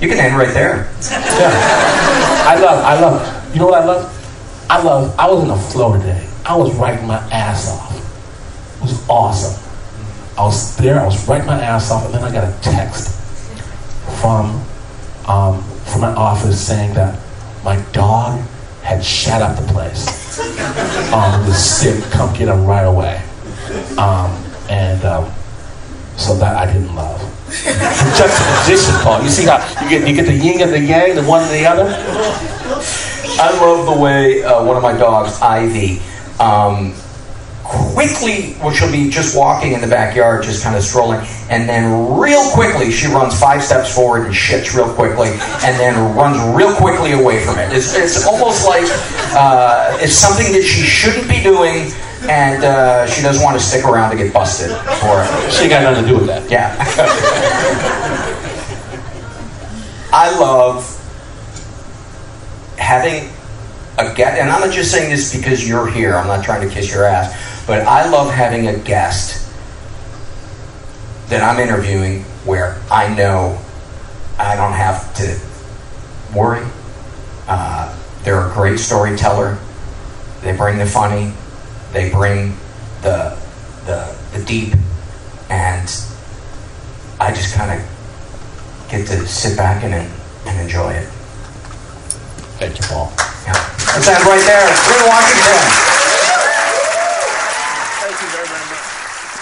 You 0.00 0.08
can 0.08 0.18
end 0.18 0.36
right 0.36 0.52
there. 0.52 0.92
Yeah. 1.10 2.44
I 2.46 2.58
love, 2.60 2.84
I 2.84 3.00
love, 3.00 3.54
you 3.54 3.60
know 3.60 3.66
what 3.66 3.82
I 3.82 3.84
love? 3.84 4.66
I 4.68 4.82
love, 4.82 5.18
I 5.18 5.30
was 5.30 5.42
in 5.42 5.48
the 5.48 5.56
flow 5.56 5.96
today. 5.96 6.28
I 6.44 6.56
was 6.56 6.74
writing 6.74 7.06
my 7.06 7.16
ass 7.30 7.70
off. 7.70 8.03
Was 8.84 9.08
awesome. 9.08 9.62
I 10.36 10.42
was 10.42 10.76
there, 10.76 11.00
I 11.00 11.06
was 11.06 11.26
writing 11.26 11.46
my 11.46 11.58
ass 11.60 11.90
off, 11.90 12.04
and 12.04 12.14
then 12.14 12.22
I 12.22 12.30
got 12.30 12.44
a 12.44 12.60
text 12.60 13.18
from, 14.20 14.62
um, 15.26 15.62
from 15.84 16.02
my 16.02 16.12
office 16.14 16.60
saying 16.66 16.92
that 16.94 17.18
my 17.64 17.80
dog 17.92 18.40
had 18.82 19.02
shat 19.02 19.40
up 19.40 19.56
the 19.56 19.72
place. 19.72 20.22
Um, 21.14 21.46
was 21.46 21.56
sick, 21.56 22.02
come 22.10 22.32
get 22.34 22.48
him 22.48 22.66
right 22.66 22.82
away. 22.82 23.22
Um, 23.96 24.32
and 24.68 25.04
um, 25.04 25.32
so 26.16 26.36
that 26.38 26.56
I 26.56 26.66
didn't 26.66 26.94
love. 26.94 27.20
Juxtaposition, 27.46 28.94
Paul. 29.02 29.22
You 29.22 29.28
see 29.28 29.44
how 29.44 29.58
you 29.80 29.88
get 29.88 30.08
you 30.08 30.14
get 30.14 30.26
the 30.26 30.34
yin 30.34 30.60
and 30.60 30.72
the 30.72 30.80
yang, 30.80 31.14
the 31.14 31.22
one 31.22 31.42
and 31.42 31.52
the 31.52 31.66
other. 31.66 31.86
I 33.40 33.50
love 33.60 33.86
the 33.86 34.02
way 34.02 34.42
uh, 34.42 34.64
one 34.64 34.76
of 34.76 34.82
my 34.82 34.96
dogs, 34.96 35.40
Ivy, 35.40 36.00
um, 36.40 36.94
quickly, 37.64 38.54
well, 38.60 38.70
she'll 38.70 38.92
be 38.92 39.08
just 39.08 39.36
walking 39.36 39.72
in 39.72 39.80
the 39.80 39.86
backyard, 39.86 40.44
just 40.44 40.62
kind 40.62 40.76
of 40.76 40.82
strolling, 40.82 41.26
and 41.48 41.66
then 41.68 42.16
real 42.18 42.50
quickly 42.50 42.92
she 42.92 43.06
runs 43.06 43.38
five 43.38 43.62
steps 43.62 43.92
forward 43.92 44.26
and 44.26 44.34
shits 44.34 44.76
real 44.76 44.92
quickly, 44.92 45.28
and 45.64 45.80
then 45.80 46.14
runs 46.14 46.38
real 46.54 46.74
quickly 46.74 47.12
away 47.12 47.42
from 47.42 47.58
it. 47.58 47.72
It's, 47.72 47.96
it's 47.96 48.26
almost 48.26 48.66
like 48.66 48.84
uh, 49.34 49.96
it's 50.00 50.12
something 50.12 50.52
that 50.52 50.62
she 50.62 50.82
shouldn't 50.82 51.26
be 51.26 51.42
doing, 51.42 51.90
and 52.28 52.62
uh, 52.62 53.06
she 53.06 53.22
doesn't 53.22 53.42
want 53.42 53.58
to 53.58 53.64
stick 53.64 53.84
around 53.84 54.10
to 54.10 54.16
get 54.16 54.32
busted 54.32 54.70
for 54.70 55.22
it. 55.22 55.52
She 55.52 55.62
ain't 55.62 55.70
got 55.70 55.82
nothing 55.82 56.04
to 56.04 56.08
do 56.10 56.16
with 56.16 56.26
that. 56.26 56.50
Yeah. 56.50 56.76
I 60.12 60.38
love 60.38 60.90
having 62.78 63.30
a 63.98 64.14
guest, 64.14 64.38
and 64.38 64.50
I'm 64.50 64.60
not 64.60 64.72
just 64.72 64.90
saying 64.92 65.10
this 65.10 65.34
because 65.34 65.66
you're 65.66 65.90
here. 65.90 66.14
I'm 66.14 66.26
not 66.26 66.44
trying 66.44 66.68
to 66.68 66.72
kiss 66.72 66.92
your 66.92 67.04
ass, 67.04 67.32
but 67.66 67.86
I 67.86 68.08
love 68.08 68.32
having 68.32 68.66
a 68.68 68.78
guest 68.78 69.40
that 71.28 71.42
I'm 71.42 71.58
interviewing 71.58 72.22
where 72.44 72.80
I 72.90 73.14
know 73.14 73.58
I 74.38 74.56
don't 74.56 74.72
have 74.72 75.14
to 75.16 76.36
worry. 76.36 76.66
Uh, 77.48 77.96
they're 78.22 78.48
a 78.48 78.52
great 78.52 78.78
storyteller. 78.78 79.58
They 80.42 80.56
bring 80.56 80.78
the 80.78 80.86
funny. 80.86 81.32
They 81.92 82.10
bring 82.10 82.56
the 83.02 83.38
the 83.86 84.16
the 84.32 84.44
deep, 84.44 84.74
and 85.48 85.88
I 87.20 87.32
just 87.32 87.54
kind 87.54 87.80
of 87.80 88.88
get 88.90 89.06
to 89.08 89.26
sit 89.26 89.56
back 89.56 89.84
and 89.84 89.94
and 89.94 90.60
enjoy 90.60 90.92
it. 90.92 91.08
Thank 92.58 92.78
you, 92.78 92.84
Paul. 92.86 93.12
Yeah. 93.46 93.52
That's 93.52 94.06
that 94.06 94.24
right 94.24 94.44
there. 94.44 94.68
Glynn 94.88 95.08
Washington. 95.08 95.93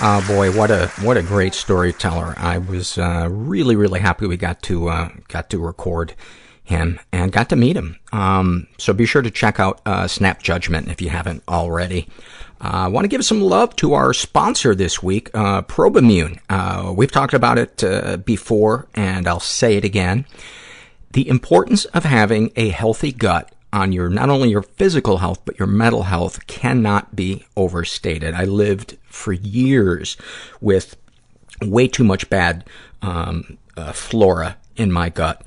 Oh 0.05 0.24
boy, 0.27 0.51
what 0.51 0.73
a 0.73 0.89
what 1.03 1.16
a 1.16 1.23
great 1.23 1.55
storyteller! 1.55 2.35
I 2.37 2.59
was 2.59 2.99
uh, 2.99 3.29
really 3.31 3.77
really 3.77 4.01
happy 4.01 4.27
we 4.27 4.37
got 4.37 4.61
to 4.62 4.89
uh, 4.89 5.11
got 5.29 5.49
to 5.51 5.61
record 5.61 6.16
him 6.65 6.99
and 7.12 7.31
got 7.31 7.49
to 7.51 7.57
meet 7.57 7.77
him. 7.77 8.01
Um, 8.11 8.66
so 8.79 8.93
be 8.93 9.07
sure 9.07 9.23
to 9.23 9.31
check 9.31 9.61
out 9.61 9.81
uh, 9.87 10.09
Snap 10.09 10.43
Judgment 10.43 10.89
if 10.89 11.01
you 11.01 11.09
haven't 11.09 11.45
already. 11.47 12.09
I 12.61 12.87
uh, 12.87 12.91
want 12.91 13.05
to 13.05 13.09
give 13.09 13.24
some 13.24 13.43
love 13.43 13.77
to 13.77 13.95
our 13.95 14.12
sponsor 14.12 14.74
this 14.74 15.01
week, 15.01 15.31
uh, 15.35 15.62
Probimune. 15.62 16.41
Uh, 16.51 16.93
we've 16.93 17.12
talked 17.12 17.33
about 17.33 17.59
it 17.59 18.24
before, 18.24 18.89
and 18.95 19.29
I'll 19.29 19.39
say 19.39 19.77
it 19.77 19.85
again. 19.85 20.27
The 21.12 21.29
importance 21.29 21.85
of 21.85 22.03
having 22.03 22.51
a 22.57 22.70
healthy 22.70 23.12
gut 23.12 23.53
on 23.73 23.93
your, 23.93 24.09
not 24.09 24.28
only 24.28 24.51
your 24.51 24.62
physical 24.62 25.19
health, 25.19 25.40
but 25.44 25.59
your 25.59 25.69
mental 25.69 26.05
health 26.05 26.47
cannot 26.47 27.16
be 27.16 27.44
overstated. 27.57 28.35
I 28.35 28.44
lived 28.44 28.99
for 29.05 29.32
years 29.32 30.16
with 30.61 30.97
way 31.62 31.89
too 31.89 32.05
much 32.05 32.28
bad 32.28 32.69
um, 33.01 33.59
uh, 33.77 33.93
flora 33.93 34.57
in 34.77 34.93
my 34.93 35.09
gut. 35.09 35.43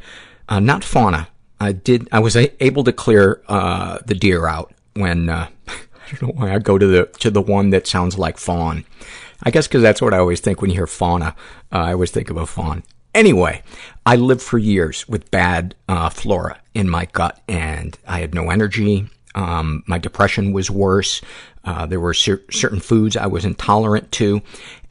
Uh, 0.49 0.59
not 0.59 0.83
fauna. 0.83 1.27
I 1.59 1.71
did, 1.71 2.07
I 2.11 2.19
was 2.19 2.35
able 2.35 2.83
to 2.83 2.91
clear 2.91 3.41
uh, 3.47 3.99
the 4.05 4.15
deer 4.15 4.47
out 4.47 4.73
when, 4.95 5.29
uh, 5.29 5.47
I 5.67 6.11
don't 6.11 6.21
know 6.23 6.41
why 6.41 6.53
I 6.53 6.59
go 6.59 6.77
to 6.77 6.87
the, 6.87 7.05
to 7.19 7.29
the 7.29 7.41
one 7.41 7.69
that 7.69 7.87
sounds 7.87 8.17
like 8.17 8.37
fawn. 8.37 8.85
I 9.43 9.51
guess 9.51 9.67
because 9.67 9.81
that's 9.81 10.01
what 10.01 10.13
I 10.13 10.17
always 10.17 10.39
think 10.39 10.61
when 10.61 10.71
you 10.71 10.77
hear 10.77 10.87
fauna. 10.87 11.35
Uh, 11.71 11.77
I 11.77 11.91
always 11.93 12.11
think 12.11 12.29
of 12.29 12.37
a 12.37 12.45
fawn. 12.45 12.83
Anyway, 13.13 13.61
I 14.05 14.15
lived 14.15 14.41
for 14.41 14.57
years 14.57 15.07
with 15.07 15.31
bad 15.31 15.75
uh, 15.87 16.09
flora 16.09 16.59
in 16.75 16.89
my 16.89 17.05
gut, 17.05 17.41
and 17.47 17.97
I 18.05 18.19
had 18.19 18.35
no 18.35 18.51
energy. 18.51 19.07
Um, 19.33 19.83
my 19.87 19.97
depression 19.97 20.53
was 20.53 20.69
worse. 20.69 21.21
Uh, 21.63 21.85
there 21.85 21.99
were 21.99 22.13
cer- 22.13 22.43
certain 22.51 22.79
foods 22.79 23.17
I 23.17 23.27
was 23.27 23.45
intolerant 23.45 24.11
to, 24.13 24.41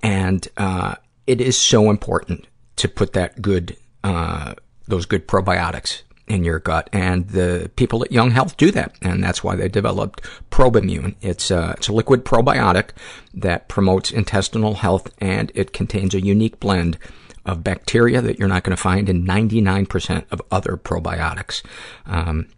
and 0.03 0.49
uh, 0.57 0.97
it 1.27 1.41
is 1.41 1.57
so 1.57 1.91
important 1.91 2.47
to 2.77 2.89
put 2.89 3.13
that 3.13 3.41
good, 3.41 3.77
uh, 4.03 4.55
those 4.89 5.07
good 5.07 5.29
probiotics 5.29 6.03
in 6.27 6.43
your 6.43 6.59
gut. 6.59 6.89
And 6.93 7.29
the 7.29 7.71
people 7.77 8.03
at 8.03 8.11
Young 8.11 8.31
Health 8.31 8.57
do 8.57 8.71
that, 8.73 8.97
and 9.03 9.23
that's 9.23 9.45
why 9.45 9.55
they 9.55 9.69
developed 9.69 10.23
Probimune. 10.51 11.15
It's 11.21 11.51
a, 11.51 11.75
it's 11.77 11.89
a 11.89 11.93
liquid 11.93 12.25
probiotic 12.25 12.91
that 13.35 13.69
promotes 13.69 14.11
intestinal 14.11 14.75
health, 14.75 15.13
and 15.19 15.53
it 15.55 15.73
contains 15.73 16.15
a 16.15 16.25
unique 16.25 16.59
blend 16.61 16.99
of 17.45 17.65
bacteria 17.65 18.21
that 18.21 18.39
you're 18.39 18.49
not 18.49 18.65
going 18.65 18.77
to 18.77 18.83
find 18.83 19.09
in 19.09 19.27
99% 19.27 20.25
of 20.31 20.41
other 20.51 20.77
probiotics. 20.77 21.63
Um, 22.07 22.49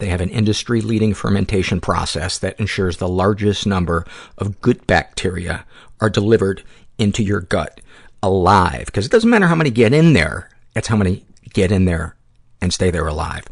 they 0.00 0.06
have 0.06 0.20
an 0.20 0.30
industry-leading 0.30 1.14
fermentation 1.14 1.80
process 1.80 2.38
that 2.38 2.58
ensures 2.58 2.96
the 2.96 3.08
largest 3.08 3.66
number 3.66 4.04
of 4.38 4.60
good 4.60 4.86
bacteria 4.86 5.64
are 6.00 6.10
delivered 6.10 6.62
into 6.98 7.22
your 7.22 7.40
gut 7.40 7.80
alive. 8.22 8.86
Because 8.86 9.06
it 9.06 9.12
doesn't 9.12 9.30
matter 9.30 9.46
how 9.46 9.54
many 9.54 9.70
get 9.70 9.92
in 9.92 10.12
there, 10.12 10.48
it's 10.74 10.88
how 10.88 10.96
many 10.96 11.24
get 11.52 11.70
in 11.70 11.84
there 11.84 12.16
and 12.60 12.72
stay 12.72 12.90
there 12.90 13.06
alive. 13.06 13.44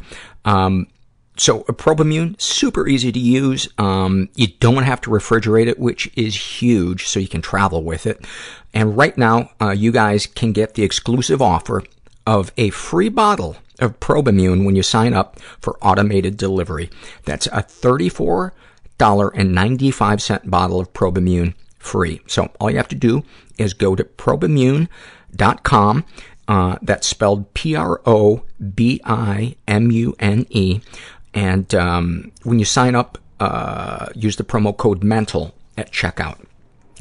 Um, 0.45 0.87
so 1.35 1.63
Probimune, 1.63 2.39
super 2.39 2.87
easy 2.87 3.11
to 3.11 3.19
use. 3.19 3.67
Um, 3.77 4.29
you 4.35 4.47
don't 4.59 4.83
have 4.83 5.01
to 5.01 5.09
refrigerate 5.09 5.67
it, 5.67 5.79
which 5.79 6.09
is 6.15 6.61
huge, 6.61 7.07
so 7.07 7.19
you 7.19 7.27
can 7.27 7.41
travel 7.41 7.83
with 7.83 8.05
it. 8.05 8.23
And 8.73 8.95
right 8.95 9.17
now, 9.17 9.49
uh, 9.59 9.71
you 9.71 9.91
guys 9.91 10.27
can 10.27 10.51
get 10.51 10.75
the 10.75 10.83
exclusive 10.83 11.41
offer 11.41 11.83
of 12.25 12.51
a 12.57 12.69
free 12.69 13.09
bottle 13.09 13.57
of 13.79 13.99
Probimune 13.99 14.65
when 14.65 14.75
you 14.75 14.83
sign 14.83 15.13
up 15.13 15.39
for 15.59 15.77
automated 15.81 16.37
delivery. 16.37 16.91
That's 17.25 17.47
a 17.47 17.63
$34.95 17.63 20.49
bottle 20.49 20.79
of 20.79 20.93
Probimune 20.93 21.55
free. 21.79 22.21
So 22.27 22.51
all 22.59 22.69
you 22.69 22.77
have 22.77 22.87
to 22.89 22.95
do 22.95 23.23
is 23.57 23.73
go 23.73 23.95
to 23.95 24.03
probimune.com. 24.03 26.05
Uh, 26.45 26.75
that's 26.81 27.07
spelled 27.07 27.53
P-R-O-B-I-M-U-N-E. 27.53 28.01
And 31.33 31.73
um, 31.75 32.31
when 32.43 32.59
you 32.59 32.65
sign 32.65 32.95
up, 32.95 33.17
uh, 33.39 34.07
use 34.15 34.35
the 34.35 34.43
promo 34.43 34.75
code 34.75 35.03
MENTAL 35.03 35.53
at 35.77 35.91
checkout. 35.91 36.45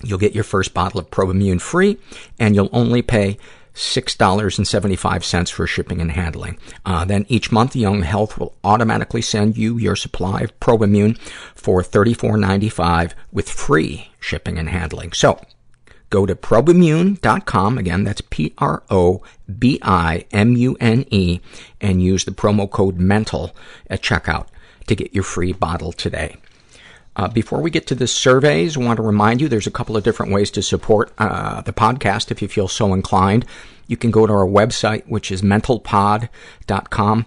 You'll 0.02 0.18
get 0.18 0.34
your 0.34 0.44
first 0.44 0.74
bottle 0.74 0.98
of 0.98 1.10
Probimune 1.10 1.60
free, 1.60 1.98
and 2.38 2.54
you'll 2.54 2.70
only 2.72 3.02
pay 3.02 3.38
$6.75 3.74 5.50
for 5.50 5.66
shipping 5.66 6.00
and 6.00 6.12
handling. 6.12 6.58
Uh, 6.84 7.04
then 7.04 7.24
each 7.28 7.52
month, 7.52 7.74
Young 7.74 8.02
Health 8.02 8.38
will 8.38 8.54
automatically 8.64 9.22
send 9.22 9.56
you 9.56 9.78
your 9.78 9.96
supply 9.96 10.40
of 10.40 10.58
Probimune 10.60 11.18
for 11.54 11.82
$34.95 11.82 13.12
with 13.30 13.48
free 13.48 14.08
shipping 14.20 14.58
and 14.58 14.68
handling. 14.68 15.12
So, 15.12 15.40
go 16.12 16.26
to 16.26 16.36
probimune.com. 16.36 17.78
Again, 17.78 18.04
that's 18.04 18.20
P-R-O-B-I-M-U-N-E 18.20 18.60
and 21.80 22.02
use 22.02 22.24
the 22.24 22.30
promo 22.30 22.70
code 22.70 22.98
MENTAL 22.98 23.56
at 23.88 24.02
checkout 24.02 24.46
to 24.86 24.94
get 24.94 25.14
your 25.14 25.24
free 25.24 25.52
bottle 25.52 25.90
today. 25.90 26.36
Uh, 27.16 27.28
before 27.28 27.60
we 27.60 27.70
get 27.70 27.86
to 27.86 27.94
the 27.94 28.06
surveys, 28.06 28.76
I 28.76 28.80
want 28.80 28.98
to 28.98 29.02
remind 29.02 29.40
you 29.40 29.48
there's 29.48 29.66
a 29.66 29.70
couple 29.70 29.96
of 29.96 30.04
different 30.04 30.32
ways 30.32 30.50
to 30.52 30.62
support 30.62 31.12
uh, 31.18 31.62
the 31.62 31.72
podcast 31.72 32.30
if 32.30 32.42
you 32.42 32.48
feel 32.48 32.68
so 32.68 32.92
inclined. 32.92 33.46
You 33.86 33.96
can 33.96 34.10
go 34.10 34.26
to 34.26 34.32
our 34.32 34.46
website, 34.46 35.06
which 35.06 35.32
is 35.32 35.40
mentalpod.com. 35.42 37.26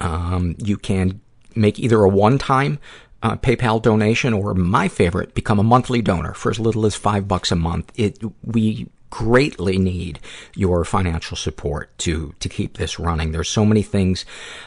Um, 0.00 0.56
you 0.58 0.76
can 0.76 1.20
make 1.54 1.78
either 1.78 2.00
a 2.02 2.08
one-time 2.08 2.78
uh, 3.26 3.36
PayPal 3.36 3.82
donation 3.82 4.32
or 4.32 4.54
my 4.54 4.88
favorite, 4.88 5.34
become 5.34 5.58
a 5.58 5.64
monthly 5.64 6.00
donor 6.00 6.32
for 6.34 6.50
as 6.50 6.60
little 6.60 6.86
as 6.86 6.94
five 6.94 7.26
bucks 7.26 7.50
a 7.50 7.56
month. 7.56 7.90
It, 7.96 8.18
we 8.44 8.86
greatly 9.10 9.78
need 9.78 10.20
your 10.54 10.84
financial 10.84 11.36
support 11.36 11.96
to, 11.98 12.34
to 12.38 12.48
keep 12.48 12.76
this 12.76 12.98
running. 13.00 13.32
There's 13.32 13.48
so 13.48 13.64
many 13.64 13.82
things, 13.82 14.24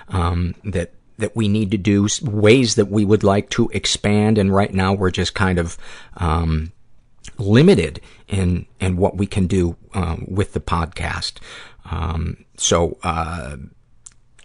um, 0.09 0.55
that, 0.65 0.91
that 1.17 1.35
we 1.35 1.47
need 1.47 1.71
to 1.71 1.77
do, 1.77 2.07
ways 2.21 2.75
that 2.75 2.89
we 2.89 3.05
would 3.05 3.23
like 3.23 3.49
to 3.51 3.69
expand, 3.73 4.37
and 4.37 4.53
right 4.53 4.73
now 4.73 4.93
we're 4.93 5.11
just 5.11 5.33
kind 5.33 5.59
of, 5.59 5.77
um, 6.17 6.71
limited 7.37 8.01
in, 8.27 8.65
in 8.79 8.97
what 8.97 9.15
we 9.15 9.25
can 9.25 9.47
do, 9.47 9.75
um, 9.93 10.25
with 10.27 10.51
the 10.53 10.59
podcast. 10.59 11.33
Um, 11.91 12.45
so, 12.57 12.97
uh, 13.03 13.55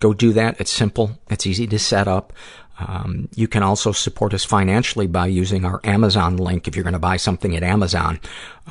go 0.01 0.13
do 0.13 0.33
that. 0.35 0.61
It's 0.61 0.73
simple. 0.73 1.19
It's 1.31 1.47
easy 1.47 1.67
to 1.67 1.79
set 1.79 2.07
up. 2.07 2.33
Um, 2.79 3.29
you 3.35 3.49
can 3.49 3.63
also 3.63 3.93
support 3.93 4.35
us 4.35 4.45
financially 4.45 5.07
by 5.07 5.27
using 5.27 5.65
our 5.65 5.81
Amazon 5.85 6.37
link 6.37 6.67
if 6.67 6.75
you're 6.75 6.83
going 6.83 6.95
to 6.95 6.99
buy 6.99 7.17
something 7.17 7.57
at 7.57 7.63
Amazon. 7.63 8.21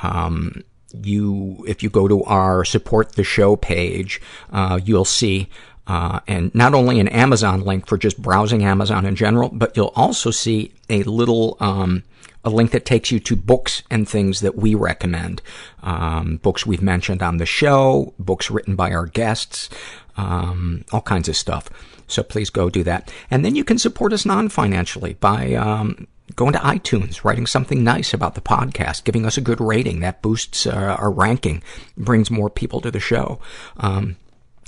Um, 0.02 0.62
you, 1.02 1.64
if 1.66 1.82
you 1.82 1.90
go 1.90 2.06
to 2.06 2.22
our 2.24 2.64
support 2.64 3.12
the 3.12 3.24
show 3.24 3.56
page, 3.56 4.20
uh, 4.52 4.78
you'll 4.82 5.04
see 5.04 5.48
uh, 5.86 6.20
and 6.26 6.54
not 6.54 6.74
only 6.74 6.98
an 6.98 7.08
Amazon 7.08 7.60
link 7.60 7.86
for 7.86 7.98
just 7.98 8.20
browsing 8.20 8.64
Amazon 8.64 9.04
in 9.04 9.14
general, 9.14 9.50
but 9.50 9.76
you'll 9.76 9.92
also 9.94 10.30
see 10.30 10.72
a 10.88 11.02
little 11.02 11.56
um, 11.60 12.02
a 12.42 12.50
link 12.50 12.70
that 12.70 12.84
takes 12.84 13.10
you 13.10 13.20
to 13.20 13.36
books 13.36 13.82
and 13.90 14.08
things 14.08 14.40
that 14.40 14.56
we 14.56 14.74
recommend. 14.74 15.42
Um, 15.82 16.38
books 16.38 16.66
we've 16.66 16.82
mentioned 16.82 17.22
on 17.22 17.38
the 17.38 17.46
show, 17.46 18.14
books 18.18 18.50
written 18.50 18.76
by 18.76 18.92
our 18.92 19.06
guests, 19.06 19.68
um, 20.16 20.84
all 20.92 21.02
kinds 21.02 21.28
of 21.28 21.36
stuff. 21.36 21.68
So 22.06 22.22
please 22.22 22.50
go 22.50 22.70
do 22.70 22.82
that. 22.84 23.12
And 23.30 23.44
then 23.44 23.54
you 23.54 23.64
can 23.64 23.78
support 23.78 24.12
us 24.12 24.24
non-financially 24.26 25.14
by 25.14 25.54
um, 25.54 26.06
going 26.36 26.52
to 26.52 26.58
iTunes, 26.60 27.24
writing 27.24 27.46
something 27.46 27.84
nice 27.84 28.14
about 28.14 28.34
the 28.34 28.40
podcast, 28.40 29.04
giving 29.04 29.26
us 29.26 29.36
a 29.36 29.42
good 29.42 29.60
rating. 29.60 30.00
That 30.00 30.22
boosts 30.22 30.66
uh, 30.66 30.96
our 30.98 31.10
ranking, 31.10 31.62
brings 31.96 32.30
more 32.30 32.50
people 32.50 32.80
to 32.80 32.90
the 32.90 33.00
show. 33.00 33.40
Um, 33.76 34.16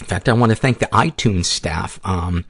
in 0.00 0.06
fact, 0.06 0.28
I 0.28 0.34
want 0.34 0.50
to 0.50 0.56
thank 0.56 0.78
the 0.78 0.86
iTunes 0.86 1.46
staff. 1.46 1.98
Um, 2.04 2.44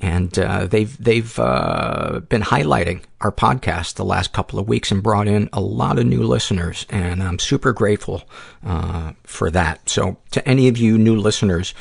and 0.00 0.38
uh, 0.38 0.66
they've 0.66 0.96
they've 1.02 1.38
uh, 1.38 2.20
been 2.28 2.42
highlighting 2.42 3.02
our 3.20 3.30
podcast 3.30 3.94
the 3.94 4.04
last 4.04 4.32
couple 4.32 4.58
of 4.58 4.66
weeks 4.66 4.90
and 4.90 5.02
brought 5.02 5.28
in 5.28 5.48
a 5.52 5.60
lot 5.60 5.98
of 5.98 6.06
new 6.06 6.22
listeners, 6.22 6.86
and 6.88 7.22
I'm 7.22 7.38
super 7.38 7.72
grateful 7.72 8.22
uh, 8.64 9.12
for 9.24 9.50
that. 9.50 9.88
So, 9.88 10.16
to 10.30 10.48
any 10.48 10.68
of 10.68 10.78
you 10.78 10.96
new 10.96 11.16
listeners, 11.16 11.74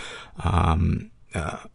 um, 0.43 1.08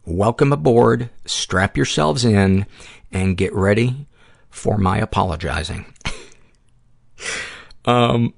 welcome 0.04 0.52
aboard. 0.52 1.10
Strap 1.26 1.76
yourselves 1.76 2.24
in 2.24 2.66
and 3.12 3.36
get 3.36 3.52
ready 3.54 4.06
for 4.50 4.78
my 4.78 4.98
apologizing. 4.98 5.86
um, 7.84 8.34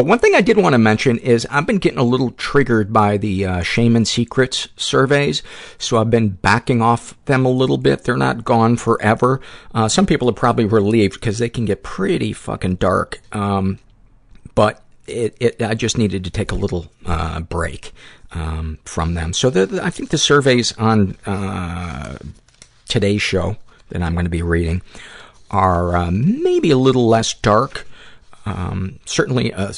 Oh, 0.00 0.02
one 0.02 0.18
thing 0.18 0.34
I 0.34 0.40
did 0.40 0.56
want 0.56 0.72
to 0.72 0.78
mention 0.78 1.18
is 1.18 1.46
I've 1.50 1.66
been 1.66 1.76
getting 1.76 1.98
a 1.98 2.04
little 2.04 2.30
triggered 2.30 2.90
by 2.90 3.18
the 3.18 3.44
uh, 3.44 3.62
Shame 3.62 3.96
and 3.96 4.08
Secrets 4.08 4.68
surveys, 4.74 5.42
so 5.76 5.98
I've 5.98 6.08
been 6.08 6.30
backing 6.30 6.80
off 6.80 7.22
them 7.26 7.44
a 7.44 7.50
little 7.50 7.76
bit. 7.76 8.04
They're 8.04 8.16
not 8.16 8.42
gone 8.42 8.76
forever. 8.76 9.42
Uh, 9.74 9.88
some 9.88 10.06
people 10.06 10.30
are 10.30 10.32
probably 10.32 10.64
relieved 10.64 11.14
because 11.14 11.38
they 11.38 11.50
can 11.50 11.66
get 11.66 11.82
pretty 11.82 12.32
fucking 12.32 12.76
dark. 12.76 13.20
Um, 13.32 13.78
but 14.54 14.82
it, 15.06 15.36
it, 15.38 15.60
I 15.60 15.74
just 15.74 15.98
needed 15.98 16.24
to 16.24 16.30
take 16.30 16.50
a 16.50 16.56
little 16.56 16.90
uh, 17.04 17.40
break 17.40 17.92
um, 18.32 18.78
from 18.84 19.14
them. 19.14 19.32
So 19.32 19.50
the, 19.50 19.66
the, 19.66 19.84
I 19.84 19.90
think 19.90 20.10
the 20.10 20.18
surveys 20.18 20.76
on 20.78 21.16
uh, 21.26 22.18
today's 22.88 23.22
show 23.22 23.56
that 23.88 24.02
I'm 24.02 24.14
going 24.14 24.26
to 24.26 24.30
be 24.30 24.42
reading 24.42 24.82
are 25.50 25.96
uh, 25.96 26.10
maybe 26.12 26.70
a 26.70 26.78
little 26.78 27.08
less 27.08 27.34
dark 27.34 27.86
um, 28.46 28.98
certainly, 29.04 29.52
uh, 29.52 29.72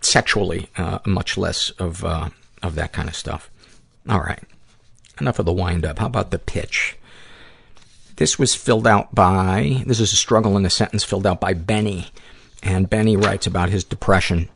sexually, 0.00 0.68
uh, 0.76 0.98
much 1.04 1.36
less 1.36 1.70
of, 1.70 2.04
uh, 2.04 2.30
of 2.62 2.74
that 2.74 2.92
kind 2.92 3.08
of 3.08 3.16
stuff. 3.16 3.50
All 4.08 4.20
right. 4.20 4.42
Enough 5.20 5.38
of 5.38 5.46
the 5.46 5.52
wind 5.52 5.84
up. 5.84 5.98
How 5.98 6.06
about 6.06 6.30
the 6.30 6.38
pitch? 6.38 6.96
This 8.16 8.38
was 8.38 8.54
filled 8.54 8.86
out 8.86 9.14
by, 9.14 9.82
this 9.86 10.00
is 10.00 10.12
a 10.12 10.16
struggle 10.16 10.56
in 10.56 10.64
a 10.64 10.70
sentence 10.70 11.04
filled 11.04 11.26
out 11.26 11.40
by 11.40 11.54
Benny. 11.54 12.08
And 12.62 12.88
Benny 12.88 13.16
writes 13.16 13.46
about 13.46 13.68
his 13.68 13.84
depression. 13.84 14.48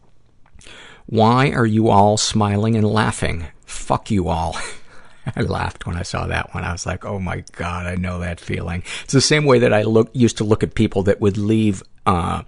Why 1.11 1.51
are 1.51 1.67
you 1.67 1.89
all 1.89 2.17
smiling 2.17 2.77
and 2.77 2.87
laughing? 2.87 3.49
Fuck 3.67 4.13
you 4.13 4.29
all. 4.29 4.57
I 5.37 5.41
laughed 5.41 5.85
when 5.85 5.97
I 5.97 6.03
saw 6.03 6.29
that 6.29 6.55
one. 6.55 6.63
I 6.63 6.71
was 6.71 6.87
like, 6.87 7.05
oh 7.05 7.19
my 7.19 7.43
God, 7.51 7.87
I 7.87 7.97
know 7.97 8.21
that 8.21 8.39
feeling. 8.39 8.85
It's 9.03 9.13
the 9.13 9.21
same 9.21 9.45
way 9.45 9.59
that 9.59 9.73
I 9.73 9.83
look, 9.83 10.09
used 10.13 10.37
to 10.37 10.45
look 10.45 10.63
at 10.63 10.77
people 10.77 11.03
that 11.03 11.21
would 11.21 11.37
leave, 11.37 11.83
uh, 12.07 12.43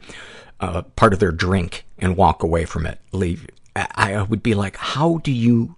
uh, 0.61 0.83
part 0.95 1.13
of 1.13 1.19
their 1.19 1.33
drink 1.33 1.85
and 1.99 2.17
walk 2.17 2.45
away 2.45 2.65
from 2.65 2.87
it, 2.87 3.01
leave. 3.11 3.49
I, 3.75 3.89
I 3.97 4.23
would 4.23 4.45
be 4.45 4.55
like, 4.55 4.77
how 4.77 5.19
do 5.19 5.33
you, 5.33 5.75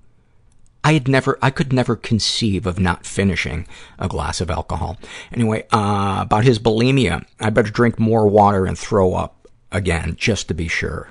I 0.85 0.93
had 0.93 1.09
never, 1.09 1.39
I 1.40 1.48
could 1.48 1.73
never 1.73 1.97
conceive 1.97 2.66
of 2.66 2.78
not 2.78 3.06
finishing 3.06 3.66
a 3.98 4.09
glass 4.09 4.43
of 4.43 4.51
alcohol. 4.51 4.98
Anyway, 5.32 5.66
uh, 5.73 6.19
about 6.20 6.44
his 6.44 6.59
bulimia, 6.59 7.24
I 7.40 7.48
better 7.48 7.70
drink 7.70 7.98
more 7.98 8.28
water 8.28 8.66
and 8.66 8.78
throw 8.78 9.15
up 9.15 9.48
again, 9.73 10.16
just 10.19 10.48
to 10.48 10.55
be 10.55 10.69
sure. 10.69 11.09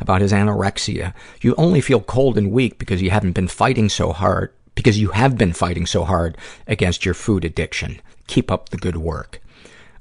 About 0.00 0.20
his 0.20 0.32
anorexia, 0.32 1.14
you 1.40 1.54
only 1.56 1.80
feel 1.80 2.00
cold 2.00 2.36
and 2.36 2.50
weak 2.50 2.78
because 2.78 3.02
you 3.02 3.10
haven't 3.10 3.32
been 3.32 3.48
fighting 3.48 3.88
so 3.88 4.12
hard, 4.12 4.52
because 4.74 4.98
you 5.00 5.08
have 5.10 5.36
been 5.36 5.52
fighting 5.52 5.86
so 5.86 6.04
hard 6.04 6.36
against 6.66 7.04
your 7.04 7.14
food 7.14 7.44
addiction. 7.44 8.00
Keep 8.26 8.50
up 8.50 8.68
the 8.68 8.76
good 8.76 8.96
work. 8.96 9.40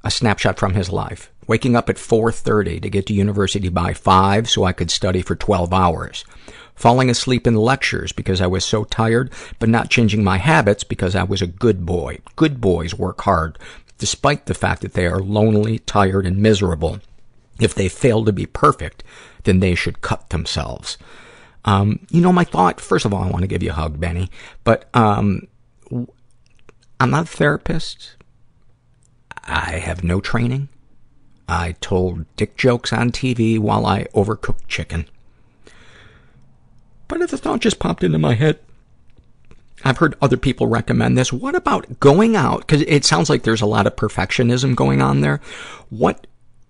A 0.04 0.12
snapshot 0.12 0.60
from 0.60 0.74
his 0.74 0.92
life 0.92 1.32
waking 1.48 1.76
up 1.76 1.90
at 1.90 1.98
4.30 1.98 2.82
to 2.82 2.90
get 2.90 3.06
to 3.08 3.14
university 3.14 3.70
by 3.70 3.94
5 3.94 4.50
so 4.50 4.64
I 4.64 4.74
could 4.74 4.92
study 4.92 5.22
for 5.22 5.36
12 5.36 5.74
hours, 5.74 6.26
falling 6.76 7.10
asleep 7.10 7.48
in 7.48 7.56
lectures 7.56 8.12
because 8.12 8.42
I 8.42 8.48
was 8.48 8.66
so 8.66 8.84
tired, 8.84 9.32
but 9.60 9.70
not 9.70 9.90
changing 9.90 10.24
my 10.24 10.38
habits 10.38 10.84
because 10.84 11.16
I 11.16 11.24
was 11.24 11.42
a 11.42 11.48
good 11.48 11.86
boy. 11.86 12.20
Good 12.36 12.62
boys 12.62 12.96
work 12.96 13.22
hard, 13.22 13.60
despite 13.98 14.46
the 14.46 14.54
fact 14.54 14.82
that 14.82 14.94
they 14.94 15.06
are 15.06 15.20
lonely, 15.20 15.80
tired, 15.80 16.26
and 16.26 16.38
miserable. 16.38 17.00
If 17.60 17.74
they 17.74 17.88
fail 17.88 18.26
to 18.26 18.34
be 18.34 18.46
perfect, 18.46 19.04
then 19.46 19.60
they 19.60 19.76
should 19.76 20.02
cut 20.02 20.30
themselves. 20.30 20.98
Um, 21.64 22.06
you 22.10 22.22
know, 22.22 22.34
my 22.34 22.44
thought, 22.44 22.80
first 22.80 23.06
of 23.06 23.14
all, 23.14 23.24
I 23.24 23.30
want 23.30 23.42
to 23.42 23.48
give 23.48 23.64
you 23.64 23.72
a 23.72 23.74
hug, 23.74 24.00
Benny, 24.00 24.30
but, 24.64 24.90
um, 24.94 25.48
I'm 27.00 27.10
not 27.10 27.24
a 27.24 27.28
therapist. 27.28 28.16
I 29.44 29.74
have 29.74 30.04
no 30.04 30.22
training. 30.22 30.70
I 31.48 31.74
told 31.80 32.26
dick 32.36 32.58
jokes 32.58 32.92
on 32.92 33.12
TV 33.12 33.60
while 33.60 33.86
I 33.86 34.06
overcooked 34.16 34.68
chicken. 34.68 35.06
But 37.08 37.22
if 37.22 37.32
the 37.32 37.38
thought 37.38 37.60
just 37.62 37.80
popped 37.80 38.04
into 38.04 38.18
my 38.18 38.34
head. 38.34 38.60
I've 39.84 40.00
heard 40.00 40.16
other 40.20 40.38
people 40.38 40.66
recommend 40.66 41.16
this. 41.16 41.32
What 41.32 41.54
about 41.54 42.00
going 42.00 42.36
out? 42.36 42.62
Because 42.62 42.82
it 42.82 43.06
sounds 43.06 43.30
like 43.30 43.44
there's 43.44 43.62
a 43.62 43.68
lot 43.68 43.86
of 43.86 43.96
perfectionism 43.96 44.76
going 44.76 45.02
on 45.02 45.22
there. 45.22 45.42
What 45.90 46.26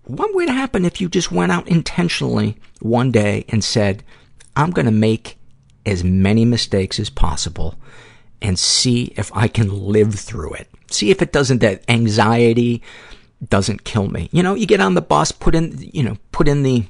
what 0.06 0.34
would 0.34 0.48
happen 0.48 0.84
if 0.84 1.00
you 1.00 1.08
just 1.08 1.30
went 1.30 1.52
out 1.52 1.68
intentionally 1.68 2.56
one 2.80 3.12
day 3.12 3.44
and 3.48 3.62
said, 3.62 4.02
"I'm 4.56 4.70
going 4.70 4.86
to 4.86 4.92
make 4.92 5.38
as 5.86 6.02
many 6.02 6.44
mistakes 6.44 6.98
as 6.98 7.08
possible 7.08 7.76
and 8.42 8.58
see 8.58 9.12
if 9.16 9.34
I 9.34 9.48
can 9.48 9.68
live 9.68 10.14
through 10.14 10.54
it. 10.54 10.68
See 10.90 11.10
if 11.10 11.22
it 11.22 11.32
doesn't 11.32 11.58
that 11.58 11.82
anxiety, 11.88 12.82
doesn't 13.48 13.84
kill 13.84 14.08
me. 14.08 14.28
You 14.32 14.42
know, 14.42 14.54
you 14.54 14.66
get 14.66 14.80
on 14.80 14.94
the 14.94 15.00
bus, 15.00 15.32
put 15.32 15.54
in, 15.54 15.78
you 15.92 16.02
know, 16.02 16.16
put 16.32 16.48
in 16.48 16.62
the 16.62 16.84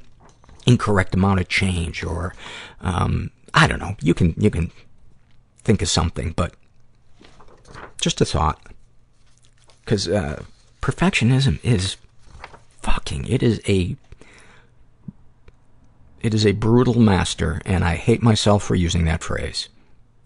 incorrect 0.66 1.14
amount 1.14 1.40
of 1.40 1.48
change 1.48 2.02
or, 2.02 2.34
um, 2.80 3.30
I 3.54 3.66
don't 3.66 3.78
know. 3.78 3.96
You 4.00 4.14
can, 4.14 4.34
you 4.36 4.50
can 4.50 4.70
think 5.62 5.82
of 5.82 5.88
something, 5.88 6.32
but 6.32 6.54
just 8.00 8.20
a 8.20 8.24
thought. 8.24 8.60
Cause, 9.84 10.08
uh, 10.08 10.42
perfectionism 10.82 11.58
is 11.62 11.96
fucking, 12.86 13.26
it 13.26 13.42
is 13.42 13.60
a, 13.68 13.96
it 16.20 16.34
is 16.34 16.46
a 16.46 16.52
brutal 16.52 17.00
master, 17.00 17.60
and 17.64 17.84
I 17.84 17.96
hate 17.96 18.22
myself 18.22 18.62
for 18.62 18.74
using 18.74 19.04
that 19.04 19.22
phrase. 19.22 19.68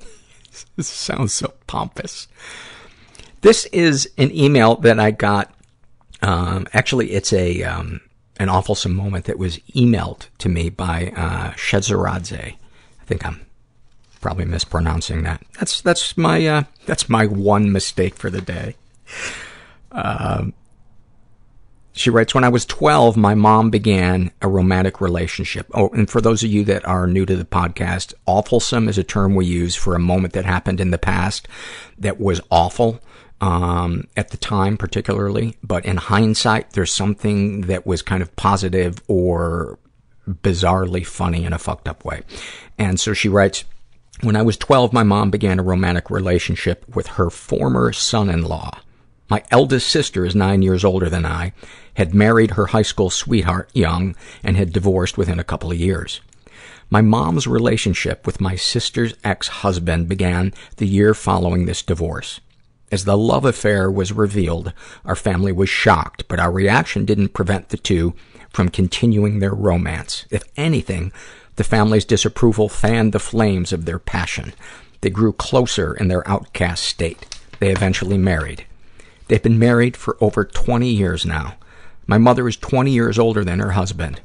this 0.77 0.89
sounds 0.89 1.32
so 1.32 1.53
pompous. 1.66 2.28
This 3.41 3.65
is 3.66 4.11
an 4.19 4.31
email 4.37 4.77
that 4.77 5.01
I 5.01 5.11
got 5.11 5.55
um, 6.23 6.66
actually, 6.73 7.12
it's 7.12 7.32
a, 7.32 7.62
um, 7.62 8.01
an 8.39 8.49
awfulsome 8.49 8.95
moment 8.95 9.24
that 9.27 9.39
was 9.39 9.59
emailed 9.74 10.27
to 10.39 10.49
me 10.49 10.69
by 10.69 11.12
uh, 11.16 11.53
Shezaradze. 11.53 12.39
I 12.39 13.05
think 13.07 13.24
I'm 13.27 13.41
probably 14.20 14.45
mispronouncing 14.45 15.23
that. 15.23 15.43
That's 15.59 15.81
that's 15.81 16.16
my 16.16 16.47
uh, 16.47 16.62
that's 16.87 17.09
my 17.09 17.27
one 17.27 17.73
mistake 17.73 18.16
for 18.16 18.31
the 18.31 18.41
day. 18.41 18.77
Um, 19.93 20.53
she 21.93 22.11
writes, 22.11 22.35
when 22.35 22.45
I 22.45 22.49
was 22.49 22.65
12, 22.65 23.17
my 23.17 23.35
mom 23.35 23.71
began 23.71 24.31
a 24.41 24.49
romantic 24.49 25.01
relationship. 25.01 25.67
Oh, 25.75 25.89
and 25.89 26.09
for 26.09 26.21
those 26.21 26.43
of 26.43 26.51
you 26.51 26.65
that 26.65 26.87
are 26.87 27.07
new 27.07 27.27
to 27.27 27.37
the 27.37 27.45
podcast, 27.45 28.15
awfulsome 28.27 28.89
is 28.89 28.99
a 28.99 29.05
term 29.05 29.35
we 29.35 29.47
use 29.47 29.75
for 29.75 29.95
a 29.95 30.01
moment 30.01 30.33
that 30.35 30.45
happened 30.45 30.81
in 30.81 30.91
the 30.91 30.99
past 30.99 31.49
that 31.99 32.21
was 32.21 32.41
awful, 32.51 33.01
um, 33.41 34.05
at 34.17 34.31
the 34.31 34.37
time 34.37 34.77
particularly. 34.77 35.57
But 35.62 35.85
in 35.85 35.97
hindsight, 35.97 36.73
there's 36.73 36.93
something 36.93 37.62
that 37.62 37.87
was 37.87 38.03
kind 38.03 38.23
of 38.23 38.35
positive 38.37 39.03
or 39.09 39.79
bizarrely 40.29 41.05
funny 41.05 41.45
in 41.45 41.53
a 41.53 41.59
fucked 41.59 41.89
up 41.89 42.05
way. 42.05 42.23
And 42.79 43.01
so 43.01 43.12
she 43.12 43.29
writes, 43.29 43.65
when 44.21 44.37
I 44.37 44.43
was 44.43 44.57
12, 44.57 44.93
my 44.93 45.03
mom 45.03 45.31
began 45.31 45.59
a 45.59 45.65
romantic 45.65 46.11
relationship 46.11 46.85
with 46.95 47.07
her 47.09 47.31
former 47.31 47.93
son-in-law. 47.93 48.79
My 49.31 49.44
eldest 49.52 49.89
sister 49.89 50.27
is 50.27 50.35
nine 50.35 50.61
years 50.61 50.85
older 50.85 51.09
than 51.09 51.24
I, 51.24 51.52
had 51.94 52.12
married 52.12 52.52
her 52.52 52.66
high 52.66 52.82
school 52.82 53.11
sweetheart 53.11 53.70
young, 53.73 54.16
and 54.43 54.57
had 54.57 54.73
divorced 54.73 55.16
within 55.16 55.39
a 55.39 55.44
couple 55.44 55.70
of 55.70 55.78
years. 55.78 56.20
My 56.90 57.01
mom's 57.01 57.47
relationship 57.47 58.27
with 58.27 58.40
my 58.40 58.57
sister's 58.57 59.15
ex-husband 59.23 60.09
began 60.09 60.52
the 60.78 60.89
year 60.89 61.15
following 61.15 61.66
this 61.66 61.82
divorce. 61.82 62.40
As 62.90 63.05
the 63.05 63.16
love 63.16 63.44
affair 63.44 63.89
was 63.89 64.12
revealed, 64.12 64.73
our 65.05 65.15
family 65.15 65.52
was 65.52 65.69
shocked, 65.69 66.24
but 66.27 66.40
our 66.40 66.51
reaction 66.51 67.05
didn't 67.05 67.28
prevent 67.28 67.69
the 67.69 67.77
two 67.77 68.15
from 68.48 68.69
continuing 68.69 69.39
their 69.39 69.55
romance. 69.55 70.24
If 70.32 70.43
anything, 70.57 71.12
the 71.55 71.62
family's 71.62 72.05
disapproval 72.05 72.69
fanned 72.69 73.12
the 73.12 73.20
flames 73.20 73.73
of 73.73 73.85
their 73.85 74.01
passion. 74.01 74.55
They 75.02 75.11
grew 75.11 75.32
closer 75.32 75.94
in 75.94 76.09
their 76.09 76.28
outcast 76.28 76.82
state. 76.82 77.39
They 77.61 77.70
eventually 77.70 78.19
married. 78.19 78.66
They've 79.31 79.40
been 79.40 79.61
married 79.61 79.97
for 79.97 80.16
over 80.20 80.44
20 80.44 80.90
years 80.90 81.24
now. 81.24 81.55
My 82.05 82.19
mother 82.19 82.48
is 82.48 82.57
20 82.57 82.90
years 82.90 83.16
older 83.16 83.44
than 83.44 83.61
her 83.61 83.70
husband. 83.70 84.20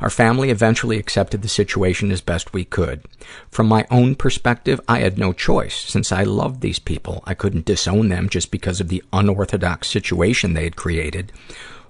Our 0.00 0.08
family 0.08 0.48
eventually 0.48 0.96
accepted 0.96 1.42
the 1.42 1.48
situation 1.48 2.10
as 2.10 2.22
best 2.22 2.54
we 2.54 2.64
could. 2.64 3.02
From 3.50 3.68
my 3.68 3.86
own 3.90 4.14
perspective, 4.14 4.80
I 4.88 5.00
had 5.00 5.18
no 5.18 5.34
choice. 5.34 5.76
Since 5.76 6.12
I 6.12 6.22
loved 6.22 6.62
these 6.62 6.78
people, 6.78 7.22
I 7.26 7.34
couldn't 7.34 7.66
disown 7.66 8.08
them 8.08 8.30
just 8.30 8.50
because 8.50 8.80
of 8.80 8.88
the 8.88 9.04
unorthodox 9.12 9.88
situation 9.88 10.54
they 10.54 10.64
had 10.64 10.76
created. 10.76 11.30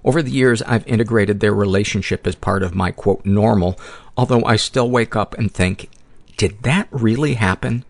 Over 0.05 0.21
the 0.21 0.33
years, 0.33 0.61
I've 0.63 0.87
integrated 0.89 1.39
their 1.39 1.55
relationship 1.55 2.27
as 2.27 2.35
part 2.35 2.65
of 2.65 2.75
my, 2.75 2.91
quote, 2.91 3.25
normal, 3.25 3.79
although 4.17 4.43
I 4.43 4.57
still 4.57 4.91
wake 4.91 5.15
up 5.15 5.39
and 5.39 5.55
think, 5.55 5.91
did 6.37 6.65
that 6.65 6.89
really 6.91 7.35
happen? 7.35 7.85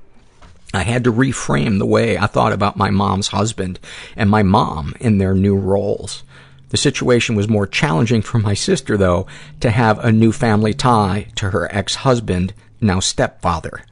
I 0.75 0.83
had 0.83 1.05
to 1.05 1.13
reframe 1.13 1.79
the 1.79 1.87
way 1.87 2.19
I 2.19 2.27
thought 2.27 2.53
about 2.53 2.77
my 2.77 2.91
mom's 2.91 3.29
husband 3.29 3.81
and 4.17 4.29
my 4.29 4.43
mom 4.43 4.95
in 5.01 5.19
their 5.19 5.35
new 5.35 5.57
roles. 5.57 6.23
The 6.69 6.77
situation 6.77 7.35
was 7.35 7.49
more 7.49 7.67
challenging 7.67 8.21
for 8.21 8.39
my 8.39 8.53
sister, 8.53 8.99
though, 8.99 9.27
to 9.61 9.71
have 9.71 9.99
a 9.99 10.13
new 10.13 10.33
family 10.33 10.75
tie 10.75 11.29
to 11.37 11.51
her 11.51 11.75
ex-husband, 11.75 12.53
now 12.81 13.01
stepfather. 13.01 13.85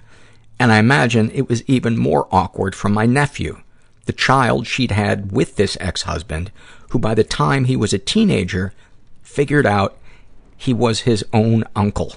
And 0.59 0.71
I 0.71 0.79
imagine 0.79 1.31
it 1.31 1.49
was 1.49 1.63
even 1.67 1.97
more 1.97 2.29
awkward 2.31 2.75
for 2.75 2.91
my 2.91 3.07
nephew, 3.07 3.63
the 4.05 4.13
child 4.13 4.67
she'd 4.67 4.91
had 4.91 5.33
with 5.33 5.57
this 5.57 5.79
ex-husband, 5.81 6.51
who 6.91 6.99
by 6.99 7.15
the 7.15 7.25
time 7.25 7.65
he 7.65 7.77
was 7.77 7.95
a 7.95 7.99
teenager, 7.99 8.75
figured 9.23 9.67
out 9.67 9.97
he 10.57 10.75
was 10.75 11.01
his 11.01 11.25
own 11.33 11.65
uncle. 11.75 12.17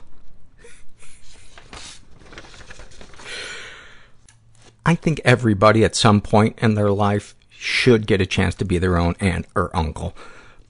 I 4.90 4.96
think 4.96 5.22
everybody 5.24 5.84
at 5.84 5.96
some 5.96 6.20
point 6.20 6.58
in 6.64 6.74
their 6.74 6.90
life 6.90 7.36
should 7.48 8.08
get 8.08 8.22
a 8.22 8.26
chance 8.26 8.56
to 8.56 8.66
be 8.66 8.80
their 8.80 8.98
own 8.98 9.16
aunt 9.20 9.46
or 9.54 9.70
uncle. 9.78 10.16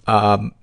Um, 0.08 0.54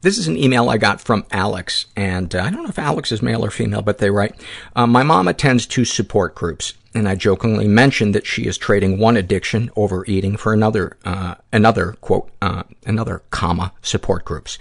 this 0.00 0.16
is 0.16 0.26
an 0.26 0.38
email 0.38 0.70
I 0.70 0.78
got 0.78 1.02
from 1.02 1.26
Alex, 1.30 1.84
and 1.94 2.34
uh, 2.34 2.42
I 2.42 2.48
don't 2.48 2.62
know 2.62 2.70
if 2.70 2.78
Alex 2.78 3.12
is 3.12 3.20
male 3.20 3.44
or 3.44 3.50
female, 3.50 3.82
but 3.82 3.98
they 3.98 4.08
write, 4.08 4.40
uh, 4.74 4.86
my 4.86 5.02
mom 5.02 5.28
attends 5.28 5.66
two 5.66 5.84
support 5.84 6.34
groups, 6.34 6.72
and 6.94 7.08
I 7.08 7.16
jokingly 7.16 7.66
mentioned 7.66 8.14
that 8.14 8.26
she 8.26 8.46
is 8.46 8.56
trading 8.56 8.98
one 8.98 9.16
addiction, 9.16 9.70
overeating, 9.74 10.36
for 10.36 10.52
another, 10.52 10.96
uh, 11.04 11.34
another, 11.52 11.96
quote, 12.00 12.30
uh, 12.40 12.62
another, 12.86 13.22
comma, 13.30 13.72
support 13.82 14.24
groups. 14.24 14.58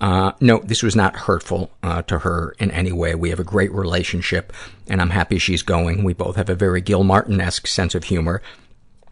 Uh, 0.00 0.32
no, 0.40 0.58
this 0.58 0.82
was 0.82 0.96
not 0.96 1.16
hurtful, 1.16 1.70
uh, 1.84 2.02
to 2.02 2.18
her 2.20 2.56
in 2.58 2.72
any 2.72 2.90
way. 2.90 3.14
We 3.14 3.30
have 3.30 3.38
a 3.38 3.44
great 3.44 3.72
relationship, 3.72 4.52
and 4.88 5.00
I'm 5.00 5.10
happy 5.10 5.38
she's 5.38 5.62
going. 5.62 6.02
We 6.02 6.12
both 6.12 6.34
have 6.36 6.50
a 6.50 6.56
very 6.56 6.80
Gilmartin-esque 6.80 7.68
sense 7.68 7.94
of 7.94 8.04
humor, 8.04 8.42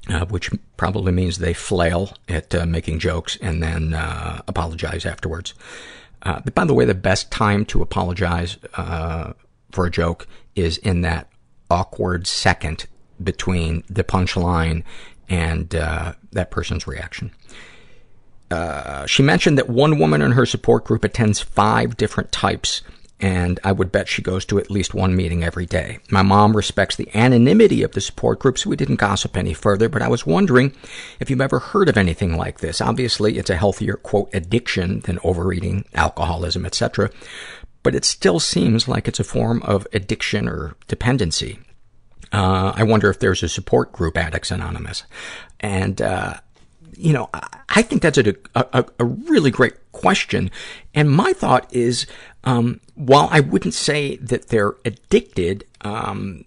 uh, 0.08 0.26
which 0.26 0.50
probably 0.76 1.12
means 1.12 1.38
they 1.38 1.54
flail 1.54 2.12
at 2.28 2.54
uh, 2.54 2.66
making 2.66 2.98
jokes 2.98 3.38
and 3.40 3.62
then 3.62 3.94
uh, 3.94 4.42
apologize 4.48 5.06
afterwards. 5.06 5.54
Uh, 6.22 6.40
but 6.44 6.54
by 6.54 6.64
the 6.64 6.74
way, 6.74 6.84
the 6.84 6.94
best 6.94 7.30
time 7.30 7.64
to 7.66 7.82
apologize 7.82 8.58
uh, 8.74 9.32
for 9.70 9.86
a 9.86 9.90
joke 9.90 10.26
is 10.56 10.78
in 10.78 11.02
that 11.02 11.28
awkward 11.74 12.26
second 12.26 12.86
between 13.22 13.82
the 13.90 14.04
punchline 14.04 14.84
and 15.28 15.74
uh, 15.74 16.12
that 16.32 16.50
person's 16.50 16.86
reaction. 16.86 17.32
Uh, 18.50 19.04
she 19.06 19.22
mentioned 19.22 19.58
that 19.58 19.68
one 19.68 19.98
woman 19.98 20.22
in 20.22 20.32
her 20.32 20.46
support 20.46 20.84
group 20.84 21.04
attends 21.04 21.40
five 21.40 21.96
different 21.96 22.30
types 22.30 22.82
and 23.20 23.60
I 23.64 23.72
would 23.72 23.92
bet 23.92 24.08
she 24.08 24.22
goes 24.22 24.44
to 24.46 24.58
at 24.58 24.70
least 24.70 24.92
one 24.92 25.14
meeting 25.16 25.44
every 25.44 25.66
day. 25.66 25.98
My 26.10 26.22
mom 26.22 26.56
respects 26.56 26.96
the 26.96 27.08
anonymity 27.14 27.82
of 27.82 27.92
the 27.92 28.00
support 28.00 28.40
group, 28.40 28.58
so 28.58 28.68
we 28.68 28.76
didn't 28.76 28.96
gossip 28.96 29.36
any 29.36 29.54
further, 29.54 29.88
but 29.88 30.02
I 30.02 30.08
was 30.08 30.26
wondering 30.26 30.74
if 31.20 31.30
you've 31.30 31.40
ever 31.40 31.58
heard 31.58 31.88
of 31.88 31.96
anything 31.96 32.36
like 32.36 32.58
this. 32.58 32.80
Obviously, 32.80 33.38
it's 33.38 33.50
a 33.50 33.56
healthier, 33.56 33.94
quote, 33.94 34.28
addiction 34.34 35.00
than 35.00 35.20
overeating, 35.24 35.84
alcoholism, 35.94 36.66
etc., 36.66 37.10
but 37.82 37.94
it 37.94 38.04
still 38.04 38.40
seems 38.40 38.88
like 38.88 39.06
it's 39.06 39.20
a 39.20 39.24
form 39.24 39.62
of 39.62 39.86
addiction 39.92 40.48
or 40.48 40.74
dependency. 40.88 41.58
Uh, 42.32 42.72
I 42.74 42.82
wonder 42.82 43.10
if 43.10 43.18
there's 43.18 43.42
a 43.42 43.48
support 43.48 43.92
group, 43.92 44.16
Addicts 44.16 44.50
Anonymous. 44.50 45.04
And, 45.60 46.00
uh, 46.00 46.34
you 46.96 47.12
know, 47.12 47.30
I 47.68 47.82
think 47.82 48.02
that's 48.02 48.18
a, 48.18 48.34
a, 48.54 48.84
a 48.98 49.04
really 49.04 49.50
great 49.50 49.74
question. 49.92 50.50
And 50.94 51.10
my 51.10 51.32
thought 51.32 51.72
is, 51.74 52.06
um, 52.44 52.80
while 52.94 53.28
I 53.30 53.40
wouldn't 53.40 53.74
say 53.74 54.16
that 54.16 54.48
they're 54.48 54.74
addicted, 54.84 55.64
um, 55.80 56.44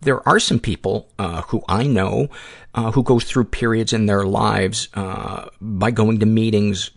there 0.00 0.26
are 0.28 0.38
some 0.38 0.58
people 0.58 1.08
uh, 1.18 1.42
who 1.42 1.64
I 1.68 1.86
know 1.86 2.28
uh, 2.74 2.92
who 2.92 3.02
go 3.02 3.18
through 3.18 3.44
periods 3.44 3.92
in 3.92 4.06
their 4.06 4.24
lives 4.24 4.88
uh, 4.94 5.48
by 5.60 5.90
going 5.90 6.20
to 6.20 6.26
meetings 6.26 6.90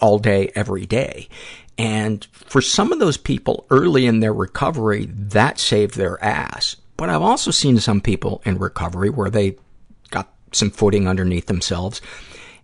all 0.00 0.18
day, 0.18 0.50
every 0.54 0.84
day. 0.84 1.28
And 1.78 2.24
for 2.32 2.60
some 2.60 2.92
of 2.92 2.98
those 2.98 3.16
people 3.16 3.66
early 3.70 4.06
in 4.06 4.20
their 4.20 4.32
recovery, 4.32 5.06
that 5.06 5.58
saved 5.58 5.96
their 5.96 6.22
ass. 6.22 6.76
But 7.02 7.10
I've 7.10 7.20
also 7.20 7.50
seen 7.50 7.80
some 7.80 8.00
people 8.00 8.40
in 8.44 8.60
recovery 8.60 9.10
where 9.10 9.28
they 9.28 9.56
got 10.10 10.32
some 10.52 10.70
footing 10.70 11.08
underneath 11.08 11.46
themselves 11.46 12.00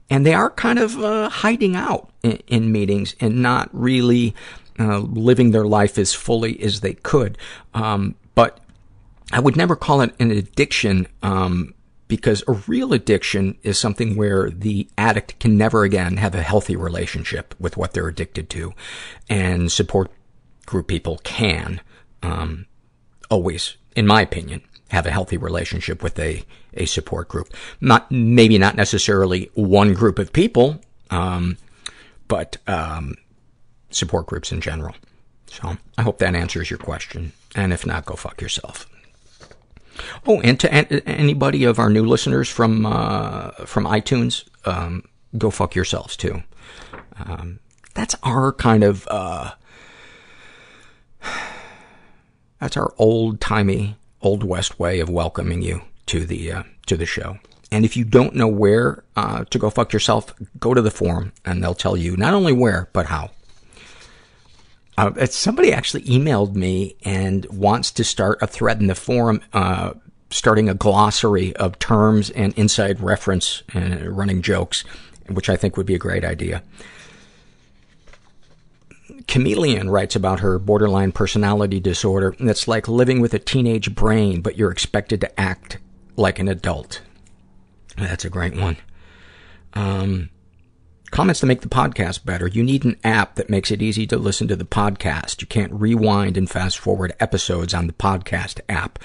and 0.09 0.25
they 0.25 0.33
are 0.33 0.49
kind 0.49 0.79
of 0.79 0.97
uh, 0.97 1.29
hiding 1.29 1.75
out 1.75 2.13
in, 2.23 2.39
in 2.47 2.71
meetings 2.71 3.17
and 3.19 3.43
not 3.43 3.69
really 3.73 4.37
uh, 4.79 4.99
living 5.01 5.51
their 5.51 5.65
life 5.65 5.99
as 5.99 6.15
fully 6.15 6.63
as 6.63 6.83
they 6.83 6.95
could. 6.95 7.37
Um, 7.75 8.15
but 8.37 8.61
I 9.33 9.41
would 9.41 9.57
never 9.57 9.75
call 9.75 10.03
it 10.03 10.15
an 10.21 10.31
addiction, 10.31 11.09
um, 11.21 11.75
because 12.07 12.45
a 12.47 12.53
real 12.53 12.93
addiction 12.93 13.59
is 13.65 13.77
something 13.77 14.15
where 14.15 14.51
the 14.51 14.89
addict 14.97 15.41
can 15.41 15.59
never 15.59 15.83
again 15.83 16.17
have 16.19 16.37
a 16.37 16.43
healthy 16.43 16.77
relationship 16.77 17.57
with 17.59 17.77
what 17.77 17.93
they're 17.93 18.07
addicted 18.07 18.49
to. 18.51 18.73
And 19.29 19.73
support 19.73 20.13
group 20.65 20.87
people 20.87 21.19
can, 21.25 21.81
um, 22.23 22.67
always, 23.29 23.77
in 23.99 24.07
my 24.07 24.23
opinion, 24.23 24.63
have 24.91 25.07
a 25.07 25.11
healthy 25.11 25.37
relationship 25.37 26.05
with 26.05 26.17
a, 26.21 26.45
a 26.75 26.87
support 26.87 27.29
group. 27.29 27.49
Not, 27.81 28.11
maybe 28.13 28.57
not 28.59 28.77
necessarily 28.77 29.51
one 29.55 29.93
group 29.93 30.21
of 30.21 30.33
people, 30.33 30.81
um, 31.11 31.57
but, 32.29 32.59
um, 32.69 33.17
support 33.91 34.27
groups 34.27 34.53
in 34.53 34.61
general. 34.61 34.95
So, 35.47 35.77
I 35.99 36.03
hope 36.03 36.19
that 36.19 36.37
answers 36.37 36.71
your 36.71 36.79
question. 36.79 37.33
And 37.57 37.73
if 37.73 37.85
not, 37.85 38.07
go 38.07 38.15
fuck 38.15 38.41
yourself. 38.41 38.87
Oh, 40.25 40.41
and 40.43 40.61
to 40.61 40.73
an- 40.73 41.03
anybody 41.07 41.65
of 41.65 41.81
our 41.81 41.91
new 41.91 42.07
listeners 42.07 42.49
from, 42.49 42.87
uh, 42.87 43.51
from 43.67 43.85
iTunes, 43.85 44.45
um, 44.65 45.03
go 45.37 45.51
fuck 45.51 45.75
yourselves 45.75 46.17
too. 46.17 46.45
Um, 47.19 47.59
that's 47.95 48.15
our 48.23 48.53
kind 48.53 48.85
of, 48.85 49.09
uh, 49.11 49.51
that's 52.61 52.77
our 52.77 52.93
old-timey, 52.99 53.97
old 54.21 54.45
west 54.45 54.79
way 54.79 55.01
of 55.01 55.09
welcoming 55.09 55.63
you 55.63 55.83
to 56.07 56.25
the, 56.25 56.53
uh, 56.53 56.63
to 56.87 56.97
the 56.97 57.07
show. 57.07 57.39
And 57.71 57.85
if 57.85 57.97
you 57.97 58.05
don't 58.05 58.35
know 58.35 58.49
where, 58.49 59.05
uh, 59.15 59.45
to 59.45 59.59
go 59.59 59.71
fuck 59.71 59.93
yourself, 59.93 60.35
go 60.59 60.75
to 60.75 60.81
the 60.81 60.91
forum 60.91 61.33
and 61.45 61.63
they'll 61.63 61.75
tell 61.75 61.97
you 61.97 62.17
not 62.17 62.35
only 62.35 62.53
where, 62.53 62.89
but 62.93 63.07
how. 63.07 63.31
Uh, 64.97 65.27
somebody 65.27 65.73
actually 65.73 66.03
emailed 66.05 66.55
me 66.55 66.97
and 67.05 67.47
wants 67.51 67.93
to 67.93 68.03
start 68.03 68.39
a 68.43 68.47
thread 68.47 68.81
in 68.81 68.89
the 68.89 68.95
forum, 68.95 69.41
uh, 69.53 69.93
starting 70.31 70.69
a 70.69 70.75
glossary 70.75 71.55
of 71.57 71.79
terms 71.79 72.31
and 72.31 72.53
inside 72.55 73.01
reference 73.01 73.63
and 73.73 74.17
running 74.17 74.43
jokes, 74.43 74.83
which 75.29 75.49
I 75.49 75.57
think 75.57 75.77
would 75.77 75.87
be 75.87 75.95
a 75.95 75.99
great 75.99 76.25
idea. 76.25 76.63
Chameleon 79.29 79.91
writes 79.91 80.17
about 80.17 80.41
her 80.41 80.59
borderline 80.59 81.13
personality 81.13 81.79
disorder, 81.81 82.35
and 82.39 82.49
it's 82.49 82.67
like 82.67 82.89
living 82.89 83.21
with 83.21 83.35
a 83.35 83.39
teenage 83.39 83.95
brain, 83.95 84.41
but 84.41 84.57
you're 84.57 84.73
expected 84.73 85.21
to 85.21 85.41
act 85.41 85.79
like 86.17 86.39
an 86.39 86.49
adult. 86.49 87.03
That's 87.97 88.25
a 88.25 88.31
great 88.31 88.57
one. 88.57 88.79
Um, 89.75 90.31
comments 91.11 91.41
to 91.41 91.47
make 91.47 91.61
the 91.61 91.69
podcast 91.69 92.25
better. 92.25 92.47
You 92.49 92.63
need 92.63 92.85
an 92.85 92.97
app 93.05 93.35
that 93.35 93.51
makes 93.51 93.71
it 93.71 93.83
easy 93.83 94.07
to 94.07 94.17
listen 94.17 94.49
to 94.49 94.57
the 94.57 94.65
podcast. 94.65 95.41
You 95.41 95.47
can't 95.47 95.73
rewind 95.73 96.37
and 96.37 96.49
fast 96.49 96.79
forward 96.79 97.15
episodes 97.21 97.75
on 97.75 97.87
the 97.87 97.93
podcast 97.93 98.61
app. 98.69 98.99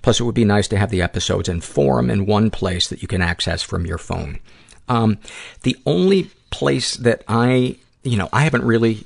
Plus, 0.00 0.20
it 0.20 0.24
would 0.24 0.34
be 0.34 0.44
nice 0.44 0.68
to 0.68 0.78
have 0.78 0.90
the 0.90 1.02
episodes 1.02 1.48
in 1.48 1.60
forum 1.60 2.08
in 2.10 2.26
one 2.26 2.50
place 2.50 2.88
that 2.88 3.02
you 3.02 3.08
can 3.08 3.20
access 3.20 3.62
from 3.62 3.84
your 3.84 3.98
phone. 3.98 4.38
Um, 4.88 5.18
the 5.62 5.76
only 5.84 6.30
place 6.50 6.94
that 6.96 7.24
I, 7.28 7.76
you 8.04 8.16
know, 8.16 8.28
I 8.32 8.44
haven't 8.44 8.64
really, 8.64 9.04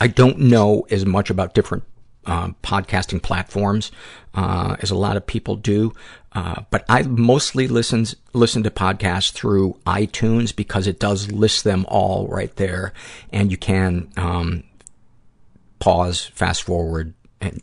I 0.00 0.08
don't 0.08 0.38
know 0.38 0.86
as 0.90 1.04
much 1.06 1.30
about 1.30 1.54
different 1.54 1.84
um, 2.24 2.56
podcasting 2.62 3.22
platforms 3.22 3.90
uh, 4.34 4.76
as 4.80 4.90
a 4.90 4.96
lot 4.96 5.16
of 5.16 5.26
people 5.26 5.56
do. 5.56 5.92
Uh, 6.32 6.62
but 6.70 6.84
I 6.88 7.02
mostly 7.02 7.68
listens 7.68 8.16
listen 8.32 8.62
to 8.62 8.70
podcasts 8.70 9.32
through 9.32 9.78
iTunes 9.86 10.54
because 10.54 10.86
it 10.86 10.98
does 10.98 11.30
list 11.30 11.64
them 11.64 11.84
all 11.88 12.26
right 12.28 12.54
there, 12.56 12.94
and 13.32 13.50
you 13.50 13.58
can 13.58 14.10
um, 14.16 14.64
pause, 15.78 16.24
fast 16.24 16.62
forward, 16.62 17.12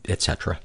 etc. 0.08 0.60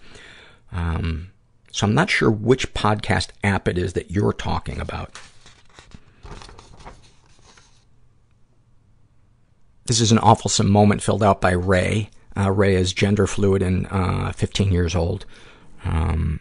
Um, 0.71 1.31
so 1.71 1.87
I'm 1.87 1.95
not 1.95 2.11
sure 2.11 2.29
which 2.29 2.73
podcast 2.75 3.29
app 3.43 3.67
it 3.67 3.77
is 3.77 3.93
that 3.93 4.11
you're 4.11 4.33
talking 4.33 4.79
about. 4.79 5.17
This 9.85 10.01
is 10.01 10.11
an 10.11 10.17
awful 10.19 10.49
moment 10.65 11.03
filled 11.03 11.21
out 11.21 11.41
by 11.41 11.51
Ray. 11.51 12.09
Uh, 12.35 12.51
Ray 12.51 12.75
is 12.75 12.91
gender 12.91 13.27
fluid 13.27 13.61
and 13.61 13.87
uh, 13.91 14.31
15 14.31 14.71
years 14.71 14.95
old. 14.95 15.25
Um, 15.83 16.39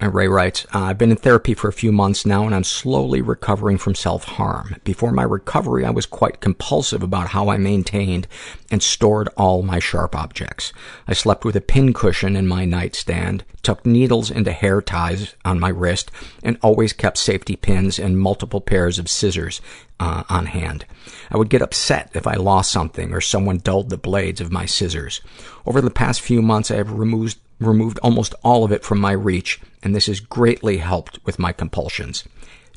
and 0.00 0.14
Ray 0.14 0.28
writes, 0.28 0.64
uh, 0.74 0.84
I've 0.84 0.98
been 0.98 1.10
in 1.10 1.18
therapy 1.18 1.52
for 1.52 1.68
a 1.68 1.74
few 1.74 1.92
months 1.92 2.24
now 2.24 2.46
and 2.46 2.54
I'm 2.54 2.64
slowly 2.64 3.20
recovering 3.20 3.76
from 3.76 3.94
self-harm. 3.94 4.76
Before 4.82 5.12
my 5.12 5.22
recovery, 5.22 5.84
I 5.84 5.90
was 5.90 6.06
quite 6.06 6.40
compulsive 6.40 7.02
about 7.02 7.28
how 7.28 7.50
I 7.50 7.58
maintained 7.58 8.26
and 8.70 8.82
stored 8.82 9.28
all 9.36 9.62
my 9.62 9.78
sharp 9.78 10.16
objects. 10.16 10.72
I 11.06 11.12
slept 11.12 11.44
with 11.44 11.54
a 11.54 11.60
pincushion 11.60 12.34
in 12.34 12.48
my 12.48 12.64
nightstand, 12.64 13.44
tucked 13.62 13.84
needles 13.84 14.30
into 14.30 14.52
hair 14.52 14.80
ties 14.80 15.34
on 15.44 15.60
my 15.60 15.68
wrist, 15.68 16.10
and 16.42 16.56
always 16.62 16.94
kept 16.94 17.18
safety 17.18 17.56
pins 17.56 17.98
and 17.98 18.18
multiple 18.18 18.62
pairs 18.62 18.98
of 18.98 19.10
scissors 19.10 19.60
uh, 20.00 20.24
on 20.30 20.46
hand. 20.46 20.86
I 21.30 21.36
would 21.36 21.50
get 21.50 21.60
upset 21.60 22.10
if 22.14 22.26
I 22.26 22.34
lost 22.34 22.70
something 22.70 23.12
or 23.12 23.20
someone 23.20 23.58
dulled 23.58 23.90
the 23.90 23.98
blades 23.98 24.40
of 24.40 24.50
my 24.50 24.64
scissors. 24.64 25.20
Over 25.66 25.82
the 25.82 25.90
past 25.90 26.22
few 26.22 26.40
months, 26.40 26.70
I 26.70 26.76
have 26.76 26.90
removed 26.90 27.36
removed 27.60 27.98
almost 28.02 28.34
all 28.42 28.64
of 28.64 28.72
it 28.72 28.84
from 28.84 28.98
my 28.98 29.12
reach, 29.12 29.60
and 29.82 29.94
this 29.94 30.06
has 30.06 30.20
greatly 30.20 30.78
helped 30.78 31.18
with 31.24 31.38
my 31.38 31.52
compulsions. 31.52 32.24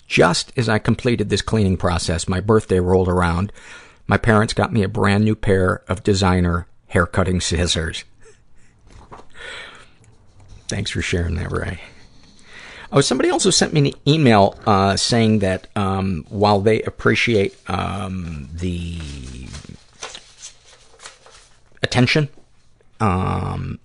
Just 0.07 0.51
as 0.57 0.69
I 0.69 0.80
completed 0.80 1.30
this 1.30 1.41
cleaning 1.41 1.77
process, 1.77 2.27
my 2.27 2.41
birthday 2.41 2.80
rolled 2.80 3.07
around. 3.07 3.51
My 4.05 4.18
parents 4.18 4.53
got 4.53 4.73
me 4.73 4.84
a 4.84 4.89
brand 4.89 5.23
new 5.23 5.35
pair 5.35 5.81
of 5.88 6.03
designer 6.03 6.68
hair-cutting 6.88 7.41
scissors. 7.41 8.03
Thanks 10.68 10.91
for 10.91 11.01
sharing 11.01 11.35
that, 11.35 11.51
Ray. 11.51 11.80
Oh, 12.91 13.01
somebody 13.01 13.31
also 13.31 13.49
sent 13.49 13.73
me 13.73 13.89
an 13.89 13.93
email 14.07 14.60
uh, 14.68 14.95
saying 14.97 15.39
that 15.39 15.68
um, 15.76 16.26
while 16.30 16.60
they 16.60 16.81
appreciate 16.84 17.57
um, 17.68 18.49
the 18.53 18.99
attention 21.81 22.30
um, 22.99 23.80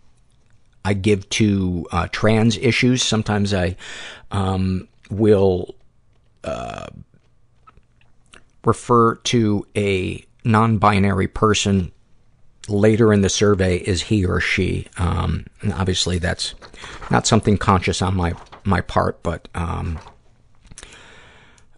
I 0.89 0.95
give 0.95 1.29
to 1.31 1.87
uh, 1.93 2.09
trans 2.11 2.57
issues. 2.57 3.03
Sometimes 3.03 3.53
I 3.53 3.77
um, 4.31 4.89
will 5.11 5.75
uh, 6.45 6.87
refer 8.65 9.17
to 9.17 9.67
a 9.77 10.25
non-binary 10.45 11.29
person 11.29 11.93
later 12.69 13.13
in 13.13 13.21
the 13.21 13.29
survey 13.29 13.81
as 13.81 14.01
he 14.01 14.25
or 14.25 14.41
she. 14.41 14.87
Um, 14.97 15.45
and 15.61 15.75
obviously, 15.75 16.19
that's 16.19 16.55
not 17.11 17.27
something 17.27 17.59
conscious 17.59 18.01
on 18.01 18.17
my 18.17 18.33
my 18.65 18.81
part, 18.81 19.23
but 19.23 19.47
um, 19.55 19.99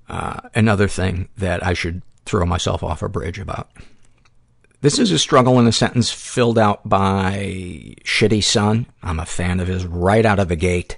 uh, 0.09 0.39
another 0.55 0.87
thing 0.87 1.29
that 1.37 1.67
I 1.67 1.73
should 1.73 2.03
throw 2.27 2.47
myself 2.47 2.85
off 2.85 3.03
a 3.03 3.09
bridge 3.09 3.41
about. 3.41 3.71
This 4.83 4.99
is 4.99 5.13
a 5.13 5.19
struggle 5.19 5.59
in 5.59 5.67
a 5.67 5.73
sentence 5.73 6.11
filled 6.11 6.59
out 6.59 6.89
by 6.89 7.97
Shitty 8.03 8.43
Son. 8.43 8.87
I'm 9.03 9.21
a 9.21 9.27
fan 9.27 9.61
of 9.61 9.69
his 9.69 9.85
right 9.85 10.25
out 10.25 10.39
of 10.39 10.49
the 10.49 10.57
gate. 10.57 10.97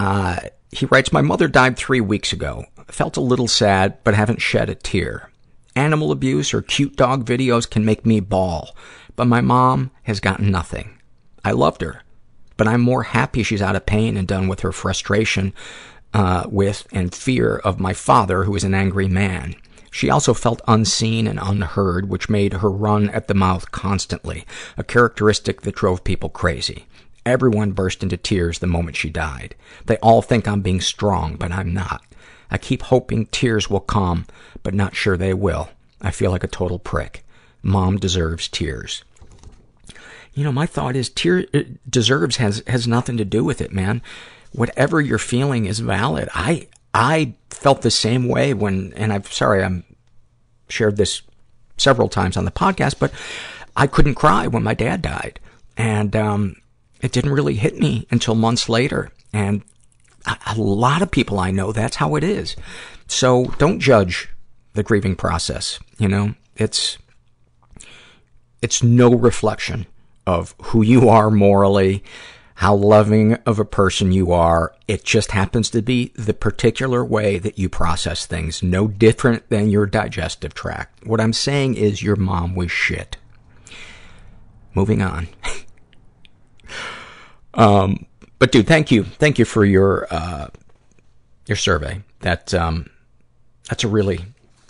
Uh, 0.00 0.40
he 0.72 0.86
writes, 0.86 1.12
My 1.12 1.22
mother 1.22 1.46
died 1.46 1.76
three 1.76 2.00
weeks 2.00 2.32
ago. 2.32 2.64
Felt 2.88 3.16
a 3.16 3.20
little 3.20 3.46
sad, 3.46 3.98
but 4.02 4.14
haven't 4.14 4.42
shed 4.42 4.68
a 4.68 4.74
tear. 4.74 5.30
Animal 5.76 6.10
abuse 6.10 6.52
or 6.52 6.60
cute 6.60 6.96
dog 6.96 7.24
videos 7.24 7.70
can 7.70 7.84
make 7.84 8.04
me 8.04 8.18
bawl, 8.18 8.74
but 9.14 9.26
my 9.26 9.40
mom 9.40 9.92
has 10.02 10.18
gotten 10.18 10.50
nothing. 10.50 10.98
I 11.44 11.52
loved 11.52 11.80
her, 11.82 12.02
but 12.56 12.66
I'm 12.66 12.80
more 12.80 13.04
happy 13.04 13.44
she's 13.44 13.62
out 13.62 13.76
of 13.76 13.86
pain 13.86 14.16
and 14.16 14.26
done 14.26 14.48
with 14.48 14.60
her 14.60 14.72
frustration 14.72 15.54
uh, 16.12 16.46
with 16.50 16.88
and 16.90 17.14
fear 17.14 17.58
of 17.58 17.78
my 17.78 17.92
father, 17.92 18.42
who 18.42 18.56
is 18.56 18.64
an 18.64 18.74
angry 18.74 19.06
man. 19.06 19.54
She 19.98 20.10
also 20.10 20.32
felt 20.32 20.62
unseen 20.68 21.26
and 21.26 21.40
unheard, 21.42 22.08
which 22.08 22.28
made 22.28 22.52
her 22.52 22.70
run 22.70 23.10
at 23.10 23.26
the 23.26 23.34
mouth 23.34 23.72
constantly, 23.72 24.46
a 24.76 24.84
characteristic 24.84 25.62
that 25.62 25.74
drove 25.74 26.04
people 26.04 26.28
crazy. 26.28 26.86
Everyone 27.26 27.72
burst 27.72 28.04
into 28.04 28.16
tears 28.16 28.60
the 28.60 28.68
moment 28.68 28.94
she 28.94 29.10
died. 29.10 29.56
They 29.86 29.96
all 29.96 30.22
think 30.22 30.46
I'm 30.46 30.60
being 30.60 30.80
strong, 30.80 31.34
but 31.34 31.50
I'm 31.50 31.74
not. 31.74 32.04
I 32.48 32.58
keep 32.58 32.82
hoping 32.82 33.26
tears 33.26 33.68
will 33.68 33.80
come, 33.80 34.26
but 34.62 34.72
not 34.72 34.94
sure 34.94 35.16
they 35.16 35.34
will. 35.34 35.70
I 36.00 36.12
feel 36.12 36.30
like 36.30 36.44
a 36.44 36.46
total 36.46 36.78
prick. 36.78 37.24
Mom 37.60 37.96
deserves 37.96 38.46
tears. 38.46 39.02
You 40.32 40.44
know, 40.44 40.52
my 40.52 40.66
thought 40.66 40.94
is 40.94 41.08
tear 41.10 41.44
uh, 41.52 41.62
deserves 41.90 42.36
has 42.36 42.62
has 42.68 42.86
nothing 42.86 43.16
to 43.16 43.24
do 43.24 43.42
with 43.42 43.60
it, 43.60 43.72
man. 43.72 44.00
Whatever 44.52 45.00
you're 45.00 45.18
feeling 45.18 45.66
is 45.66 45.80
valid. 45.80 46.28
I 46.36 46.68
I 46.94 47.34
felt 47.50 47.82
the 47.82 47.90
same 47.90 48.28
way 48.28 48.54
when, 48.54 48.92
and 48.94 49.12
I'm 49.12 49.24
sorry, 49.24 49.62
I'm 49.62 49.84
shared 50.68 50.96
this 50.96 51.22
several 51.76 52.08
times 52.08 52.36
on 52.36 52.44
the 52.44 52.50
podcast, 52.50 52.98
but 52.98 53.12
I 53.76 53.86
couldn't 53.86 54.14
cry 54.14 54.46
when 54.46 54.62
my 54.62 54.74
dad 54.74 55.02
died. 55.02 55.40
And, 55.76 56.14
um, 56.16 56.56
it 57.00 57.12
didn't 57.12 57.32
really 57.32 57.54
hit 57.54 57.78
me 57.78 58.06
until 58.10 58.34
months 58.34 58.68
later. 58.68 59.10
And 59.32 59.62
a, 60.26 60.36
a 60.46 60.54
lot 60.60 61.02
of 61.02 61.10
people 61.10 61.38
I 61.38 61.50
know, 61.50 61.72
that's 61.72 61.96
how 61.96 62.16
it 62.16 62.24
is. 62.24 62.56
So 63.06 63.46
don't 63.58 63.80
judge 63.80 64.28
the 64.74 64.82
grieving 64.82 65.16
process. 65.16 65.78
You 65.98 66.08
know, 66.08 66.34
it's, 66.56 66.98
it's 68.60 68.82
no 68.82 69.14
reflection 69.14 69.86
of 70.26 70.54
who 70.60 70.82
you 70.82 71.08
are 71.08 71.30
morally, 71.30 72.02
how 72.58 72.74
loving 72.74 73.34
of 73.46 73.60
a 73.60 73.64
person 73.64 74.10
you 74.10 74.32
are. 74.32 74.74
It 74.88 75.04
just 75.04 75.30
happens 75.30 75.70
to 75.70 75.80
be 75.80 76.10
the 76.16 76.34
particular 76.34 77.04
way 77.04 77.38
that 77.38 77.56
you 77.56 77.68
process 77.68 78.26
things, 78.26 78.64
no 78.64 78.88
different 78.88 79.48
than 79.48 79.70
your 79.70 79.86
digestive 79.86 80.54
tract. 80.54 81.06
What 81.06 81.20
I'm 81.20 81.32
saying 81.32 81.76
is 81.76 82.02
your 82.02 82.16
mom 82.16 82.56
was 82.56 82.72
shit. 82.72 83.16
Moving 84.74 85.02
on. 85.02 85.28
um, 87.54 88.06
but 88.40 88.50
dude, 88.50 88.66
thank 88.66 88.90
you. 88.90 89.04
Thank 89.04 89.38
you 89.38 89.44
for 89.44 89.64
your, 89.64 90.08
uh, 90.10 90.48
your 91.46 91.56
survey. 91.56 92.02
That, 92.22 92.52
um, 92.54 92.90
that's 93.68 93.84
a 93.84 93.88
really, 93.88 94.24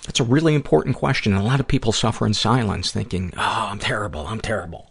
that's 0.04 0.20
a 0.20 0.24
really 0.24 0.54
important 0.54 0.94
question. 0.94 1.32
A 1.32 1.42
lot 1.42 1.58
of 1.58 1.66
people 1.66 1.92
suffer 1.92 2.26
in 2.26 2.34
silence 2.34 2.92
thinking, 2.92 3.32
oh, 3.38 3.68
I'm 3.70 3.78
terrible, 3.78 4.26
I'm 4.26 4.42
terrible. 4.42 4.87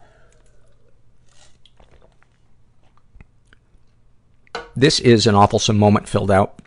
This 4.78 5.00
is 5.00 5.26
an 5.26 5.34
awful 5.34 5.74
moment 5.74 6.08
filled 6.08 6.30
out 6.30 6.62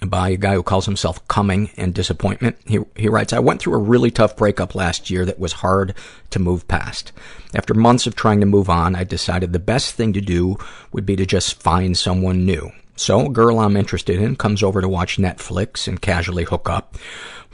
by 0.00 0.28
a 0.28 0.36
guy 0.36 0.54
who 0.54 0.62
calls 0.62 0.86
himself 0.86 1.26
Coming 1.26 1.72
and 1.76 1.92
Disappointment. 1.92 2.56
He, 2.64 2.78
he 2.94 3.08
writes, 3.08 3.32
I 3.32 3.40
went 3.40 3.60
through 3.60 3.74
a 3.74 3.78
really 3.78 4.12
tough 4.12 4.36
breakup 4.36 4.76
last 4.76 5.10
year 5.10 5.24
that 5.24 5.40
was 5.40 5.54
hard 5.54 5.96
to 6.30 6.38
move 6.38 6.68
past. 6.68 7.10
After 7.52 7.74
months 7.74 8.06
of 8.06 8.14
trying 8.14 8.38
to 8.38 8.46
move 8.46 8.70
on, 8.70 8.94
I 8.94 9.02
decided 9.02 9.52
the 9.52 9.58
best 9.58 9.96
thing 9.96 10.12
to 10.12 10.20
do 10.20 10.56
would 10.92 11.04
be 11.04 11.16
to 11.16 11.26
just 11.26 11.60
find 11.60 11.98
someone 11.98 12.46
new. 12.46 12.70
So, 12.94 13.26
a 13.26 13.28
girl 13.28 13.58
I'm 13.58 13.76
interested 13.76 14.22
in 14.22 14.36
comes 14.36 14.62
over 14.62 14.80
to 14.80 14.88
watch 14.88 15.16
Netflix 15.16 15.88
and 15.88 16.00
casually 16.00 16.44
hook 16.44 16.70
up. 16.70 16.96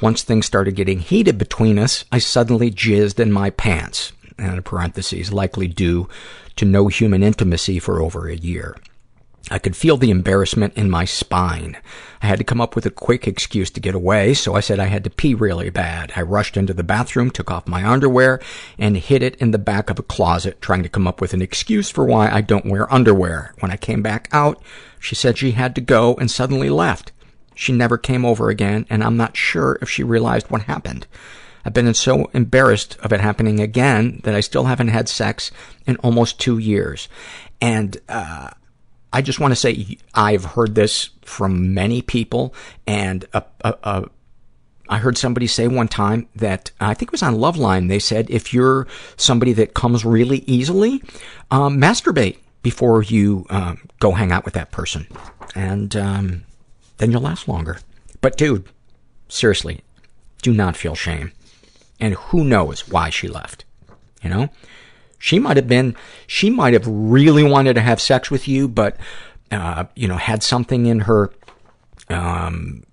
Once 0.03 0.23
things 0.23 0.45
started 0.45 0.77
getting 0.77 0.99
heated 0.99 1.39
between 1.39 1.79
us, 1.79 2.05
I 2.13 2.19
suddenly 2.19 2.71
jizzed 2.71 3.19
in 3.19 3.33
my 3.33 3.49
pants. 3.49 4.13
and 4.37 4.53
in 4.53 4.63
parentheses, 4.63 5.33
likely 5.33 5.67
due 5.67 6.11
to 6.57 6.67
no 6.67 6.89
human 6.89 7.23
intimacy 7.23 7.79
for 7.79 8.03
over 8.03 8.29
a 8.29 8.37
year. 8.37 8.77
I 9.51 9.59
could 9.59 9.77
feel 9.77 9.97
the 9.97 10.11
embarrassment 10.11 10.75
in 10.77 10.91
my 10.91 11.05
spine. 11.05 11.79
I 12.21 12.27
had 12.27 12.39
to 12.39 12.45
come 12.45 12.61
up 12.61 12.75
with 12.75 12.85
a 12.85 12.91
quick 12.91 13.27
excuse 13.27 13.71
to 13.71 13.81
get 13.81 13.95
away, 13.95 14.35
so 14.35 14.55
I 14.55 14.61
said 14.61 14.79
I 14.79 14.87
had 14.87 15.05
to 15.05 15.11
pee 15.11 15.35
really 15.35 15.71
bad. 15.71 16.13
I 16.17 16.23
rushed 16.23 16.57
into 16.57 16.75
the 16.75 16.83
bathroom, 16.83 17.31
took 17.31 17.51
off 17.51 17.67
my 17.67 17.89
underwear, 17.89 18.41
and 18.79 18.97
hid 18.97 19.23
it 19.23 19.37
in 19.37 19.53
the 19.53 19.59
back 19.59 19.89
of 19.89 19.99
a 19.99 20.03
closet, 20.03 20.61
trying 20.61 20.83
to 20.83 20.89
come 20.89 21.07
up 21.07 21.21
with 21.21 21.33
an 21.33 21.43
excuse 21.43 21.89
for 21.91 22.05
why 22.05 22.31
I 22.31 22.41
don't 22.41 22.67
wear 22.67 22.93
underwear. 22.93 23.55
When 23.61 23.71
I 23.71 23.77
came 23.77 24.03
back 24.03 24.29
out, 24.33 24.63
she 25.01 25.15
said 25.15 25.39
she 25.39 25.53
had 25.53 25.75
to 25.77 25.81
go 25.81 26.15
and 26.17 26.31
suddenly 26.31 26.69
left. 26.69 27.13
She 27.55 27.73
never 27.73 27.97
came 27.97 28.25
over 28.25 28.51
again, 28.51 28.87
and 28.91 29.03
I'm 29.03 29.17
not 29.17 29.37
sure 29.37 29.79
if 29.81 29.89
she 29.89 30.03
realized 30.03 30.51
what 30.51 30.63
happened. 30.63 31.07
I've 31.65 31.75
been 31.75 31.93
so 31.95 32.27
embarrassed 32.33 32.97
of 33.01 33.13
it 33.13 33.21
happening 33.21 33.61
again 33.61 34.21
that 34.25 34.35
I 34.35 34.41
still 34.41 34.65
haven't 34.65 34.89
had 34.89 35.09
sex 35.09 35.51
in 35.87 35.97
almost 35.97 36.39
two 36.39 36.59
years. 36.59 37.09
And, 37.61 37.97
uh, 38.09 38.51
I 39.13 39.23
just 39.23 39.41
want 39.41 39.53
to 39.53 39.57
say 39.57 39.97
I've 40.15 40.45
heard 40.45 40.75
this 40.75 41.11
from 41.25 41.75
many 41.75 42.03
people, 42.03 42.55
and 42.87 43.25
uh, 43.33 43.41
uh, 43.65 43.73
uh, 43.83 44.05
I 44.89 44.99
heard 44.99 45.17
somebody 45.17 45.47
say 45.47 45.69
one 45.69 45.89
time 45.89 46.29
that 46.37 46.71
I 46.81 46.95
think 46.95 47.11
it 47.11 47.13
was 47.13 47.23
on 47.23 47.37
Loveline. 47.37 47.89
They 47.89 47.99
said 47.99 48.29
if 48.31 48.53
you're 48.53 48.87
somebody 49.17 49.53
that 49.55 49.75
comes 49.75 50.05
really 50.05 50.45
easily, 50.47 51.03
um, 51.51 51.81
masturbate 51.81 52.39
before 52.63 53.03
you 53.03 53.47
um, 53.51 53.81
go 54.01 54.13
hang 54.13 54.33
out 54.33 54.45
with 54.45 54.55
that 54.55 54.71
person, 54.71 55.07
and 55.55 55.95
um, 55.97 56.45
then 56.99 57.11
you'll 57.11 57.23
last 57.23 57.49
longer. 57.49 57.79
But 58.21 58.37
dude, 58.37 58.69
seriously, 59.29 59.81
do 60.43 60.53
not 60.53 60.77
feel 60.77 60.95
shame. 60.95 61.33
And 62.01 62.15
who 62.15 62.45
knows 62.45 62.89
why 62.89 63.11
she 63.11 63.27
left? 63.29 63.65
You 64.23 64.31
know. 64.31 64.49
She 65.19 65.39
might 65.39 65.57
have 65.57 65.69
been, 65.69 65.97
she 66.27 66.51
might 66.51 66.73
have 66.75 66.87
really 66.87 67.43
wanted 67.43 67.75
to 67.75 67.81
have 67.81 68.01
sex 68.01 68.31
with 68.31 68.47
you, 68.47 68.69
but, 68.69 68.97
uh, 69.51 69.85
you 69.97 70.07
know, 70.07 70.17
had 70.17 70.43
something 70.43 70.87
in 70.87 71.01
her, 71.01 71.33
um, 72.09 72.85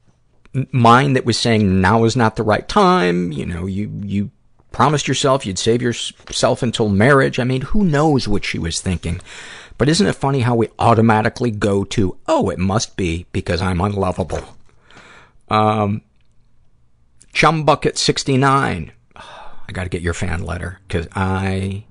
mind 0.71 1.15
that 1.15 1.25
was 1.25 1.37
saying 1.37 1.81
now 1.81 2.03
is 2.05 2.15
not 2.15 2.35
the 2.35 2.43
right 2.43 2.67
time. 2.67 3.31
You 3.31 3.45
know, 3.45 3.65
you, 3.65 3.91
you 4.03 4.31
promised 4.71 5.07
yourself 5.07 5.45
you'd 5.45 5.59
save 5.59 5.81
yourself 5.81 6.63
until 6.63 6.89
marriage. 6.89 7.39
I 7.39 7.43
mean, 7.43 7.61
who 7.61 7.83
knows 7.83 8.27
what 8.27 8.43
she 8.43 8.59
was 8.59 8.81
thinking? 8.81 9.21
But 9.77 9.89
isn't 9.89 10.07
it 10.07 10.15
funny 10.15 10.41
how 10.41 10.55
we 10.55 10.69
automatically 10.79 11.51
go 11.51 11.83
to, 11.85 12.17
oh, 12.27 12.49
it 12.49 12.59
must 12.59 12.95
be 12.95 13.25
because 13.31 13.61
I'm 13.61 13.81
unlovable. 13.81 14.43
Um, 15.49 16.01
Chumbucket69. 17.33 18.91
I 19.15 19.71
gotta 19.71 19.89
get 19.89 20.01
your 20.01 20.13
fan 20.13 20.43
letter, 20.43 20.79
cause 20.89 21.07
I 21.13 21.85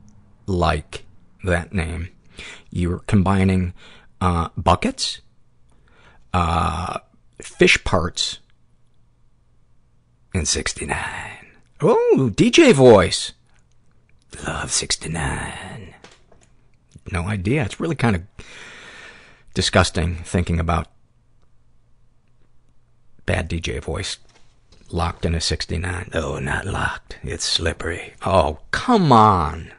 like 0.46 1.04
that 1.44 1.72
name. 1.72 2.08
You're 2.70 3.00
combining 3.00 3.74
uh, 4.20 4.48
buckets, 4.56 5.20
uh, 6.32 6.98
fish 7.40 7.82
parts, 7.84 8.40
and 10.32 10.48
69. 10.48 10.98
Oh, 11.80 12.30
DJ 12.34 12.72
voice. 12.72 13.32
Love 14.46 14.72
69. 14.72 15.94
No 17.12 17.22
idea. 17.22 17.64
It's 17.64 17.78
really 17.78 17.94
kind 17.94 18.16
of 18.16 18.22
disgusting 19.54 20.16
thinking 20.16 20.58
about 20.58 20.88
bad 23.26 23.48
DJ 23.48 23.80
voice 23.80 24.18
locked 24.90 25.24
in 25.24 25.34
a 25.34 25.40
69. 25.40 26.10
Oh, 26.14 26.38
not 26.38 26.66
locked. 26.66 27.18
It's 27.22 27.44
slippery. 27.44 28.14
Oh, 28.24 28.58
come 28.70 29.12
on. 29.12 29.72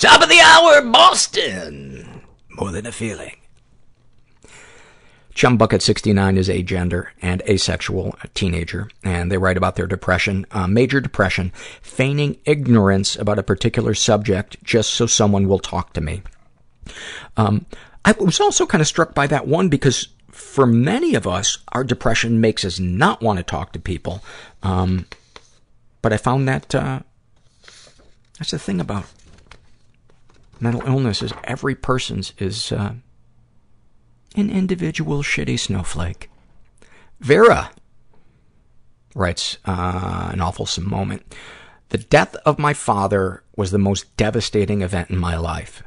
Top 0.00 0.22
of 0.22 0.30
the 0.30 0.40
hour, 0.40 0.80
Boston! 0.90 2.22
More 2.48 2.72
than 2.72 2.86
a 2.86 2.92
feeling. 2.92 3.36
Chumbucket69 5.34 6.38
is 6.38 6.48
agender 6.48 7.08
and 7.20 7.42
asexual 7.42 8.16
a 8.22 8.28
teenager, 8.28 8.88
and 9.04 9.30
they 9.30 9.36
write 9.36 9.58
about 9.58 9.76
their 9.76 9.86
depression, 9.86 10.46
uh, 10.52 10.66
major 10.66 11.02
depression, 11.02 11.52
feigning 11.82 12.38
ignorance 12.46 13.14
about 13.14 13.38
a 13.38 13.42
particular 13.42 13.92
subject 13.92 14.56
just 14.64 14.88
so 14.88 15.04
someone 15.04 15.46
will 15.46 15.58
talk 15.58 15.92
to 15.92 16.00
me. 16.00 16.22
Um, 17.36 17.66
I 18.02 18.12
was 18.12 18.40
also 18.40 18.64
kind 18.64 18.80
of 18.80 18.88
struck 18.88 19.14
by 19.14 19.26
that 19.26 19.46
one 19.46 19.68
because 19.68 20.08
for 20.30 20.64
many 20.66 21.14
of 21.14 21.26
us, 21.26 21.58
our 21.72 21.84
depression 21.84 22.40
makes 22.40 22.64
us 22.64 22.80
not 22.80 23.20
want 23.20 23.36
to 23.36 23.42
talk 23.42 23.74
to 23.74 23.78
people. 23.78 24.24
Um, 24.62 25.04
but 26.00 26.14
I 26.14 26.16
found 26.16 26.48
that, 26.48 26.74
uh, 26.74 27.00
that's 28.38 28.52
the 28.52 28.58
thing 28.58 28.80
about 28.80 29.04
mental 30.60 30.86
illness 30.86 31.22
is 31.22 31.32
every 31.44 31.74
person's 31.74 32.32
is 32.38 32.72
uh, 32.72 32.94
an 34.36 34.50
individual 34.50 35.22
shitty 35.22 35.58
snowflake. 35.58 36.30
Vera 37.20 37.70
writes 39.14 39.58
uh, 39.64 40.30
an 40.32 40.40
awful 40.40 40.68
moment. 40.82 41.34
The 41.90 41.98
death 41.98 42.36
of 42.46 42.58
my 42.58 42.72
father 42.72 43.42
was 43.56 43.70
the 43.70 43.78
most 43.78 44.16
devastating 44.16 44.82
event 44.82 45.10
in 45.10 45.18
my 45.18 45.36
life. 45.36 45.82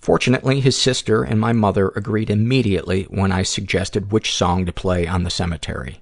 Fortunately, 0.00 0.60
his 0.60 0.80
sister 0.80 1.22
and 1.22 1.38
my 1.38 1.52
mother 1.52 1.92
agreed 1.94 2.30
immediately 2.30 3.04
when 3.04 3.30
I 3.30 3.42
suggested 3.42 4.10
which 4.10 4.34
song 4.34 4.66
to 4.66 4.72
play 4.72 5.06
on 5.06 5.22
the 5.22 5.30
cemetery. 5.30 6.00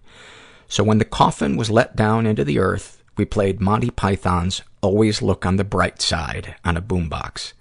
So 0.68 0.84
when 0.84 0.98
the 0.98 1.04
coffin 1.04 1.56
was 1.56 1.70
let 1.70 1.96
down 1.96 2.26
into 2.26 2.44
the 2.44 2.58
earth, 2.58 3.02
we 3.16 3.24
played 3.24 3.60
Monty 3.60 3.90
Python's 3.90 4.62
Always 4.80 5.20
Look 5.20 5.44
on 5.44 5.56
the 5.56 5.64
Bright 5.64 6.00
Side 6.00 6.54
on 6.64 6.76
a 6.76 6.82
boombox. 6.82 7.52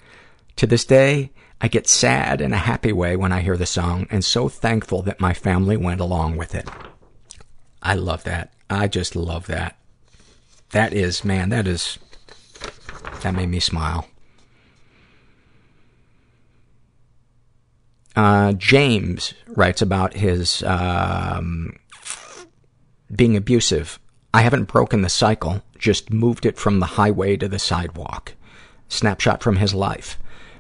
To 0.57 0.65
this 0.65 0.85
day, 0.85 1.31
I 1.61 1.67
get 1.67 1.88
sad 1.88 2.41
in 2.41 2.51
a 2.51 2.57
happy 2.57 2.91
way 2.91 3.15
when 3.15 3.31
I 3.31 3.41
hear 3.41 3.57
the 3.57 3.67
song 3.67 4.07
and 4.09 4.25
so 4.25 4.49
thankful 4.49 5.03
that 5.03 5.21
my 5.21 5.34
family 5.34 5.77
went 5.77 6.01
along 6.01 6.35
with 6.35 6.55
it. 6.55 6.67
I 7.81 7.93
love 7.93 8.23
that. 8.23 8.53
I 8.67 8.88
just 8.88 9.15
love 9.15 9.45
that. 9.47 9.77
That 10.71 10.93
is, 10.93 11.23
man, 11.23 11.49
that 11.49 11.67
is, 11.67 11.99
that 13.21 13.35
made 13.35 13.49
me 13.49 13.59
smile. 13.59 14.07
Uh, 18.15 18.53
James 18.53 19.35
writes 19.47 19.84
about 19.84 20.15
his, 20.15 20.63
um, 20.63 21.77
being 23.15 23.38
abusive. 23.38 23.99
I 24.34 24.41
haven't 24.41 24.65
broken 24.65 25.03
the 25.03 25.09
cycle, 25.09 25.61
just 25.77 26.11
moved 26.11 26.47
it 26.47 26.57
from 26.57 26.79
the 26.79 26.88
highway 26.88 27.38
to 27.38 27.47
the 27.47 27.59
sidewalk. 27.59 28.34
Snapshot 28.89 29.43
from 29.43 29.57
his 29.57 29.75
life. 29.75 30.17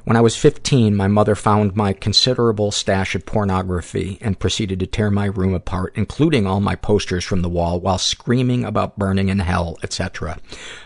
When 0.07 0.15
I 0.15 0.21
was 0.21 0.37
15, 0.37 0.95
my 0.95 1.09
mother 1.09 1.35
found 1.35 1.75
my 1.75 1.91
considerable 1.91 2.71
stash 2.71 3.13
of 3.13 3.25
pornography 3.25 4.17
and 4.21 4.39
proceeded 4.39 4.79
to 4.79 4.87
tear 4.87 5.11
my 5.11 5.25
room 5.25 5.53
apart, 5.53 5.91
including 5.97 6.47
all 6.47 6.61
my 6.61 6.77
posters 6.77 7.25
from 7.25 7.41
the 7.41 7.49
wall, 7.49 7.81
while 7.81 7.97
screaming 7.97 8.63
about 8.63 8.97
burning 8.97 9.27
in 9.27 9.39
hell, 9.39 9.77
etc. 9.83 10.39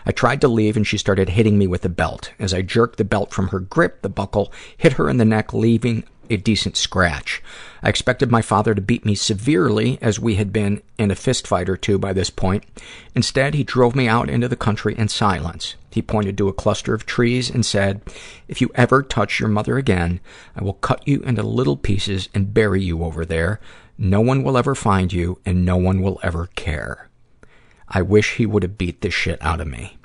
I 0.04 0.10
tried 0.10 0.40
to 0.40 0.48
leave 0.48 0.76
and 0.76 0.84
she 0.84 0.98
started 0.98 1.28
hitting 1.28 1.56
me 1.56 1.68
with 1.68 1.84
a 1.84 1.88
belt. 1.88 2.32
As 2.40 2.52
I 2.52 2.62
jerked 2.62 2.98
the 2.98 3.04
belt 3.04 3.32
from 3.32 3.50
her 3.50 3.60
grip, 3.60 4.02
the 4.02 4.08
buckle 4.08 4.52
hit 4.76 4.94
her 4.94 5.08
in 5.08 5.18
the 5.18 5.24
neck, 5.24 5.52
leaving 5.52 6.02
a 6.32 6.36
decent 6.36 6.76
scratch. 6.76 7.42
I 7.82 7.88
expected 7.88 8.30
my 8.30 8.42
father 8.42 8.74
to 8.74 8.80
beat 8.80 9.04
me 9.04 9.14
severely, 9.14 9.98
as 10.00 10.18
we 10.18 10.36
had 10.36 10.52
been 10.52 10.82
in 10.98 11.10
a 11.10 11.14
fist 11.14 11.46
fight 11.46 11.68
or 11.68 11.76
two 11.76 11.98
by 11.98 12.12
this 12.12 12.30
point. 12.30 12.64
Instead, 13.14 13.54
he 13.54 13.64
drove 13.64 13.94
me 13.94 14.08
out 14.08 14.30
into 14.30 14.48
the 14.48 14.56
country 14.56 14.96
in 14.96 15.08
silence. 15.08 15.76
He 15.90 16.00
pointed 16.02 16.38
to 16.38 16.48
a 16.48 16.52
cluster 16.52 16.94
of 16.94 17.06
trees 17.06 17.50
and 17.50 17.66
said, 17.66 18.00
If 18.48 18.60
you 18.60 18.70
ever 18.74 19.02
touch 19.02 19.40
your 19.40 19.48
mother 19.48 19.76
again, 19.76 20.20
I 20.56 20.64
will 20.64 20.74
cut 20.74 21.06
you 21.06 21.20
into 21.20 21.42
little 21.42 21.76
pieces 21.76 22.28
and 22.34 22.54
bury 22.54 22.82
you 22.82 23.04
over 23.04 23.24
there. 23.24 23.60
No 23.98 24.20
one 24.20 24.42
will 24.42 24.56
ever 24.56 24.74
find 24.74 25.12
you, 25.12 25.38
and 25.44 25.64
no 25.64 25.76
one 25.76 26.00
will 26.00 26.18
ever 26.22 26.48
care. 26.54 27.08
I 27.88 28.02
wish 28.02 28.36
he 28.36 28.46
would 28.46 28.62
have 28.62 28.78
beat 28.78 29.02
the 29.02 29.10
shit 29.10 29.40
out 29.42 29.60
of 29.60 29.66
me. 29.66 29.98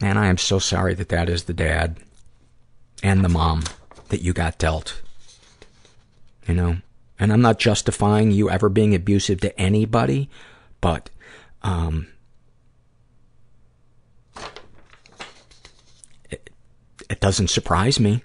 Man, 0.00 0.16
I 0.16 0.28
am 0.28 0.38
so 0.38 0.58
sorry 0.58 0.94
that 0.94 1.10
that 1.10 1.28
is 1.28 1.44
the 1.44 1.52
dad 1.52 1.98
and 3.02 3.22
the 3.22 3.28
mom 3.28 3.64
that 4.08 4.22
you 4.22 4.32
got 4.32 4.58
dealt. 4.58 5.00
You 6.46 6.54
know? 6.54 6.76
And 7.18 7.32
I'm 7.32 7.42
not 7.42 7.58
justifying 7.58 8.30
you 8.30 8.48
ever 8.48 8.70
being 8.70 8.94
abusive 8.94 9.40
to 9.42 9.60
anybody, 9.60 10.30
but, 10.80 11.10
um, 11.62 12.08
it, 16.30 16.48
it 17.10 17.20
doesn't 17.20 17.48
surprise 17.48 18.00
me. 18.00 18.22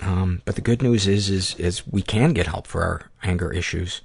Um, 0.00 0.42
but 0.44 0.56
the 0.56 0.62
good 0.62 0.82
news 0.82 1.06
is, 1.06 1.30
is, 1.30 1.54
is 1.56 1.86
we 1.86 2.02
can 2.02 2.32
get 2.32 2.48
help 2.48 2.66
for 2.66 2.82
our 2.82 3.10
anger 3.22 3.52
issues. 3.52 4.00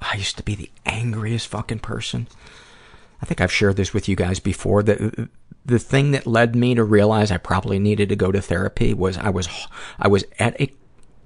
I 0.00 0.16
used 0.16 0.38
to 0.38 0.42
be 0.42 0.54
the 0.54 0.70
angriest 0.86 1.48
fucking 1.48 1.80
person. 1.80 2.28
I 3.20 3.26
think 3.26 3.40
I've 3.40 3.52
shared 3.52 3.76
this 3.76 3.92
with 3.92 4.08
you 4.08 4.16
guys 4.16 4.38
before. 4.40 4.82
That 4.82 5.28
the 5.68 5.78
thing 5.78 6.12
that 6.12 6.26
led 6.26 6.56
me 6.56 6.74
to 6.74 6.82
realize 6.82 7.30
I 7.30 7.36
probably 7.36 7.78
needed 7.78 8.08
to 8.08 8.16
go 8.16 8.32
to 8.32 8.40
therapy 8.40 8.94
was 8.94 9.18
I 9.18 9.28
was 9.28 9.48
I 9.98 10.08
was 10.08 10.24
at 10.38 10.58
a 10.60 10.72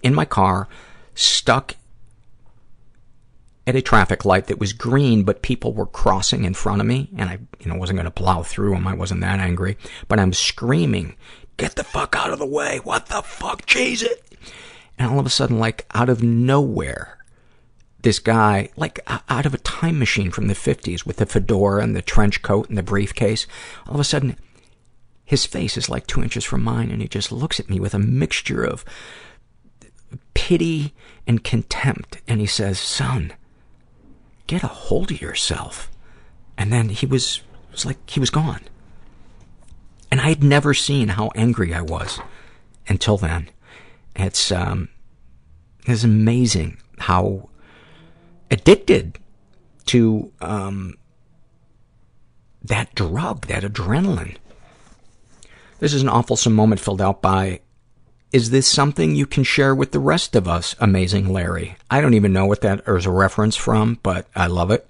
in 0.03 0.15
my 0.15 0.25
car 0.25 0.69
stuck 1.15 1.77
at 3.65 3.77
a 3.77 3.83
traffic 3.83 4.25
light 4.25 4.49
that 4.49 4.59
was 4.59 4.73
green, 4.73 5.23
but 5.23 5.43
people 5.43 5.73
were 5.73 5.87
crossing 5.87 6.43
in 6.43 6.55
front 6.55 6.81
of 6.81 6.87
me, 6.89 7.09
and 7.17 7.31
I, 7.31 7.39
you 7.61 7.71
know, 7.71 7.77
wasn't 7.77 7.99
going 7.99 8.07
to 8.07 8.11
plow 8.11 8.43
through 8.43 8.75
them. 8.75 8.89
I 8.89 8.95
wasn't 8.95 9.21
that 9.21 9.39
angry, 9.39 9.79
but 10.09 10.19
I'm 10.19 10.33
screaming, 10.33 11.15
"Get 11.57 11.77
the 11.77 11.85
fuck 11.85 12.17
out 12.17 12.33
of 12.33 12.41
the 12.41 12.47
way! 12.47 12.81
What 12.83 13.07
the 13.07 13.23
fuck, 13.23 13.65
Jesus!" 13.67 14.15
And 14.99 15.09
all 15.13 15.21
of 15.21 15.27
a 15.27 15.31
sudden, 15.31 15.61
like 15.61 15.87
out 15.95 16.09
of 16.09 16.21
nowhere, 16.21 17.19
this 18.03 18.19
guy, 18.19 18.69
like 18.77 19.01
out 19.29 19.47
of 19.47 19.55
a 19.55 19.59
time 19.59 19.99
machine 19.99 20.31
from 20.31 20.49
the 20.49 20.55
50s 20.55 21.07
with 21.07 21.17
the 21.17 21.27
fedora 21.27 21.83
and 21.83 21.95
the 21.95 22.03
trench 22.03 22.43
coat 22.43 22.69
and 22.69 22.77
the 22.77 22.83
briefcase, 22.83 23.47
all 23.87 23.95
of 23.95 24.01
a 24.01 24.05
sudden, 24.05 24.37
his 25.25 25.47
face 25.47 25.77
is 25.77 25.89
like 25.89 26.07
two 26.07 26.23
inches 26.23 26.45
from 26.45 26.63
mine, 26.63 26.91
and 26.91 27.01
he 27.01 27.09
just 27.09 27.33
looks 27.33 27.61
at 27.61 27.71
me 27.71 27.81
with 27.81 27.95
a 27.95 27.99
mixture 27.99 28.65
of 28.65 28.85
pity 30.35 30.93
and 31.27 31.45
contempt, 31.45 32.21
and 32.27 32.41
he 32.41 32.47
says, 32.47 32.79
son, 32.79 33.33
get 34.47 34.63
a 34.63 34.69
hold 34.69 35.11
of 35.11 35.21
yourself. 35.21 35.91
And 36.59 36.73
then 36.73 36.89
he 36.91 37.07
was, 37.07 37.41
was 37.71 37.87
like 37.87 38.11
he 38.11 38.21
was 38.21 38.31
gone. 38.31 38.61
And 40.11 40.21
I 40.21 40.29
had 40.29 40.43
never 40.43 40.75
seen 40.75 41.09
how 41.09 41.31
angry 41.35 41.73
I 41.73 41.81
was 41.81 42.21
until 42.87 43.17
then. 43.17 43.49
It's, 44.15 44.53
um, 44.53 44.91
it's 45.87 46.05
amazing 46.05 46.77
how 46.99 47.49
addicted 48.53 49.19
to, 49.87 50.31
um, 50.41 50.95
that 52.63 52.95
drug, 52.95 53.47
that 53.47 53.65
adrenaline. 53.65 54.37
This 55.81 55.93
is 55.93 56.03
an 56.03 56.09
awful 56.09 56.39
moment 56.51 56.81
filled 56.81 57.03
out 57.03 57.21
by 57.21 57.61
is 58.33 58.51
this 58.51 58.67
something 58.67 59.15
you 59.15 59.27
can 59.27 59.45
share 59.45 59.75
with 59.75 59.93
the 59.93 60.01
rest 60.01 60.35
of 60.35 60.49
us, 60.49 60.75
amazing 60.81 61.31
Larry? 61.33 61.77
I 61.91 62.01
don't 62.01 62.15
even 62.15 62.33
know 62.33 62.47
what 62.47 62.63
that 62.63 62.83
is 62.87 63.05
a 63.05 63.11
reference 63.11 63.57
from, 63.57 63.99
but 64.03 64.27
I 64.35 64.47
love 64.47 64.71
it. 64.71 64.89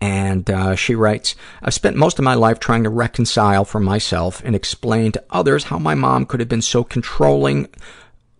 And 0.00 0.50
uh, 0.50 0.74
she 0.74 0.94
writes, 0.94 1.36
I've 1.62 1.74
spent 1.74 1.96
most 1.96 2.18
of 2.18 2.24
my 2.24 2.34
life 2.34 2.58
trying 2.58 2.82
to 2.82 2.90
reconcile 2.90 3.64
for 3.64 3.78
myself 3.80 4.42
and 4.44 4.54
explain 4.54 5.12
to 5.12 5.24
others 5.30 5.64
how 5.64 5.78
my 5.78 5.94
mom 5.94 6.26
could 6.26 6.40
have 6.40 6.48
been 6.48 6.60
so 6.60 6.82
controlling 6.82 7.68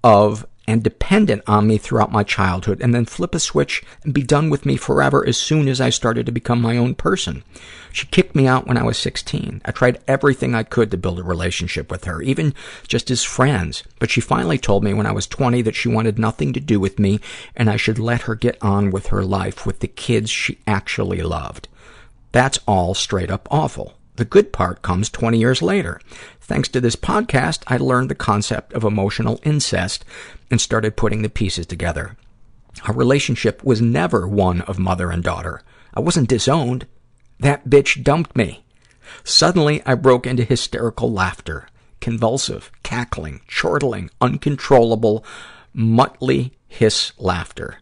of 0.03 0.45
and 0.67 0.83
dependent 0.83 1.43
on 1.47 1.67
me 1.67 1.79
throughout 1.79 2.11
my 2.11 2.23
childhood 2.23 2.81
and 2.81 2.95
then 2.95 3.05
flip 3.05 3.35
a 3.35 3.41
switch 3.41 3.83
and 4.03 4.13
be 4.13 4.23
done 4.23 4.51
with 4.51 4.67
me 4.67 4.77
forever 4.77 5.27
as 5.27 5.37
soon 5.37 5.69
as 5.69 5.81
I 5.81 5.91
started 5.91 6.27
to 6.27 6.33
become 6.33 6.61
my 6.61 6.77
own 6.77 6.95
person. 6.95 7.45
She 7.93 8.07
kicked 8.07 8.35
me 8.35 8.47
out 8.47 8.67
when 8.67 8.77
I 8.77 8.83
was 8.83 8.99
16. 8.99 9.63
I 9.65 9.71
tried 9.71 10.01
everything 10.07 10.55
I 10.55 10.65
could 10.65 10.91
to 10.91 10.97
build 10.97 11.19
a 11.19 11.23
relationship 11.23 11.91
with 11.91 12.05
her, 12.05 12.21
even 12.21 12.53
just 12.87 13.11
as 13.11 13.23
friends. 13.23 13.85
But 13.99 14.11
she 14.11 14.21
finally 14.21 14.59
told 14.59 14.85
me 14.85 14.93
when 14.93 15.07
I 15.07 15.13
was 15.13 15.27
20 15.27 15.63
that 15.63 15.77
she 15.77 15.89
wanted 15.89 16.19
nothing 16.19 16.53
to 16.53 16.61
do 16.61 16.81
with 16.81 16.99
me 16.99 17.21
and 17.55 17.71
I 17.71 17.77
should 17.77 17.99
let 17.99 18.23
her 18.23 18.35
get 18.35 18.59
on 18.63 18.91
with 18.91 19.09
her 19.09 19.25
life 19.25 19.67
with 19.67 19.81
the 19.81 19.89
kids 19.89 20.31
she 20.31 20.59
actually 20.67 21.23
loved. 21.23 21.69
That's 22.33 22.59
all 22.67 22.95
straight 22.95 23.31
up 23.31 23.49
awful. 23.51 23.95
The 24.17 24.25
good 24.25 24.53
part 24.53 24.83
comes 24.83 25.11
20 25.11 25.39
years 25.39 25.61
later. 25.61 26.01
Thanks 26.41 26.69
to 26.71 26.81
this 26.81 26.97
podcast, 26.97 27.63
I 27.67 27.77
learned 27.77 28.11
the 28.11 28.15
concept 28.15 28.73
of 28.73 28.85
emotional 28.85 29.41
incest 29.43 30.05
and 30.51 30.61
started 30.61 30.97
putting 30.97 31.23
the 31.23 31.29
pieces 31.29 31.67
together. 31.67 32.17
Our 32.85 32.95
relationship 32.95 33.63
was 33.63 33.81
never 33.81 34.27
one 34.27 34.63
of 34.63 34.79
mother 34.79 35.11
and 35.11 35.23
daughter. 35.23 35.63
I 35.95 36.01
wasn't 36.01 36.29
disowned. 36.29 36.87
That 37.41 37.69
bitch 37.69 38.03
dumped 38.03 38.37
me. 38.37 38.65
Suddenly, 39.23 39.83
I 39.85 39.95
broke 39.95 40.27
into 40.27 40.45
hysterical 40.45 41.13
laughter, 41.13 41.69
convulsive, 42.01 42.73
cackling, 42.83 43.41
chortling, 43.49 44.11
uncontrollable, 44.21 45.25
Muttley 45.75 46.53
hiss 46.69 47.13
laughter. 47.19 47.79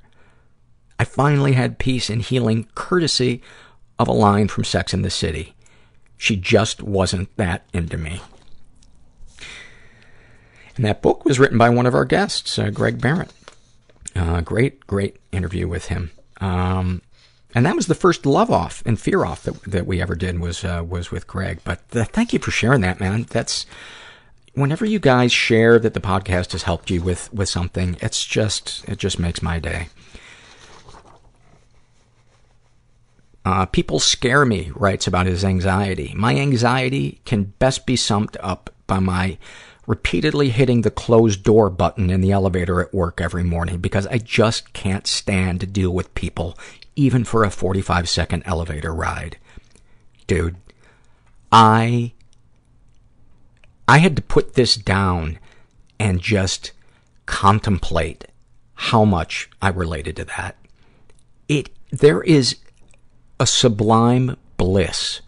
I 0.99 1.05
finally 1.05 1.53
had 1.53 1.79
peace 1.79 2.11
and 2.11 2.23
healing 2.23 2.69
courtesy 2.75 3.43
of 3.99 4.09
a 4.09 4.13
line 4.13 4.49
from 4.49 4.65
Sex 4.65 4.93
in 4.93 5.03
the 5.03 5.11
City. 5.11 5.54
She 6.17 6.37
just 6.37 6.83
wasn't 6.83 7.35
that 7.37 7.65
into 7.73 7.99
me. 7.99 8.21
And 10.77 10.85
that 10.85 11.03
book 11.03 11.25
was 11.25 11.39
written 11.39 11.59
by 11.59 11.71
one 11.71 11.87
of 11.87 11.95
our 11.95 12.05
guests, 12.05 12.59
uh, 12.59 12.71
Greg 12.71 12.99
Behrendt. 12.99 13.31
Uh, 14.17 14.41
great, 14.41 14.87
great 14.87 15.17
interview 15.33 15.69
with 15.69 15.87
him. 15.87 16.11
Um, 16.41 17.03
and 17.55 17.65
that 17.67 17.77
was 17.77 17.87
the 17.87 17.95
first 17.95 18.27
love 18.27 18.51
off 18.51 18.83
and 18.85 18.99
fear 18.99 19.25
off 19.25 19.45
that, 19.45 19.63
that 19.63 19.87
we 19.87 20.03
ever 20.03 20.15
did 20.17 20.41
was, 20.41 20.65
uh, 20.65 20.85
was 20.87 21.11
with 21.11 21.27
Greg. 21.27 21.61
But 21.63 21.81
uh, 21.95 22.05
thank 22.05 22.33
you 22.33 22.39
for 22.39 22.51
sharing 22.51 22.81
that, 22.81 22.99
man. 22.99 23.27
That's, 23.31 23.67
whenever 24.55 24.85
you 24.85 24.99
guys 24.99 25.33
share 25.33 25.79
that 25.79 25.95
the 25.95 26.01
podcast 26.01 26.53
has 26.53 26.65
helped 26.65 26.91
you 26.91 27.03
with, 27.03 27.33
with 27.33 27.49
something, 27.49 27.97
it's 28.01 28.25
just, 28.25 28.85
it 28.89 28.99
just 28.99 29.19
makes 29.19 29.43
my 29.43 29.59
day. 29.59 29.89
Uh, 33.45 33.67
people 33.67 34.01
scare 34.01 34.47
me, 34.47 34.71
writes 34.75 35.07
about 35.07 35.27
his 35.27 35.45
anxiety. 35.45 36.13
My 36.17 36.37
anxiety 36.37 37.21
can 37.25 37.53
best 37.59 37.85
be 37.85 37.97
summed 37.97 38.37
up 38.41 38.71
by 38.87 39.01
my 39.01 39.37
repeatedly 39.87 40.49
hitting 40.49 40.81
the 40.81 40.91
closed 40.91 41.43
door 41.43 41.69
button 41.69 42.09
in 42.09 42.23
the 42.23 42.33
elevator 42.33 42.81
at 42.81 42.95
work 42.95 43.21
every 43.21 43.45
morning 43.45 43.79
because 43.79 44.07
I 44.07 44.17
just 44.17 44.73
can't 44.73 45.07
stand 45.07 45.61
to 45.61 45.67
deal 45.67 45.91
with 45.91 46.15
people, 46.15 46.59
even 46.97 47.25
for 47.25 47.45
a 47.45 47.51
45 47.51 48.09
second 48.09 48.43
elevator 48.47 48.95
ride. 48.95 49.37
Dude, 50.27 50.57
I, 51.53 52.13
I 53.87 53.99
had 53.99 54.17
to 54.17 54.23
put 54.23 54.55
this 54.55 54.75
down 54.75 55.39
and 55.99 56.21
just 56.21 56.73
contemplate 57.27 58.25
how 58.75 59.05
much 59.05 59.51
I 59.61 59.69
related 59.69 60.17
to 60.17 60.25
that. 60.25 60.57
It, 61.47 61.69
there 61.91 62.23
is 62.23 62.57
a 63.39 63.47
sublime 63.47 64.37
bliss 64.57 65.21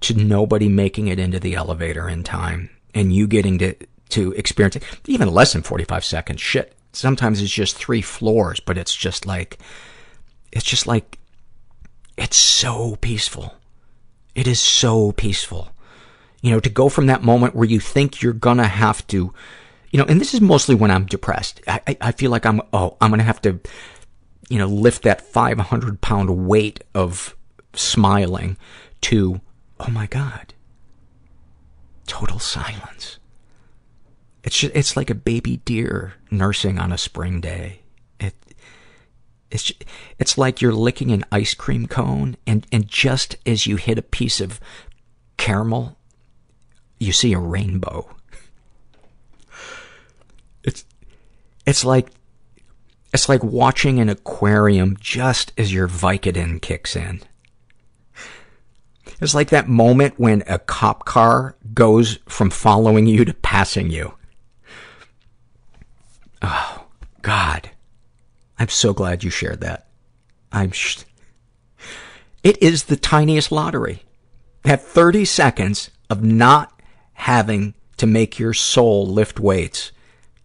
to 0.00 0.14
nobody 0.14 0.68
making 0.68 1.08
it 1.08 1.18
into 1.18 1.40
the 1.40 1.54
elevator 1.54 2.08
in 2.08 2.22
time 2.22 2.70
and 2.94 3.12
you 3.12 3.26
getting 3.26 3.58
to, 3.58 3.74
to 4.10 4.32
experience 4.32 4.76
it, 4.76 4.84
even 5.06 5.28
less 5.28 5.52
than 5.52 5.62
45 5.62 6.04
seconds. 6.04 6.40
Shit. 6.40 6.74
Sometimes 6.92 7.42
it's 7.42 7.52
just 7.52 7.76
three 7.76 8.02
floors, 8.02 8.60
but 8.60 8.78
it's 8.78 8.94
just 8.94 9.26
like, 9.26 9.58
it's 10.52 10.64
just 10.64 10.86
like, 10.86 11.18
it's 12.16 12.36
so 12.36 12.96
peaceful. 12.96 13.54
It 14.34 14.46
is 14.46 14.60
so 14.60 15.12
peaceful. 15.12 15.70
You 16.40 16.52
know, 16.52 16.60
to 16.60 16.70
go 16.70 16.88
from 16.88 17.06
that 17.06 17.22
moment 17.22 17.54
where 17.54 17.68
you 17.68 17.80
think 17.80 18.22
you're 18.22 18.32
gonna 18.32 18.68
have 18.68 19.06
to, 19.08 19.34
you 19.90 19.98
know, 19.98 20.04
and 20.04 20.20
this 20.20 20.34
is 20.34 20.40
mostly 20.40 20.74
when 20.74 20.90
I'm 20.90 21.06
depressed. 21.06 21.60
I, 21.66 21.80
I, 21.86 21.96
I 22.00 22.12
feel 22.12 22.30
like 22.30 22.46
I'm, 22.46 22.60
oh, 22.72 22.96
I'm 23.00 23.10
gonna 23.10 23.24
have 23.24 23.42
to, 23.42 23.58
you 24.48 24.58
know, 24.58 24.66
lift 24.66 25.02
that 25.02 25.20
500 25.20 26.00
pound 26.00 26.46
weight 26.46 26.82
of 26.94 27.36
smiling 27.74 28.56
to, 29.02 29.40
oh 29.78 29.90
my 29.90 30.06
God, 30.06 30.54
total 32.06 32.38
silence. 32.38 33.18
It's 34.42 34.58
just, 34.58 34.74
it's 34.74 34.96
like 34.96 35.10
a 35.10 35.14
baby 35.14 35.58
deer 35.58 36.14
nursing 36.30 36.78
on 36.78 36.92
a 36.92 36.98
spring 36.98 37.40
day. 37.40 37.80
It, 38.18 38.34
it's, 39.50 39.64
just, 39.64 39.84
it's 40.18 40.38
like 40.38 40.62
you're 40.62 40.72
licking 40.72 41.10
an 41.10 41.24
ice 41.30 41.54
cream 41.54 41.86
cone 41.86 42.36
and, 42.46 42.66
and 42.72 42.88
just 42.88 43.36
as 43.44 43.66
you 43.66 43.76
hit 43.76 43.98
a 43.98 44.02
piece 44.02 44.40
of 44.40 44.60
caramel, 45.36 45.98
you 46.98 47.12
see 47.12 47.32
a 47.32 47.38
rainbow. 47.38 48.08
It's, 50.64 50.84
it's 51.66 51.84
like, 51.84 52.10
it's 53.12 53.28
like 53.28 53.42
watching 53.42 53.98
an 54.00 54.08
aquarium 54.08 54.96
just 55.00 55.52
as 55.56 55.72
your 55.72 55.88
Vicodin 55.88 56.60
kicks 56.60 56.94
in. 56.94 57.20
It's 59.20 59.34
like 59.34 59.50
that 59.50 59.68
moment 59.68 60.18
when 60.18 60.42
a 60.46 60.58
cop 60.58 61.04
car 61.04 61.56
goes 61.74 62.18
from 62.28 62.50
following 62.50 63.06
you 63.06 63.24
to 63.24 63.34
passing 63.34 63.90
you. 63.90 64.14
Oh, 66.42 66.86
God. 67.22 67.70
I'm 68.58 68.68
so 68.68 68.92
glad 68.92 69.24
you 69.24 69.30
shared 69.30 69.60
that. 69.60 69.88
I'm 70.52 70.70
sh- 70.70 70.98
It 72.44 72.62
is 72.62 72.84
the 72.84 72.96
tiniest 72.96 73.50
lottery. 73.50 74.02
That 74.62 74.82
30 74.82 75.24
seconds 75.24 75.90
of 76.10 76.22
not 76.22 76.80
having 77.14 77.74
to 77.96 78.06
make 78.06 78.38
your 78.38 78.54
soul 78.54 79.06
lift 79.06 79.40
weights 79.40 79.92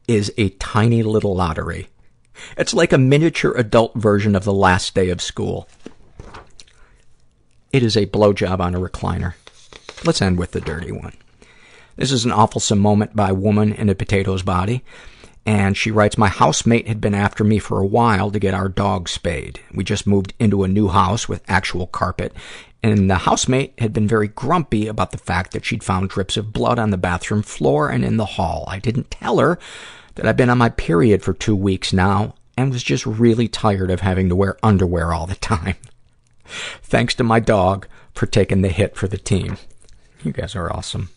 is 0.07 0.33
a 0.37 0.49
tiny 0.49 1.03
little 1.03 1.35
lottery. 1.35 1.89
It's 2.57 2.73
like 2.73 2.93
a 2.93 2.97
miniature 2.97 3.53
adult 3.55 3.95
version 3.95 4.35
of 4.35 4.43
the 4.43 4.53
last 4.53 4.93
day 4.95 5.09
of 5.09 5.21
school. 5.21 5.67
It 7.71 7.83
is 7.83 7.97
a 7.97 8.05
blowjob 8.05 8.59
on 8.59 8.75
a 8.75 8.79
recliner. 8.79 9.33
Let's 10.05 10.21
end 10.21 10.37
with 10.37 10.51
the 10.51 10.61
dirty 10.61 10.91
one. 10.91 11.13
This 11.95 12.11
is 12.11 12.25
an 12.25 12.31
awful 12.31 12.75
moment 12.75 13.15
by 13.15 13.31
woman 13.31 13.73
in 13.73 13.89
a 13.89 13.95
potato's 13.95 14.43
body. 14.43 14.83
And 15.45 15.75
she 15.75 15.91
writes, 15.91 16.17
my 16.17 16.29
housemate 16.29 16.87
had 16.87 17.01
been 17.01 17.13
after 17.13 17.43
me 17.43 17.59
for 17.59 17.79
a 17.79 17.85
while 17.85 18.31
to 18.31 18.39
get 18.39 18.53
our 18.53 18.69
dog 18.69 19.09
spayed. 19.09 19.59
We 19.73 19.83
just 19.83 20.07
moved 20.07 20.33
into 20.39 20.63
a 20.63 20.69
new 20.69 20.87
house 20.87 21.27
with 21.27 21.43
actual 21.47 21.87
carpet. 21.87 22.33
And 22.81 23.09
the 23.09 23.15
housemate 23.15 23.73
had 23.77 23.91
been 23.91 24.07
very 24.07 24.29
grumpy 24.29 24.87
about 24.87 25.11
the 25.11 25.17
fact 25.17 25.51
that 25.51 25.65
she'd 25.65 25.83
found 25.83 26.09
drips 26.09 26.37
of 26.37 26.53
blood 26.53 26.79
on 26.79 26.91
the 26.91 26.97
bathroom 26.97 27.41
floor 27.41 27.89
and 27.89 28.05
in 28.05 28.17
the 28.17 28.25
hall. 28.25 28.65
I 28.67 28.79
didn't 28.79 29.11
tell 29.11 29.39
her 29.39 29.59
that 30.15 30.25
I've 30.27 30.37
been 30.37 30.49
on 30.49 30.57
my 30.57 30.69
period 30.69 31.23
for 31.23 31.33
two 31.33 31.55
weeks 31.55 31.93
now. 31.93 32.35
and 32.55 32.71
was 32.71 32.83
just 32.83 33.05
really 33.05 33.47
tired 33.47 33.89
of 33.89 34.01
having 34.01 34.29
to 34.29 34.35
wear 34.35 34.57
underwear 34.61 35.11
all 35.11 35.25
the 35.25 35.35
time. 35.35 35.75
Thanks 36.83 37.15
to 37.15 37.23
my 37.23 37.39
dog 37.39 37.87
for 38.13 38.27
taking 38.27 38.61
the 38.61 38.69
hit 38.69 38.95
for 38.95 39.07
the 39.07 39.17
team. 39.17 39.57
You 40.23 40.31
guys 40.31 40.55
are 40.55 40.71
awesome. 40.71 41.09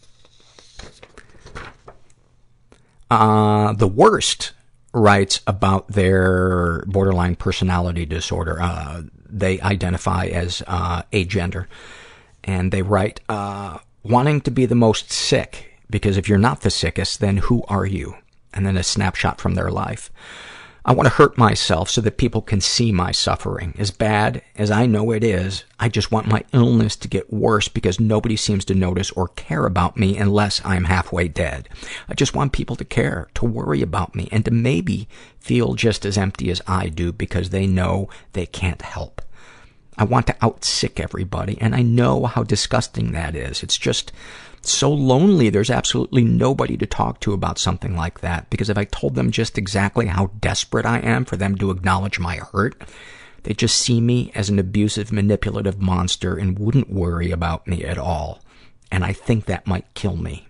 Uh, 3.11 3.73
the 3.75 3.87
worst 3.87 4.53
writes 4.93 5.41
about 5.47 5.89
their 5.89 6.83
borderline 6.87 7.37
personality 7.37 8.07
disorder. 8.07 8.61
Uh, 8.61 9.03
they 9.29 9.61
identify 9.61 10.27
as 10.27 10.63
uh, 10.67 11.03
agender. 11.13 11.67
And 12.43 12.73
they 12.73 12.83
write, 12.83 13.21
uh, 13.29 13.79
wanting 14.03 14.41
to 14.43 14.51
be 14.51 14.67
the 14.67 14.75
most 14.75 15.13
sick, 15.13 15.75
because 15.91 16.17
if 16.17 16.29
you're 16.29 16.39
not 16.39 16.63
the 16.63 16.71
sickest, 16.71 17.21
then 17.21 17.39
who 17.39 17.63
are 17.69 17.87
you? 17.87 18.15
And 18.57 18.67
then 18.67 18.77
a 18.77 18.83
snapshot 18.83 19.41
from 19.41 19.55
their 19.55 19.71
life. 19.71 20.11
I 20.89 20.93
want 20.93 21.09
to 21.09 21.15
hurt 21.15 21.37
myself 21.37 21.91
so 21.91 22.01
that 22.03 22.17
people 22.17 22.41
can 22.41 22.61
see 22.61 22.93
my 22.93 23.11
suffering. 23.11 23.75
As 23.77 23.91
bad 23.91 24.41
as 24.55 24.71
I 24.71 24.87
know 24.87 25.11
it 25.11 25.25
is, 25.25 25.65
I 25.81 25.89
just 25.89 26.13
want 26.13 26.29
my 26.29 26.45
illness 26.53 26.95
to 26.97 27.09
get 27.09 27.33
worse 27.33 27.67
because 27.67 27.99
nobody 27.99 28.37
seems 28.37 28.65
to 28.67 28.75
notice 28.75 29.11
or 29.11 29.27
care 29.29 29.67
about 29.67 29.97
me 29.97 30.17
unless 30.17 30.65
I'm 30.65 30.85
halfway 30.85 31.27
dead. 31.27 31.69
I 32.09 32.15
just 32.15 32.37
want 32.37 32.53
people 32.53 32.77
to 32.77 32.85
care, 32.85 33.27
to 33.35 33.45
worry 33.45 33.83
about 33.83 34.15
me, 34.15 34.29
and 34.31 34.45
to 34.45 34.53
maybe 34.53 35.09
feel 35.41 35.75
just 35.75 36.07
as 36.07 36.17
empty 36.17 36.53
as 36.53 36.63
I 36.69 36.89
do 36.89 37.13
because 37.13 37.51
they 37.51 37.67
know 37.67 38.09
they 38.33 38.47
can't 38.47 38.83
help. 38.83 39.23
I 39.99 40.05
want 40.05 40.29
to 40.29 40.35
outsick 40.35 41.01
everybody, 41.01 41.59
and 41.61 41.75
I 41.75 41.83
know 41.83 42.27
how 42.27 42.45
disgusting 42.45 43.11
that 43.11 43.35
is. 43.35 43.65
It's 43.65 43.79
just 43.79 44.13
so 44.71 44.93
lonely. 44.93 45.51
There's 45.51 45.71
absolutely 45.71 46.25
nobody 46.25 46.77
to 46.77 46.87
talk 46.87 47.21
to 47.21 47.33
about 47.33 47.59
something 47.59 47.97
like 47.97 48.21
that. 48.21 48.49
Because 48.51 48.71
if 48.71 48.79
I 48.79 48.85
told 48.85 49.15
them 49.15 49.31
just 49.31 49.59
exactly 49.59 50.07
how 50.07 50.31
desperate 50.41 50.87
I 50.87 50.99
am 50.99 51.25
for 51.25 51.37
them 51.37 51.57
to 51.57 51.71
acknowledge 51.71 52.19
my 52.19 52.37
hurt, 52.37 52.83
they 53.43 53.55
just 53.55 53.79
see 53.79 54.01
me 54.01 54.33
as 54.35 54.49
an 54.49 54.59
abusive, 54.59 55.13
manipulative 55.13 55.81
monster 55.81 56.37
and 56.37 56.59
wouldn't 56.59 56.91
worry 56.91 57.31
about 57.31 57.67
me 57.67 57.85
at 57.85 57.99
all. 57.99 58.41
And 58.91 59.05
I 59.05 59.13
think 59.13 59.45
that 59.45 59.67
might 59.67 59.95
kill 59.95 60.17
me. 60.17 60.49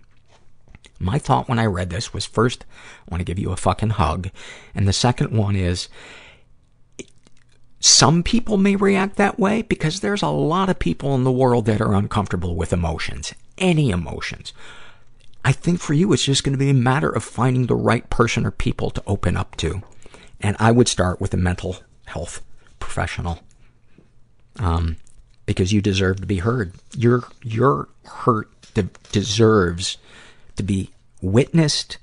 My 0.99 1.19
thought 1.19 1.47
when 1.47 1.59
I 1.59 1.65
read 1.65 1.89
this 1.89 2.13
was 2.13 2.25
first, 2.25 2.65
I 3.07 3.11
want 3.11 3.21
to 3.21 3.25
give 3.25 3.37
you 3.37 3.51
a 3.51 3.57
fucking 3.57 3.91
hug. 3.91 4.29
And 4.73 4.87
the 4.87 4.93
second 4.93 5.31
one 5.31 5.55
is, 5.55 5.89
some 7.79 8.23
people 8.23 8.57
may 8.57 8.75
react 8.75 9.17
that 9.17 9.39
way 9.39 9.61
because 9.61 9.99
there's 9.99 10.23
a 10.23 10.29
lot 10.29 10.69
of 10.69 10.79
people 10.79 11.13
in 11.13 11.23
the 11.23 11.31
world 11.31 11.65
that 11.65 11.81
are 11.81 11.93
uncomfortable 11.93 12.55
with 12.55 12.73
emotions. 12.73 13.35
Any 13.57 13.89
emotions. 13.89 14.53
I 15.43 15.51
think 15.51 15.79
for 15.79 15.93
you, 15.93 16.11
it's 16.11 16.25
just 16.25 16.43
going 16.43 16.53
to 16.53 16.59
be 16.59 16.69
a 16.69 16.73
matter 16.73 17.09
of 17.09 17.23
finding 17.23 17.67
the 17.67 17.75
right 17.75 18.09
person 18.09 18.45
or 18.45 18.51
people 18.51 18.89
to 18.91 19.03
open 19.07 19.37
up 19.37 19.55
to. 19.57 19.81
And 20.41 20.57
I 20.59 20.71
would 20.71 20.87
start 20.87 21.21
with 21.21 21.33
a 21.33 21.37
mental 21.37 21.77
health 22.05 22.41
professional. 22.79 23.39
Um, 24.59 24.97
because 25.45 25.71
you 25.71 25.81
deserve 25.81 26.19
to 26.19 26.27
be 26.27 26.39
heard. 26.39 26.73
Your, 26.95 27.23
your 27.41 27.87
hurt 28.03 28.49
de- 28.73 28.89
deserves 29.11 29.97
to 30.57 30.63
be 30.63 30.91
witnessed 31.21 31.97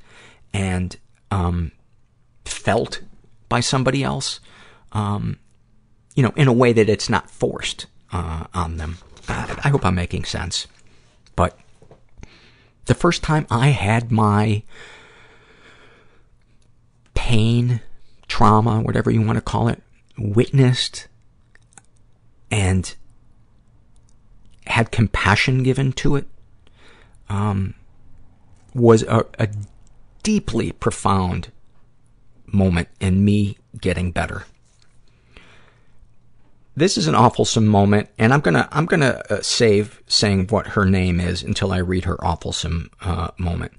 and, 0.53 0.97
um, 1.31 1.73
felt 2.45 3.03
by 3.49 3.61
somebody 3.61 4.03
else. 4.03 4.41
Um, 4.93 5.39
you 6.15 6.23
know, 6.23 6.33
in 6.37 6.49
a 6.49 6.53
way 6.53 6.73
that 6.73 6.89
it's 6.89 7.11
not 7.11 7.29
forced, 7.29 7.87
uh, 8.13 8.47
on 8.55 8.79
them. 8.79 8.99
I, 9.29 9.61
I 9.65 9.69
hope 9.69 9.85
I'm 9.85 9.97
making 9.97 10.25
sense. 10.25 10.67
But 11.37 11.59
the 12.87 12.95
first 12.95 13.23
time 13.23 13.47
I 13.51 13.69
had 13.69 14.11
my 14.13 14.63
pain, 17.15 17.81
trauma, 18.29 18.81
whatever 18.81 19.11
you 19.11 19.23
want 19.23 19.37
to 19.37 19.43
call 19.43 19.69
it, 19.69 19.83
witnessed 20.19 21.09
and 22.51 22.95
had 24.67 24.91
compassion 24.91 25.63
given 25.63 25.93
to 25.93 26.17
it, 26.17 26.27
um, 27.29 27.75
was 28.75 29.03
a, 29.05 29.25
a 29.39 29.49
deeply 30.23 30.73
profound 30.73 31.51
moment 32.47 32.89
in 33.01 33.25
me 33.25 33.57
getting 33.81 34.11
better. 34.11 34.45
This 36.77 36.99
is 36.99 37.07
an 37.07 37.15
awfulsome 37.15 37.67
moment, 37.67 38.09
and 38.19 38.35
I'm 38.35 38.41
gonna, 38.41 38.69
I'm 38.73 38.87
gonna 38.87 39.23
uh, 39.31 39.43
save 39.43 40.03
saying 40.09 40.49
what 40.49 40.67
her 40.69 40.85
name 40.85 41.21
is 41.21 41.41
until 41.45 41.71
I 41.71 41.79
read 41.79 42.05
her 42.05 42.17
awfulsome, 42.17 42.89
uh, 43.01 43.31
moment. 43.39 43.73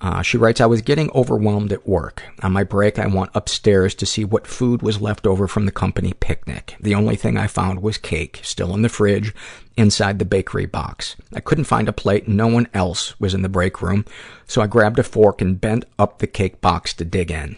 Uh, 0.00 0.22
she 0.22 0.36
writes, 0.36 0.60
I 0.60 0.66
was 0.66 0.80
getting 0.80 1.10
overwhelmed 1.12 1.72
at 1.72 1.88
work. 1.88 2.22
On 2.42 2.52
my 2.52 2.62
break, 2.62 3.00
I 3.00 3.06
went 3.08 3.30
upstairs 3.34 3.96
to 3.96 4.06
see 4.06 4.24
what 4.24 4.46
food 4.46 4.80
was 4.80 5.00
left 5.00 5.26
over 5.26 5.48
from 5.48 5.66
the 5.66 5.72
company 5.72 6.12
picnic. 6.12 6.76
The 6.78 6.94
only 6.94 7.16
thing 7.16 7.36
I 7.36 7.48
found 7.48 7.82
was 7.82 7.98
cake, 7.98 8.38
still 8.44 8.74
in 8.74 8.82
the 8.82 8.88
fridge, 8.88 9.34
inside 9.76 10.20
the 10.20 10.24
bakery 10.24 10.66
box. 10.66 11.16
I 11.34 11.40
couldn't 11.40 11.64
find 11.64 11.88
a 11.88 11.92
plate 11.92 12.28
no 12.28 12.46
one 12.46 12.68
else 12.72 13.18
was 13.18 13.34
in 13.34 13.42
the 13.42 13.48
break 13.48 13.82
room, 13.82 14.04
so 14.46 14.62
I 14.62 14.68
grabbed 14.68 15.00
a 15.00 15.02
fork 15.02 15.40
and 15.40 15.60
bent 15.60 15.84
up 15.98 16.18
the 16.18 16.28
cake 16.28 16.60
box 16.60 16.94
to 16.94 17.04
dig 17.04 17.32
in. 17.32 17.56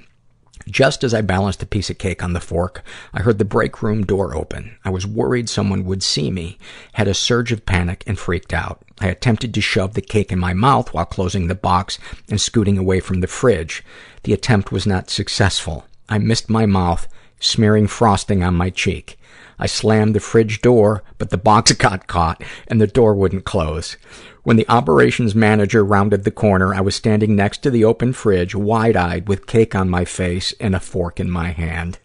Just 0.70 1.02
as 1.02 1.14
I 1.14 1.22
balanced 1.22 1.62
a 1.62 1.66
piece 1.66 1.88
of 1.88 1.96
cake 1.96 2.22
on 2.22 2.34
the 2.34 2.40
fork, 2.40 2.82
I 3.14 3.22
heard 3.22 3.38
the 3.38 3.44
break 3.44 3.82
room 3.82 4.04
door 4.04 4.36
open. 4.36 4.76
I 4.84 4.90
was 4.90 5.06
worried 5.06 5.48
someone 5.48 5.84
would 5.86 6.02
see 6.02 6.30
me, 6.30 6.58
had 6.92 7.08
a 7.08 7.14
surge 7.14 7.52
of 7.52 7.64
panic, 7.64 8.04
and 8.06 8.18
freaked 8.18 8.52
out. 8.52 8.82
I 9.00 9.06
attempted 9.06 9.54
to 9.54 9.62
shove 9.62 9.94
the 9.94 10.02
cake 10.02 10.30
in 10.30 10.38
my 10.38 10.52
mouth 10.52 10.92
while 10.92 11.06
closing 11.06 11.46
the 11.46 11.54
box 11.54 11.98
and 12.28 12.38
scooting 12.38 12.76
away 12.76 13.00
from 13.00 13.20
the 13.20 13.26
fridge. 13.26 13.82
The 14.24 14.34
attempt 14.34 14.70
was 14.70 14.86
not 14.86 15.08
successful. 15.08 15.86
I 16.08 16.18
missed 16.18 16.50
my 16.50 16.66
mouth, 16.66 17.08
smearing 17.40 17.86
frosting 17.86 18.42
on 18.42 18.54
my 18.54 18.68
cheek. 18.68 19.17
I 19.58 19.66
slammed 19.66 20.14
the 20.14 20.20
fridge 20.20 20.62
door, 20.62 21.02
but 21.18 21.30
the 21.30 21.38
box 21.38 21.72
got 21.72 22.06
caught 22.06 22.42
and 22.66 22.80
the 22.80 22.86
door 22.86 23.14
wouldn't 23.14 23.44
close. 23.44 23.96
When 24.42 24.56
the 24.56 24.68
operations 24.68 25.34
manager 25.34 25.84
rounded 25.84 26.24
the 26.24 26.30
corner, 26.30 26.74
I 26.74 26.80
was 26.80 26.94
standing 26.94 27.36
next 27.36 27.58
to 27.64 27.70
the 27.70 27.84
open 27.84 28.12
fridge, 28.12 28.54
wide-eyed, 28.54 29.28
with 29.28 29.46
cake 29.46 29.74
on 29.74 29.90
my 29.90 30.04
face 30.04 30.54
and 30.58 30.74
a 30.74 30.80
fork 30.80 31.20
in 31.20 31.30
my 31.30 31.50
hand. 31.50 31.98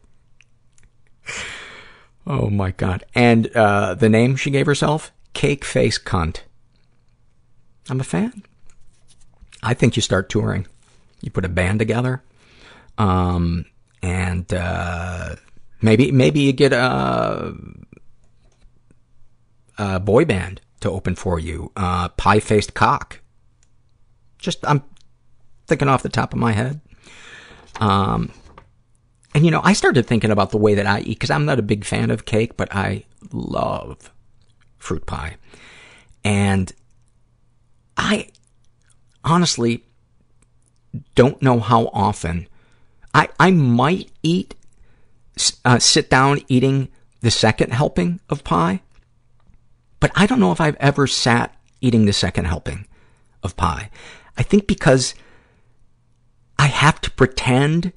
Oh 2.26 2.50
my 2.50 2.72
god. 2.72 3.04
And, 3.14 3.54
uh, 3.54 3.96
the 3.96 4.08
name 4.08 4.38
she 4.38 4.50
gave 4.50 4.66
herself? 4.66 5.12
Cake 5.34 5.66
Face 5.66 6.00
Cunt. 6.00 6.44
I'm 7.90 8.00
a 8.00 8.06
fan. 8.06 8.44
I 9.62 9.74
think 9.74 9.98
you 9.98 10.02
start 10.02 10.30
touring. 10.30 10.66
You 11.20 11.32
put 11.32 11.44
a 11.44 11.50
band 11.50 11.80
together. 11.80 12.24
Um, 12.98 13.66
and, 14.02 14.54
uh, 14.54 15.36
maybe, 15.84 16.12
maybe 16.12 16.40
you 16.40 16.54
get 16.54 16.74
a, 16.74 17.54
a 19.78 20.00
boy 20.00 20.26
band 20.26 20.62
to 20.80 20.90
open 20.90 21.16
for 21.16 21.40
you. 21.40 21.72
Uh, 21.76 22.10
pie-faced 22.10 22.74
cock. 22.74 23.22
Just, 24.40 24.66
I'm 24.68 24.84
thinking 25.68 25.88
off 25.88 26.04
the 26.04 26.10
top 26.10 26.34
of 26.34 26.40
my 26.40 26.54
head. 26.54 26.82
Um, 27.80 28.32
and 29.36 29.46
you 29.46 29.52
know, 29.52 29.62
I 29.64 29.74
started 29.74 30.06
thinking 30.06 30.32
about 30.32 30.52
the 30.52 30.58
way 30.58 30.76
that 30.76 30.86
I 30.86 31.02
eat, 31.02 31.20
cause 31.20 31.30
I'm 31.30 31.46
not 31.46 31.60
a 31.60 31.64
big 31.64 31.86
fan 31.86 32.12
of 32.12 32.26
cake, 32.26 32.58
but 32.58 32.74
I 32.74 33.06
love 33.32 34.12
fruit 34.78 35.06
pie. 35.06 35.38
And 36.24 36.72
I 37.98 38.30
honestly 39.24 39.84
don't 41.16 41.42
know 41.42 41.60
how 41.60 41.90
often 41.94 42.48
I, 43.14 43.30
I 43.40 43.52
might 43.52 44.12
eat, 44.22 44.56
uh, 45.66 45.80
sit 45.80 46.10
down 46.10 46.42
eating 46.48 46.90
the 47.22 47.32
second 47.32 47.72
helping 47.72 48.20
of 48.30 48.44
pie, 48.44 48.82
but 50.00 50.12
I 50.16 50.26
don't 50.26 50.40
know 50.40 50.52
if 50.52 50.62
I've 50.62 50.78
ever 50.80 51.08
sat 51.08 51.56
eating 51.82 52.06
the 52.06 52.14
second 52.14 52.46
helping 52.46 52.86
of 53.42 53.56
pie. 53.56 53.90
I 54.38 54.44
think 54.44 54.68
because 54.68 55.16
I 56.58 56.68
have 56.68 57.00
to 57.02 57.12
pretend 57.12 57.94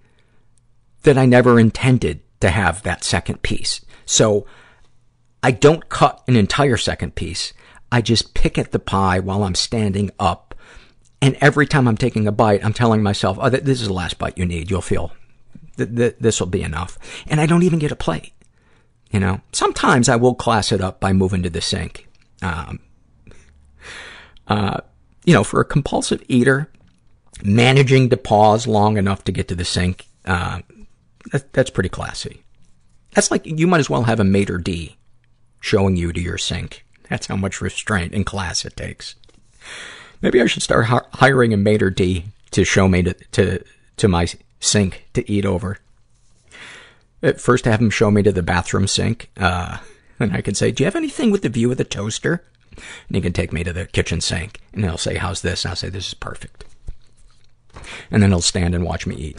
that 1.02 1.18
I 1.18 1.26
never 1.26 1.58
intended 1.58 2.20
to 2.40 2.50
have 2.50 2.82
that 2.82 3.04
second 3.04 3.42
piece. 3.42 3.80
So 4.04 4.46
I 5.42 5.52
don't 5.52 5.88
cut 5.88 6.22
an 6.26 6.36
entire 6.36 6.76
second 6.76 7.14
piece. 7.14 7.52
I 7.92 8.02
just 8.02 8.34
pick 8.34 8.58
at 8.58 8.72
the 8.72 8.78
pie 8.78 9.20
while 9.20 9.44
I'm 9.44 9.54
standing 9.54 10.10
up. 10.18 10.54
And 11.22 11.36
every 11.40 11.66
time 11.66 11.88
I'm 11.88 11.96
taking 11.96 12.26
a 12.26 12.32
bite, 12.32 12.64
I'm 12.64 12.72
telling 12.72 13.02
myself, 13.02 13.38
oh, 13.40 13.48
this 13.48 13.80
is 13.80 13.86
the 13.86 13.92
last 13.92 14.18
bite 14.18 14.36
you 14.36 14.44
need. 14.44 14.70
You'll 14.70 14.82
feel 14.82 15.12
th- 15.76 15.94
th- 15.94 16.16
this 16.20 16.40
will 16.40 16.46
be 16.46 16.62
enough. 16.62 16.98
And 17.26 17.40
I 17.40 17.46
don't 17.46 17.62
even 17.62 17.78
get 17.78 17.92
a 17.92 17.96
plate. 17.96 18.32
You 19.10 19.20
know, 19.20 19.40
sometimes 19.52 20.08
I 20.08 20.16
will 20.16 20.34
class 20.34 20.72
it 20.72 20.80
up 20.80 21.00
by 21.00 21.12
moving 21.12 21.42
to 21.42 21.50
the 21.50 21.60
sink. 21.60 22.08
Um, 22.42 22.80
uh, 24.48 24.80
you 25.24 25.32
know, 25.32 25.44
for 25.44 25.60
a 25.60 25.64
compulsive 25.64 26.22
eater, 26.28 26.70
managing 27.42 28.10
to 28.10 28.16
pause 28.16 28.66
long 28.66 28.96
enough 28.96 29.24
to 29.24 29.32
get 29.32 29.48
to 29.48 29.54
the 29.54 29.64
sink, 29.64 30.06
uh, 30.24 30.60
that, 31.32 31.52
that's 31.52 31.70
pretty 31.70 31.88
classy. 31.88 32.42
That's 33.12 33.30
like, 33.30 33.46
you 33.46 33.66
might 33.66 33.80
as 33.80 33.90
well 33.90 34.04
have 34.04 34.20
a 34.20 34.24
maitre 34.24 34.62
d' 34.62 34.94
showing 35.60 35.96
you 35.96 36.12
to 36.12 36.20
your 36.20 36.38
sink. 36.38 36.84
That's 37.08 37.26
how 37.28 37.36
much 37.36 37.60
restraint 37.60 38.12
and 38.12 38.26
class 38.26 38.64
it 38.64 38.76
takes. 38.76 39.14
Maybe 40.20 40.40
I 40.40 40.46
should 40.46 40.62
start 40.62 40.86
hi- 40.86 41.00
hiring 41.14 41.52
a 41.52 41.56
maitre 41.56 41.90
d' 41.90 42.24
to 42.50 42.64
show 42.64 42.88
me 42.88 43.02
to, 43.02 43.14
to, 43.32 43.64
to 43.96 44.08
my 44.08 44.26
sink 44.60 45.08
to 45.14 45.30
eat 45.30 45.44
over. 45.44 45.78
At 47.22 47.40
first, 47.40 47.64
have 47.64 47.80
him 47.80 47.90
show 47.90 48.10
me 48.10 48.22
to 48.22 48.32
the 48.32 48.42
bathroom 48.42 48.86
sink, 48.86 49.30
uh, 49.36 49.78
and 50.20 50.32
I 50.32 50.40
can 50.40 50.54
say, 50.54 50.70
do 50.70 50.82
you 50.82 50.86
have 50.86 50.96
anything 50.96 51.30
with 51.30 51.42
the 51.42 51.48
view 51.48 51.70
of 51.70 51.78
the 51.78 51.84
toaster? 51.84 52.44
And 53.08 53.16
he 53.16 53.22
can 53.22 53.32
take 53.32 53.52
me 53.52 53.64
to 53.64 53.72
the 53.72 53.86
kitchen 53.86 54.20
sink, 54.20 54.60
and 54.72 54.84
he'll 54.84 54.98
say, 54.98 55.16
how's 55.16 55.42
this? 55.42 55.64
And 55.64 55.70
I'll 55.70 55.76
say, 55.76 55.88
this 55.88 56.08
is 56.08 56.14
perfect. 56.14 56.64
And 58.10 58.22
then 58.22 58.30
he'll 58.30 58.40
stand 58.40 58.74
and 58.74 58.84
watch 58.84 59.06
me 59.06 59.16
eat. 59.16 59.38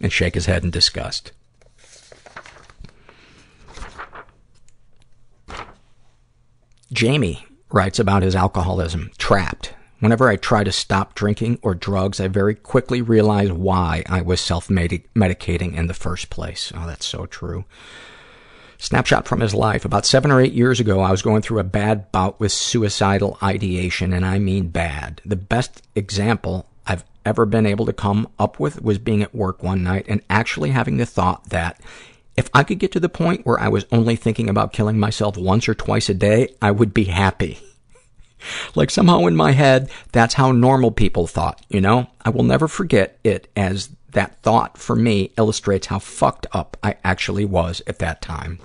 And 0.00 0.12
shake 0.12 0.34
his 0.34 0.46
head 0.46 0.64
in 0.64 0.70
disgust. 0.70 1.32
Jamie 6.92 7.46
writes 7.70 7.98
about 7.98 8.22
his 8.22 8.34
alcoholism. 8.34 9.10
Trapped. 9.18 9.74
Whenever 10.00 10.28
I 10.28 10.36
try 10.36 10.62
to 10.62 10.70
stop 10.70 11.14
drinking 11.14 11.58
or 11.60 11.74
drugs, 11.74 12.20
I 12.20 12.28
very 12.28 12.54
quickly 12.54 13.02
realize 13.02 13.50
why 13.50 14.04
I 14.08 14.20
was 14.20 14.40
self-medicating 14.40 15.74
in 15.74 15.86
the 15.88 15.94
first 15.94 16.30
place. 16.30 16.72
Oh, 16.74 16.86
that's 16.86 17.06
so 17.06 17.26
true. 17.26 17.64
Snapshot 18.78 19.26
from 19.26 19.40
his 19.40 19.54
life. 19.54 19.84
About 19.84 20.06
seven 20.06 20.30
or 20.30 20.40
eight 20.40 20.52
years 20.52 20.78
ago, 20.78 21.00
I 21.00 21.10
was 21.10 21.20
going 21.20 21.42
through 21.42 21.58
a 21.58 21.64
bad 21.64 22.12
bout 22.12 22.38
with 22.38 22.52
suicidal 22.52 23.36
ideation, 23.42 24.12
and 24.12 24.24
I 24.24 24.38
mean 24.38 24.68
bad. 24.68 25.20
The 25.24 25.34
best 25.34 25.82
example 25.96 26.66
I've 26.86 27.04
ever 27.26 27.44
been 27.44 27.66
able 27.66 27.86
to 27.86 27.92
come 27.92 28.28
up 28.38 28.60
with 28.60 28.80
was 28.80 28.98
being 28.98 29.20
at 29.20 29.34
work 29.34 29.64
one 29.64 29.82
night 29.82 30.06
and 30.08 30.22
actually 30.30 30.70
having 30.70 30.96
the 30.96 31.06
thought 31.06 31.48
that 31.50 31.80
if 32.36 32.48
I 32.54 32.62
could 32.62 32.78
get 32.78 32.92
to 32.92 33.00
the 33.00 33.08
point 33.08 33.44
where 33.44 33.58
I 33.58 33.66
was 33.66 33.84
only 33.90 34.14
thinking 34.14 34.48
about 34.48 34.72
killing 34.72 35.00
myself 35.00 35.36
once 35.36 35.68
or 35.68 35.74
twice 35.74 36.08
a 36.08 36.14
day, 36.14 36.54
I 36.62 36.70
would 36.70 36.94
be 36.94 37.04
happy. 37.04 37.58
Like 38.74 38.90
somehow 38.90 39.26
in 39.26 39.36
my 39.36 39.52
head, 39.52 39.90
that's 40.12 40.34
how 40.34 40.52
normal 40.52 40.90
people 40.90 41.26
thought, 41.26 41.64
you 41.68 41.80
know? 41.80 42.08
I 42.24 42.30
will 42.30 42.42
never 42.44 42.68
forget 42.68 43.18
it 43.24 43.50
as 43.56 43.90
that 44.12 44.40
thought 44.42 44.78
for 44.78 44.96
me 44.96 45.32
illustrates 45.36 45.88
how 45.88 45.98
fucked 45.98 46.46
up 46.52 46.76
I 46.82 46.96
actually 47.04 47.44
was 47.44 47.82
at 47.86 47.98
that 47.98 48.22
time. 48.22 48.58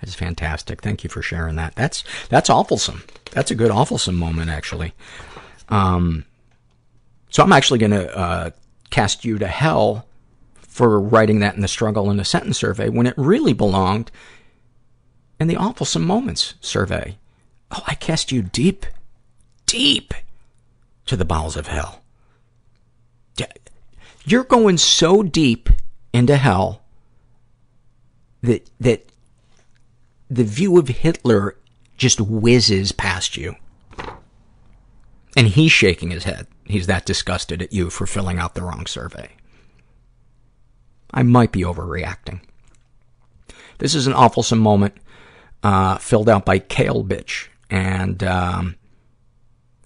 That's 0.00 0.14
fantastic. 0.14 0.82
Thank 0.82 1.02
you 1.02 1.10
for 1.10 1.22
sharing 1.22 1.56
that. 1.56 1.74
That's, 1.74 2.04
that's 2.28 2.50
awfulsome. 2.50 3.08
That's 3.32 3.50
a 3.50 3.54
good 3.54 3.70
awfulsome 3.70 4.14
moment, 4.14 4.50
actually. 4.50 4.92
Um, 5.68 6.24
so 7.30 7.42
I'm 7.42 7.52
actually 7.52 7.78
gonna, 7.78 8.02
uh, 8.02 8.50
cast 8.90 9.24
you 9.24 9.38
to 9.38 9.46
hell 9.46 10.06
for 10.54 11.00
writing 11.00 11.40
that 11.40 11.54
in 11.54 11.62
the 11.62 11.68
struggle 11.68 12.10
in 12.10 12.20
a 12.20 12.24
sentence 12.24 12.58
survey 12.58 12.88
when 12.88 13.06
it 13.06 13.14
really 13.16 13.52
belonged 13.52 14.10
in 15.40 15.48
the 15.48 15.56
awfulsome 15.56 16.04
moments 16.04 16.54
survey. 16.60 17.16
Oh, 17.74 17.82
I 17.86 17.94
cast 17.94 18.30
you 18.30 18.42
deep, 18.42 18.86
deep 19.66 20.14
to 21.06 21.16
the 21.16 21.24
bowels 21.24 21.56
of 21.56 21.66
hell. 21.66 22.02
You're 24.26 24.44
going 24.44 24.78
so 24.78 25.22
deep 25.22 25.68
into 26.12 26.36
hell 26.36 26.82
that, 28.42 28.70
that 28.80 29.06
the 30.30 30.44
view 30.44 30.78
of 30.78 30.88
Hitler 30.88 31.56
just 31.98 32.20
whizzes 32.20 32.92
past 32.92 33.36
you. 33.36 33.56
And 35.36 35.48
he's 35.48 35.72
shaking 35.72 36.10
his 36.10 36.24
head. 36.24 36.46
He's 36.64 36.86
that 36.86 37.04
disgusted 37.04 37.60
at 37.60 37.72
you 37.72 37.90
for 37.90 38.06
filling 38.06 38.38
out 38.38 38.54
the 38.54 38.62
wrong 38.62 38.86
survey. 38.86 39.32
I 41.12 41.22
might 41.22 41.52
be 41.52 41.60
overreacting. 41.60 42.40
This 43.78 43.94
is 43.94 44.06
an 44.06 44.14
awfulsome 44.14 44.58
moment, 44.58 44.94
uh, 45.62 45.98
filled 45.98 46.30
out 46.30 46.46
by 46.46 46.60
Kale 46.60 47.04
Bitch. 47.04 47.48
And, 47.74 48.22
um, 48.22 48.76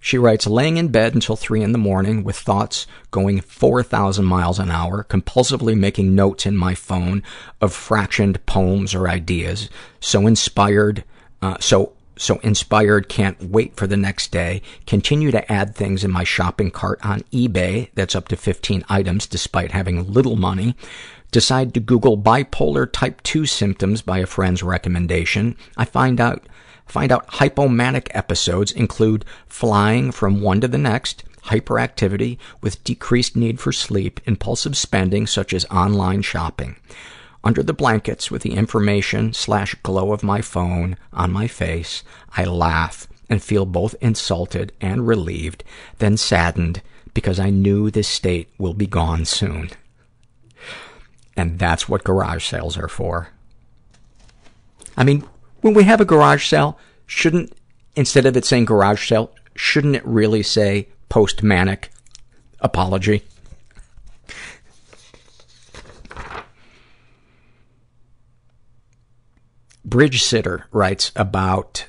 she 0.01 0.19
writes, 0.19 0.47
laying 0.47 0.77
in 0.77 0.89
bed 0.89 1.15
until 1.15 1.36
three 1.36 1.62
in 1.62 1.73
the 1.73 1.78
morning 1.78 2.23
with 2.23 2.36
thoughts 2.36 2.86
going 3.10 3.40
4,000 3.40 4.24
miles 4.24 4.59
an 4.59 4.70
hour, 4.70 5.05
compulsively 5.05 5.77
making 5.77 6.15
notes 6.15 6.47
in 6.47 6.56
my 6.56 6.74
phone 6.74 7.23
of 7.60 7.73
fractioned 7.73 8.44
poems 8.47 8.94
or 8.94 9.09
ideas, 9.09 9.69
so 10.01 10.27
inspired, 10.27 11.05
uh, 11.43 11.56
so 11.60 11.93
so 12.16 12.39
inspired, 12.39 13.09
can't 13.09 13.40
wait 13.40 13.77
for 13.77 13.86
the 13.86 13.97
next 13.97 14.32
day. 14.32 14.60
Continue 14.86 15.31
to 15.31 15.51
add 15.52 15.74
things 15.74 16.02
in 16.02 16.10
my 16.10 16.24
shopping 16.24 16.70
cart 16.70 16.98
on 17.05 17.20
eBay. 17.32 17.90
That's 17.94 18.16
up 18.16 18.27
to 18.28 18.36
15 18.36 18.85
items 18.89 19.27
despite 19.27 19.70
having 19.70 20.12
little 20.12 20.35
money. 20.35 20.74
Decide 21.31 21.74
to 21.74 21.81
Google 21.81 22.19
bipolar 22.19 22.90
type 22.90 23.23
2 23.23 23.47
symptoms 23.47 24.02
by 24.02 24.19
a 24.19 24.27
friend's 24.27 24.65
recommendation. 24.65 25.56
I 25.77 25.85
find 25.85 26.20
out, 26.20 26.48
find 26.89 27.12
out 27.12 27.28
hypomanic 27.28 28.09
episodes 28.10 28.73
include 28.73 29.24
flying 29.47 30.10
from 30.10 30.40
one 30.40 30.60
to 30.60 30.69
the 30.69 30.78
next, 30.78 31.24
hyperactivity 31.44 32.39
with 32.60 32.82
decreased 32.85 33.36
need 33.36 33.60
for 33.60 33.73
sleep, 33.73 34.20
impulsive 34.27 34.77
spending 34.77 35.27
such 35.27 35.52
as 35.52 35.65
online 35.66 36.23
shopping. 36.23 36.77
Under 37.44 37.62
the 37.62 37.73
blankets 37.73 38.31
with 38.31 38.43
the 38.43 38.55
information 38.55 39.32
slash 39.32 39.74
glow 39.77 40.12
of 40.12 40.23
my 40.23 40.40
phone 40.40 40.97
on 41.12 41.31
my 41.31 41.47
face, 41.47 42.02
I 42.36 42.44
laugh 42.44 43.06
and 43.31 43.43
feel 43.43 43.65
both 43.65 43.94
insulted 44.01 44.73
and 44.81 45.06
relieved, 45.06 45.62
then 45.98 46.16
saddened 46.16 46.82
because 47.15 47.39
I 47.39 47.51
knew 47.51 47.90
this 47.90 48.09
state 48.09 48.48
will 48.59 48.74
be 48.74 48.86
gone 48.86 49.24
soon. 49.24 49.70
And 51.36 51.59
that's 51.59 51.89
what 51.89 52.05
garage 52.05 52.44
sales 52.47 52.77
are 52.77 52.89
for. 52.89 53.28
I 54.97 55.05
mean, 55.05 55.24
when 55.60 55.74
we 55.74 55.85
have 55.85 56.01
a 56.01 56.05
garage 56.05 56.47
sale, 56.47 56.78
shouldn't, 57.06 57.52
instead 57.97 58.26
of 58.26 58.36
it 58.36 58.44
saying 58.44 58.66
garage 58.66 59.09
sale, 59.09 59.35
shouldn't 59.55 59.97
it 59.97 60.06
really 60.06 60.43
say 60.43 60.89
post-manic 61.09 61.90
apology? 62.60 63.22
Bridge 69.85 70.22
Sitter 70.22 70.66
writes 70.70 71.12
about 71.16 71.86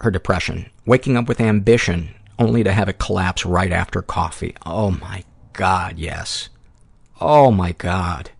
her 0.00 0.10
depression. 0.10 0.68
Waking 0.84 1.16
up 1.16 1.28
with 1.28 1.40
ambition 1.40 2.14
only 2.40 2.64
to 2.64 2.72
have 2.72 2.88
it 2.88 2.98
collapse 2.98 3.46
right 3.46 3.70
after 3.70 4.02
coffee. 4.02 4.56
Oh 4.66 4.90
my 4.90 5.24
God, 5.52 5.98
yes. 5.98 6.48
Oh 7.20 7.52
my 7.52 7.72
God. 7.72 8.30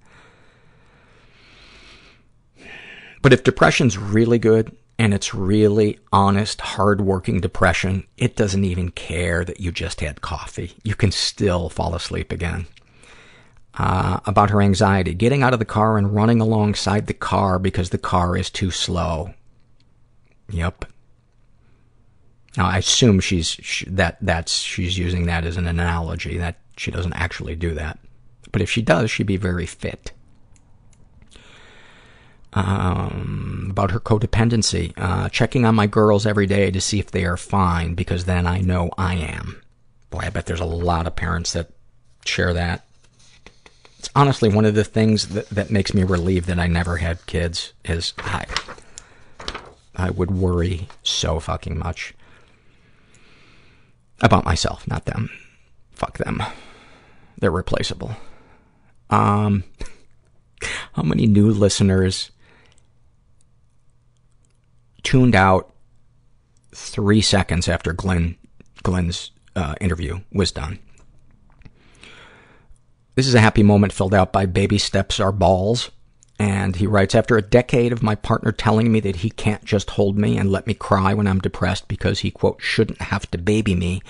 But 3.23 3.33
if 3.33 3.45
depression's 3.45 3.99
really 3.99 4.39
good 4.39 4.75
and 4.99 5.13
it's 5.13 5.35
really 5.35 5.99
honest, 6.13 6.61
hardworking 6.61 7.41
depression, 7.41 8.07
it 8.17 8.37
doesn't 8.37 8.65
even 8.65 8.91
care 8.91 9.45
that 9.45 9.61
you 9.61 9.73
just 9.73 10.01
had 10.01 10.21
coffee. 10.21 10.73
You 10.83 10.95
can 10.95 11.11
still 11.11 11.69
fall 11.69 11.95
asleep 11.95 12.33
again. 12.33 12.67
Uh, 13.79 14.21
about 14.27 14.51
her 14.51 14.61
anxiety, 14.61 15.15
getting 15.15 15.43
out 15.43 15.53
of 15.53 15.59
the 15.59 15.65
car 15.65 15.97
and 15.97 16.15
running 16.15 16.41
alongside 16.41 17.07
the 17.07 17.15
car 17.15 17.59
because 17.59 17.91
the 17.91 17.99
car 17.99 18.37
is 18.37 18.51
too 18.51 18.71
slow. 18.71 19.33
Yep. 20.51 20.87
Now, 22.57 22.67
I 22.67 22.79
assume 22.79 23.21
she's, 23.21 23.47
she, 23.47 23.89
that, 23.89 24.19
that's, 24.21 24.53
she's 24.53 24.99
using 24.99 25.27
that 25.27 25.45
as 25.45 25.57
an 25.57 25.69
analogy, 25.69 26.37
that 26.39 26.59
she 26.77 26.91
doesn't 26.91 27.13
actually 27.13 27.55
do 27.55 27.75
that. 27.75 27.99
But 28.51 28.61
if 28.61 28.69
she 28.69 28.83
does, 28.83 29.11
she'd 29.11 29.29
be 29.29 29.37
very 29.37 29.67
fit 29.67 30.13
um, 32.53 33.69
about 33.71 33.93
her 33.93 34.01
codependency, 34.01 34.93
uh, 34.97 35.29
checking 35.29 35.65
on 35.65 35.75
my 35.75 35.87
girls 35.87 36.27
every 36.27 36.47
day 36.47 36.71
to 36.71 36.81
see 36.81 36.99
if 36.99 37.11
they 37.11 37.25
are 37.25 37.37
fine 37.37 37.95
because 37.95 38.25
then 38.25 38.47
I 38.47 38.61
know 38.61 38.91
I 38.99 39.15
am. 39.15 39.63
Boy, 40.11 40.21
I 40.25 40.31
bet 40.31 40.47
there's 40.47 40.61
a 40.61 40.65
lot 40.65 41.07
of 41.07 41.15
parents 41.15 41.53
that 41.53 41.71
share 42.25 42.53
that. 42.55 42.85
It's 43.99 44.11
honestly 44.17 44.49
one 44.49 44.65
of 44.65 44.75
the 44.75 44.85
things 44.85 45.29
that, 45.29 45.49
that 45.51 45.71
makes 45.71 45.95
me 45.95 46.03
relieved 46.03 46.47
that 46.47 46.59
I 46.59 46.67
never 46.67 46.97
had 46.97 47.27
kids 47.27 47.73
is 47.85 48.15
I, 48.19 48.47
I 49.95 50.11
would 50.11 50.31
worry 50.31 50.89
so 51.03 51.39
fucking 51.39 51.79
much 51.79 52.15
about 54.21 54.45
myself, 54.45 54.89
not 54.89 55.05
them. 55.05 55.31
Fuck 55.93 56.19
them. 56.19 56.43
They're 57.39 57.51
replaceable. 57.51 58.17
Um, 59.11 59.65
how 60.95 61.03
many 61.03 61.27
new 61.27 61.51
listeners 61.51 62.31
tuned 65.03 65.35
out 65.35 65.73
three 66.75 67.21
seconds 67.21 67.69
after 67.69 67.93
Glynn, 67.93 68.37
Glynn's 68.83 69.31
uh, 69.57 69.75
interview 69.81 70.21
was 70.33 70.53
done. 70.53 70.79
This 73.15 73.27
is 73.27 73.35
a 73.35 73.41
happy 73.41 73.63
moment 73.63 73.93
filled 73.93 74.15
out 74.15 74.33
by 74.33 74.47
Baby 74.47 74.79
Steps 74.79 75.21
Are 75.21 75.33
Balls. 75.33 75.91
And 76.39 76.77
he 76.77 76.87
writes, 76.87 77.15
after 77.15 77.37
a 77.37 77.43
decade 77.43 77.93
of 77.93 78.03
my 78.03 78.15
partner 78.15 78.51
telling 78.51 78.91
me 78.91 79.01
that 79.01 79.17
he 79.17 79.29
can't 79.29 79.63
just 79.63 79.91
hold 79.91 80.17
me 80.17 80.39
and 80.39 80.51
let 80.51 80.67
me 80.67 80.73
cry 80.73 81.13
when 81.13 81.27
I'm 81.27 81.41
depressed 81.41 81.87
because 81.87 82.21
he, 82.21 82.31
quote, 82.31 82.63
shouldn't 82.63 83.03
have 83.03 83.31
to 83.33 83.37
baby 83.37 83.75
me, 83.75 84.01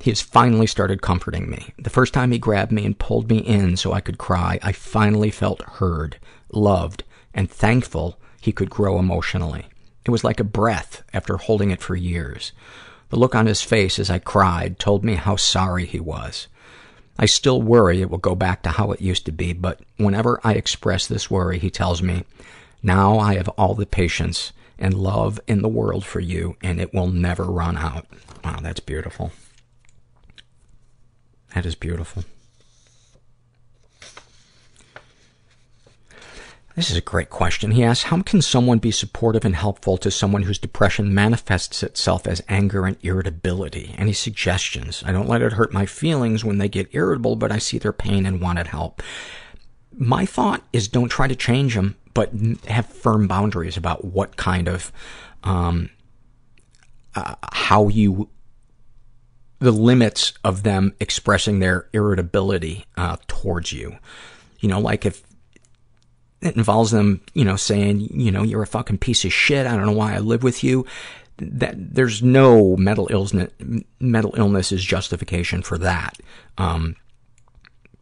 he 0.00 0.10
has 0.10 0.22
finally 0.22 0.66
started 0.66 1.02
comforting 1.02 1.50
me. 1.50 1.74
The 1.78 1.90
first 1.90 2.14
time 2.14 2.32
he 2.32 2.38
grabbed 2.38 2.72
me 2.72 2.86
and 2.86 2.98
pulled 2.98 3.28
me 3.28 3.38
in 3.38 3.76
so 3.76 3.92
I 3.92 4.00
could 4.00 4.16
cry, 4.16 4.58
I 4.62 4.72
finally 4.72 5.30
felt 5.30 5.60
heard, 5.62 6.18
loved, 6.50 7.04
and 7.34 7.50
thankful 7.50 8.18
he 8.40 8.52
could 8.52 8.70
grow 8.70 8.98
emotionally. 8.98 9.66
It 10.06 10.10
was 10.10 10.24
like 10.24 10.38
a 10.38 10.44
breath 10.44 11.02
after 11.12 11.36
holding 11.36 11.70
it 11.72 11.82
for 11.82 11.96
years. 11.96 12.52
The 13.08 13.16
look 13.16 13.34
on 13.34 13.46
his 13.46 13.62
face 13.62 13.98
as 13.98 14.08
I 14.08 14.18
cried 14.20 14.78
told 14.78 15.04
me 15.04 15.14
how 15.16 15.34
sorry 15.36 15.84
he 15.84 15.98
was. 15.98 16.46
I 17.18 17.26
still 17.26 17.60
worry 17.60 18.00
it 18.00 18.10
will 18.10 18.18
go 18.18 18.34
back 18.34 18.62
to 18.62 18.70
how 18.70 18.92
it 18.92 19.00
used 19.00 19.26
to 19.26 19.32
be, 19.32 19.52
but 19.52 19.80
whenever 19.96 20.40
I 20.44 20.52
express 20.52 21.06
this 21.06 21.30
worry, 21.30 21.58
he 21.58 21.70
tells 21.70 22.02
me, 22.02 22.24
now 22.82 23.18
I 23.18 23.34
have 23.34 23.48
all 23.50 23.74
the 23.74 23.86
patience 23.86 24.52
and 24.78 24.94
love 24.94 25.40
in 25.48 25.62
the 25.62 25.68
world 25.68 26.04
for 26.04 26.20
you, 26.20 26.56
and 26.62 26.80
it 26.80 26.94
will 26.94 27.08
never 27.08 27.44
run 27.44 27.76
out. 27.76 28.06
Wow, 28.44 28.60
that's 28.60 28.80
beautiful. 28.80 29.32
That 31.54 31.66
is 31.66 31.74
beautiful. 31.74 32.24
This 36.76 36.90
is 36.90 36.96
a 36.98 37.00
great 37.00 37.30
question. 37.30 37.70
He 37.70 37.82
asks, 37.82 38.04
how 38.04 38.20
can 38.20 38.42
someone 38.42 38.78
be 38.78 38.90
supportive 38.90 39.46
and 39.46 39.56
helpful 39.56 39.96
to 39.96 40.10
someone 40.10 40.42
whose 40.42 40.58
depression 40.58 41.14
manifests 41.14 41.82
itself 41.82 42.26
as 42.26 42.42
anger 42.50 42.84
and 42.84 42.98
irritability? 43.02 43.94
Any 43.96 44.12
suggestions? 44.12 45.02
I 45.06 45.10
don't 45.10 45.28
let 45.28 45.40
it 45.40 45.54
hurt 45.54 45.72
my 45.72 45.86
feelings 45.86 46.44
when 46.44 46.58
they 46.58 46.68
get 46.68 46.94
irritable, 46.94 47.34
but 47.34 47.50
I 47.50 47.56
see 47.56 47.78
their 47.78 47.94
pain 47.94 48.26
and 48.26 48.42
wanted 48.42 48.66
help. 48.66 49.02
My 49.96 50.26
thought 50.26 50.62
is 50.74 50.86
don't 50.86 51.08
try 51.08 51.26
to 51.26 51.34
change 51.34 51.74
them, 51.74 51.96
but 52.12 52.30
have 52.68 52.84
firm 52.84 53.26
boundaries 53.26 53.78
about 53.78 54.04
what 54.04 54.36
kind 54.36 54.68
of, 54.68 54.92
um, 55.44 55.88
uh, 57.14 57.36
how 57.54 57.88
you, 57.88 58.28
the 59.60 59.72
limits 59.72 60.34
of 60.44 60.62
them 60.62 60.94
expressing 61.00 61.58
their 61.58 61.88
irritability, 61.94 62.84
uh, 62.98 63.16
towards 63.28 63.72
you. 63.72 63.96
You 64.60 64.68
know, 64.68 64.80
like 64.80 65.06
if 65.06 65.22
it 66.42 66.56
involves 66.56 66.90
them, 66.90 67.20
you 67.34 67.44
know, 67.44 67.56
saying, 67.56 68.00
you 68.00 68.30
know, 68.30 68.42
you're 68.42 68.62
a 68.62 68.66
fucking 68.66 68.98
piece 68.98 69.24
of 69.24 69.32
shit. 69.32 69.66
I 69.66 69.74
don't 69.74 69.86
know 69.86 69.92
why 69.92 70.14
I 70.14 70.18
live 70.18 70.42
with 70.42 70.62
you. 70.62 70.86
That 71.38 71.74
there's 71.76 72.22
no 72.22 72.76
mental 72.76 73.08
illness. 73.10 73.50
Mental 74.00 74.34
illness 74.36 74.72
is 74.72 74.84
justification 74.84 75.62
for 75.62 75.78
that. 75.78 76.18
Um, 76.56 76.96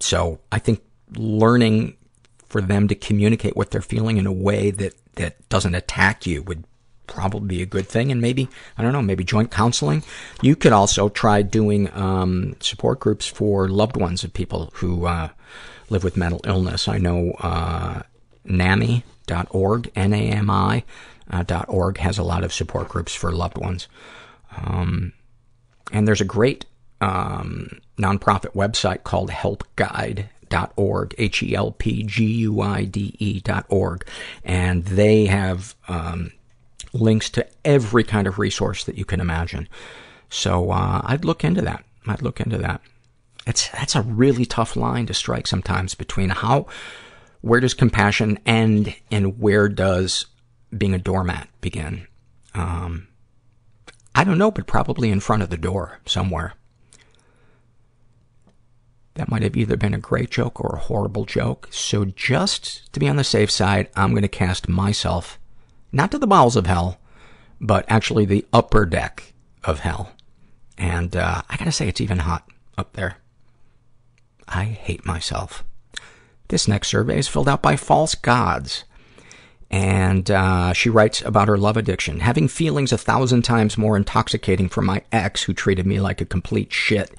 so 0.00 0.40
I 0.52 0.58
think 0.58 0.82
learning 1.16 1.96
for 2.48 2.60
them 2.60 2.86
to 2.88 2.94
communicate 2.94 3.56
what 3.56 3.70
they're 3.70 3.82
feeling 3.82 4.16
in 4.16 4.26
a 4.26 4.32
way 4.32 4.70
that 4.70 4.94
that 5.14 5.48
doesn't 5.48 5.74
attack 5.74 6.26
you 6.26 6.42
would 6.42 6.64
probably 7.06 7.48
be 7.48 7.62
a 7.62 7.66
good 7.66 7.88
thing. 7.88 8.10
And 8.12 8.20
maybe 8.20 8.48
I 8.78 8.82
don't 8.82 8.92
know, 8.92 9.02
maybe 9.02 9.24
joint 9.24 9.50
counseling. 9.50 10.02
You 10.42 10.56
could 10.56 10.72
also 10.72 11.08
try 11.08 11.42
doing 11.42 11.90
um, 11.92 12.56
support 12.60 13.00
groups 13.00 13.26
for 13.26 13.68
loved 13.68 13.96
ones 13.96 14.24
of 14.24 14.32
people 14.32 14.70
who 14.74 15.06
uh, 15.06 15.28
live 15.88 16.04
with 16.04 16.16
mental 16.16 16.40
illness. 16.44 16.88
I 16.88 16.98
know. 16.98 17.32
Uh, 17.40 18.02
NAMI.org, 18.46 19.90
N-A-M-I, 19.94 20.84
uh, 21.30 21.42
dot 21.42 21.64
org 21.68 21.98
has 21.98 22.18
a 22.18 22.22
lot 22.22 22.44
of 22.44 22.52
support 22.52 22.88
groups 22.88 23.14
for 23.14 23.32
loved 23.32 23.56
ones. 23.58 23.88
Um, 24.56 25.12
and 25.92 26.06
there's 26.06 26.20
a 26.20 26.26
great, 26.26 26.66
um, 27.00 27.80
nonprofit 27.98 28.54
website 28.54 29.04
called 29.04 29.30
helpguide.org, 29.30 31.14
H-E-L-P-G-U-I-D-E 31.18 31.80
dot 33.40 33.66
org. 33.68 34.06
And 34.44 34.84
they 34.84 35.26
have, 35.26 35.74
um, 35.88 36.32
links 36.92 37.30
to 37.30 37.46
every 37.64 38.04
kind 38.04 38.26
of 38.26 38.38
resource 38.38 38.84
that 38.84 38.96
you 38.96 39.04
can 39.04 39.20
imagine. 39.20 39.68
So, 40.28 40.70
uh, 40.70 41.00
I'd 41.04 41.24
look 41.24 41.42
into 41.44 41.62
that. 41.62 41.84
I'd 42.06 42.22
look 42.22 42.40
into 42.40 42.58
that. 42.58 42.80
It's, 43.46 43.68
that's 43.70 43.94
a 43.94 44.02
really 44.02 44.44
tough 44.46 44.76
line 44.76 45.06
to 45.06 45.14
strike 45.14 45.46
sometimes 45.46 45.94
between 45.94 46.30
how, 46.30 46.66
where 47.44 47.60
does 47.60 47.74
compassion 47.74 48.38
end 48.46 48.96
and 49.10 49.38
where 49.38 49.68
does 49.68 50.24
being 50.76 50.94
a 50.94 50.98
doormat 50.98 51.46
begin? 51.60 52.06
Um, 52.54 53.08
I 54.14 54.24
don't 54.24 54.38
know, 54.38 54.50
but 54.50 54.66
probably 54.66 55.10
in 55.10 55.20
front 55.20 55.42
of 55.42 55.50
the 55.50 55.58
door 55.58 56.00
somewhere. 56.06 56.54
That 59.12 59.28
might 59.28 59.42
have 59.42 59.58
either 59.58 59.76
been 59.76 59.92
a 59.92 59.98
great 59.98 60.30
joke 60.30 60.58
or 60.58 60.74
a 60.74 60.80
horrible 60.80 61.26
joke. 61.26 61.68
So 61.70 62.06
just 62.06 62.90
to 62.94 62.98
be 62.98 63.10
on 63.10 63.16
the 63.16 63.24
safe 63.24 63.50
side, 63.50 63.90
I'm 63.94 64.12
going 64.12 64.22
to 64.22 64.28
cast 64.28 64.66
myself, 64.66 65.38
not 65.92 66.10
to 66.12 66.18
the 66.18 66.26
bowels 66.26 66.56
of 66.56 66.66
hell, 66.66 66.98
but 67.60 67.84
actually 67.88 68.24
the 68.24 68.46
upper 68.54 68.86
deck 68.86 69.34
of 69.62 69.80
hell. 69.80 70.12
And, 70.78 71.14
uh, 71.14 71.42
I 71.50 71.56
gotta 71.58 71.72
say 71.72 71.88
it's 71.88 72.00
even 72.00 72.20
hot 72.20 72.48
up 72.78 72.94
there. 72.94 73.18
I 74.48 74.64
hate 74.64 75.04
myself. 75.04 75.62
This 76.48 76.68
next 76.68 76.88
survey 76.88 77.18
is 77.18 77.28
filled 77.28 77.48
out 77.48 77.62
by 77.62 77.76
False 77.76 78.14
Gods. 78.14 78.84
And 79.70 80.30
uh, 80.30 80.72
she 80.72 80.88
writes 80.88 81.22
about 81.22 81.48
her 81.48 81.58
love 81.58 81.76
addiction. 81.76 82.20
Having 82.20 82.48
feelings 82.48 82.92
a 82.92 82.98
thousand 82.98 83.42
times 83.42 83.78
more 83.78 83.96
intoxicating 83.96 84.68
for 84.68 84.82
my 84.82 85.02
ex 85.10 85.42
who 85.42 85.54
treated 85.54 85.86
me 85.86 85.98
like 86.00 86.20
a 86.20 86.26
complete 86.26 86.72
shit, 86.72 87.10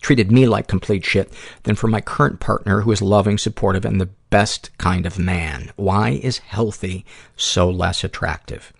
treated 0.00 0.32
me 0.32 0.46
like 0.46 0.68
complete 0.68 1.04
shit, 1.04 1.32
than 1.64 1.74
for 1.74 1.88
my 1.88 2.00
current 2.00 2.40
partner 2.40 2.82
who 2.82 2.92
is 2.92 3.02
loving, 3.02 3.36
supportive, 3.36 3.84
and 3.84 4.00
the 4.00 4.08
best 4.30 4.70
kind 4.78 5.04
of 5.06 5.18
man. 5.18 5.72
Why 5.76 6.10
is 6.10 6.38
healthy 6.38 7.04
so 7.36 7.68
less 7.68 8.04
attractive? 8.04 8.72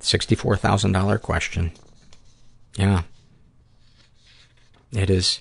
$64,000 0.00 1.20
question. 1.20 1.72
Yeah. 2.76 3.02
It 4.92 5.10
is, 5.10 5.40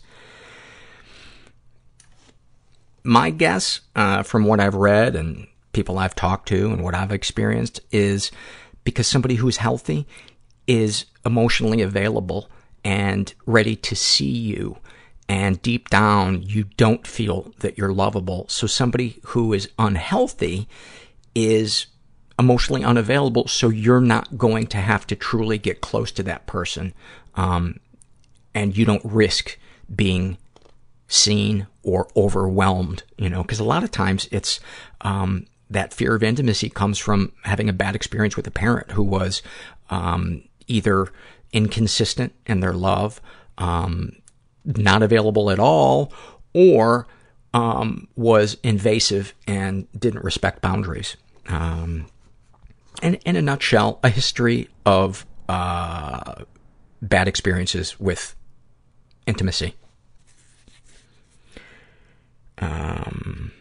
my 3.03 3.29
guess, 3.29 3.81
uh, 3.95 4.23
from 4.23 4.45
what 4.45 4.59
I've 4.59 4.75
read 4.75 5.15
and 5.15 5.47
people 5.73 5.99
I've 5.99 6.15
talked 6.15 6.47
to 6.49 6.71
and 6.71 6.83
what 6.83 6.95
I've 6.95 7.11
experienced 7.11 7.79
is 7.91 8.31
because 8.83 9.07
somebody 9.07 9.35
who's 9.35 9.57
healthy 9.57 10.07
is 10.65 11.05
emotionally 11.25 11.81
available 11.81 12.49
and 12.83 13.33
ready 13.45 13.75
to 13.75 13.95
see 13.95 14.25
you. 14.25 14.77
And 15.29 15.61
deep 15.61 15.89
down, 15.89 16.41
you 16.41 16.65
don't 16.77 17.05
feel 17.05 17.53
that 17.59 17.77
you're 17.77 17.91
lovable. 17.91 18.45
So 18.47 18.65
somebody 18.65 19.19
who 19.23 19.51
is 19.53 19.69
unhealthy 19.77 20.69
is 21.35 21.87
emotionally 22.39 22.83
unavailable, 22.83 23.47
so 23.47 23.69
you're 23.69 23.99
not 24.01 24.37
going 24.37 24.67
to 24.67 24.77
have 24.77 25.05
to 25.07 25.15
truly 25.15 25.57
get 25.57 25.81
close 25.81 26.11
to 26.13 26.23
that 26.23 26.45
person. 26.45 26.93
Um, 27.35 27.79
and 28.57 28.75
you 28.75 28.85
don't 28.85 29.05
risk 29.05 29.55
being 29.95 30.35
seen 31.07 31.67
or 31.83 32.07
overwhelmed, 32.15 33.03
you 33.15 33.29
know, 33.29 33.43
because 33.43 33.59
a 33.59 33.63
lot 33.63 33.83
of 33.83 33.91
times 33.91 34.27
it's, 34.31 34.59
um, 35.01 35.45
that 35.69 35.93
fear 35.93 36.15
of 36.15 36.23
intimacy 36.23 36.67
comes 36.67 36.97
from 36.97 37.31
having 37.43 37.69
a 37.69 37.73
bad 37.73 37.95
experience 37.95 38.35
with 38.35 38.47
a 38.47 38.51
parent 38.51 38.91
who 38.91 39.03
was, 39.03 39.43
um, 39.91 40.41
either 40.65 41.07
inconsistent 41.53 42.33
in 42.47 42.59
their 42.59 42.73
love, 42.73 43.21
um, 43.59 44.11
not 44.65 45.03
available 45.03 45.51
at 45.51 45.59
all, 45.59 46.11
or, 46.53 47.05
um, 47.53 48.07
was 48.15 48.57
invasive 48.63 49.35
and 49.45 49.87
didn't 49.97 50.23
respect 50.23 50.63
boundaries. 50.63 51.15
Um, 51.47 52.07
and 53.03 53.19
in 53.23 53.35
a 53.35 53.41
nutshell, 53.41 53.99
a 54.03 54.09
history 54.09 54.67
of, 54.83 55.27
uh, 55.47 56.43
bad 57.03 57.27
experiences 57.27 57.99
with 57.99 58.35
intimacy. 59.27 59.75
Um, 62.59 63.51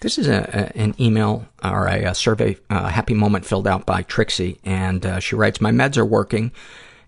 this 0.00 0.18
is 0.18 0.28
a, 0.28 0.40
a, 0.52 0.78
an 0.78 0.94
email 1.00 1.46
or 1.64 1.86
a, 1.86 2.04
a 2.04 2.14
survey, 2.14 2.58
a 2.68 2.90
happy 2.90 3.14
moment 3.14 3.46
filled 3.46 3.66
out 3.66 3.86
by 3.86 4.02
Trixie, 4.02 4.58
and 4.62 5.06
uh, 5.06 5.20
she 5.20 5.34
writes, 5.34 5.60
"My 5.60 5.70
meds 5.70 5.96
are 5.96 6.04
working, 6.04 6.52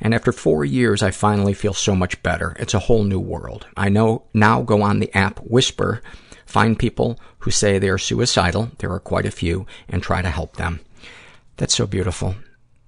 and 0.00 0.14
after 0.14 0.32
four 0.32 0.64
years, 0.64 1.02
I 1.02 1.10
finally 1.10 1.52
feel 1.52 1.74
so 1.74 1.94
much 1.94 2.22
better. 2.22 2.56
It's 2.58 2.74
a 2.74 2.78
whole 2.78 3.04
new 3.04 3.20
world. 3.20 3.66
I 3.76 3.90
know 3.90 4.24
now. 4.32 4.62
Go 4.62 4.80
on 4.80 5.00
the 5.00 5.14
app 5.14 5.38
Whisper, 5.40 6.02
find 6.46 6.78
people 6.78 7.20
who 7.40 7.50
say 7.50 7.78
they 7.78 7.90
are 7.90 7.98
suicidal. 7.98 8.70
There 8.78 8.92
are 8.92 9.00
quite 9.00 9.26
a 9.26 9.30
few, 9.30 9.66
and 9.88 10.02
try 10.02 10.22
to 10.22 10.30
help 10.30 10.56
them. 10.56 10.80
That's 11.58 11.74
so 11.74 11.86
beautiful. 11.86 12.36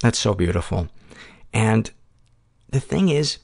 That's 0.00 0.18
so 0.18 0.32
beautiful. 0.32 0.88
And 1.52 1.90
the 2.70 2.80
thing 2.80 3.10
is, 3.10 3.38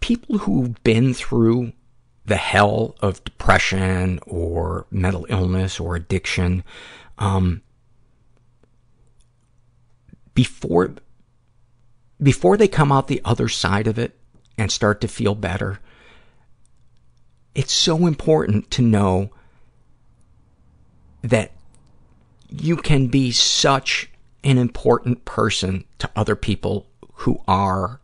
people 0.00 0.38
who've 0.38 0.82
been 0.82 1.14
through 1.14 1.72
the 2.26 2.36
hell 2.36 2.94
of 3.00 3.24
depression 3.24 4.20
or 4.26 4.86
mental 4.90 5.26
illness 5.28 5.80
or 5.80 5.96
addiction, 5.96 6.64
um, 7.18 7.62
before, 10.34 10.94
before 12.22 12.56
they 12.56 12.68
come 12.68 12.92
out 12.92 13.08
the 13.08 13.22
other 13.24 13.48
side 13.48 13.86
of 13.86 13.98
it 13.98 14.18
and 14.56 14.70
start 14.70 15.00
to 15.00 15.08
feel 15.08 15.34
better, 15.34 15.80
it's 17.54 17.72
so 17.72 18.06
important 18.06 18.70
to 18.70 18.82
know 18.82 19.30
that 21.22 21.52
you 22.48 22.76
can 22.76 23.06
be 23.08 23.30
such 23.30 24.10
an 24.44 24.58
important 24.58 25.24
person 25.24 25.84
to 25.98 26.10
other 26.16 26.34
people 26.34 26.86
who 27.14 27.40
are 27.46 27.99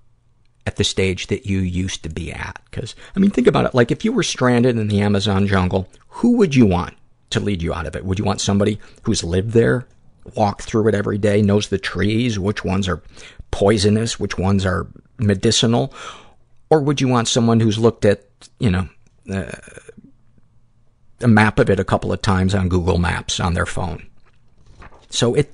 at 0.66 0.76
the 0.76 0.84
stage 0.84 1.28
that 1.28 1.46
you 1.46 1.60
used 1.60 2.02
to 2.02 2.08
be 2.08 2.32
at. 2.32 2.60
Because, 2.70 2.94
I 3.14 3.20
mean, 3.20 3.30
think 3.30 3.46
about 3.46 3.64
it. 3.64 3.74
Like, 3.74 3.90
if 3.90 4.04
you 4.04 4.12
were 4.12 4.22
stranded 4.22 4.76
in 4.76 4.88
the 4.88 5.00
Amazon 5.00 5.46
jungle, 5.46 5.88
who 6.08 6.36
would 6.36 6.54
you 6.54 6.66
want 6.66 6.94
to 7.30 7.40
lead 7.40 7.62
you 7.62 7.72
out 7.72 7.86
of 7.86 7.94
it? 7.94 8.04
Would 8.04 8.18
you 8.18 8.24
want 8.24 8.40
somebody 8.40 8.78
who's 9.02 9.22
lived 9.22 9.52
there, 9.52 9.86
walked 10.34 10.62
through 10.62 10.88
it 10.88 10.94
every 10.94 11.18
day, 11.18 11.40
knows 11.40 11.68
the 11.68 11.78
trees, 11.78 12.38
which 12.38 12.64
ones 12.64 12.88
are 12.88 13.02
poisonous, 13.50 14.18
which 14.18 14.36
ones 14.36 14.66
are 14.66 14.88
medicinal, 15.18 15.94
or 16.68 16.80
would 16.80 17.00
you 17.00 17.08
want 17.08 17.28
someone 17.28 17.60
who's 17.60 17.78
looked 17.78 18.04
at, 18.04 18.24
you 18.58 18.70
know, 18.70 18.88
uh, 19.32 19.52
a 21.20 21.28
map 21.28 21.58
of 21.58 21.70
it 21.70 21.80
a 21.80 21.84
couple 21.84 22.12
of 22.12 22.20
times 22.20 22.54
on 22.54 22.68
Google 22.68 22.98
Maps 22.98 23.40
on 23.40 23.54
their 23.54 23.66
phone? 23.66 24.06
So 25.08 25.34
it, 25.34 25.52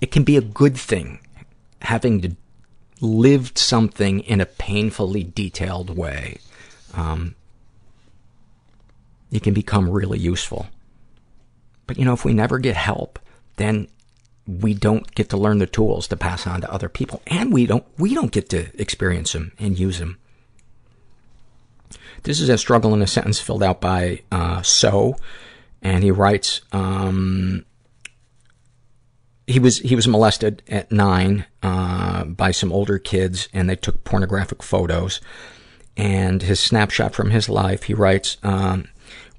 it 0.00 0.10
can 0.10 0.24
be 0.24 0.36
a 0.36 0.40
good 0.40 0.76
thing 0.76 1.20
having 1.82 2.20
to 2.22 2.34
lived 3.00 3.58
something 3.58 4.20
in 4.20 4.40
a 4.40 4.46
painfully 4.46 5.24
detailed 5.24 5.96
way. 5.96 6.38
Um, 6.94 7.34
it 9.30 9.42
can 9.42 9.54
become 9.54 9.90
really 9.90 10.18
useful. 10.18 10.66
But 11.86 11.98
you 11.98 12.04
know, 12.04 12.12
if 12.12 12.24
we 12.24 12.34
never 12.34 12.58
get 12.58 12.76
help, 12.76 13.18
then 13.56 13.88
we 14.46 14.72
don't 14.72 15.14
get 15.14 15.28
to 15.30 15.36
learn 15.36 15.58
the 15.58 15.66
tools 15.66 16.08
to 16.08 16.16
pass 16.16 16.46
on 16.46 16.62
to 16.62 16.72
other 16.72 16.88
people, 16.88 17.22
and 17.26 17.52
we 17.52 17.66
don't 17.66 17.84
we 17.98 18.14
don't 18.14 18.32
get 18.32 18.48
to 18.50 18.68
experience 18.80 19.32
them 19.32 19.52
and 19.58 19.78
use 19.78 19.98
them. 19.98 20.18
This 22.22 22.40
is 22.40 22.48
a 22.48 22.58
struggle 22.58 22.94
in 22.94 23.02
a 23.02 23.06
sentence 23.06 23.38
filled 23.38 23.62
out 23.62 23.80
by 23.80 24.22
uh, 24.32 24.62
So, 24.62 25.16
and 25.82 26.02
he 26.02 26.10
writes, 26.10 26.62
um, 26.72 27.64
he 29.48 29.58
was 29.58 29.78
he 29.78 29.96
was 29.96 30.06
molested 30.06 30.62
at 30.68 30.92
nine 30.92 31.46
uh, 31.62 32.24
by 32.24 32.50
some 32.50 32.70
older 32.70 32.98
kids, 32.98 33.48
and 33.52 33.68
they 33.68 33.76
took 33.76 34.04
pornographic 34.04 34.62
photos. 34.62 35.20
And 35.96 36.42
his 36.42 36.60
snapshot 36.60 37.12
from 37.14 37.30
his 37.30 37.48
life, 37.48 37.84
he 37.84 37.94
writes, 37.94 38.36
um, 38.44 38.86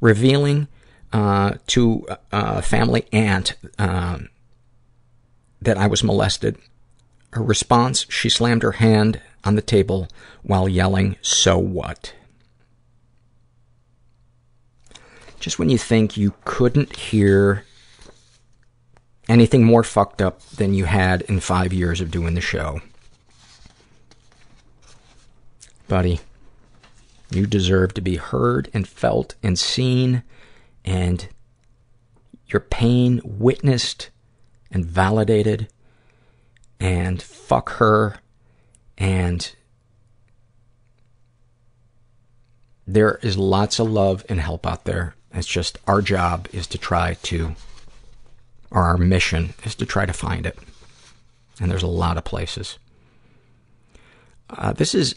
revealing 0.02 0.68
uh, 1.14 1.54
to 1.68 2.06
a 2.34 2.62
family 2.62 3.06
aunt 3.14 3.56
um, 3.78 4.28
that 5.62 5.78
I 5.78 5.88
was 5.88 6.04
molested. 6.04 6.58
Her 7.34 7.44
response: 7.44 8.08
she 8.10 8.30
slammed 8.30 8.64
her 8.64 8.74
hand 8.74 9.22
on 9.44 9.56
the 9.56 9.62
table 9.62 10.08
while 10.42 10.68
yelling, 10.68 11.18
"So 11.22 11.60
what?" 11.60 12.16
Just 15.40 15.60
when 15.60 15.70
you 15.70 15.78
think 15.78 16.18
you 16.18 16.34
couldn't 16.44 16.96
hear 16.96 17.64
anything 19.30 19.64
more 19.64 19.84
fucked 19.84 20.22
up 20.22 20.42
than 20.50 20.74
you 20.74 20.86
had 20.86 21.22
in 21.24 21.40
five 21.40 21.72
years 21.72 22.02
of 22.02 22.12
doing 22.12 22.34
the 22.34 22.42
show. 22.42 22.82
Buddy, 25.88 26.20
you 27.32 27.46
deserve 27.46 27.94
to 27.94 28.02
be 28.02 28.18
heard 28.18 28.70
and 28.74 28.88
felt 28.88 29.36
and 29.44 29.58
seen 29.58 30.24
and 30.84 31.28
your 32.48 32.60
pain 32.60 33.22
witnessed 33.24 34.10
and 34.72 34.84
validated 34.84 35.70
and 36.80 37.22
fuck 37.22 37.74
her 37.74 38.18
and 38.98 39.54
there 42.88 43.20
is 43.22 43.38
lots 43.38 43.78
of 43.78 43.90
love 43.90 44.26
and 44.28 44.40
help 44.40 44.66
out 44.66 44.86
there. 44.86 45.16
It's 45.32 45.48
just 45.48 45.78
our 45.86 46.02
job 46.02 46.48
is 46.52 46.66
to 46.68 46.80
try 46.80 47.16
to 47.24 47.56
or 48.72 48.84
our 48.84 48.98
mission 48.98 49.54
is 49.64 49.76
to 49.76 49.86
try 49.86 50.06
to 50.06 50.14
find 50.14 50.46
it. 50.46 50.58
And 51.60 51.70
there's 51.70 51.84
a 51.84 51.88
lot 51.88 52.18
of 52.18 52.24
places. 52.24 52.78
Uh, 54.50 54.74
this 54.74 54.96
is 54.96 55.16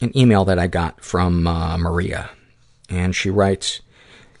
an 0.00 0.16
email 0.16 0.44
that 0.44 0.58
I 0.58 0.66
got 0.66 1.00
from 1.00 1.46
uh, 1.46 1.76
Maria. 1.76 2.30
And 2.88 3.14
she 3.14 3.30
writes, 3.30 3.80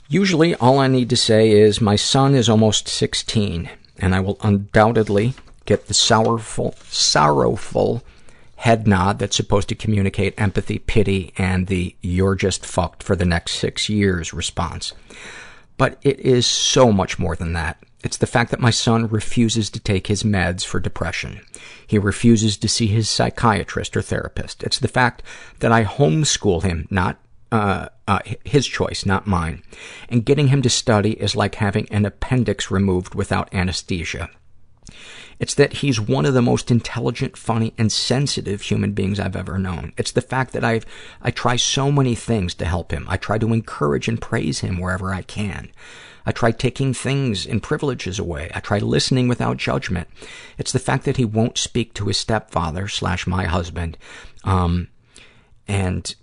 Usually 0.08 0.54
all 0.54 0.78
I 0.78 0.86
need 0.86 1.10
to 1.10 1.16
say 1.16 1.50
is 1.50 1.80
my 1.80 1.96
son 1.96 2.34
is 2.34 2.48
almost 2.48 2.88
16 2.88 3.68
and 3.98 4.14
I 4.14 4.20
will 4.20 4.38
undoubtedly 4.42 5.34
get 5.66 5.86
the 5.86 5.94
sorrowful, 5.94 6.74
sorrowful 6.84 8.02
head 8.56 8.88
nod 8.88 9.18
that's 9.18 9.36
supposed 9.36 9.68
to 9.68 9.74
communicate 9.74 10.40
empathy, 10.40 10.78
pity, 10.78 11.32
and 11.36 11.66
the 11.66 11.94
you're 12.00 12.34
just 12.34 12.64
fucked 12.64 13.02
for 13.02 13.14
the 13.14 13.24
next 13.24 13.52
six 13.52 13.88
years 13.88 14.32
response. 14.32 14.94
But 15.78 15.98
it 16.02 16.20
is 16.20 16.46
so 16.46 16.92
much 16.92 17.18
more 17.18 17.34
than 17.34 17.54
that. 17.54 17.78
It's 18.04 18.18
the 18.18 18.26
fact 18.26 18.50
that 18.50 18.60
my 18.60 18.70
son 18.70 19.08
refuses 19.08 19.70
to 19.70 19.80
take 19.80 20.06
his 20.06 20.22
meds 20.22 20.64
for 20.64 20.78
depression. 20.78 21.40
He 21.86 21.98
refuses 21.98 22.56
to 22.58 22.68
see 22.68 22.86
his 22.86 23.08
psychiatrist 23.08 23.96
or 23.96 24.02
therapist. 24.02 24.62
It's 24.62 24.78
the 24.78 24.86
fact 24.86 25.22
that 25.60 25.72
I 25.72 25.84
homeschool 25.84 26.62
him, 26.62 26.86
not 26.90 27.18
uh, 27.50 27.88
uh, 28.06 28.20
his 28.44 28.66
choice, 28.66 29.06
not 29.06 29.26
mine. 29.26 29.62
And 30.08 30.24
getting 30.24 30.48
him 30.48 30.62
to 30.62 30.70
study 30.70 31.12
is 31.12 31.34
like 31.34 31.56
having 31.56 31.88
an 31.90 32.04
appendix 32.04 32.70
removed 32.70 33.14
without 33.14 33.52
anesthesia. 33.54 34.28
It's 35.38 35.54
that 35.54 35.74
he's 35.74 36.00
one 36.00 36.26
of 36.26 36.34
the 36.34 36.42
most 36.42 36.70
intelligent, 36.70 37.36
funny, 37.36 37.72
and 37.78 37.92
sensitive 37.92 38.62
human 38.62 38.92
beings 38.92 39.20
I've 39.20 39.36
ever 39.36 39.58
known. 39.58 39.92
It's 39.96 40.12
the 40.12 40.20
fact 40.20 40.52
that 40.52 40.64
I've, 40.64 40.84
I 41.22 41.30
try 41.30 41.56
so 41.56 41.92
many 41.92 42.14
things 42.14 42.54
to 42.54 42.64
help 42.64 42.92
him. 42.92 43.06
I 43.08 43.16
try 43.16 43.38
to 43.38 43.52
encourage 43.52 44.08
and 44.08 44.20
praise 44.20 44.60
him 44.60 44.78
wherever 44.78 45.14
I 45.14 45.22
can. 45.22 45.70
I 46.26 46.32
try 46.32 46.50
taking 46.50 46.92
things 46.92 47.46
and 47.46 47.62
privileges 47.62 48.18
away. 48.18 48.50
I 48.54 48.60
try 48.60 48.78
listening 48.78 49.28
without 49.28 49.56
judgment. 49.56 50.08
It's 50.58 50.72
the 50.72 50.78
fact 50.78 51.04
that 51.04 51.16
he 51.16 51.24
won't 51.24 51.56
speak 51.56 51.94
to 51.94 52.06
his 52.06 52.18
stepfather 52.18 52.88
slash 52.88 53.26
my 53.26 53.44
husband. 53.44 53.96
Um, 54.44 54.88
and 55.66 56.14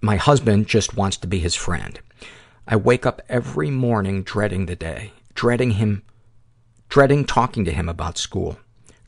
my 0.00 0.16
husband 0.16 0.66
just 0.66 0.96
wants 0.96 1.16
to 1.18 1.26
be 1.26 1.38
his 1.38 1.54
friend. 1.54 2.00
I 2.66 2.76
wake 2.76 3.06
up 3.06 3.22
every 3.28 3.70
morning 3.70 4.22
dreading 4.22 4.66
the 4.66 4.76
day, 4.76 5.12
dreading 5.34 5.72
him 5.72 6.02
dreading 6.92 7.24
talking 7.24 7.64
to 7.64 7.72
him 7.72 7.88
about 7.88 8.18
school, 8.18 8.58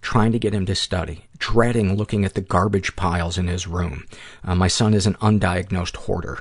trying 0.01 0.33
to 0.33 0.39
get 0.39 0.55
him 0.55 0.65
to 0.65 0.75
study, 0.75 1.27
dreading 1.37 1.95
looking 1.95 2.25
at 2.25 2.33
the 2.33 2.41
garbage 2.41 2.97
piles 2.97 3.37
in 3.37 3.47
his 3.47 3.67
room. 3.67 4.07
Uh, 4.43 4.55
my 4.55 4.67
son 4.67 4.95
is 4.95 5.07
an 5.07 5.13
undiagnosed 5.17 5.95
hoarder. 5.95 6.39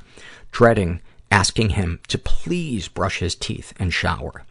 Dreading 0.52 1.02
asking 1.30 1.72
him 1.72 2.00
to 2.08 2.18
please 2.18 2.88
brush 2.88 3.20
his 3.20 3.36
teeth 3.36 3.74
and 3.78 3.94
shower. 3.94 4.46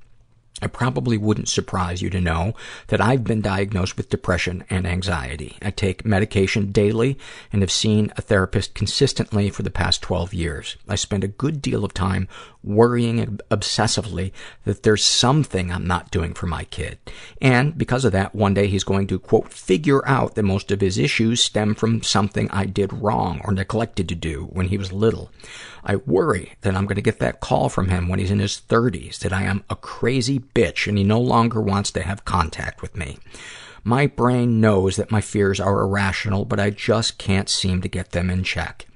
I 0.62 0.68
probably 0.68 1.18
wouldn't 1.18 1.48
surprise 1.48 2.01
you 2.01 2.09
to 2.10 2.20
know 2.20 2.55
that 2.86 3.01
I've 3.01 3.24
been 3.24 3.40
diagnosed 3.43 3.97
with 3.97 4.09
depression 4.09 4.64
and 4.70 4.86
anxiety. 4.86 5.59
I 5.60 5.72
take 5.72 6.06
medication 6.06 6.70
daily 6.70 7.18
and 7.52 7.62
have 7.62 7.72
seen 7.72 8.12
a 8.16 8.22
therapist 8.22 8.74
consistently 8.74 9.51
for 9.51 9.64
the 9.64 9.70
past 9.70 10.02
12 10.02 10.32
years. 10.32 10.76
I 10.89 10.94
spend 10.94 11.24
a 11.24 11.28
good 11.28 11.60
deal 11.60 11.84
of 11.84 11.93
time 11.93 12.28
worrying 12.62 13.40
obsessively 13.51 14.30
that 14.64 14.84
there's 14.84 15.05
something 15.05 15.72
I'm 15.72 15.86
not 15.86 16.12
doing 16.12 16.32
for 16.32 16.47
my 16.47 16.62
kid. 16.64 16.98
And 17.40 17.76
because 17.76 18.05
of 18.05 18.12
that, 18.12 18.34
one 18.34 18.55
day 18.55 18.68
he's 18.68 18.84
going 18.84 19.09
to, 19.09 19.18
quote, 19.18 19.52
figure 19.52 20.06
out 20.06 20.36
that 20.36 20.44
most 20.44 20.70
of 20.70 20.80
his 20.80 20.97
issues 20.97 21.43
stem 21.43 21.74
from 21.74 22.02
something 22.02 22.48
I 22.51 22.66
did 22.66 22.93
wrong 22.93 23.40
or 23.44 23.52
neglected 23.52 24.09
to 24.09 24.14
do 24.14 24.44
when 24.52 24.68
he 24.68 24.78
was 24.78 24.93
little. 24.93 25.30
I 25.84 25.96
worry 25.96 26.52
that 26.60 26.74
I'm 26.76 26.86
going 26.86 26.96
to 26.96 27.02
get 27.02 27.18
that 27.18 27.40
call 27.40 27.68
from 27.68 27.88
him 27.88 28.09
when 28.09 28.18
he's 28.18 28.30
in 28.30 28.38
his 28.38 28.62
30s, 28.68 29.18
that 29.20 29.32
I 29.32 29.42
am 29.42 29.64
a 29.68 29.76
crazy 29.76 30.38
bitch 30.38 30.86
and 30.86 30.96
he 30.96 31.04
no 31.04 31.20
longer 31.20 31.60
wants 31.60 31.90
to 31.92 32.02
have 32.02 32.24
contact 32.24 32.82
with 32.82 32.96
me. 32.96 33.18
My 33.84 34.06
brain 34.06 34.60
knows 34.60 34.96
that 34.96 35.10
my 35.10 35.20
fears 35.20 35.59
are 35.59 35.80
irrational, 35.80 36.44
but 36.44 36.60
I 36.60 36.70
just 36.70 37.18
can't 37.18 37.48
seem 37.48 37.82
to 37.82 37.88
get 37.88 38.12
them 38.12 38.30
in 38.30 38.44
check. 38.44 38.86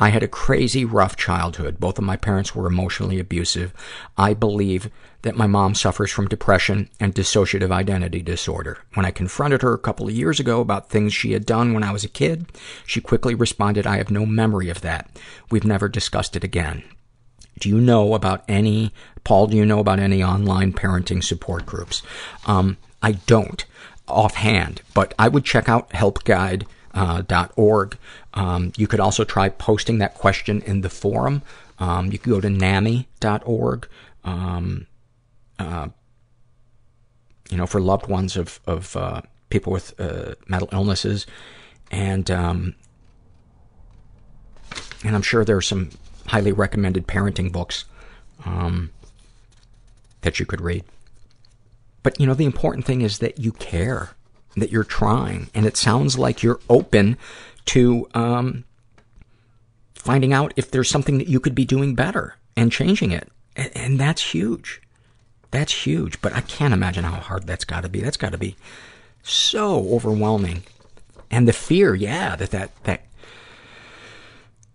I 0.00 0.10
had 0.10 0.22
a 0.22 0.28
crazy 0.28 0.84
rough 0.84 1.16
childhood. 1.16 1.80
Both 1.80 1.98
of 1.98 2.04
my 2.04 2.16
parents 2.16 2.54
were 2.54 2.68
emotionally 2.68 3.18
abusive. 3.18 3.74
I 4.16 4.32
believe 4.32 4.88
that 5.22 5.36
my 5.36 5.48
mom 5.48 5.74
suffers 5.74 6.12
from 6.12 6.28
depression 6.28 6.88
and 7.00 7.12
dissociative 7.12 7.72
identity 7.72 8.22
disorder. 8.22 8.78
When 8.94 9.04
I 9.04 9.10
confronted 9.10 9.62
her 9.62 9.74
a 9.74 9.78
couple 9.78 10.06
of 10.06 10.14
years 10.14 10.38
ago 10.38 10.60
about 10.60 10.88
things 10.88 11.12
she 11.12 11.32
had 11.32 11.44
done 11.44 11.74
when 11.74 11.82
I 11.82 11.90
was 11.90 12.04
a 12.04 12.08
kid, 12.08 12.46
she 12.86 13.00
quickly 13.00 13.34
responded, 13.34 13.86
I 13.86 13.96
have 13.96 14.10
no 14.10 14.24
memory 14.24 14.70
of 14.70 14.82
that. 14.82 15.10
We've 15.50 15.64
never 15.64 15.88
discussed 15.88 16.36
it 16.36 16.44
again. 16.44 16.84
Do 17.58 17.68
you 17.68 17.80
know 17.80 18.14
about 18.14 18.44
any, 18.46 18.92
Paul, 19.24 19.48
do 19.48 19.56
you 19.56 19.66
know 19.66 19.80
about 19.80 19.98
any 19.98 20.22
online 20.22 20.72
parenting 20.72 21.24
support 21.24 21.66
groups? 21.66 22.02
Um, 22.46 22.76
I 23.02 23.12
don't 23.12 23.64
offhand, 24.06 24.82
but 24.94 25.12
I 25.18 25.26
would 25.26 25.44
check 25.44 25.68
out 25.68 25.90
helpguide.org. 25.90 26.68
Uh. 26.94 27.96
Um, 28.38 28.72
you 28.76 28.86
could 28.86 29.00
also 29.00 29.24
try 29.24 29.48
posting 29.48 29.98
that 29.98 30.14
question 30.14 30.62
in 30.62 30.82
the 30.82 30.88
forum. 30.88 31.42
Um, 31.80 32.12
you 32.12 32.18
could 32.18 32.30
go 32.30 32.40
to 32.40 32.48
NAMI.org. 32.48 33.88
Um, 34.22 34.86
uh, 35.58 35.88
you 37.50 37.56
know, 37.56 37.66
for 37.66 37.80
loved 37.80 38.06
ones 38.06 38.36
of, 38.36 38.60
of, 38.64 38.96
uh, 38.96 39.22
people 39.48 39.72
with, 39.72 39.98
uh, 39.98 40.34
mental 40.46 40.68
illnesses. 40.70 41.26
And, 41.90 42.30
um, 42.30 42.74
and 45.02 45.16
I'm 45.16 45.22
sure 45.22 45.44
there 45.44 45.56
are 45.56 45.62
some 45.62 45.90
highly 46.26 46.52
recommended 46.52 47.08
parenting 47.08 47.50
books, 47.50 47.86
um, 48.44 48.90
that 50.20 50.38
you 50.38 50.46
could 50.46 50.60
read. 50.60 50.84
But, 52.04 52.20
you 52.20 52.26
know, 52.26 52.34
the 52.34 52.44
important 52.44 52.84
thing 52.84 53.00
is 53.00 53.18
that 53.18 53.38
you 53.40 53.50
care, 53.50 54.10
that 54.56 54.70
you're 54.70 54.84
trying, 54.84 55.50
and 55.54 55.66
it 55.66 55.76
sounds 55.76 56.18
like 56.18 56.42
you're 56.42 56.60
open 56.68 57.16
to, 57.68 58.08
um, 58.14 58.64
finding 59.94 60.32
out 60.32 60.52
if 60.56 60.70
there's 60.70 60.88
something 60.88 61.18
that 61.18 61.28
you 61.28 61.40
could 61.40 61.54
be 61.54 61.64
doing 61.64 61.94
better 61.94 62.36
and 62.56 62.72
changing 62.72 63.10
it. 63.10 63.30
And, 63.56 63.76
and 63.76 64.00
that's 64.00 64.32
huge. 64.32 64.80
That's 65.50 65.72
huge, 65.72 66.20
but 66.20 66.34
I 66.34 66.40
can't 66.42 66.74
imagine 66.74 67.04
how 67.04 67.20
hard 67.20 67.46
that's 67.46 67.64
gotta 67.64 67.88
be. 67.88 68.00
That's 68.00 68.16
gotta 68.16 68.38
be 68.38 68.56
so 69.22 69.88
overwhelming. 69.90 70.62
And 71.30 71.46
the 71.46 71.52
fear, 71.52 71.94
yeah, 71.94 72.36
that 72.36 72.50
that, 72.50 72.84
that, 72.84 73.02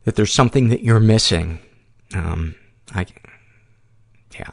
that 0.04 0.16
there's 0.16 0.34
something 0.34 0.70
that 0.70 0.84
you're 0.84 1.00
missing. 1.00 1.60
Um, 2.14 2.56
I, 2.94 3.06
yeah. 4.38 4.50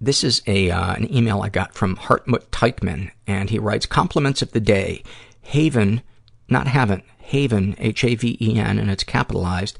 This 0.00 0.24
is 0.24 0.42
a, 0.46 0.70
uh, 0.70 0.94
an 0.94 1.14
email 1.14 1.42
I 1.42 1.48
got 1.48 1.74
from 1.74 1.96
Hartmut 1.96 2.46
Teichman, 2.46 3.10
and 3.26 3.50
he 3.50 3.58
writes, 3.58 3.86
compliments 3.86 4.42
of 4.42 4.52
the 4.52 4.60
day. 4.60 5.02
Haven, 5.42 6.02
not 6.48 6.66
haven't, 6.66 7.04
Haven, 7.18 7.76
H-A-V-E-N, 7.78 8.78
and 8.78 8.90
it's 8.90 9.04
capitalized. 9.04 9.78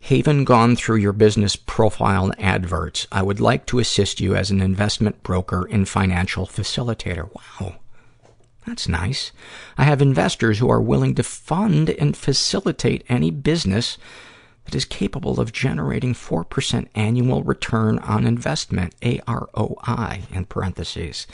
Haven 0.00 0.44
gone 0.44 0.76
through 0.76 0.96
your 0.96 1.12
business 1.12 1.56
profile 1.56 2.26
and 2.26 2.40
adverts. 2.40 3.06
I 3.10 3.22
would 3.22 3.40
like 3.40 3.66
to 3.66 3.78
assist 3.78 4.20
you 4.20 4.34
as 4.34 4.50
an 4.50 4.60
investment 4.60 5.22
broker 5.22 5.66
and 5.70 5.88
financial 5.88 6.46
facilitator. 6.46 7.28
Wow. 7.34 7.76
That's 8.66 8.88
nice. 8.88 9.32
I 9.76 9.84
have 9.84 10.02
investors 10.02 10.58
who 10.58 10.68
are 10.68 10.80
willing 10.80 11.14
to 11.14 11.22
fund 11.22 11.90
and 11.90 12.16
facilitate 12.16 13.04
any 13.08 13.30
business 13.30 13.98
that 14.66 14.74
is 14.74 14.84
capable 14.84 15.40
of 15.40 15.52
generating 15.52 16.12
4% 16.12 16.88
annual 16.94 17.42
return 17.42 17.98
on 18.00 18.26
investment, 18.26 18.94
A-R-O-I, 19.02 20.22
in 20.30 20.44
parentheses. 20.44 21.26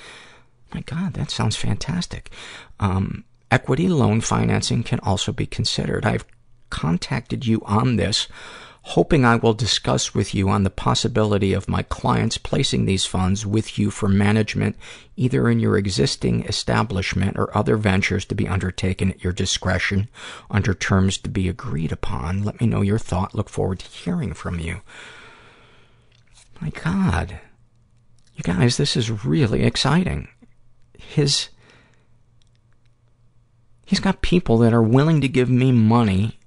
My 0.73 0.83
God, 0.83 1.15
that 1.15 1.31
sounds 1.31 1.57
fantastic. 1.57 2.31
Um, 2.79 3.25
equity 3.55 3.89
loan 3.89 4.20
financing 4.20 4.82
can 4.82 4.98
also 5.01 5.32
be 5.32 5.47
considered. 5.47 6.05
I've 6.05 6.24
contacted 6.70 7.47
you 7.47 7.62
on 7.64 7.97
this 7.97 8.26
hoping 8.89 9.24
I 9.24 9.36
will 9.36 9.55
discuss 9.55 10.14
with 10.14 10.35
you 10.35 10.51
on 10.51 10.62
the 10.62 10.70
possibility 10.70 11.55
of 11.55 11.70
my 11.70 11.82
clients 11.85 12.36
placing 12.36 12.85
these 12.85 13.06
funds 13.06 13.47
with 13.47 13.78
you 13.78 13.90
for 13.90 14.09
management, 14.09 14.76
either 15.16 15.48
in 15.48 15.59
your 15.59 15.78
existing 15.78 16.44
establishment 16.44 17.39
or 17.39 17.56
other 17.56 17.78
ventures 17.78 18.26
to 18.26 18.35
be 18.35 18.47
undertaken 18.47 19.12
at 19.12 19.24
your 19.24 19.32
discretion 19.32 20.09
under 20.51 20.74
terms 20.74 21.16
to 21.16 21.31
be 21.31 21.48
agreed 21.48 21.93
upon. 21.93 22.43
Let 22.43 22.60
me 22.60 22.66
know 22.66 22.82
your 22.82 22.98
thought. 22.98 23.35
Look 23.35 23.48
forward 23.48 23.78
to 23.78 23.86
hearing 23.86 24.35
from 24.35 24.60
you. 24.60 24.82
My 26.60 26.68
God. 26.68 27.40
You 28.36 28.43
guys, 28.43 28.76
this 28.76 28.98
is 28.98 29.24
really 29.24 29.62
exciting. 29.62 30.28
His, 30.98 31.48
he's 33.85 34.01
got 34.01 34.23
people 34.23 34.59
that 34.59 34.73
are 34.73 34.82
willing 34.82 35.20
to 35.20 35.28
give 35.28 35.51
me 35.51 35.73
money 35.73 36.39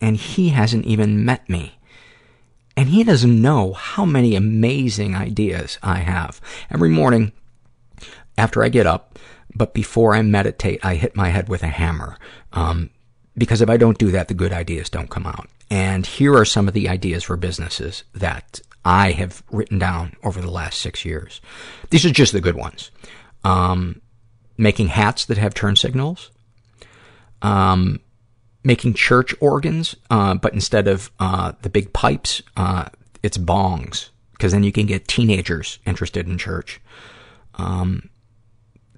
and 0.00 0.16
he 0.16 0.50
hasn't 0.50 0.84
even 0.86 1.24
met 1.24 1.48
me. 1.48 1.78
And 2.76 2.90
he 2.90 3.04
doesn't 3.04 3.40
know 3.40 3.72
how 3.72 4.04
many 4.04 4.36
amazing 4.36 5.14
ideas 5.14 5.78
I 5.82 6.00
have. 6.00 6.40
Every 6.70 6.90
morning, 6.90 7.32
after 8.36 8.62
I 8.62 8.68
get 8.68 8.86
up, 8.86 9.18
but 9.54 9.72
before 9.72 10.14
I 10.14 10.20
meditate, 10.20 10.84
I 10.84 10.96
hit 10.96 11.16
my 11.16 11.30
head 11.30 11.48
with 11.48 11.62
a 11.62 11.68
hammer. 11.68 12.18
Um, 12.52 12.90
because 13.38 13.62
if 13.62 13.70
I 13.70 13.78
don't 13.78 13.98
do 13.98 14.10
that, 14.10 14.28
the 14.28 14.34
good 14.34 14.52
ideas 14.52 14.90
don't 14.90 15.10
come 15.10 15.26
out. 15.26 15.48
And 15.70 16.06
here 16.06 16.36
are 16.36 16.44
some 16.44 16.68
of 16.68 16.74
the 16.74 16.88
ideas 16.88 17.24
for 17.24 17.36
businesses 17.36 18.04
that 18.14 18.60
I 18.84 19.12
have 19.12 19.42
written 19.50 19.78
down 19.78 20.14
over 20.22 20.40
the 20.40 20.50
last 20.50 20.80
six 20.80 21.04
years. 21.04 21.40
These 21.90 22.04
are 22.04 22.10
just 22.10 22.32
the 22.32 22.40
good 22.40 22.54
ones. 22.54 22.90
Um, 23.42 24.00
making 24.56 24.88
hats 24.88 25.24
that 25.26 25.38
have 25.38 25.54
turn 25.54 25.76
signals. 25.76 26.30
Um, 27.42 28.00
making 28.64 28.94
church 28.94 29.34
organs, 29.40 29.94
uh, 30.10 30.34
but 30.34 30.52
instead 30.52 30.88
of, 30.88 31.10
uh, 31.20 31.52
the 31.62 31.70
big 31.70 31.92
pipes, 31.92 32.42
uh, 32.56 32.86
it's 33.22 33.38
bongs. 33.38 34.08
Cause 34.38 34.52
then 34.52 34.64
you 34.64 34.72
can 34.72 34.86
get 34.86 35.08
teenagers 35.08 35.78
interested 35.86 36.26
in 36.26 36.36
church. 36.36 36.80
Um, 37.54 38.10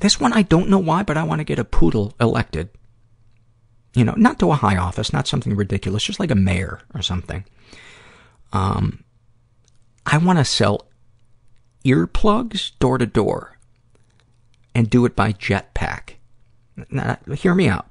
this 0.00 0.18
one 0.18 0.32
I 0.32 0.42
don't 0.42 0.68
know 0.68 0.78
why, 0.78 1.02
but 1.02 1.16
I 1.16 1.22
want 1.22 1.40
to 1.40 1.44
get 1.44 1.58
a 1.58 1.64
poodle 1.64 2.14
elected. 2.20 2.70
You 3.94 4.04
know, 4.04 4.14
not 4.16 4.38
to 4.40 4.50
a 4.50 4.56
high 4.56 4.76
office, 4.76 5.12
not 5.12 5.26
something 5.26 5.54
ridiculous, 5.54 6.04
just 6.04 6.20
like 6.20 6.30
a 6.30 6.36
mayor 6.36 6.80
or 6.94 7.02
something. 7.02 7.44
Um, 8.52 9.04
I 10.06 10.18
want 10.18 10.38
to 10.38 10.44
sell 10.44 10.86
earplugs 11.84 12.72
door 12.78 12.98
to 12.98 13.06
door 13.06 13.58
and 14.74 14.88
do 14.88 15.04
it 15.04 15.16
by 15.16 15.32
jetpack. 15.32 16.14
Now, 16.90 17.18
hear 17.34 17.54
me 17.54 17.68
out 17.68 17.87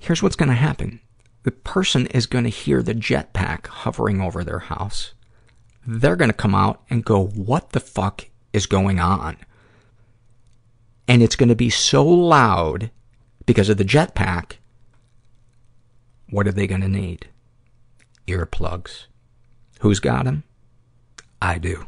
here's 0.00 0.22
what's 0.22 0.36
going 0.36 0.48
to 0.48 0.54
happen. 0.54 1.00
The 1.44 1.50
person 1.50 2.06
is 2.08 2.26
going 2.26 2.44
to 2.44 2.50
hear 2.50 2.82
the 2.82 2.94
jetpack 2.94 3.66
hovering 3.66 4.20
over 4.20 4.42
their 4.42 4.58
house. 4.58 5.14
They're 5.86 6.16
going 6.16 6.30
to 6.30 6.36
come 6.36 6.54
out 6.54 6.82
and 6.90 7.04
go, 7.04 7.26
what 7.26 7.70
the 7.70 7.80
fuck 7.80 8.26
is 8.52 8.66
going 8.66 8.98
on? 8.98 9.36
And 11.06 11.22
it's 11.22 11.36
going 11.36 11.48
to 11.48 11.56
be 11.56 11.70
so 11.70 12.04
loud 12.06 12.90
because 13.46 13.68
of 13.68 13.76
the 13.76 13.84
jetpack. 13.84 14.56
What 16.30 16.46
are 16.46 16.52
they 16.52 16.66
going 16.66 16.82
to 16.82 16.88
need? 16.88 17.28
Earplugs. 18.26 19.06
Who's 19.80 20.00
got 20.00 20.24
them? 20.24 20.44
I 21.42 21.58
do. 21.58 21.86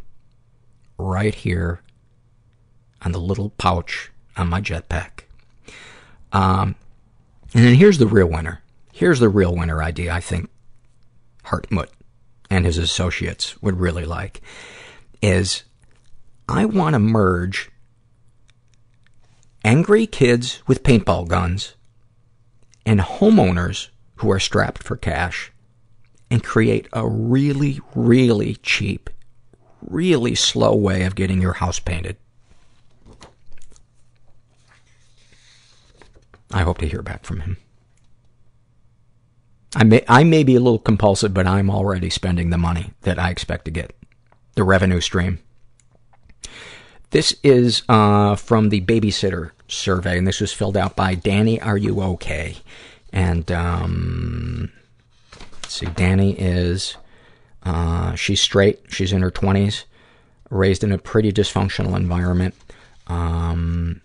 Right 0.99 1.35
here 1.35 1.83
on 3.03 3.13
the 3.13 3.21
little 3.21 3.51
pouch 3.51 4.11
on 4.37 4.49
my 4.49 4.61
jetpack. 4.61 5.25
Um, 6.33 6.75
and 7.55 7.65
then 7.65 7.75
here's 7.75 7.99
the 7.99 8.07
real 8.07 8.27
winner. 8.27 8.63
Here's 8.93 9.21
the 9.21 9.29
real 9.29 9.55
winner 9.55 9.83
idea 9.83 10.13
I 10.13 10.21
think 10.21 10.51
Hartmut 11.47 11.89
and 12.51 12.65
his 12.65 12.79
associates 12.79 13.61
would 13.63 13.81
really 13.81 14.05
like 14.05 14.41
is 15.21 15.63
I 16.49 16.65
want 16.65 16.95
to 16.95 16.99
merge 16.99 17.71
angry 19.65 20.07
kids 20.07 20.63
with 20.67 20.83
paintball 20.83 21.29
guns 21.29 21.75
and 22.85 23.01
homeowners 23.01 23.89
who 24.17 24.31
are 24.31 24.41
strapped 24.41 24.83
for 24.83 24.97
cash 24.97 25.53
and 26.31 26.43
create 26.43 26.89
a 26.93 27.07
really, 27.07 27.81
really 27.95 28.57
cheap, 28.57 29.11
really 29.81 30.35
slow 30.35 30.75
way 30.75 31.03
of 31.03 31.15
getting 31.15 31.41
your 31.41 31.55
house 31.55 31.79
painted. 31.79 32.17
I 36.53 36.63
hope 36.63 36.79
to 36.79 36.89
hear 36.89 37.03
back 37.03 37.25
from 37.25 37.41
him. 37.41 37.57
I 39.75 39.85
may, 39.85 40.05
I 40.07 40.23
may 40.23 40.45
be 40.45 40.55
a 40.55 40.61
little 40.61 40.79
compulsive, 40.79 41.33
but 41.33 41.47
I'm 41.47 41.71
already 41.71 42.11
spending 42.11 42.51
the 42.51 42.59
money 42.59 42.93
that 43.03 43.19
I 43.19 43.31
expect 43.31 43.65
to 43.65 43.71
get. 43.71 43.97
The 44.55 44.65
revenue 44.65 45.01
stream. 45.01 45.39
This 47.11 47.35
is, 47.43 47.83
uh, 47.89 48.37
from 48.37 48.69
the 48.69 48.83
babysitter 48.83 49.53
survey, 49.69 50.19
and 50.19 50.27
this 50.27 50.41
was 50.41 50.53
filled 50.53 50.77
out 50.77 50.95
by 50.95 51.15
Danny, 51.15 51.61
are 51.61 51.79
you 51.79 52.03
okay? 52.03 52.57
And, 53.13 53.51
um, 53.51 54.73
let's 55.63 55.75
see, 55.75 55.87
Danny 55.87 56.39
is, 56.39 56.97
uh, 57.63 58.15
she's 58.15 58.41
straight, 58.41 58.81
she's 58.89 59.13
in 59.13 59.23
her 59.23 59.31
twenties, 59.31 59.85
raised 60.51 60.85
in 60.85 60.93
a 60.93 60.99
pretty 60.99 61.33
dysfunctional 61.33 61.97
environment. 61.97 62.55
Um, 63.07 64.03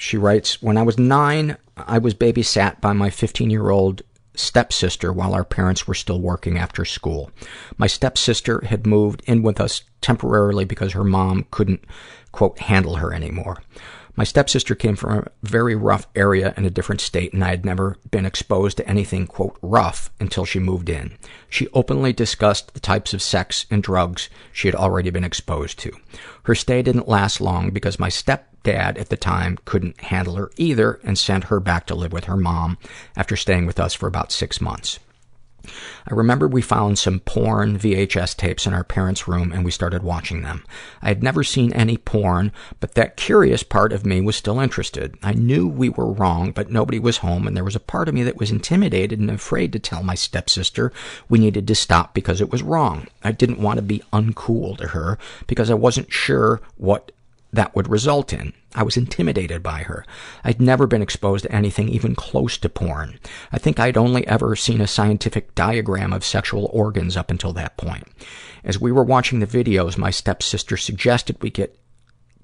she 0.00 0.16
writes, 0.16 0.62
when 0.62 0.78
I 0.78 0.82
was 0.82 0.98
nine, 0.98 1.58
I 1.76 1.98
was 1.98 2.14
babysat 2.14 2.80
by 2.80 2.94
my 2.94 3.10
15 3.10 3.50
year 3.50 3.68
old 3.68 4.00
stepsister 4.34 5.12
while 5.12 5.34
our 5.34 5.44
parents 5.44 5.86
were 5.86 5.94
still 5.94 6.18
working 6.18 6.56
after 6.56 6.86
school. 6.86 7.30
My 7.76 7.86
stepsister 7.86 8.62
had 8.64 8.86
moved 8.86 9.22
in 9.26 9.42
with 9.42 9.60
us 9.60 9.82
temporarily 10.00 10.64
because 10.64 10.94
her 10.94 11.04
mom 11.04 11.44
couldn't, 11.50 11.84
quote, 12.32 12.60
handle 12.60 12.96
her 12.96 13.12
anymore. 13.12 13.62
My 14.16 14.24
stepsister 14.24 14.74
came 14.74 14.96
from 14.96 15.18
a 15.18 15.30
very 15.42 15.74
rough 15.74 16.06
area 16.14 16.52
in 16.56 16.64
a 16.64 16.70
different 16.70 17.00
state, 17.00 17.32
and 17.32 17.44
I 17.44 17.50
had 17.50 17.64
never 17.64 17.96
been 18.10 18.26
exposed 18.26 18.76
to 18.76 18.88
anything, 18.88 19.26
quote, 19.26 19.58
rough 19.62 20.10
until 20.20 20.44
she 20.44 20.58
moved 20.58 20.88
in. 20.88 21.16
She 21.48 21.68
openly 21.72 22.12
discussed 22.12 22.74
the 22.74 22.80
types 22.80 23.14
of 23.14 23.22
sex 23.22 23.66
and 23.70 23.82
drugs 23.82 24.28
she 24.52 24.68
had 24.68 24.74
already 24.74 25.10
been 25.10 25.24
exposed 25.24 25.78
to. 25.80 25.92
Her 26.44 26.54
stay 26.54 26.82
didn't 26.82 27.08
last 27.08 27.40
long 27.40 27.70
because 27.70 27.98
my 27.98 28.08
step 28.08 28.48
dad 28.62 28.98
at 28.98 29.08
the 29.08 29.16
time 29.16 29.58
couldn't 29.64 30.00
handle 30.00 30.36
her 30.36 30.50
either 30.56 31.00
and 31.04 31.18
sent 31.18 31.44
her 31.44 31.60
back 31.60 31.86
to 31.86 31.94
live 31.94 32.12
with 32.12 32.24
her 32.24 32.36
mom 32.36 32.78
after 33.16 33.36
staying 33.36 33.66
with 33.66 33.80
us 33.80 33.94
for 33.94 34.06
about 34.06 34.32
six 34.32 34.60
months. 34.60 34.98
I 36.10 36.14
remember 36.14 36.48
we 36.48 36.62
found 36.62 36.98
some 36.98 37.20
porn 37.20 37.78
VHS 37.78 38.36
tapes 38.36 38.66
in 38.66 38.74
our 38.74 38.84
parents' 38.84 39.28
room 39.28 39.52
and 39.52 39.64
we 39.64 39.70
started 39.70 40.02
watching 40.02 40.42
them. 40.42 40.64
I 41.02 41.08
had 41.08 41.22
never 41.22 41.44
seen 41.44 41.72
any 41.72 41.96
porn, 41.96 42.52
but 42.80 42.94
that 42.94 43.16
curious 43.16 43.62
part 43.62 43.92
of 43.92 44.06
me 44.06 44.20
was 44.20 44.36
still 44.36 44.60
interested. 44.60 45.16
I 45.22 45.32
knew 45.32 45.66
we 45.66 45.88
were 45.88 46.12
wrong, 46.12 46.52
but 46.52 46.70
nobody 46.70 46.98
was 46.98 47.18
home 47.18 47.46
and 47.46 47.56
there 47.56 47.64
was 47.64 47.76
a 47.76 47.80
part 47.80 48.08
of 48.08 48.14
me 48.14 48.22
that 48.22 48.38
was 48.38 48.50
intimidated 48.50 49.18
and 49.18 49.30
afraid 49.30 49.72
to 49.72 49.78
tell 49.78 50.02
my 50.02 50.14
stepsister 50.14 50.92
we 51.28 51.38
needed 51.38 51.66
to 51.68 51.74
stop 51.74 52.14
because 52.14 52.40
it 52.40 52.50
was 52.50 52.62
wrong. 52.62 53.06
I 53.22 53.32
didn't 53.32 53.60
want 53.60 53.76
to 53.76 53.82
be 53.82 54.02
uncool 54.12 54.76
to 54.78 54.88
her 54.88 55.18
because 55.46 55.70
I 55.70 55.74
wasn't 55.74 56.12
sure 56.12 56.60
what 56.76 57.12
that 57.52 57.74
would 57.74 57.88
result 57.88 58.32
in. 58.32 58.52
I 58.74 58.82
was 58.84 58.96
intimidated 58.96 59.62
by 59.62 59.82
her. 59.82 60.04
I'd 60.44 60.60
never 60.60 60.86
been 60.86 61.02
exposed 61.02 61.44
to 61.44 61.52
anything 61.52 61.88
even 61.88 62.14
close 62.14 62.56
to 62.58 62.68
porn. 62.68 63.18
I 63.50 63.58
think 63.58 63.80
I'd 63.80 63.96
only 63.96 64.26
ever 64.26 64.54
seen 64.54 64.80
a 64.80 64.86
scientific 64.86 65.54
diagram 65.54 66.12
of 66.12 66.24
sexual 66.24 66.70
organs 66.72 67.16
up 67.16 67.30
until 67.30 67.52
that 67.54 67.76
point. 67.76 68.06
As 68.62 68.80
we 68.80 68.92
were 68.92 69.02
watching 69.02 69.40
the 69.40 69.46
videos, 69.46 69.98
my 69.98 70.10
stepsister 70.10 70.76
suggested 70.76 71.42
we 71.42 71.50
get, 71.50 71.76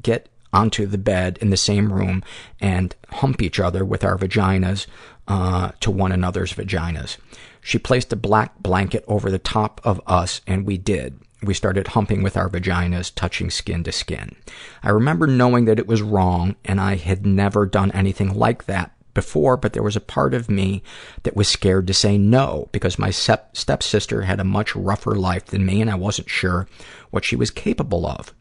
get 0.03 0.29
onto 0.53 0.87
the 0.87 0.99
bed 0.99 1.39
in 1.41 1.51
the 1.51 1.57
same 1.57 1.93
room 1.93 2.25
and 2.61 2.97
hump 3.11 3.43
each 3.43 3.61
other 3.61 3.85
with 3.85 4.03
our 4.03 4.17
vaginas 4.17 4.87
uh, 5.29 5.71
to 5.81 5.91
one 5.91 6.13
another's 6.13 6.53
vaginas. 6.53 7.19
She 7.61 7.79
placed 7.79 8.13
a 8.13 8.17
black 8.17 8.59
blanket 8.61 9.05
over 9.07 9.31
the 9.31 9.39
top 9.39 9.81
of 9.85 10.01
us, 10.07 10.41
and 10.47 10.65
we 10.67 10.79
did. 10.79 11.21
We 11.43 11.55
started 11.55 11.89
humping 11.89 12.23
with 12.23 12.37
our 12.37 12.49
vaginas, 12.49 13.13
touching 13.15 13.51
skin 13.51 13.85
to 13.85 13.93
skin. 13.93 14.37
I 14.83 14.91
remember 14.91 15.27
knowing 15.27 15.67
that 15.67 15.79
it 15.79 15.87
was 15.87 16.03
wrong, 16.03 16.57
and 16.65 16.81
I 16.81 16.97
had 16.97 17.27
never 17.27 17.67
done 17.67 17.93
anything 17.93 18.35
like 18.35 18.65
that 18.65 18.93
before, 19.17 19.57
but 19.57 19.73
there 19.73 19.83
was 19.83 19.97
a 19.97 20.01
part 20.01 20.35
of 20.35 20.51
me 20.51 20.83
that 21.25 21.35
was 21.35 21.49
scared 21.49 21.87
to 21.89 21.95
say 21.95 22.17
no 22.19 22.69
because 22.71 22.99
my 22.99 23.11
step- 23.11 23.57
stepsister 23.57 24.23
had 24.23 24.39
a 24.39 24.45
much 24.45 24.77
rougher 24.77 25.15
life 25.15 25.47
than 25.47 25.65
me 25.65 25.81
and 25.81 25.91
I 25.91 25.95
wasn't 25.95 26.29
sure 26.29 26.69
what 27.11 27.25
she 27.25 27.35
was 27.35 27.51
capable 27.51 28.07
of. 28.07 28.35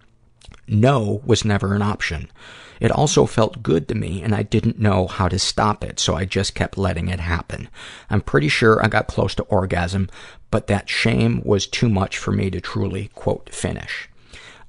No 0.68 1.22
was 1.26 1.46
never 1.46 1.74
an 1.74 1.82
option. 1.82 2.30
It 2.80 2.92
also 2.92 3.26
felt 3.26 3.64
good 3.64 3.88
to 3.88 3.96
me, 3.96 4.22
and 4.22 4.36
I 4.36 4.44
didn't 4.44 4.80
know 4.80 5.08
how 5.08 5.30
to 5.30 5.40
stop 5.40 5.82
it, 5.84 5.98
so 5.98 6.16
I 6.16 6.26
just 6.26 6.56
kept 6.56 6.78
letting 6.78 7.08
it 7.08 7.22
happen. 7.22 7.70
I'm 8.10 8.20
pretty 8.20 8.50
sure 8.50 8.84
I 8.84 8.90
got 8.90 9.08
close 9.08 9.34
to 9.36 9.44
orgasm, 9.44 10.10
but 10.56 10.68
that 10.68 10.88
shame 10.88 11.42
was 11.44 11.68
too 11.68 11.90
much 11.90 12.18
for 12.18 12.32
me 12.32 12.50
to 12.50 12.62
truly, 12.62 13.10
quote, 13.14 13.50
finish. 13.50 14.08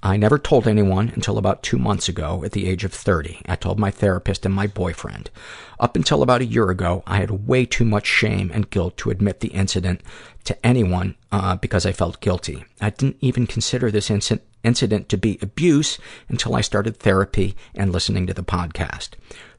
I 0.02 0.16
never 0.16 0.36
told 0.36 0.66
anyone 0.66 1.12
until 1.14 1.38
about 1.38 1.62
two 1.62 1.78
months 1.78 2.08
ago 2.08 2.42
at 2.44 2.50
the 2.50 2.66
age 2.66 2.82
of 2.82 2.92
30. 2.92 3.42
I 3.46 3.54
told 3.54 3.78
my 3.78 3.92
therapist 3.92 4.44
and 4.44 4.52
my 4.52 4.66
boyfriend. 4.66 5.30
Up 5.78 5.94
until 5.94 6.24
about 6.24 6.40
a 6.40 6.44
year 6.44 6.70
ago, 6.70 7.04
I 7.06 7.18
had 7.18 7.46
way 7.46 7.66
too 7.66 7.84
much 7.84 8.04
shame 8.04 8.50
and 8.52 8.68
guilt 8.68 8.96
to 8.96 9.10
admit 9.10 9.38
the 9.38 9.50
incident 9.50 10.00
to 10.42 10.66
anyone 10.66 11.14
uh, 11.30 11.54
because 11.54 11.86
I 11.86 11.92
felt 11.92 12.20
guilty. 12.20 12.64
I 12.80 12.90
didn't 12.90 13.18
even 13.20 13.46
consider 13.46 13.92
this 13.92 14.10
incident 14.10 14.42
incident 14.64 15.08
to 15.10 15.16
be 15.16 15.38
abuse 15.40 16.00
until 16.28 16.56
I 16.56 16.62
started 16.62 16.96
therapy 16.96 17.54
and 17.76 17.92
listening 17.92 18.26
to 18.26 18.34
the 18.34 18.42
podcast. 18.42 19.10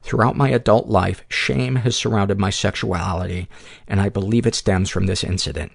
Throughout 0.02 0.36
my 0.36 0.50
adult 0.50 0.88
life, 0.88 1.24
shame 1.30 1.76
has 1.76 1.96
surrounded 1.96 2.38
my 2.38 2.50
sexuality, 2.50 3.48
and 3.86 3.98
I 3.98 4.10
believe 4.10 4.46
it 4.46 4.54
stems 4.54 4.90
from 4.90 5.06
this 5.06 5.24
incident. 5.24 5.72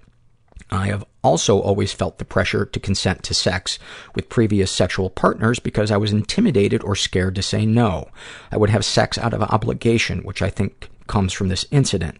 I 0.70 0.86
have 0.86 1.04
also 1.22 1.60
always 1.60 1.92
felt 1.92 2.18
the 2.18 2.24
pressure 2.24 2.64
to 2.64 2.80
consent 2.80 3.22
to 3.24 3.34
sex 3.34 3.78
with 4.14 4.28
previous 4.28 4.70
sexual 4.70 5.10
partners 5.10 5.58
because 5.58 5.90
I 5.90 5.96
was 5.96 6.12
intimidated 6.12 6.82
or 6.82 6.96
scared 6.96 7.34
to 7.36 7.42
say 7.42 7.66
no. 7.66 8.08
I 8.50 8.56
would 8.56 8.70
have 8.70 8.84
sex 8.84 9.18
out 9.18 9.34
of 9.34 9.42
obligation, 9.42 10.22
which 10.22 10.42
I 10.42 10.50
think 10.50 10.88
comes 11.06 11.32
from 11.32 11.48
this 11.48 11.66
incident. 11.70 12.18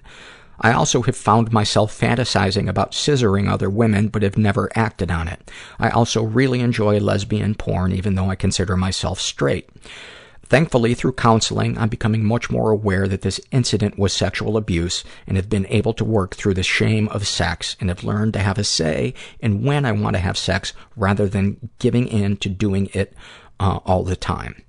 I 0.61 0.73
also 0.73 1.03
have 1.03 1.17
found 1.17 1.53
myself 1.53 1.99
fantasizing 1.99 2.69
about 2.69 2.93
scissoring 2.93 3.51
other 3.51 3.69
women, 3.69 4.09
but 4.09 4.23
have 4.23 4.39
never 4.39 4.71
acted 4.77 5.11
on 5.11 5.27
it. 5.27 5.51
I 5.79 5.91
also 5.91 6.23
really 6.23 6.61
enjoy 6.61 7.01
lesbian 7.01 7.55
porn, 7.55 7.93
even 7.93 8.15
though 8.15 8.31
I 8.31 8.37
consider 8.37 8.77
myself 8.77 9.21
straight. 9.21 9.69
Thankfully, 10.55 10.95
through 10.95 11.15
counseling, 11.15 11.77
I'm 11.77 11.89
becoming 11.89 12.25
much 12.25 12.49
more 12.49 12.71
aware 12.71 13.09
that 13.09 13.23
this 13.23 13.41
incident 13.51 13.99
was 13.99 14.13
sexual 14.13 14.57
abuse 14.57 15.03
and 15.27 15.37
have 15.37 15.49
been 15.49 15.67
able 15.67 15.93
to 15.95 16.05
work 16.05 16.37
through 16.37 16.55
the 16.55 16.63
shame 16.63 17.09
of 17.09 17.27
sex 17.27 17.77
and 17.81 17.89
have 17.89 18.05
learned 18.05 18.35
to 18.35 18.39
have 18.39 18.57
a 18.57 18.63
say 18.63 19.15
in 19.41 19.65
when 19.65 19.85
I 19.85 19.91
want 19.91 20.15
to 20.15 20.21
have 20.21 20.39
sex 20.39 20.73
rather 20.95 21.27
than 21.27 21.71
giving 21.81 22.07
in 22.07 22.37
to 22.37 22.49
doing 22.49 22.89
it 22.93 23.15
uh, 23.59 23.81
all 23.85 24.05
the 24.05 24.15
time. 24.15 24.63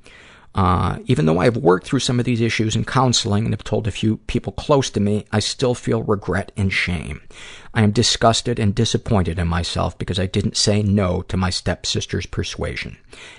Uh, 0.56 1.00
even 1.06 1.26
though 1.26 1.40
I've 1.40 1.58
worked 1.58 1.86
through 1.86 2.00
some 2.00 2.18
of 2.18 2.26
these 2.26 2.40
issues 2.40 2.78
in 2.78 2.86
counseling 2.86 3.44
and 3.44 3.54
have 3.54 3.64
told 3.64 3.88
a 3.88 3.92
few 3.92 4.18
people 4.18 4.54
close 4.54 4.90
to 4.92 5.02
me, 5.02 5.26
I 5.32 5.40
still 5.40 5.76
feel 5.76 6.02
regret 6.02 6.54
and 6.56 6.72
shame. 6.72 7.22
I 7.74 7.82
am 7.82 7.92
disgusted 7.92 8.58
and 8.58 8.74
disappointed 8.74 9.38
in 9.38 9.50
myself 9.50 9.98
because 9.98 10.18
I 10.18 10.28
didn't 10.28 10.56
say 10.56 10.82
no 10.82 11.24
to 11.24 11.36
my 11.36 11.50
stepsister's 11.50 12.26
persuasion. 12.26 12.96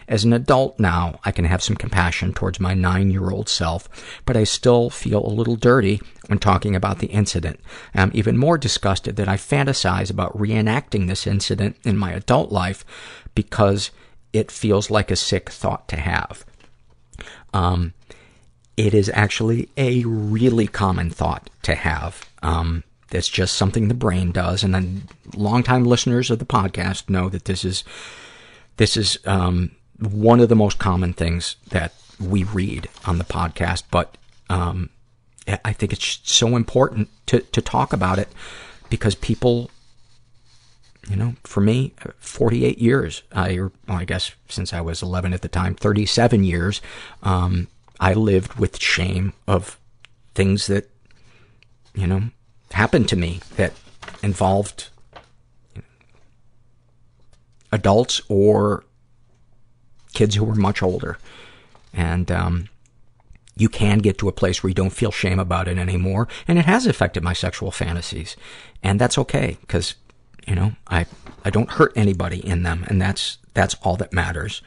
As 0.08 0.24
an 0.24 0.34
adult 0.34 0.78
now, 0.78 1.18
I 1.24 1.32
can 1.32 1.46
have 1.46 1.62
some 1.62 1.76
compassion 1.76 2.34
towards 2.34 2.60
my 2.60 2.74
nine-year-old 2.74 3.48
self, 3.48 3.88
but 4.26 4.36
I 4.36 4.44
still 4.44 4.90
feel 4.90 5.24
a 5.24 5.32
little 5.32 5.56
dirty 5.56 6.02
when 6.26 6.38
talking 6.38 6.76
about 6.76 6.98
the 6.98 7.06
incident. 7.06 7.60
I'm 7.94 8.10
even 8.12 8.36
more 8.36 8.58
disgusted 8.58 9.16
that 9.16 9.28
I 9.28 9.38
fantasize 9.38 10.10
about 10.10 10.36
reenacting 10.36 11.08
this 11.08 11.26
incident 11.26 11.76
in 11.82 11.96
my 11.96 12.12
adult 12.12 12.52
life 12.52 12.84
because 13.34 13.90
it 14.34 14.50
feels 14.50 14.90
like 14.90 15.10
a 15.10 15.16
sick 15.16 15.48
thought 15.48 15.88
to 15.88 15.96
have. 15.96 16.44
Um, 17.56 17.94
it 18.76 18.92
is 18.92 19.10
actually 19.14 19.68
a 19.78 20.04
really 20.04 20.66
common 20.66 21.10
thought 21.10 21.48
to 21.62 21.74
have. 21.74 22.28
Um, 22.42 22.84
that's 23.08 23.28
just 23.28 23.54
something 23.54 23.88
the 23.88 23.94
brain 23.94 24.32
does. 24.32 24.62
And 24.62 24.74
then 24.74 25.08
longtime 25.34 25.84
listeners 25.84 26.30
of 26.30 26.38
the 26.38 26.44
podcast 26.44 27.08
know 27.08 27.30
that 27.30 27.46
this 27.46 27.64
is, 27.64 27.84
this 28.76 28.96
is, 28.96 29.18
um, 29.24 29.70
one 29.98 30.40
of 30.40 30.50
the 30.50 30.56
most 30.56 30.78
common 30.78 31.14
things 31.14 31.56
that 31.70 31.94
we 32.20 32.44
read 32.44 32.88
on 33.06 33.16
the 33.16 33.24
podcast. 33.24 33.84
But, 33.90 34.18
um, 34.50 34.90
I 35.64 35.72
think 35.72 35.92
it's 35.92 36.20
so 36.24 36.56
important 36.56 37.08
to, 37.26 37.40
to 37.40 37.62
talk 37.62 37.92
about 37.92 38.18
it 38.18 38.28
because 38.90 39.14
people, 39.14 39.70
you 41.08 41.16
know, 41.16 41.34
for 41.44 41.60
me, 41.60 41.92
48 42.18 42.78
years, 42.78 43.22
I, 43.32 43.58
well, 43.58 43.72
I 43.88 44.04
guess 44.04 44.32
since 44.48 44.72
I 44.72 44.80
was 44.80 45.02
11 45.02 45.32
at 45.32 45.42
the 45.42 45.48
time, 45.48 45.74
37 45.74 46.42
years, 46.42 46.80
um, 47.22 47.68
I 48.00 48.12
lived 48.12 48.54
with 48.54 48.80
shame 48.80 49.32
of 49.46 49.78
things 50.34 50.66
that, 50.66 50.90
you 51.94 52.06
know, 52.06 52.30
happened 52.72 53.08
to 53.10 53.16
me 53.16 53.40
that 53.56 53.72
involved 54.22 54.88
adults 57.72 58.20
or 58.28 58.84
kids 60.12 60.34
who 60.34 60.44
were 60.44 60.54
much 60.54 60.82
older. 60.82 61.18
And, 61.92 62.30
um, 62.30 62.68
you 63.56 63.68
can 63.70 63.98
get 63.98 64.18
to 64.18 64.28
a 64.28 64.32
place 64.32 64.62
where 64.62 64.68
you 64.68 64.74
don't 64.74 64.90
feel 64.90 65.10
shame 65.10 65.38
about 65.38 65.66
it 65.66 65.78
anymore. 65.78 66.28
And 66.46 66.58
it 66.58 66.66
has 66.66 66.86
affected 66.86 67.22
my 67.22 67.32
sexual 67.32 67.70
fantasies. 67.70 68.36
And 68.82 69.00
that's 69.00 69.16
okay, 69.16 69.56
because, 69.62 69.94
you 70.46 70.54
know, 70.54 70.72
I, 70.86 71.06
I 71.44 71.50
don't 71.50 71.70
hurt 71.70 71.92
anybody 71.96 72.44
in 72.44 72.62
them, 72.62 72.84
and 72.88 73.00
that's, 73.00 73.38
that's 73.54 73.74
all 73.82 73.96
that 73.96 74.12
matters. 74.12 74.62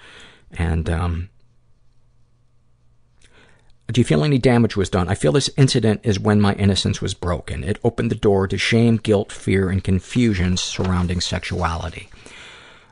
And, 0.52 0.90
um, 0.90 1.30
do 3.92 4.00
you 4.00 4.06
feel 4.06 4.24
any 4.24 4.38
damage 4.38 4.76
was 4.76 4.90
done? 4.90 5.08
I 5.08 5.16
feel 5.16 5.32
this 5.32 5.50
incident 5.58 6.02
is 6.04 6.20
when 6.20 6.40
my 6.40 6.54
innocence 6.54 7.02
was 7.02 7.16
broken. 7.16 7.64
It 7.64 7.80
opened 7.84 8.12
the 8.12 8.16
door 8.16 8.48
to 8.48 8.58
shame, 8.58 8.98
guilt, 8.98 9.32
fear, 9.32 9.70
and 9.70 9.84
confusion 9.84 10.58
surrounding 10.58 11.22
sexuality. 11.22 12.08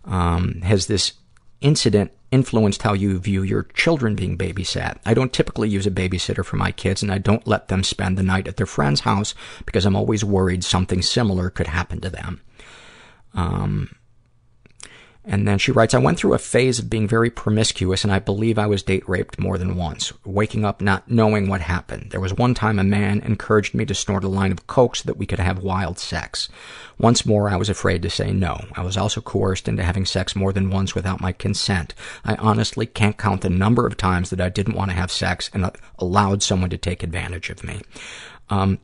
Um, 0.05 0.61
has 0.63 0.87
this 0.87 1.13
incident 1.61 2.11
influenced 2.31 2.81
how 2.81 2.93
you 2.93 3.19
view 3.19 3.43
your 3.43 3.63
children 3.75 4.15
being 4.15 4.39
babysat? 4.39 4.97
I 5.05 5.13
don't 5.13 5.31
typically 5.31 5.69
use 5.69 5.85
a 5.85 5.91
babysitter 5.91 6.43
for 6.43 6.55
my 6.55 6.71
kids, 6.71 7.03
and 7.03 7.11
I 7.11 7.19
don't 7.19 7.45
let 7.45 7.67
them 7.67 7.83
spend 7.83 8.17
the 8.17 8.23
night 8.23 8.47
at 8.47 8.57
their 8.57 8.65
friend's 8.65 9.01
house 9.01 9.35
because 9.67 9.85
I'm 9.85 9.95
always 9.95 10.25
worried 10.25 10.63
something 10.63 11.03
similar 11.03 11.51
could 11.51 11.67
happen 11.67 12.01
to 12.01 12.09
them. 12.09 12.41
Um, 13.37 13.89
and 15.29 15.45
then 15.45 15.57
she 15.57 15.73
writes, 15.73 15.93
I 15.93 15.99
went 15.99 16.17
through 16.17 16.35
a 16.35 16.39
phase 16.39 16.79
of 16.79 16.89
being 16.89 17.05
very 17.05 17.29
promiscuous 17.29 18.05
and 18.05 18.13
I 18.13 18.19
believe 18.19 18.57
I 18.57 18.65
was 18.65 18.81
date 18.81 19.07
raped 19.09 19.37
more 19.37 19.57
than 19.57 19.75
once, 19.75 20.13
waking 20.25 20.63
up 20.63 20.79
not 20.79 21.11
knowing 21.11 21.49
what 21.49 21.59
happened. 21.59 22.11
There 22.11 22.21
was 22.21 22.33
one 22.33 22.53
time 22.53 22.79
a 22.79 22.83
man 22.85 23.19
encouraged 23.19 23.75
me 23.75 23.85
to 23.85 23.93
snort 23.93 24.23
a 24.23 24.29
line 24.29 24.53
of 24.53 24.67
coke 24.67 24.95
so 24.95 25.03
that 25.05 25.17
we 25.17 25.25
could 25.25 25.39
have 25.39 25.61
wild 25.61 25.99
sex. 25.99 26.47
Once 26.97 27.25
more, 27.25 27.49
I 27.49 27.57
was 27.57 27.67
afraid 27.67 28.01
to 28.03 28.09
say 28.09 28.31
no. 28.31 28.57
I 28.73 28.83
was 28.83 28.95
also 28.95 29.19
coerced 29.19 29.67
into 29.67 29.83
having 29.83 30.05
sex 30.05 30.33
more 30.33 30.53
than 30.53 30.69
once 30.69 30.95
without 30.95 31.19
my 31.19 31.33
consent. 31.33 31.93
I 32.23 32.35
honestly 32.35 32.85
can't 32.85 33.17
count 33.17 33.41
the 33.41 33.49
number 33.49 33.85
of 33.85 33.97
times 33.97 34.29
that 34.29 34.39
I 34.39 34.47
didn't 34.47 34.75
want 34.75 34.91
to 34.91 34.97
have 34.97 35.11
sex 35.11 35.51
and 35.53 35.69
allowed 35.99 36.41
someone 36.41 36.69
to 36.69 36.77
take 36.77 37.03
advantage 37.03 37.49
of 37.49 37.65
me. 37.65 37.81
Um, 38.49 38.79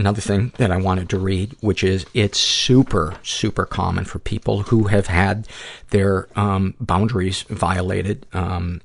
another 0.00 0.20
thing 0.20 0.52
that 0.56 0.72
I 0.72 0.78
wanted 0.78 1.08
to 1.10 1.18
read, 1.18 1.54
which 1.60 1.84
is 1.84 2.06
it's 2.14 2.38
super, 2.38 3.14
super 3.22 3.66
common 3.66 4.04
for 4.04 4.18
people 4.18 4.62
who 4.62 4.84
have 4.84 5.06
had 5.06 5.46
their 5.90 6.26
um, 6.36 6.74
boundaries 6.80 7.42
violated 7.42 8.26
um, 8.32 8.80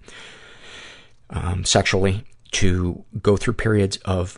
um, 1.29 1.63
sexually 1.65 2.25
to 2.51 3.03
go 3.21 3.37
through 3.37 3.53
periods 3.53 3.97
of 4.05 4.37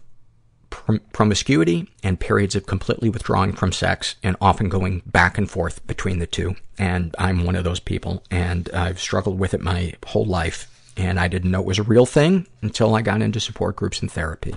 prom- 0.70 1.02
promiscuity 1.12 1.90
and 2.04 2.20
periods 2.20 2.56
of 2.56 2.66
completely 2.66 3.10
withdrawing 3.10 3.54
from 3.54 3.72
sex 3.72 4.16
and 4.24 4.36
often 4.40 4.70
going 4.70 5.02
back 5.06 5.38
and 5.38 5.50
forth 5.50 5.86
between 5.88 6.20
the 6.20 6.28
two. 6.28 6.56
And 6.78 7.16
I'm 7.18 7.44
one 7.44 7.56
of 7.56 7.64
those 7.64 7.80
people, 7.80 8.24
and 8.32 8.70
I've 8.72 9.00
struggled 9.00 9.40
with 9.40 9.54
it 9.54 9.62
my 9.62 9.94
whole 10.06 10.26
life. 10.26 10.74
And 10.96 11.20
I 11.20 11.28
didn't 11.28 11.52
know 11.52 11.60
it 11.60 11.68
was 11.68 11.78
a 11.78 11.84
real 11.84 12.08
thing 12.08 12.48
until 12.64 12.96
I 12.96 13.04
got 13.04 13.22
into 13.22 13.40
support 13.40 13.76
groups 13.76 14.02
and 14.02 14.12
therapy 14.12 14.56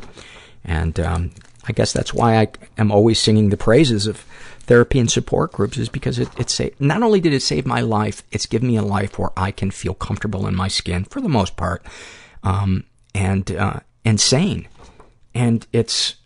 And 0.65 0.99
um, 1.01 1.31
I 1.71 1.73
guess 1.73 1.93
that's 1.93 2.13
why 2.13 2.37
I 2.37 2.49
am 2.79 2.91
always 2.91 3.21
singing 3.21 3.51
the 3.51 3.57
praises 3.57 4.09
of 4.09 4.27
therapy 4.63 4.99
and 4.99 5.09
support 5.09 5.53
groups 5.53 5.79
is 5.79 5.89
because 5.89 6.19
it, 6.19 6.29
it 6.37 6.51
sa- 6.51 6.65
not 6.81 7.05
only 7.05 7.21
did 7.21 7.33
it 7.33 7.43
save 7.43 7.65
my 7.65 7.81
life, 7.81 8.25
it's 8.33 8.47
given 8.47 8.67
me 8.67 8.77
a 8.77 8.83
life 8.83 9.21
where 9.21 9.31
I 9.37 9.53
can 9.53 9.71
feel 9.71 9.95
comfortable 9.95 10.49
in 10.49 10.57
my 10.57 10.67
skin 10.67 11.05
for 11.05 11.21
the 11.21 11.29
most 11.29 11.57
part, 11.57 11.87
um, 12.43 12.83
and, 13.15 13.53
uh, 13.53 13.79
and 14.05 14.21
sane. 14.21 14.67
And 15.33 15.65
it's, 15.73 16.17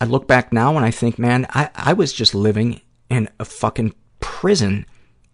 I 0.00 0.06
look 0.06 0.26
back 0.26 0.50
now 0.50 0.76
and 0.78 0.84
I 0.86 0.90
think, 0.90 1.18
man, 1.18 1.46
I, 1.50 1.68
I 1.74 1.92
was 1.92 2.14
just 2.14 2.34
living 2.34 2.80
in 3.10 3.28
a 3.38 3.44
fucking 3.44 3.94
prison 4.20 4.86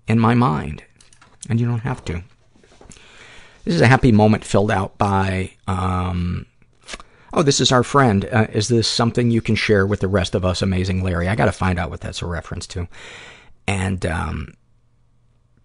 in 0.09 0.19
my 0.19 0.35
mind. 0.35 0.83
And 1.49 1.61
you 1.61 1.69
don't 1.69 1.81
have 1.81 2.05
to. 2.07 2.25
This 3.65 3.77
is 3.77 3.81
a 3.81 3.87
happy 3.87 4.11
moment 4.11 4.45
filled 4.45 4.73
out 4.73 4.99
by, 4.99 5.53
um, 5.69 6.47
oh, 7.33 7.43
this 7.43 7.61
is 7.61 7.73
our 7.73 7.83
friend. 7.83 8.25
Uh, 8.27 8.47
is 8.53 8.69
this 8.69 8.89
something 8.89 9.31
you 9.31 9.41
can 9.41 9.55
share 9.55 9.87
with 9.87 10.01
the 10.01 10.09
rest 10.09 10.35
of 10.35 10.45
us, 10.45 10.63
amazing 10.63 11.03
Larry? 11.03 11.29
I 11.29 11.35
gotta 11.37 11.53
find 11.53 11.79
out 11.79 11.91
what 11.91 12.01
that's 12.01 12.23
a 12.23 12.27
reference 12.27 12.67
to. 12.69 12.89
And, 13.67 14.05
um, 14.07 14.55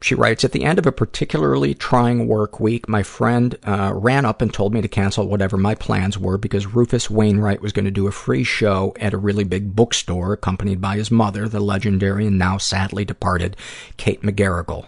she 0.02 0.14
writes, 0.14 0.44
at 0.44 0.52
the 0.52 0.66
end 0.66 0.78
of 0.78 0.86
a 0.86 0.92
particularly 0.92 1.74
trying 1.74 2.28
work 2.28 2.60
week, 2.60 2.88
my 2.88 3.02
friend 3.02 3.58
uh, 3.64 3.92
ran 3.96 4.24
up 4.24 4.40
and 4.40 4.54
told 4.54 4.72
me 4.72 4.82
to 4.82 4.88
cancel 4.88 5.28
whatever 5.28 5.58
my 5.58 5.74
plans 5.74 6.16
were 6.16 6.38
because 6.38 6.68
Rufus 6.68 7.10
Wainwright 7.10 7.62
was 7.62 7.72
going 7.72 7.86
to 7.86 7.92
do 7.92 8.06
a 8.06 8.12
free 8.12 8.44
show 8.44 8.94
at 9.00 9.14
a 9.14 9.18
really 9.18 9.44
big 9.44 9.76
bookstore 9.76 10.34
accompanied 10.34 10.80
by 10.80 10.98
his 10.98 11.10
mother, 11.10 11.48
the 11.48 11.60
legendary 11.60 12.28
and 12.28 12.38
now 12.38 12.60
sadly 12.60 13.04
departed 13.04 13.58
Kate 13.98 14.22
McGarrigle. 14.22 14.86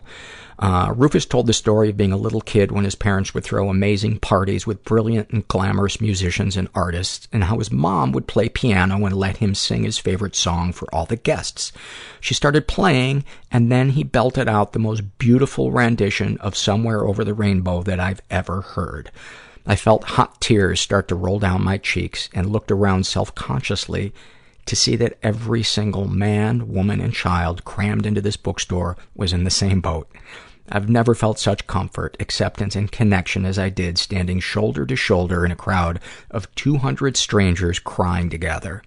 Uh, 0.59 0.91
Rufus 0.95 1.25
told 1.25 1.45
the 1.45 1.53
story 1.53 1.89
of 1.89 1.97
being 1.97 2.11
a 2.11 2.17
little 2.17 2.41
kid 2.41 2.71
when 2.71 2.83
his 2.83 2.95
parents 2.95 3.33
would 3.33 3.43
throw 3.43 3.69
amazing 3.69 4.17
parties 4.17 4.65
with 4.65 4.83
brilliant 4.83 5.29
and 5.29 5.47
glamorous 5.47 6.01
musicians 6.01 6.57
and 6.57 6.67
artists, 6.73 7.27
and 7.31 7.43
how 7.43 7.59
his 7.59 7.71
mom 7.71 8.11
would 8.11 8.25
play 8.25 8.49
piano 8.49 9.05
and 9.05 9.15
let 9.15 9.37
him 9.37 9.53
sing 9.53 9.83
his 9.83 9.99
favorite 9.99 10.35
song 10.35 10.73
for 10.73 10.87
all 10.93 11.05
the 11.05 11.15
guests. 11.15 11.71
She 12.19 12.33
started 12.33 12.67
playing, 12.67 13.23
and 13.51 13.71
then 13.71 13.91
he 13.91 14.03
belted 14.03 14.47
out 14.47 14.73
the 14.73 14.79
most 14.79 15.19
beautiful 15.19 15.71
rendition 15.71 16.37
of 16.39 16.57
Somewhere 16.57 17.03
Over 17.03 17.23
the 17.23 17.35
Rainbow 17.35 17.83
that 17.83 17.99
I've 17.99 18.21
ever 18.31 18.61
heard. 18.61 19.11
I 19.67 19.75
felt 19.75 20.05
hot 20.05 20.41
tears 20.41 20.79
start 20.79 21.07
to 21.09 21.15
roll 21.15 21.37
down 21.37 21.63
my 21.63 21.77
cheeks 21.77 22.29
and 22.33 22.49
looked 22.49 22.71
around 22.71 23.05
self-consciously 23.05 24.11
to 24.65 24.75
see 24.75 24.95
that 24.95 25.17
every 25.21 25.61
single 25.61 26.07
man, 26.07 26.67
woman, 26.67 26.99
and 26.99 27.13
child 27.13 27.63
crammed 27.63 28.05
into 28.05 28.21
this 28.21 28.37
bookstore 28.37 28.97
was 29.15 29.33
in 29.33 29.43
the 29.43 29.49
same 29.49 29.81
boat. 29.81 30.09
I've 30.69 30.89
never 30.89 31.15
felt 31.15 31.39
such 31.39 31.67
comfort, 31.67 32.17
acceptance, 32.19 32.75
and 32.75 32.91
connection 32.91 33.45
as 33.45 33.57
I 33.57 33.69
did 33.69 33.97
standing 33.97 34.39
shoulder 34.39 34.85
to 34.85 34.95
shoulder 34.95 35.45
in 35.45 35.51
a 35.51 35.55
crowd 35.55 35.99
of 36.29 36.53
200 36.55 37.15
strangers 37.15 37.79
crying 37.79 38.29
together. 38.29 38.83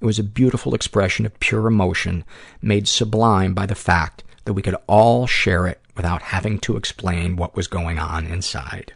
It 0.00 0.04
was 0.04 0.18
a 0.18 0.24
beautiful 0.24 0.74
expression 0.74 1.24
of 1.24 1.38
pure 1.40 1.66
emotion, 1.66 2.24
made 2.60 2.88
sublime 2.88 3.54
by 3.54 3.66
the 3.66 3.74
fact 3.74 4.24
that 4.44 4.52
we 4.52 4.62
could 4.62 4.76
all 4.86 5.26
share 5.26 5.66
it 5.66 5.80
without 5.96 6.22
having 6.22 6.58
to 6.60 6.76
explain 6.76 7.36
what 7.36 7.56
was 7.56 7.68
going 7.68 7.98
on 7.98 8.26
inside. 8.26 8.92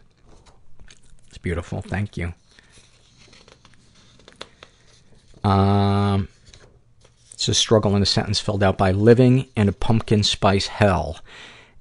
It's 1.27 1.37
beautiful. 1.37 1.81
Thank 1.81 2.17
you. 2.17 2.33
Um, 5.43 6.27
it's 7.31 7.47
a 7.47 7.53
struggle 7.53 7.95
in 7.95 8.01
a 8.01 8.05
sentence 8.05 8.39
filled 8.39 8.63
out 8.63 8.77
by 8.77 8.91
living 8.91 9.47
in 9.55 9.69
a 9.69 9.73
pumpkin 9.73 10.23
spice 10.23 10.67
hell. 10.67 11.19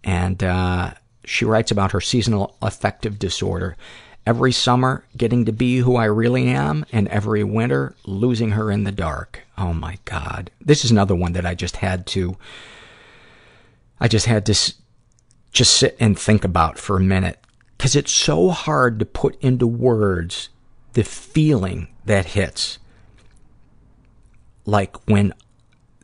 And, 0.07 0.43
uh, 0.43 0.95
she 1.25 1.45
writes 1.45 1.73
about 1.73 1.93
her 1.93 2.01
seasonal 2.01 2.57
affective 2.63 3.19
disorder. 3.19 3.77
Every 4.25 4.53
summer, 4.53 5.05
getting 5.17 5.45
to 5.45 5.53
be 5.53 5.79
who 5.79 5.97
I 5.97 6.05
really 6.05 6.49
am, 6.49 6.87
and 6.93 7.09
every 7.09 7.45
winter, 7.45 7.95
losing 8.07 8.51
her 8.53 8.71
in 8.71 8.85
the 8.85 8.93
dark. 8.93 9.43
Oh 9.59 9.73
my 9.73 9.99
God. 10.05 10.51
This 10.61 10.85
is 10.85 10.91
another 10.91 11.15
one 11.15 11.33
that 11.33 11.47
I 11.47 11.55
just 11.55 11.77
had 11.77 12.07
to, 12.09 12.37
I 14.01 14.09
just 14.09 14.27
had 14.27 14.47
to 14.47 14.53
s- 14.53 14.75
just 15.53 15.77
sit 15.77 15.97
and 15.99 16.19
think 16.19 16.45
about 16.45 16.79
for 16.79 16.97
a 16.97 17.01
minute. 17.01 17.39
Cause 17.79 17.95
it's 17.95 18.13
so 18.13 18.51
hard 18.51 18.99
to 18.99 19.05
put 19.05 19.41
into 19.43 19.67
words 19.67 20.49
the 20.95 21.05
feeling 21.05 21.89
that 22.05 22.27
hits. 22.27 22.79
Like 24.65 24.97
when, 25.09 25.35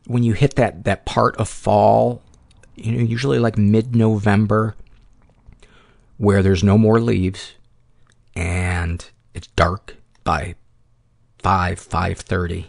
when 0.06 0.22
you 0.22 0.34
hit 0.34 0.56
that, 0.56 0.84
that 0.84 1.06
part 1.06 1.36
of 1.36 1.48
fall, 1.48 2.22
you 2.74 2.92
know, 2.92 3.02
usually 3.02 3.38
like 3.38 3.58
mid-November, 3.58 4.74
where 6.16 6.42
there's 6.42 6.64
no 6.64 6.78
more 6.78 7.00
leaves, 7.00 7.54
and 8.34 9.04
it's 9.34 9.48
dark 9.48 9.96
by 10.24 10.54
5, 11.38 11.80
5.30, 11.80 12.66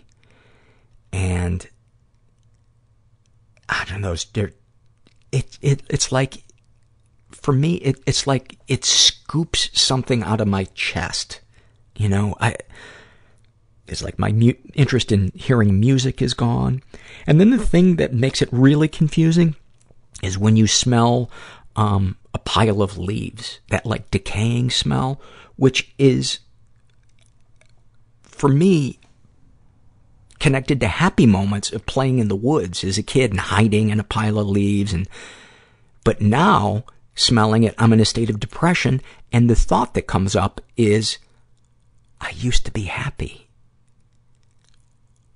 and 1.12 1.68
I 3.70 3.86
don't 3.88 4.02
know, 4.02 4.16
it, 5.32 5.58
it, 5.62 5.84
it's 5.90 6.12
like, 6.12 6.44
for 7.32 7.54
me, 7.54 7.76
it, 7.76 8.00
it's 8.06 8.28
like 8.28 8.58
it 8.68 8.86
scoops 8.86 9.70
something 9.80 10.24
out 10.24 10.42
of 10.42 10.48
my 10.48 10.66
chest. 10.76 11.42
You 11.96 12.10
know, 12.10 12.36
I, 12.40 12.56
it's 13.88 14.04
like 14.04 14.18
my 14.18 14.32
mu- 14.32 14.54
interest 14.74 15.12
in 15.12 15.32
hearing 15.36 15.80
music 15.80 16.22
is 16.22 16.34
gone. 16.34 16.82
And 17.28 17.40
then 17.40 17.50
the 17.50 17.58
thing 17.58 17.98
that 17.98 18.14
makes 18.14 18.42
it 18.42 18.50
really 18.52 18.88
confusing 18.88 19.56
is 20.24 20.38
when 20.38 20.56
you 20.56 20.68
smell, 20.68 21.30
um, 21.76 22.18
a 22.34 22.40
pile 22.40 22.82
of 22.82 22.98
leaves, 22.98 23.60
that 23.70 23.86
like 23.86 24.10
decaying 24.12 24.70
smell, 24.70 25.22
which 25.56 25.94
is, 25.98 26.40
for 28.24 28.50
me, 28.50 29.00
connected 30.40 30.80
to 30.80 30.88
happy 30.88 31.26
moments 31.26 31.72
of 31.72 31.86
playing 31.86 32.20
in 32.20 32.28
the 32.28 32.36
woods 32.36 32.84
as 32.84 32.98
a 32.98 33.04
kid 33.04 33.32
and 33.32 33.40
hiding 33.40 33.90
in 33.90 34.00
a 34.00 34.04
pile 34.04 34.40
of 34.40 34.48
leaves 34.48 34.94
and, 34.94 35.08
but 36.04 36.20
now, 36.20 36.84
smelling 37.16 37.64
it, 37.64 37.76
I'm 37.78 37.94
in 37.94 38.00
a 38.00 38.06
state 38.06 38.30
of 38.30 38.40
depression, 38.40 39.02
and 39.32 39.50
the 39.50 39.56
thought 39.56 39.94
that 39.94 40.08
comes 40.08 40.36
up 40.36 40.60
is, 40.76 41.18
I 42.20 42.32
used 42.32 42.66
to 42.66 42.72
be 42.72 42.84
happy. 42.84 43.48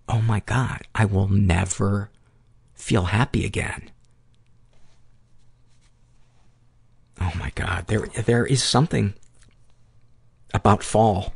Oh 0.09 0.21
my 0.21 0.41
God, 0.41 0.81
I 0.95 1.05
will 1.05 1.27
never 1.27 2.09
feel 2.73 3.05
happy 3.05 3.45
again. 3.45 3.91
Oh 7.19 7.31
my 7.39 7.51
God, 7.55 7.87
there, 7.87 8.05
there 8.07 8.45
is 8.45 8.63
something 8.63 9.13
about 10.53 10.83
fall, 10.83 11.33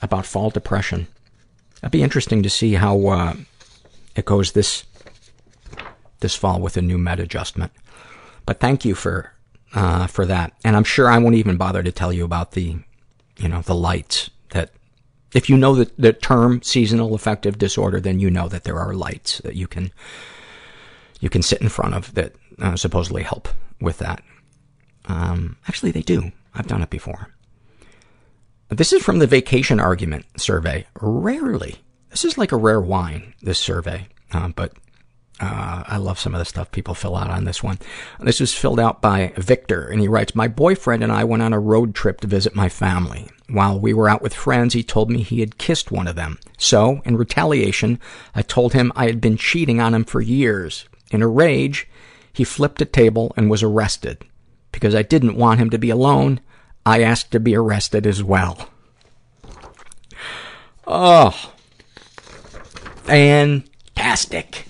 about 0.00 0.26
fall 0.26 0.50
depression. 0.50 1.08
It'd 1.78 1.92
be 1.92 2.02
interesting 2.02 2.42
to 2.42 2.50
see 2.50 2.74
how, 2.74 3.06
uh, 3.08 3.34
it 4.14 4.24
goes 4.24 4.52
this, 4.52 4.84
this 6.20 6.34
fall 6.34 6.60
with 6.60 6.76
a 6.76 6.82
new 6.82 6.98
med 6.98 7.20
adjustment. 7.20 7.72
But 8.46 8.60
thank 8.60 8.84
you 8.84 8.94
for, 8.94 9.32
uh, 9.74 10.06
for 10.06 10.24
that. 10.26 10.52
And 10.64 10.76
I'm 10.76 10.84
sure 10.84 11.08
I 11.08 11.18
won't 11.18 11.34
even 11.34 11.56
bother 11.56 11.82
to 11.82 11.92
tell 11.92 12.12
you 12.12 12.24
about 12.24 12.52
the, 12.52 12.76
you 13.36 13.48
know, 13.48 13.62
the 13.62 13.74
lights 13.74 14.30
that, 14.50 14.70
if 15.34 15.50
you 15.50 15.56
know 15.56 15.74
the, 15.74 15.90
the 15.98 16.12
term 16.12 16.62
seasonal 16.62 17.14
affective 17.14 17.58
disorder, 17.58 18.00
then 18.00 18.20
you 18.20 18.30
know 18.30 18.48
that 18.48 18.64
there 18.64 18.78
are 18.78 18.94
lights 18.94 19.38
that 19.38 19.56
you 19.56 19.66
can, 19.66 19.90
you 21.20 21.28
can 21.28 21.42
sit 21.42 21.60
in 21.60 21.68
front 21.68 21.94
of 21.94 22.14
that 22.14 22.32
uh, 22.58 22.76
supposedly 22.76 23.22
help 23.22 23.48
with 23.80 23.98
that. 23.98 24.22
Um, 25.08 25.56
actually, 25.68 25.92
they 25.92 26.02
do. 26.02 26.32
I've 26.54 26.66
done 26.66 26.82
it 26.82 26.90
before. 26.90 27.28
This 28.68 28.92
is 28.92 29.02
from 29.02 29.18
the 29.18 29.26
vacation 29.26 29.78
argument 29.78 30.26
survey. 30.36 30.86
Rarely. 31.00 31.76
This 32.10 32.24
is 32.24 32.38
like 32.38 32.52
a 32.52 32.56
rare 32.56 32.80
wine, 32.80 33.34
this 33.42 33.58
survey. 33.58 34.08
Uh, 34.32 34.48
but, 34.48 34.72
uh, 35.38 35.84
I 35.86 35.98
love 35.98 36.18
some 36.18 36.34
of 36.34 36.38
the 36.38 36.46
stuff 36.46 36.72
people 36.72 36.94
fill 36.94 37.14
out 37.14 37.30
on 37.30 37.44
this 37.44 37.62
one. 37.62 37.78
This 38.20 38.40
was 38.40 38.54
filled 38.54 38.80
out 38.80 39.02
by 39.02 39.32
Victor, 39.36 39.86
and 39.86 40.00
he 40.00 40.08
writes, 40.08 40.34
My 40.34 40.48
boyfriend 40.48 41.02
and 41.02 41.12
I 41.12 41.24
went 41.24 41.42
on 41.42 41.52
a 41.52 41.60
road 41.60 41.94
trip 41.94 42.20
to 42.22 42.26
visit 42.26 42.54
my 42.54 42.68
family. 42.68 43.28
While 43.48 43.78
we 43.78 43.92
were 43.92 44.08
out 44.08 44.22
with 44.22 44.34
friends, 44.34 44.74
he 44.74 44.82
told 44.82 45.10
me 45.10 45.22
he 45.22 45.40
had 45.40 45.58
kissed 45.58 45.92
one 45.92 46.08
of 46.08 46.16
them. 46.16 46.38
So, 46.58 47.02
in 47.04 47.16
retaliation, 47.16 48.00
I 48.34 48.42
told 48.42 48.72
him 48.72 48.92
I 48.96 49.06
had 49.06 49.20
been 49.20 49.36
cheating 49.36 49.80
on 49.80 49.94
him 49.94 50.04
for 50.04 50.20
years. 50.20 50.86
In 51.10 51.22
a 51.22 51.28
rage, 51.28 51.86
he 52.32 52.42
flipped 52.42 52.80
a 52.80 52.86
table 52.86 53.32
and 53.36 53.50
was 53.50 53.62
arrested. 53.62 54.24
Because 54.76 54.94
I 54.94 55.00
didn't 55.00 55.36
want 55.36 55.58
him 55.58 55.70
to 55.70 55.78
be 55.78 55.88
alone, 55.88 56.38
I 56.84 57.02
asked 57.02 57.30
to 57.30 57.40
be 57.40 57.56
arrested 57.56 58.06
as 58.06 58.22
well. 58.22 58.68
Oh. 60.86 61.50
Fantastic. 63.04 64.66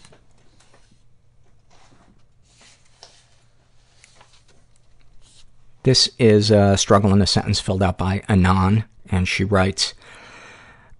This 5.82 6.08
is 6.20 6.52
a 6.52 6.76
struggle 6.76 7.12
in 7.12 7.20
a 7.20 7.26
sentence 7.26 7.58
filled 7.58 7.82
out 7.82 7.98
by 7.98 8.22
Anon, 8.28 8.84
and 9.10 9.26
she 9.26 9.42
writes, 9.42 9.92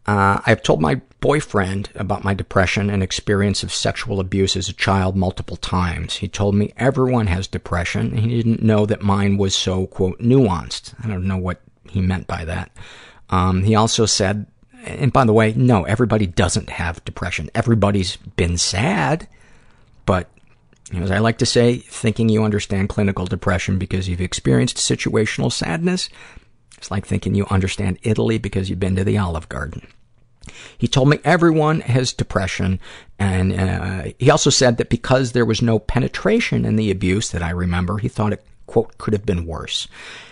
uh, 0.09 0.41
I've 0.45 0.65
told 0.65 0.81
my 0.81 1.01
boyfriend 1.21 1.91
about 1.95 2.25
my 2.25 2.35
depression 2.35 2.91
and 2.91 3.03
experience 3.03 3.63
of 3.63 3.73
sexual 3.73 4.21
abuse 4.21 4.57
as 4.57 4.69
a 4.69 4.75
child 4.75 5.17
multiple 5.17 5.57
times. 5.57 6.17
He 6.17 6.29
told 6.29 6.55
me 6.55 6.73
everyone 6.77 7.27
has 7.27 7.47
depression, 7.47 8.09
and 8.09 8.21
he 8.21 8.43
didn't 8.43 8.63
know 8.63 8.87
that 8.87 9.03
mine 9.03 9.39
was 9.39 9.55
so, 9.55 9.87
quote, 9.87 10.19
nuanced. 10.21 10.95
I 11.03 11.09
don't 11.09 11.27
know 11.27 11.37
what 11.37 11.61
he 11.89 12.01
meant 12.01 12.27
by 12.27 12.45
that. 12.45 12.71
Um, 13.31 13.65
he 13.65 13.75
also 13.75 14.07
said, 14.07 14.47
and 14.85 15.13
by 15.13 15.25
the 15.25 15.33
way, 15.33 15.53
no, 15.55 15.85
everybody 15.85 16.27
doesn't 16.27 16.71
have 16.71 17.05
depression. 17.05 17.51
Everybody's 17.55 18.17
been 18.17 18.57
sad, 18.57 19.27
but 20.05 20.29
as 20.95 21.11
I 21.11 21.19
like 21.19 21.39
to 21.39 21.47
say, 21.47 21.79
thinking 21.79 22.29
you 22.29 22.45
understand 22.45 22.89
clinical 22.89 23.27
depression 23.27 23.79
because 23.79 24.09
you've 24.09 24.21
experienced 24.21 24.77
situational 24.77 25.51
sadness, 25.51 26.09
it's 26.79 26.91
like 26.91 27.07
thinking 27.07 27.35
you 27.35 27.47
understand 27.51 27.99
Italy 28.03 28.39
because 28.39 28.71
you've 28.71 28.79
been 28.79 28.97
to 28.97 29.05
the 29.05 29.19
Olive 29.19 29.49
Garden. 29.49 29.89
He 30.77 30.89
told 30.89 31.09
me 31.09 31.19
everyone 31.25 31.81
has 31.81 32.13
depression, 32.13 32.81
and 33.19 33.53
uh, 33.53 34.13
he 34.19 34.31
also 34.31 34.51
said 34.51 34.77
that 34.77 34.89
because 34.89 35.33
there 35.33 35.45
was 35.45 35.63
no 35.63 35.79
penetration 35.79 36.65
in 36.65 36.77
the 36.77 36.91
abuse 36.91 37.31
that 37.31 37.43
I 37.43 37.51
remember, 37.51 37.99
he 37.99 38.09
thought 38.09 38.33
it, 38.33 38.45
quote, 38.67 38.99
could 38.99 39.13
have 39.13 39.27
been 39.27 39.47
worse. 39.47 39.89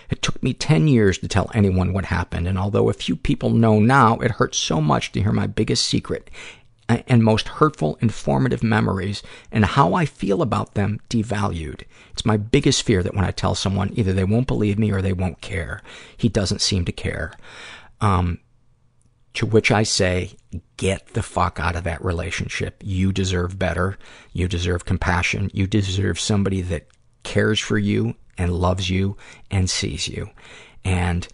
It 0.09 0.21
took 0.21 0.41
me 0.43 0.53
10 0.53 0.87
years 0.87 1.17
to 1.19 1.27
tell 1.27 1.49
anyone 1.53 1.93
what 1.93 2.05
happened, 2.05 2.47
and 2.47 2.57
although 2.57 2.89
a 2.89 2.93
few 2.93 3.15
people 3.15 3.49
know 3.49 3.79
now, 3.79 4.17
it 4.19 4.31
hurts 4.31 4.57
so 4.57 4.81
much 4.81 5.11
to 5.13 5.21
hear 5.21 5.31
my 5.31 5.47
biggest 5.47 5.87
secret 5.87 6.29
and 6.87 7.23
most 7.23 7.47
hurtful, 7.47 7.97
informative 8.01 8.63
memories 8.63 9.23
and 9.51 9.65
how 9.65 9.93
I 9.93 10.05
feel 10.05 10.41
about 10.41 10.75
them 10.75 10.99
devalued. 11.09 11.83
It's 12.11 12.25
my 12.25 12.37
biggest 12.37 12.83
fear 12.83 13.01
that 13.01 13.15
when 13.15 13.25
I 13.25 13.31
tell 13.31 13.55
someone, 13.55 13.91
either 13.95 14.13
they 14.13 14.23
won't 14.23 14.47
believe 14.47 14.77
me 14.77 14.91
or 14.91 15.01
they 15.01 15.13
won't 15.13 15.41
care. 15.41 15.81
He 16.15 16.29
doesn't 16.29 16.61
seem 16.61 16.85
to 16.85 16.91
care. 16.91 17.33
Um, 18.01 18.39
to 19.35 19.45
which 19.45 19.71
I 19.71 19.83
say, 19.83 20.31
get 20.77 21.07
the 21.13 21.23
fuck 21.23 21.59
out 21.59 21.75
of 21.75 21.83
that 21.83 22.03
relationship. 22.03 22.81
You 22.83 23.11
deserve 23.11 23.59
better. 23.59 23.97
You 24.33 24.47
deserve 24.47 24.85
compassion. 24.85 25.51
You 25.53 25.67
deserve 25.67 26.19
somebody 26.19 26.61
that 26.61 26.87
cares 27.23 27.59
for 27.59 27.77
you 27.77 28.15
and 28.37 28.53
loves 28.53 28.89
you 28.89 29.17
and 29.51 29.69
sees 29.69 30.07
you. 30.07 30.29
And 30.83 31.27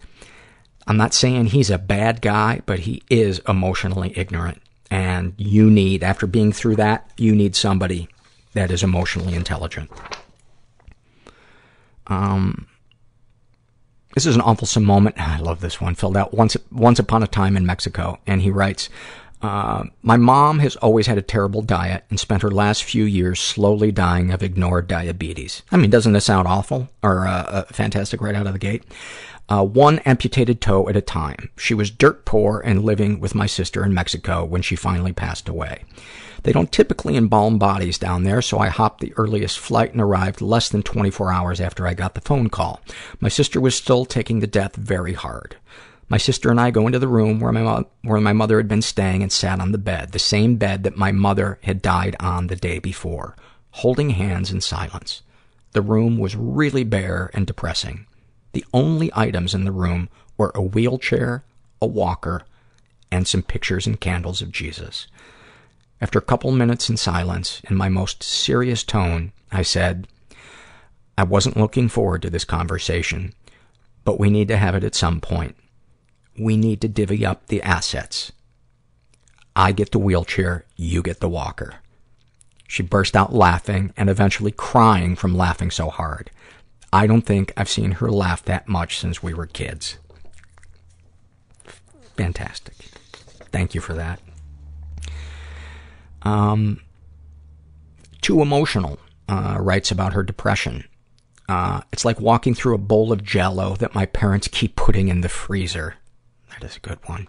I'm 0.86 0.96
not 0.96 1.14
saying 1.14 1.46
he's 1.46 1.70
a 1.70 1.78
bad 1.78 2.20
guy, 2.20 2.62
but 2.66 2.80
he 2.80 3.02
is 3.08 3.40
emotionally 3.48 4.12
ignorant. 4.16 4.60
And 4.90 5.34
you 5.36 5.70
need, 5.70 6.02
after 6.02 6.26
being 6.26 6.52
through 6.52 6.76
that, 6.76 7.10
you 7.16 7.34
need 7.34 7.56
somebody 7.56 8.08
that 8.54 8.70
is 8.70 8.82
emotionally 8.82 9.34
intelligent. 9.34 9.90
Um, 12.08 12.66
this 14.14 14.26
is 14.26 14.36
an 14.36 14.42
awful 14.42 14.80
moment. 14.80 15.16
I 15.18 15.38
love 15.38 15.60
this 15.60 15.80
one. 15.80 15.94
Filled 15.94 16.16
out 16.16 16.34
once, 16.34 16.56
once 16.70 16.98
upon 16.98 17.22
a 17.22 17.26
time 17.26 17.56
in 17.56 17.66
Mexico. 17.66 18.18
And 18.26 18.42
he 18.42 18.50
writes, 18.50 18.88
uh, 19.42 19.84
my 20.02 20.16
mom 20.16 20.60
has 20.60 20.76
always 20.76 21.08
had 21.08 21.18
a 21.18 21.22
terrible 21.22 21.62
diet 21.62 22.04
and 22.10 22.20
spent 22.20 22.42
her 22.42 22.50
last 22.50 22.84
few 22.84 23.04
years 23.04 23.40
slowly 23.40 23.90
dying 23.90 24.30
of 24.30 24.42
ignored 24.42 24.86
diabetes. 24.86 25.62
I 25.72 25.76
mean, 25.76 25.90
doesn't 25.90 26.12
this 26.12 26.26
sound 26.26 26.46
awful 26.46 26.88
or 27.02 27.26
uh, 27.26 27.42
uh, 27.42 27.64
fantastic 27.64 28.20
right 28.20 28.36
out 28.36 28.46
of 28.46 28.52
the 28.52 28.58
gate? 28.60 28.84
Uh, 29.48 29.64
one 29.64 29.98
amputated 30.00 30.60
toe 30.60 30.88
at 30.88 30.96
a 30.96 31.00
time. 31.00 31.50
She 31.58 31.74
was 31.74 31.90
dirt 31.90 32.24
poor 32.24 32.60
and 32.60 32.84
living 32.84 33.18
with 33.18 33.34
my 33.34 33.46
sister 33.46 33.84
in 33.84 33.92
Mexico 33.92 34.44
when 34.44 34.62
she 34.62 34.76
finally 34.76 35.12
passed 35.12 35.48
away. 35.48 35.82
They 36.42 36.52
don't 36.52 36.72
typically 36.72 37.16
embalm 37.16 37.58
bodies 37.58 37.98
down 37.98 38.24
there, 38.24 38.42
so 38.42 38.58
I 38.58 38.68
hopped 38.68 39.00
the 39.00 39.14
earliest 39.16 39.58
flight 39.58 39.92
and 39.92 40.00
arrived 40.00 40.40
less 40.40 40.68
than 40.68 40.82
24 40.82 41.32
hours 41.32 41.60
after 41.60 41.86
I 41.86 41.94
got 41.94 42.14
the 42.14 42.20
phone 42.20 42.48
call. 42.48 42.80
My 43.20 43.28
sister 43.28 43.60
was 43.60 43.76
still 43.76 44.04
taking 44.04 44.40
the 44.40 44.46
death 44.46 44.74
very 44.74 45.12
hard. 45.12 45.56
My 46.08 46.18
sister 46.18 46.50
and 46.50 46.60
I 46.60 46.70
go 46.70 46.86
into 46.86 46.98
the 46.98 47.08
room 47.08 47.40
where 47.40 47.52
my, 47.52 47.62
mo- 47.62 47.88
where 48.02 48.20
my 48.20 48.32
mother 48.32 48.56
had 48.58 48.68
been 48.68 48.82
staying 48.82 49.22
and 49.22 49.32
sat 49.32 49.60
on 49.60 49.72
the 49.72 49.78
bed, 49.78 50.12
the 50.12 50.18
same 50.18 50.56
bed 50.56 50.82
that 50.82 50.96
my 50.96 51.12
mother 51.12 51.58
had 51.62 51.80
died 51.80 52.16
on 52.18 52.48
the 52.48 52.56
day 52.56 52.78
before, 52.78 53.36
holding 53.70 54.10
hands 54.10 54.50
in 54.50 54.60
silence. 54.60 55.22
The 55.72 55.80
room 55.80 56.18
was 56.18 56.36
really 56.36 56.84
bare 56.84 57.30
and 57.32 57.46
depressing. 57.46 58.06
The 58.52 58.64
only 58.74 59.10
items 59.14 59.54
in 59.54 59.64
the 59.64 59.72
room 59.72 60.10
were 60.36 60.52
a 60.54 60.60
wheelchair, 60.60 61.44
a 61.80 61.86
walker, 61.86 62.42
and 63.10 63.26
some 63.26 63.42
pictures 63.42 63.86
and 63.86 63.98
candles 64.00 64.42
of 64.42 64.52
Jesus. 64.52 65.06
After 66.02 66.18
a 66.18 66.22
couple 66.22 66.50
minutes 66.50 66.90
in 66.90 66.96
silence, 66.96 67.62
in 67.70 67.76
my 67.76 67.88
most 67.88 68.24
serious 68.24 68.82
tone, 68.82 69.30
I 69.52 69.62
said, 69.62 70.08
I 71.16 71.22
wasn't 71.22 71.56
looking 71.56 71.88
forward 71.88 72.22
to 72.22 72.30
this 72.30 72.44
conversation, 72.44 73.34
but 74.02 74.18
we 74.18 74.28
need 74.28 74.48
to 74.48 74.56
have 74.56 74.74
it 74.74 74.82
at 74.82 74.96
some 74.96 75.20
point. 75.20 75.54
We 76.36 76.56
need 76.56 76.80
to 76.80 76.88
divvy 76.88 77.24
up 77.24 77.46
the 77.46 77.62
assets. 77.62 78.32
I 79.54 79.70
get 79.70 79.92
the 79.92 80.00
wheelchair, 80.00 80.64
you 80.74 81.02
get 81.02 81.20
the 81.20 81.28
walker. 81.28 81.76
She 82.66 82.82
burst 82.82 83.14
out 83.14 83.32
laughing 83.32 83.92
and 83.96 84.10
eventually 84.10 84.50
crying 84.50 85.14
from 85.14 85.36
laughing 85.36 85.70
so 85.70 85.88
hard. 85.88 86.32
I 86.92 87.06
don't 87.06 87.22
think 87.22 87.52
I've 87.56 87.68
seen 87.68 87.92
her 87.92 88.10
laugh 88.10 88.42
that 88.46 88.66
much 88.66 88.98
since 88.98 89.22
we 89.22 89.34
were 89.34 89.46
kids. 89.46 89.98
Fantastic. 92.16 92.74
Thank 93.52 93.76
you 93.76 93.80
for 93.80 93.92
that. 93.92 94.18
Um, 96.24 96.80
too 98.20 98.40
emotional, 98.40 98.98
uh, 99.28 99.58
writes 99.60 99.90
about 99.90 100.12
her 100.12 100.22
depression. 100.22 100.84
Uh, 101.48 101.80
it's 101.92 102.04
like 102.04 102.20
walking 102.20 102.54
through 102.54 102.74
a 102.74 102.78
bowl 102.78 103.12
of 103.12 103.24
jello 103.24 103.74
that 103.76 103.94
my 103.94 104.06
parents 104.06 104.48
keep 104.48 104.76
putting 104.76 105.08
in 105.08 105.20
the 105.20 105.28
freezer. 105.28 105.96
That 106.50 106.64
is 106.64 106.76
a 106.76 106.80
good 106.80 106.98
one. 107.06 107.26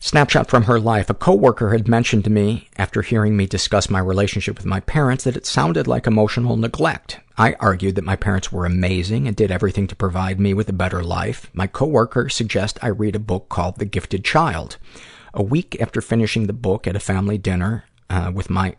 Snapshot 0.00 0.48
from 0.48 0.64
her 0.64 0.78
life. 0.78 1.10
A 1.10 1.14
coworker 1.14 1.70
had 1.70 1.88
mentioned 1.88 2.22
to 2.24 2.30
me, 2.30 2.68
after 2.76 3.02
hearing 3.02 3.36
me 3.36 3.46
discuss 3.46 3.90
my 3.90 3.98
relationship 3.98 4.56
with 4.56 4.64
my 4.64 4.78
parents, 4.80 5.24
that 5.24 5.36
it 5.36 5.44
sounded 5.44 5.88
like 5.88 6.06
emotional 6.06 6.56
neglect. 6.56 7.18
I 7.36 7.54
argued 7.54 7.96
that 7.96 8.04
my 8.04 8.14
parents 8.14 8.52
were 8.52 8.64
amazing 8.64 9.26
and 9.26 9.34
did 9.34 9.50
everything 9.50 9.88
to 9.88 9.96
provide 9.96 10.38
me 10.38 10.54
with 10.54 10.68
a 10.68 10.72
better 10.72 11.02
life. 11.02 11.50
My 11.52 11.66
coworker 11.66 12.28
suggests 12.28 12.78
I 12.80 12.88
read 12.88 13.16
a 13.16 13.20
book 13.20 13.48
called 13.48 13.78
The 13.78 13.86
Gifted 13.86 14.24
Child. 14.24 14.76
A 15.34 15.42
week 15.42 15.76
after 15.80 16.00
finishing 16.00 16.46
the 16.46 16.52
book 16.52 16.86
at 16.86 16.96
a 16.96 17.00
family 17.00 17.38
dinner 17.38 17.84
uh, 18.10 18.32
with 18.34 18.50
my 18.50 18.76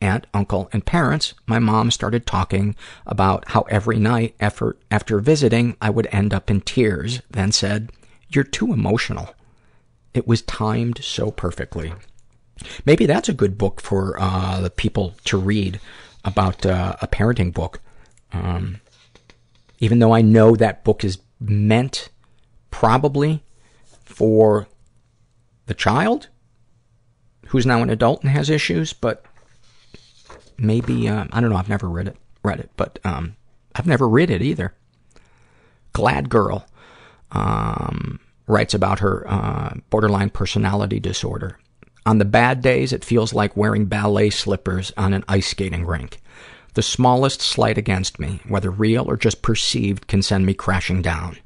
aunt, 0.00 0.26
uncle, 0.32 0.68
and 0.72 0.84
parents, 0.84 1.34
my 1.46 1.58
mom 1.58 1.90
started 1.90 2.26
talking 2.26 2.74
about 3.06 3.48
how 3.50 3.62
every 3.62 3.98
night 3.98 4.34
after, 4.40 4.76
after 4.90 5.18
visiting, 5.18 5.76
I 5.80 5.90
would 5.90 6.08
end 6.10 6.32
up 6.32 6.50
in 6.50 6.62
tears, 6.62 7.20
then 7.30 7.52
said, 7.52 7.90
You're 8.28 8.44
too 8.44 8.72
emotional. 8.72 9.34
It 10.14 10.26
was 10.26 10.42
timed 10.42 11.04
so 11.04 11.30
perfectly. 11.30 11.92
Maybe 12.84 13.06
that's 13.06 13.28
a 13.28 13.34
good 13.34 13.56
book 13.56 13.80
for 13.80 14.16
uh, 14.18 14.60
the 14.60 14.70
people 14.70 15.14
to 15.26 15.38
read 15.38 15.80
about 16.24 16.66
uh, 16.66 16.96
a 17.00 17.06
parenting 17.06 17.52
book. 17.52 17.80
Um, 18.32 18.80
even 19.78 19.98
though 19.98 20.12
I 20.12 20.22
know 20.22 20.56
that 20.56 20.84
book 20.84 21.04
is 21.04 21.18
meant 21.40 22.10
probably 22.70 23.42
for 24.04 24.68
the 25.70 25.74
child 25.74 26.26
who's 27.46 27.64
now 27.64 27.80
an 27.80 27.90
adult 27.90 28.22
and 28.22 28.30
has 28.32 28.50
issues, 28.50 28.92
but 28.92 29.24
maybe 30.58 31.08
uh, 31.08 31.26
I 31.30 31.40
don't 31.40 31.48
know. 31.48 31.56
I've 31.56 31.68
never 31.68 31.88
read 31.88 32.08
it, 32.08 32.16
read 32.42 32.58
it, 32.58 32.70
but 32.76 32.98
um, 33.04 33.36
I've 33.76 33.86
never 33.86 34.08
read 34.08 34.30
it 34.30 34.42
either. 34.42 34.74
Glad 35.92 36.28
Girl. 36.28 36.66
Um, 37.30 38.18
writes 38.48 38.74
about 38.74 38.98
her 38.98 39.24
uh, 39.30 39.74
borderline 39.90 40.30
personality 40.30 40.98
disorder. 40.98 41.56
On 42.04 42.18
the 42.18 42.24
bad 42.24 42.62
days, 42.62 42.92
it 42.92 43.04
feels 43.04 43.32
like 43.32 43.56
wearing 43.56 43.86
ballet 43.86 44.30
slippers 44.30 44.92
on 44.96 45.14
an 45.14 45.22
ice 45.28 45.46
skating 45.46 45.86
rink. 45.86 46.20
The 46.74 46.82
smallest 46.82 47.40
slight 47.40 47.78
against 47.78 48.18
me, 48.18 48.40
whether 48.48 48.72
real 48.72 49.08
or 49.08 49.16
just 49.16 49.40
perceived, 49.40 50.08
can 50.08 50.22
send 50.22 50.46
me 50.46 50.52
crashing 50.52 51.00
down. 51.00 51.36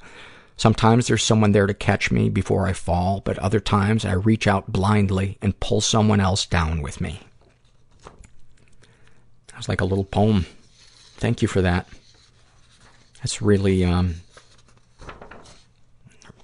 Sometimes 0.56 1.06
there's 1.06 1.22
someone 1.22 1.52
there 1.52 1.66
to 1.66 1.74
catch 1.74 2.10
me 2.10 2.28
before 2.28 2.66
I 2.66 2.72
fall, 2.72 3.20
but 3.24 3.38
other 3.38 3.60
times 3.60 4.04
I 4.04 4.12
reach 4.12 4.46
out 4.46 4.72
blindly 4.72 5.36
and 5.42 5.58
pull 5.58 5.80
someone 5.80 6.20
else 6.20 6.46
down 6.46 6.80
with 6.80 7.00
me. 7.00 7.20
That 9.48 9.56
was 9.56 9.68
like 9.68 9.80
a 9.80 9.84
little 9.84 10.04
poem. 10.04 10.46
Thank 11.16 11.42
you 11.42 11.48
for 11.48 11.62
that. 11.62 11.88
That's 13.18 13.42
really, 13.42 13.84
um, 13.84 14.16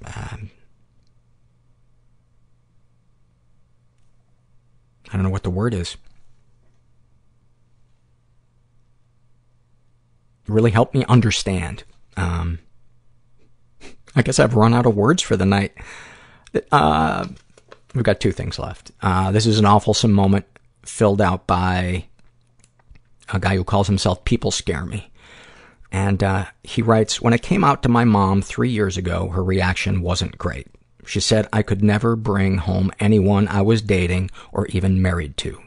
um, 0.05 0.51
I 5.09 5.13
don't 5.13 5.23
know 5.23 5.31
what 5.31 5.43
the 5.43 5.51
word 5.51 5.75
is. 5.75 5.97
It 10.47 10.53
really 10.53 10.71
helped 10.71 10.95
me 10.95 11.05
understand. 11.09 11.85
Um, 12.17 12.61
I 14.21 14.23
guess 14.23 14.39
I've 14.39 14.55
run 14.55 14.75
out 14.75 14.85
of 14.85 14.95
words 14.95 15.23
for 15.23 15.35
the 15.35 15.47
night. 15.47 15.73
Uh, 16.71 17.27
we've 17.95 18.05
got 18.05 18.21
two 18.21 18.33
things 18.33 18.59
left. 18.59 18.91
Uh, 19.01 19.33
this 19.33 19.47
is 19.47 19.59
an 19.59 19.65
awful 19.65 19.97
moment 20.07 20.45
filled 20.83 21.23
out 21.23 21.47
by 21.47 22.05
a 23.33 23.41
guy 23.41 23.57
who 23.57 23.65
calls 23.65 23.87
himself 23.87 24.27
People 24.27 24.51
Scare 24.51 24.85
Me. 24.85 25.11
And 25.91 26.23
uh, 26.23 26.45
he 26.63 26.83
writes, 26.83 27.23
When 27.23 27.33
I 27.33 27.39
came 27.39 27.65
out 27.65 27.83
to 27.83 27.89
my 27.89 28.05
mom 28.05 28.43
three 28.43 28.69
years 28.69 28.99
ago, 28.99 29.31
her 29.31 29.43
reaction 29.43 30.03
wasn't 30.03 30.37
great. 30.37 30.67
She 31.07 31.21
said 31.21 31.49
I 31.51 31.63
could 31.63 31.83
never 31.83 32.15
bring 32.15 32.59
home 32.59 32.93
anyone 33.01 33.49
I 33.49 33.63
was 33.63 33.81
dating 33.81 34.31
or 34.53 34.67
even 34.67 35.01
married 35.01 35.39
to. 35.39 35.63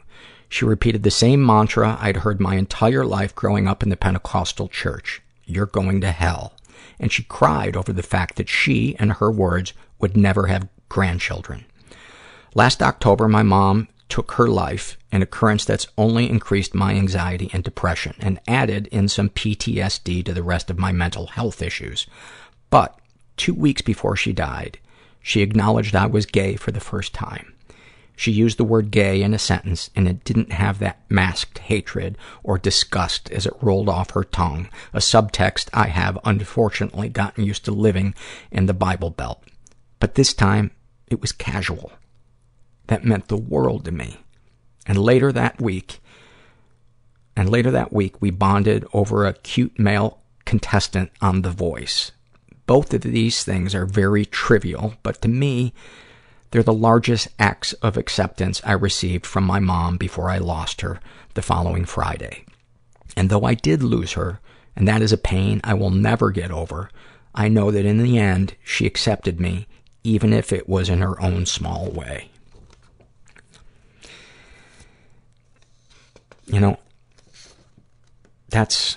She 0.48 0.64
repeated 0.64 1.02
the 1.02 1.10
same 1.10 1.44
mantra 1.44 1.98
I'd 2.00 2.18
heard 2.18 2.40
my 2.40 2.54
entire 2.54 3.04
life 3.04 3.34
growing 3.34 3.66
up 3.66 3.82
in 3.82 3.88
the 3.88 3.96
Pentecostal 3.96 4.68
church. 4.68 5.22
You're 5.44 5.66
going 5.66 6.00
to 6.02 6.12
hell. 6.12 6.53
And 6.98 7.12
she 7.12 7.22
cried 7.24 7.76
over 7.76 7.92
the 7.92 8.02
fact 8.02 8.36
that 8.36 8.48
she, 8.48 8.96
in 9.00 9.10
her 9.10 9.30
words, 9.30 9.72
would 9.98 10.16
never 10.16 10.46
have 10.46 10.68
grandchildren. 10.88 11.64
Last 12.54 12.82
October, 12.82 13.28
my 13.28 13.42
mom 13.42 13.88
took 14.08 14.32
her 14.32 14.46
life, 14.46 14.96
an 15.10 15.22
occurrence 15.22 15.64
that's 15.64 15.88
only 15.98 16.28
increased 16.28 16.74
my 16.74 16.92
anxiety 16.92 17.50
and 17.52 17.64
depression 17.64 18.14
and 18.20 18.40
added 18.46 18.86
in 18.88 19.08
some 19.08 19.28
PTSD 19.28 20.24
to 20.24 20.32
the 20.32 20.42
rest 20.42 20.70
of 20.70 20.78
my 20.78 20.92
mental 20.92 21.26
health 21.28 21.62
issues. 21.62 22.06
But 22.70 22.98
two 23.36 23.54
weeks 23.54 23.82
before 23.82 24.14
she 24.14 24.32
died, 24.32 24.78
she 25.20 25.40
acknowledged 25.40 25.96
I 25.96 26.06
was 26.06 26.26
gay 26.26 26.56
for 26.56 26.70
the 26.70 26.80
first 26.80 27.14
time. 27.14 27.53
She 28.16 28.30
used 28.30 28.58
the 28.58 28.64
word 28.64 28.90
gay 28.90 29.22
in 29.22 29.34
a 29.34 29.38
sentence, 29.38 29.90
and 29.96 30.06
it 30.06 30.24
didn't 30.24 30.52
have 30.52 30.78
that 30.78 31.00
masked 31.08 31.58
hatred 31.58 32.16
or 32.42 32.58
disgust 32.58 33.30
as 33.30 33.44
it 33.44 33.54
rolled 33.60 33.88
off 33.88 34.10
her 34.10 34.24
tongue, 34.24 34.68
a 34.92 34.98
subtext 34.98 35.68
I 35.72 35.88
have 35.88 36.18
unfortunately 36.24 37.08
gotten 37.08 37.44
used 37.44 37.64
to 37.64 37.72
living 37.72 38.14
in 38.50 38.66
the 38.66 38.74
Bible 38.74 39.10
Belt. 39.10 39.42
But 39.98 40.14
this 40.14 40.32
time, 40.32 40.70
it 41.08 41.20
was 41.20 41.32
casual. 41.32 41.92
That 42.86 43.04
meant 43.04 43.28
the 43.28 43.36
world 43.36 43.84
to 43.86 43.92
me. 43.92 44.18
And 44.86 44.98
later 44.98 45.32
that 45.32 45.60
week, 45.60 46.00
and 47.36 47.50
later 47.50 47.70
that 47.72 47.92
week, 47.92 48.20
we 48.20 48.30
bonded 48.30 48.84
over 48.92 49.26
a 49.26 49.32
cute 49.32 49.78
male 49.78 50.20
contestant 50.44 51.10
on 51.20 51.42
The 51.42 51.50
Voice. 51.50 52.12
Both 52.66 52.94
of 52.94 53.02
these 53.02 53.44
things 53.44 53.74
are 53.74 53.86
very 53.86 54.24
trivial, 54.24 54.94
but 55.02 55.20
to 55.22 55.28
me, 55.28 55.74
they're 56.54 56.62
the 56.62 56.72
largest 56.72 57.26
acts 57.36 57.72
of 57.72 57.96
acceptance 57.96 58.62
I 58.62 58.74
received 58.74 59.26
from 59.26 59.42
my 59.42 59.58
mom 59.58 59.96
before 59.96 60.30
I 60.30 60.38
lost 60.38 60.82
her 60.82 61.00
the 61.34 61.42
following 61.42 61.84
Friday. 61.84 62.44
And 63.16 63.28
though 63.28 63.42
I 63.42 63.54
did 63.54 63.82
lose 63.82 64.12
her, 64.12 64.38
and 64.76 64.86
that 64.86 65.02
is 65.02 65.12
a 65.12 65.18
pain 65.18 65.60
I 65.64 65.74
will 65.74 65.90
never 65.90 66.30
get 66.30 66.52
over, 66.52 66.90
I 67.34 67.48
know 67.48 67.72
that 67.72 67.84
in 67.84 68.00
the 68.00 68.18
end, 68.20 68.54
she 68.62 68.86
accepted 68.86 69.40
me, 69.40 69.66
even 70.04 70.32
if 70.32 70.52
it 70.52 70.68
was 70.68 70.88
in 70.88 71.00
her 71.00 71.20
own 71.20 71.44
small 71.44 71.90
way. 71.90 72.30
You 76.46 76.60
know, 76.60 76.78
that's, 78.50 78.96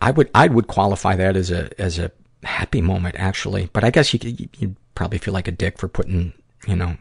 I 0.00 0.12
would, 0.12 0.30
I 0.34 0.46
would 0.46 0.66
qualify 0.66 1.14
that 1.16 1.36
as 1.36 1.50
a, 1.50 1.78
as 1.78 1.98
a 1.98 2.10
happy 2.42 2.80
moment, 2.80 3.16
actually. 3.18 3.68
But 3.74 3.84
I 3.84 3.90
guess 3.90 4.14
you, 4.14 4.48
you, 4.56 4.76
probably 5.00 5.16
feel 5.16 5.32
like 5.32 5.48
a 5.48 5.50
dick 5.50 5.78
for 5.78 5.88
putting, 5.88 6.34
you 6.68 6.76
know, 6.76 6.94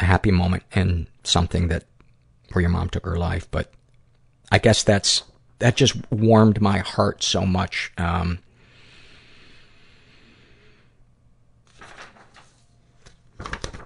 a 0.00 0.04
happy 0.04 0.30
moment 0.30 0.62
in 0.74 1.06
something 1.24 1.68
that, 1.68 1.84
where 2.52 2.60
your 2.60 2.68
mom 2.68 2.90
took 2.90 3.06
her 3.06 3.16
life. 3.16 3.50
But 3.50 3.72
I 4.52 4.58
guess 4.58 4.82
that's, 4.82 5.22
that 5.58 5.74
just 5.74 5.96
warmed 6.12 6.60
my 6.60 6.80
heart 6.80 7.22
so 7.22 7.46
much. 7.46 7.90
Um, 7.96 8.40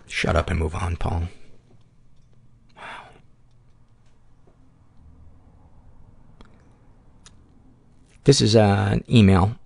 shut 0.08 0.34
up 0.34 0.50
and 0.50 0.58
move 0.58 0.74
on, 0.74 0.96
Paul. 0.96 1.28
Wow. 2.76 2.82
This 8.24 8.40
is 8.40 8.56
uh, 8.56 8.88
an 8.90 9.04
email 9.08 9.56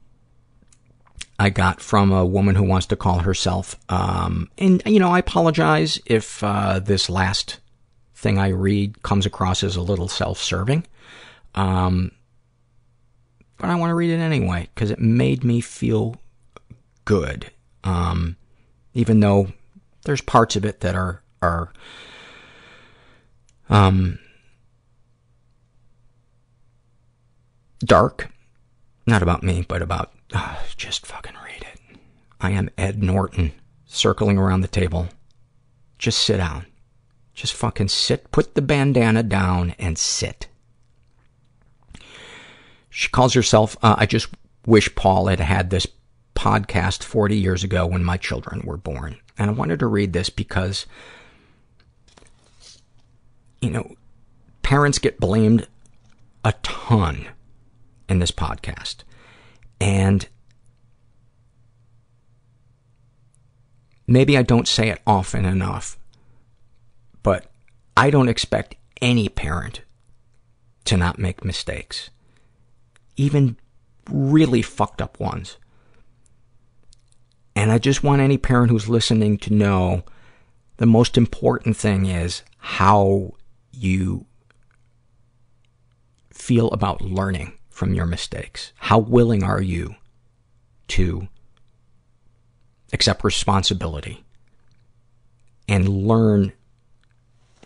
I 1.39 1.51
got 1.51 1.81
from 1.81 2.13
a 2.13 2.25
woman 2.25 2.55
who 2.55 2.63
wants 2.63 2.87
to 2.87 2.97
call 2.97 3.19
herself, 3.19 3.77
um, 3.89 4.51
and, 4.57 4.83
you 4.87 4.99
know, 4.99 5.11
I 5.11 5.19
apologize 5.19 6.01
if, 6.07 6.43
uh, 6.43 6.79
this 6.79 7.11
last 7.11 7.61
thing 8.15 8.39
I 8.39 8.49
read 8.49 9.03
comes 9.03 9.27
across 9.27 9.63
as 9.63 9.77
a 9.77 9.83
little 9.83 10.09
self-serving. 10.09 10.87
Um, 11.55 12.11
but 13.59 13.69
I 13.69 13.75
want 13.75 13.91
to 13.91 13.95
read 13.95 14.11
it 14.11 14.19
anyway, 14.19 14.69
because 14.75 14.91
it 14.91 14.99
made 14.99 15.45
me 15.45 15.61
feel 15.61 16.17
good. 17.05 17.51
Um, 17.85 18.37
even 18.95 19.21
though 19.21 19.53
there's 20.05 20.23
parts 20.23 20.57
of 20.57 20.65
it 20.65 20.81
that 20.81 20.95
are, 20.95 21.23
are, 21.43 21.73
um, 23.69 24.19
dark. 27.81 28.31
Not 29.07 29.23
about 29.23 29.43
me, 29.43 29.65
but 29.69 29.83
about 29.83 30.13
just 30.77 31.07
fucking 31.07 31.37
read 31.45 31.63
it. 31.63 31.99
I 32.41 32.51
am 32.51 32.71
Ed 32.77 33.03
Norton, 33.03 33.53
circling 33.87 34.39
around 34.39 34.61
the 34.61 34.69
table. 34.69 35.09
Just 35.99 36.19
sit 36.21 36.37
down. 36.39 36.67
Just 37.35 37.55
fucking 37.55 37.89
sit. 37.89 38.31
Put 38.31 38.55
the 38.55 38.63
bandana 38.63 39.23
down 39.23 39.75
and 39.79 39.99
sit. 39.99 40.49
She 42.91 43.09
calls 43.09 43.35
herself, 43.35 43.77
uh, 43.83 43.97
I 43.99 44.07
just 44.07 44.29
wish 44.65 44.95
Paul 44.95 45.27
had 45.27 45.41
had 45.41 45.71
this 45.71 45.87
podcast 46.35 47.03
40 47.03 47.37
years 47.37 47.63
ago 47.63 47.87
when 47.87 48.05
my 48.05 48.17
children 48.17 48.63
were 48.65 48.77
born. 48.77 49.17
And 49.39 49.51
I 49.51 49.53
wanted 49.53 49.81
to 49.81 49.87
read 49.87 50.13
this 50.13 50.31
because, 50.31 50.87
you 53.61 53.71
know, 53.71 53.95
parents 54.63 54.99
get 54.99 55.21
blamed 55.21 55.67
a 56.45 56.53
ton 56.63 57.27
in 58.09 58.19
this 58.19 58.31
podcast. 58.31 59.05
And 59.81 60.27
maybe 64.07 64.39
I 64.39 64.43
don't 64.43 64.69
say 64.69 64.89
it 64.89 65.01
often 65.07 65.45
enough, 65.45 65.99
but 67.23 67.51
I 67.97 68.11
don't 68.11 68.29
expect 68.29 68.77
any 69.01 69.29
parent 69.29 69.83
to 70.85 70.97
not 70.97 71.19
make 71.19 71.45
mistakes, 71.45 72.11
even 73.17 73.57
really 74.11 74.63
fucked 74.63 75.03
up 75.03 75.19
ones. 75.19 75.57
And 77.55 77.73
I 77.73 77.79
just 77.79 78.03
want 78.03 78.21
any 78.21 78.39
parent 78.39 78.71
who's 78.71 78.89
listening 78.89 79.39
to 79.39 79.53
know 79.53 80.05
the 80.77 80.87
most 80.87 81.17
important 81.17 81.77
thing 81.77 82.07
is 82.07 82.43
how 82.59 83.35
you 83.73 84.27
feel 86.31 86.69
about 86.69 87.01
learning 87.01 87.55
from 87.77 87.93
your 87.93 88.07
mistakes? 88.07 88.73
How 88.77 88.99
willing 88.99 89.45
are 89.45 89.61
you 89.61 89.97
to 90.89 91.29
accept 92.95 93.23
responsibility 93.23 94.25
and 95.69 95.87
learn 95.87 96.55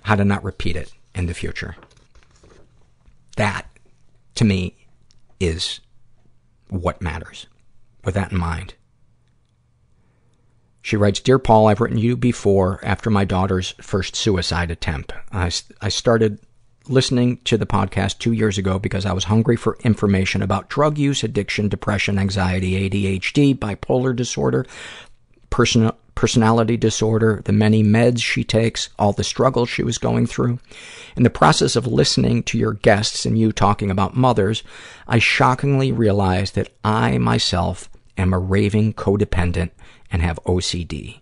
how 0.02 0.16
to 0.16 0.24
not 0.24 0.42
repeat 0.42 0.74
it 0.74 0.92
in 1.14 1.26
the 1.26 1.34
future? 1.34 1.76
That, 3.36 3.68
to 4.34 4.44
me, 4.44 4.74
is 5.38 5.78
what 6.68 7.00
matters. 7.00 7.46
With 8.04 8.14
that 8.14 8.32
in 8.32 8.38
mind. 8.38 8.74
She 10.82 10.96
writes, 10.96 11.20
Dear 11.20 11.38
Paul, 11.38 11.68
I've 11.68 11.80
written 11.80 11.98
you 11.98 12.16
before 12.16 12.80
after 12.82 13.10
my 13.10 13.24
daughter's 13.24 13.74
first 13.80 14.16
suicide 14.16 14.72
attempt. 14.72 15.12
I, 15.30 15.52
I 15.80 15.88
started 15.88 16.40
listening 16.90 17.36
to 17.44 17.56
the 17.56 17.66
podcast 17.66 18.18
two 18.18 18.32
years 18.32 18.58
ago 18.58 18.78
because 18.78 19.06
I 19.06 19.12
was 19.12 19.24
hungry 19.24 19.56
for 19.56 19.78
information 19.84 20.42
about 20.42 20.68
drug 20.68 20.98
use, 20.98 21.22
addiction, 21.22 21.68
depression, 21.68 22.18
anxiety, 22.18 22.90
ADHD, 22.90 23.56
bipolar 23.56 24.14
disorder, 24.14 24.66
person, 25.50 25.92
personality 26.14 26.76
disorder, 26.76 27.42
the 27.44 27.52
many 27.52 27.84
meds 27.84 28.20
she 28.20 28.44
takes, 28.44 28.88
all 28.98 29.12
the 29.12 29.24
struggles 29.24 29.68
she 29.68 29.82
was 29.82 29.98
going 29.98 30.26
through. 30.26 30.58
In 31.16 31.22
the 31.22 31.30
process 31.30 31.76
of 31.76 31.86
listening 31.86 32.42
to 32.44 32.58
your 32.58 32.74
guests 32.74 33.24
and 33.24 33.38
you 33.38 33.52
talking 33.52 33.90
about 33.90 34.16
mothers, 34.16 34.62
I 35.06 35.18
shockingly 35.18 35.92
realized 35.92 36.56
that 36.56 36.72
I 36.84 37.18
myself 37.18 37.88
am 38.18 38.32
a 38.32 38.38
raving 38.38 38.94
codependent 38.94 39.70
and 40.10 40.22
have 40.22 40.40
OCD. 40.44 41.20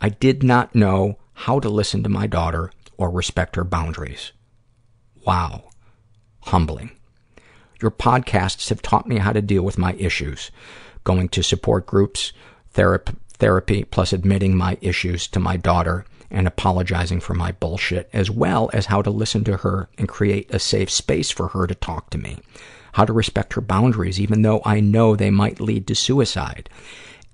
I 0.00 0.10
did 0.10 0.42
not 0.42 0.74
know 0.74 1.18
how 1.32 1.58
to 1.60 1.68
listen 1.68 2.02
to 2.02 2.08
my 2.08 2.26
daughter 2.26 2.70
or 2.98 3.10
respect 3.10 3.56
her 3.56 3.64
boundaries. 3.64 4.32
Wow. 5.24 5.70
Humbling. 6.40 6.90
Your 7.80 7.90
podcasts 7.90 8.68
have 8.68 8.82
taught 8.82 9.08
me 9.08 9.18
how 9.18 9.32
to 9.32 9.42
deal 9.42 9.62
with 9.62 9.78
my 9.78 9.94
issues. 9.94 10.50
Going 11.04 11.28
to 11.30 11.42
support 11.42 11.86
groups, 11.86 12.32
therapy, 12.70 13.14
therapy, 13.38 13.84
plus 13.84 14.12
admitting 14.12 14.56
my 14.56 14.78
issues 14.80 15.26
to 15.28 15.40
my 15.40 15.56
daughter 15.56 16.04
and 16.30 16.46
apologizing 16.46 17.20
for 17.20 17.34
my 17.34 17.52
bullshit, 17.52 18.08
as 18.12 18.30
well 18.30 18.70
as 18.72 18.86
how 18.86 19.02
to 19.02 19.10
listen 19.10 19.44
to 19.44 19.58
her 19.58 19.88
and 19.98 20.08
create 20.08 20.52
a 20.54 20.58
safe 20.58 20.90
space 20.90 21.30
for 21.30 21.48
her 21.48 21.66
to 21.66 21.74
talk 21.74 22.08
to 22.10 22.18
me. 22.18 22.38
How 22.92 23.04
to 23.04 23.12
respect 23.12 23.54
her 23.54 23.60
boundaries, 23.60 24.20
even 24.20 24.42
though 24.42 24.62
I 24.64 24.80
know 24.80 25.14
they 25.14 25.30
might 25.30 25.60
lead 25.60 25.86
to 25.88 25.94
suicide. 25.94 26.70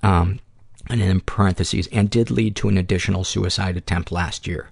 Um, 0.03 0.41
and 0.89 1.03
in 1.03 1.21
parentheses, 1.21 1.89
and 1.93 2.09
did 2.09 2.31
lead 2.31 2.57
to 2.57 2.69
an 2.69 2.79
additional 2.79 3.23
suicide 3.23 3.77
attempt 3.77 4.11
last 4.11 4.47
year. 4.47 4.71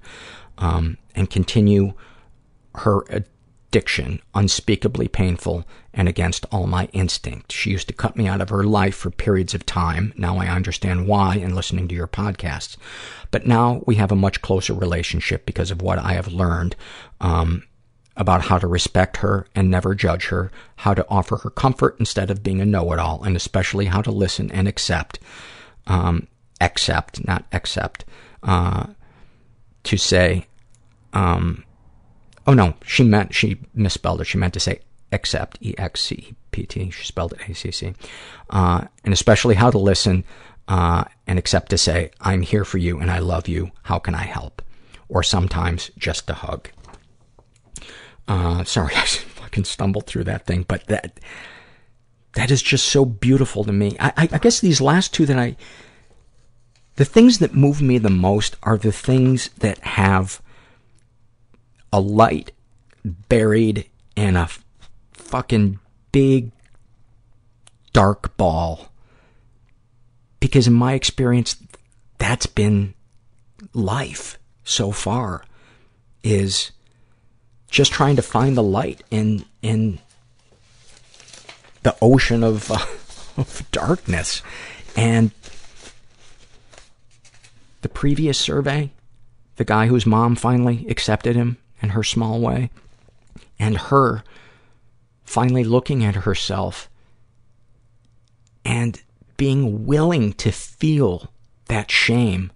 Um, 0.59 0.97
and 1.15 1.29
continue 1.29 1.93
her 2.79 3.05
addiction, 3.09 4.21
unspeakably 4.35 5.09
painful 5.09 5.65
and 5.93 6.09
against 6.09 6.47
all 6.53 6.67
my 6.67 6.87
instinct. 6.93 7.53
She 7.53 7.71
used 7.71 7.89
to 7.89 7.95
cut 7.95 8.17
me 8.17 8.27
out 8.27 8.41
of 8.41 8.51
her 8.51 8.65
life 8.65 8.95
for 8.95 9.11
periods 9.11 9.55
of 9.55 9.67
time. 9.67 10.13
Now 10.17 10.39
I 10.39 10.47
understand 10.47 11.07
why 11.07 11.37
in 11.37 11.55
listening 11.55 11.89
to 11.89 11.95
your 11.95 12.07
podcasts. 12.07 12.77
But 13.31 13.47
now 13.47 13.83
we 13.87 13.97
have 13.97 14.13
a 14.13 14.17
much 14.17 14.43
closer 14.43 14.75
relationship 14.75 15.47
because 15.47 15.71
of 15.71 15.83
what 15.83 15.99
I 15.99 16.13
have 16.13 16.29
learned, 16.29 16.77
um, 17.21 17.65
about 18.17 18.43
how 18.43 18.59
to 18.59 18.67
respect 18.67 19.19
her 19.19 19.47
and 19.55 19.71
never 19.71 19.95
judge 19.95 20.29
her, 20.29 20.51
how 20.77 20.95
to 20.95 21.07
offer 21.09 21.37
her 21.39 21.51
comfort 21.51 21.97
instead 21.99 22.31
of 22.31 22.43
being 22.43 22.63
a 22.63 22.67
know-it-all, 22.67 23.23
and 23.25 23.37
especially 23.37 23.87
how 23.87 24.01
to 24.01 24.11
listen 24.11 24.51
and 24.51 24.67
accept 24.67 25.19
um, 25.87 26.27
accept, 26.61 27.25
not 27.27 27.45
accept, 27.53 28.05
uh, 28.43 28.87
to 29.85 29.97
say, 29.97 30.47
um, 31.13 31.65
oh 32.47 32.55
no, 32.55 32.75
she 32.85 33.03
meant, 33.03 33.35
she 33.35 33.59
misspelled 33.75 34.21
it. 34.21 34.25
She 34.25 34.39
meant 34.39 34.55
to 34.55 34.61
say 34.61 34.81
accept, 35.13 35.59
E-X-C-E-P-T. 35.61 36.91
She 36.91 37.05
spelled 37.05 37.33
it 37.33 37.49
A-C-C. 37.49 37.95
Uh, 38.51 38.87
and 39.05 39.13
especially 39.13 39.55
how 39.55 39.71
to 39.71 39.79
listen, 39.79 40.25
uh, 40.69 41.05
and 41.27 41.39
accept 41.39 41.71
to 41.71 41.79
say, 41.79 42.11
I'm 42.21 42.43
here 42.43 42.65
for 42.65 42.79
you 42.79 42.99
and 42.99 43.11
I 43.11 43.19
love 43.19 43.49
you. 43.49 43.71
How 43.85 43.99
can 43.99 44.15
I 44.15 44.23
help? 44.25 44.63
Or 45.09 45.23
sometimes 45.23 45.91
just 45.97 46.29
a 46.31 46.35
hug. 46.35 46.69
Uh, 48.27 48.65
sorry, 48.65 48.95
I 48.97 49.07
fucking 49.07 49.65
stumbled 49.65 50.07
through 50.07 50.25
that 50.25 50.47
thing, 50.47 50.65
but 50.67 50.87
that, 50.87 51.21
that 52.35 52.51
is 52.51 52.63
just 52.63 52.87
so 52.87 53.05
beautiful 53.05 53.65
to 53.65 53.73
me. 53.73 53.97
I, 54.01 54.13
I, 54.17 54.29
I 54.33 54.39
guess 54.39 54.61
these 54.61 54.81
last 54.81 55.15
two 55.15 55.27
that 55.27 55.39
I, 55.39 55.57
the 56.97 57.05
things 57.05 57.39
that 57.39 57.55
move 57.55 57.81
me 57.81 57.99
the 57.99 58.11
most 58.11 58.57
are 58.63 58.77
the 58.77 58.93
things 58.93 59.51
that 59.59 59.79
have 59.79 60.41
a 61.93 62.01
light 62.01 62.53
buried 63.05 63.89
in 64.17 64.37
a 64.37 64.49
fucking 65.13 65.79
big 66.13 66.53
dark 67.93 68.37
ball. 68.37 68.93
Because 70.41 70.67
in 70.67 70.73
my 70.75 70.95
experience, 70.95 71.57
that's 72.19 72.47
been 72.47 72.95
life 73.73 74.39
so 74.65 74.91
far, 74.91 75.45
is 76.23 76.73
just 77.71 77.93
trying 77.93 78.17
to 78.17 78.23
find 78.23 78.57
the 78.57 78.63
light 78.63 79.03
in, 79.11 79.45
in 79.63 79.99
the 81.83 81.97
ocean 82.01 82.43
of, 82.43 82.71
uh, 82.71 82.75
of 83.37 83.67
darkness. 83.71 84.43
And 84.97 85.31
the 87.83 87.89
previous 87.89 88.39
survey, 88.39 88.91
the 89.57 89.65
guy 89.65 89.87
whose 89.87 90.07
mom 90.07 90.37
finally 90.37 90.87
accepted 90.89 91.37
him 91.37 91.59
in 91.83 91.91
her 91.91 92.03
small 92.03 92.41
way, 92.41 92.71
and 93.59 93.77
her 93.77 94.23
finally 95.25 95.65
looking 95.65 96.05
at 96.05 96.15
herself 96.15 96.89
and 98.65 99.03
being 99.37 99.87
willing 99.87 100.33
to 100.33 100.51
feel 100.51 101.31
that 101.67 101.91
shame 101.91 102.51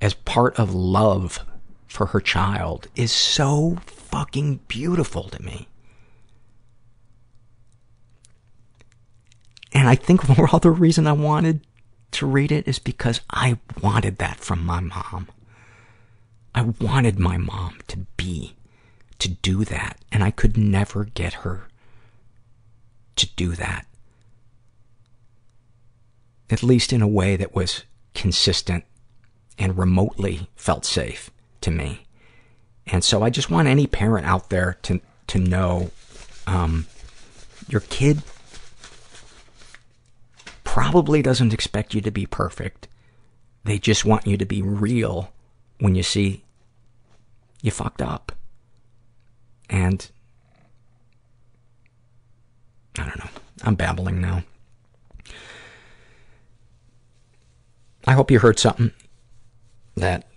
as 0.00 0.14
part 0.14 0.58
of 0.58 0.74
love 0.74 1.44
for 1.86 2.06
her 2.06 2.20
child 2.20 2.88
is 2.96 3.12
so 3.12 3.78
fucking 3.86 4.60
beautiful 4.66 5.24
to 5.24 5.42
me. 5.42 5.68
And 9.72 9.88
I 9.88 9.94
think 9.94 10.22
the 10.26 10.48
other 10.52 10.72
reason 10.72 11.06
I 11.06 11.12
wanted 11.12 11.60
to 12.12 12.26
read 12.26 12.52
it 12.52 12.68
is 12.68 12.78
because 12.78 13.20
I 13.30 13.58
wanted 13.82 14.18
that 14.18 14.38
from 14.38 14.64
my 14.64 14.80
mom. 14.80 15.28
I 16.54 16.62
wanted 16.62 17.18
my 17.18 17.38
mom 17.38 17.78
to 17.88 17.98
be, 18.16 18.54
to 19.18 19.28
do 19.28 19.64
that, 19.64 19.98
and 20.10 20.22
I 20.22 20.30
could 20.30 20.56
never 20.56 21.04
get 21.04 21.34
her 21.34 21.68
to 23.16 23.26
do 23.36 23.52
that. 23.52 23.86
At 26.50 26.62
least 26.62 26.92
in 26.92 27.00
a 27.00 27.08
way 27.08 27.36
that 27.36 27.54
was 27.54 27.84
consistent 28.14 28.84
and 29.58 29.78
remotely 29.78 30.50
felt 30.54 30.84
safe 30.84 31.30
to 31.62 31.70
me. 31.70 32.06
And 32.86 33.02
so 33.02 33.22
I 33.22 33.30
just 33.30 33.50
want 33.50 33.68
any 33.68 33.86
parent 33.86 34.26
out 34.26 34.50
there 34.50 34.78
to, 34.82 35.00
to 35.28 35.38
know, 35.38 35.90
um, 36.46 36.86
your 37.68 37.80
kid 37.80 38.22
probably 40.64 41.22
doesn't 41.22 41.54
expect 41.54 41.94
you 41.94 42.00
to 42.00 42.10
be 42.10 42.26
perfect. 42.26 42.88
They 43.64 43.78
just 43.78 44.04
want 44.04 44.26
you 44.26 44.36
to 44.36 44.44
be 44.44 44.62
real 44.62 45.32
when 45.82 45.96
you 45.96 46.02
see 46.04 46.44
you 47.60 47.72
fucked 47.72 48.00
up. 48.00 48.30
And 49.68 50.08
I 52.96 53.04
don't 53.04 53.18
know. 53.18 53.30
I'm 53.64 53.74
babbling 53.74 54.20
now. 54.20 54.44
I 58.06 58.12
hope 58.12 58.30
you 58.30 58.38
heard 58.38 58.60
something 58.60 58.92
that 59.96 60.28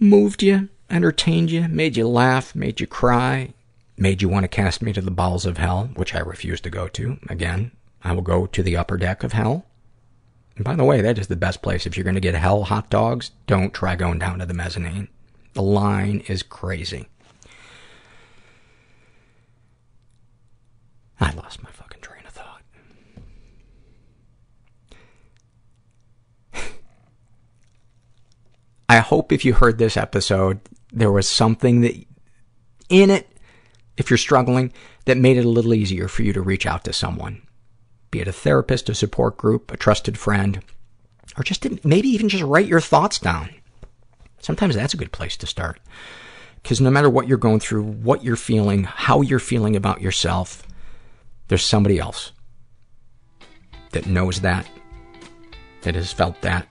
moved 0.00 0.42
you, 0.42 0.70
entertained 0.88 1.50
you, 1.50 1.68
made 1.68 1.98
you 1.98 2.08
laugh, 2.08 2.54
made 2.54 2.80
you 2.80 2.86
cry, 2.86 3.52
made 3.98 4.22
you 4.22 4.30
want 4.30 4.44
to 4.44 4.48
cast 4.48 4.80
me 4.80 4.94
to 4.94 5.02
the 5.02 5.10
bowels 5.10 5.44
of 5.44 5.58
hell, 5.58 5.90
which 5.96 6.14
I 6.14 6.20
refuse 6.20 6.62
to 6.62 6.70
go 6.70 6.88
to. 6.88 7.18
Again, 7.28 7.72
I 8.02 8.12
will 8.12 8.22
go 8.22 8.46
to 8.46 8.62
the 8.62 8.78
upper 8.78 8.96
deck 8.96 9.22
of 9.22 9.32
hell. 9.32 9.66
And 10.58 10.64
by 10.64 10.74
the 10.74 10.84
way, 10.84 11.00
that 11.00 11.18
is 11.20 11.28
the 11.28 11.36
best 11.36 11.62
place. 11.62 11.86
If 11.86 11.96
you're 11.96 12.02
going 12.02 12.16
to 12.16 12.20
get 12.20 12.34
hell 12.34 12.64
hot 12.64 12.90
dogs, 12.90 13.30
don't 13.46 13.72
try 13.72 13.94
going 13.94 14.18
down 14.18 14.40
to 14.40 14.46
the 14.46 14.52
mezzanine. 14.52 15.06
The 15.52 15.62
line 15.62 16.24
is 16.26 16.42
crazy. 16.42 17.06
I 21.20 21.30
lost 21.30 21.62
my 21.62 21.70
fucking 21.70 22.00
train 22.00 22.22
of 22.26 22.32
thought. 22.32 22.62
I 28.88 28.98
hope 28.98 29.30
if 29.30 29.44
you 29.44 29.54
heard 29.54 29.78
this 29.78 29.96
episode, 29.96 30.58
there 30.92 31.12
was 31.12 31.28
something 31.28 31.82
that 31.82 31.94
in 32.88 33.10
it, 33.10 33.28
if 33.96 34.10
you're 34.10 34.16
struggling, 34.16 34.72
that 35.04 35.18
made 35.18 35.36
it 35.36 35.44
a 35.44 35.48
little 35.48 35.72
easier 35.72 36.08
for 36.08 36.24
you 36.24 36.32
to 36.32 36.42
reach 36.42 36.66
out 36.66 36.82
to 36.82 36.92
someone. 36.92 37.42
Be 38.10 38.20
it 38.20 38.28
a 38.28 38.32
therapist, 38.32 38.88
a 38.88 38.94
support 38.94 39.36
group, 39.36 39.70
a 39.72 39.76
trusted 39.76 40.18
friend, 40.18 40.62
or 41.36 41.44
just 41.44 41.62
to, 41.62 41.78
maybe 41.84 42.08
even 42.08 42.28
just 42.28 42.44
write 42.44 42.66
your 42.66 42.80
thoughts 42.80 43.18
down. 43.18 43.50
Sometimes 44.40 44.74
that's 44.74 44.94
a 44.94 44.98
good 44.98 45.12
place 45.12 45.36
to 45.38 45.46
start. 45.46 45.80
Because 46.62 46.80
no 46.80 46.90
matter 46.90 47.10
what 47.10 47.28
you're 47.28 47.38
going 47.38 47.60
through, 47.60 47.82
what 47.82 48.24
you're 48.24 48.36
feeling, 48.36 48.84
how 48.84 49.20
you're 49.20 49.38
feeling 49.38 49.76
about 49.76 50.00
yourself, 50.00 50.66
there's 51.48 51.64
somebody 51.64 51.98
else 51.98 52.32
that 53.92 54.06
knows 54.06 54.40
that, 54.40 54.68
that 55.82 55.94
has 55.94 56.12
felt 56.12 56.40
that, 56.42 56.68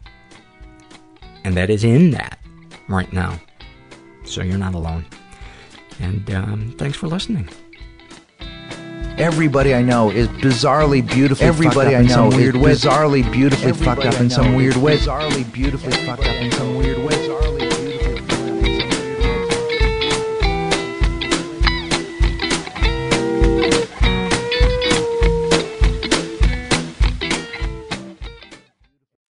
and 1.44 1.56
that 1.56 1.70
is 1.70 1.84
in 1.84 2.12
that 2.12 2.40
right 2.90 3.12
now. 3.14 3.40
So 4.24 4.42
you're 4.44 4.58
not 4.58 4.76
alone. 4.76 5.06
And 6.00 6.30
um, 6.32 6.76
thanks 6.78 6.98
for 6.98 7.08
listening. 7.08 7.50
Everybody 9.18 9.74
I 9.74 9.82
know 9.82 10.12
is 10.12 10.28
bizarrely 10.28 11.06
beautifully 11.06 11.48
Everybody 11.48 11.74
fucked 11.74 11.88
up 11.88 11.94
I 11.94 12.00
in 12.02 12.06
know 12.06 12.14
some 12.14 12.28
is 12.28 12.36
weird 12.36 12.56
way. 12.56 12.72
bizarrely 12.74 13.32
beautifully 13.32 13.70
Everybody 13.70 14.02
fucked 14.04 14.16
up 14.16 14.22
in 14.22 14.30
some 14.30 14.54
weird 14.56 14.78
way. 14.78 14.98
Bizarrely 14.98 15.52
beautifully 15.52 15.92
fucked 16.06 16.22
up 16.28 16.36
in 16.36 16.52
some 16.52 16.76
weird 16.76 17.00
way. 17.00 17.27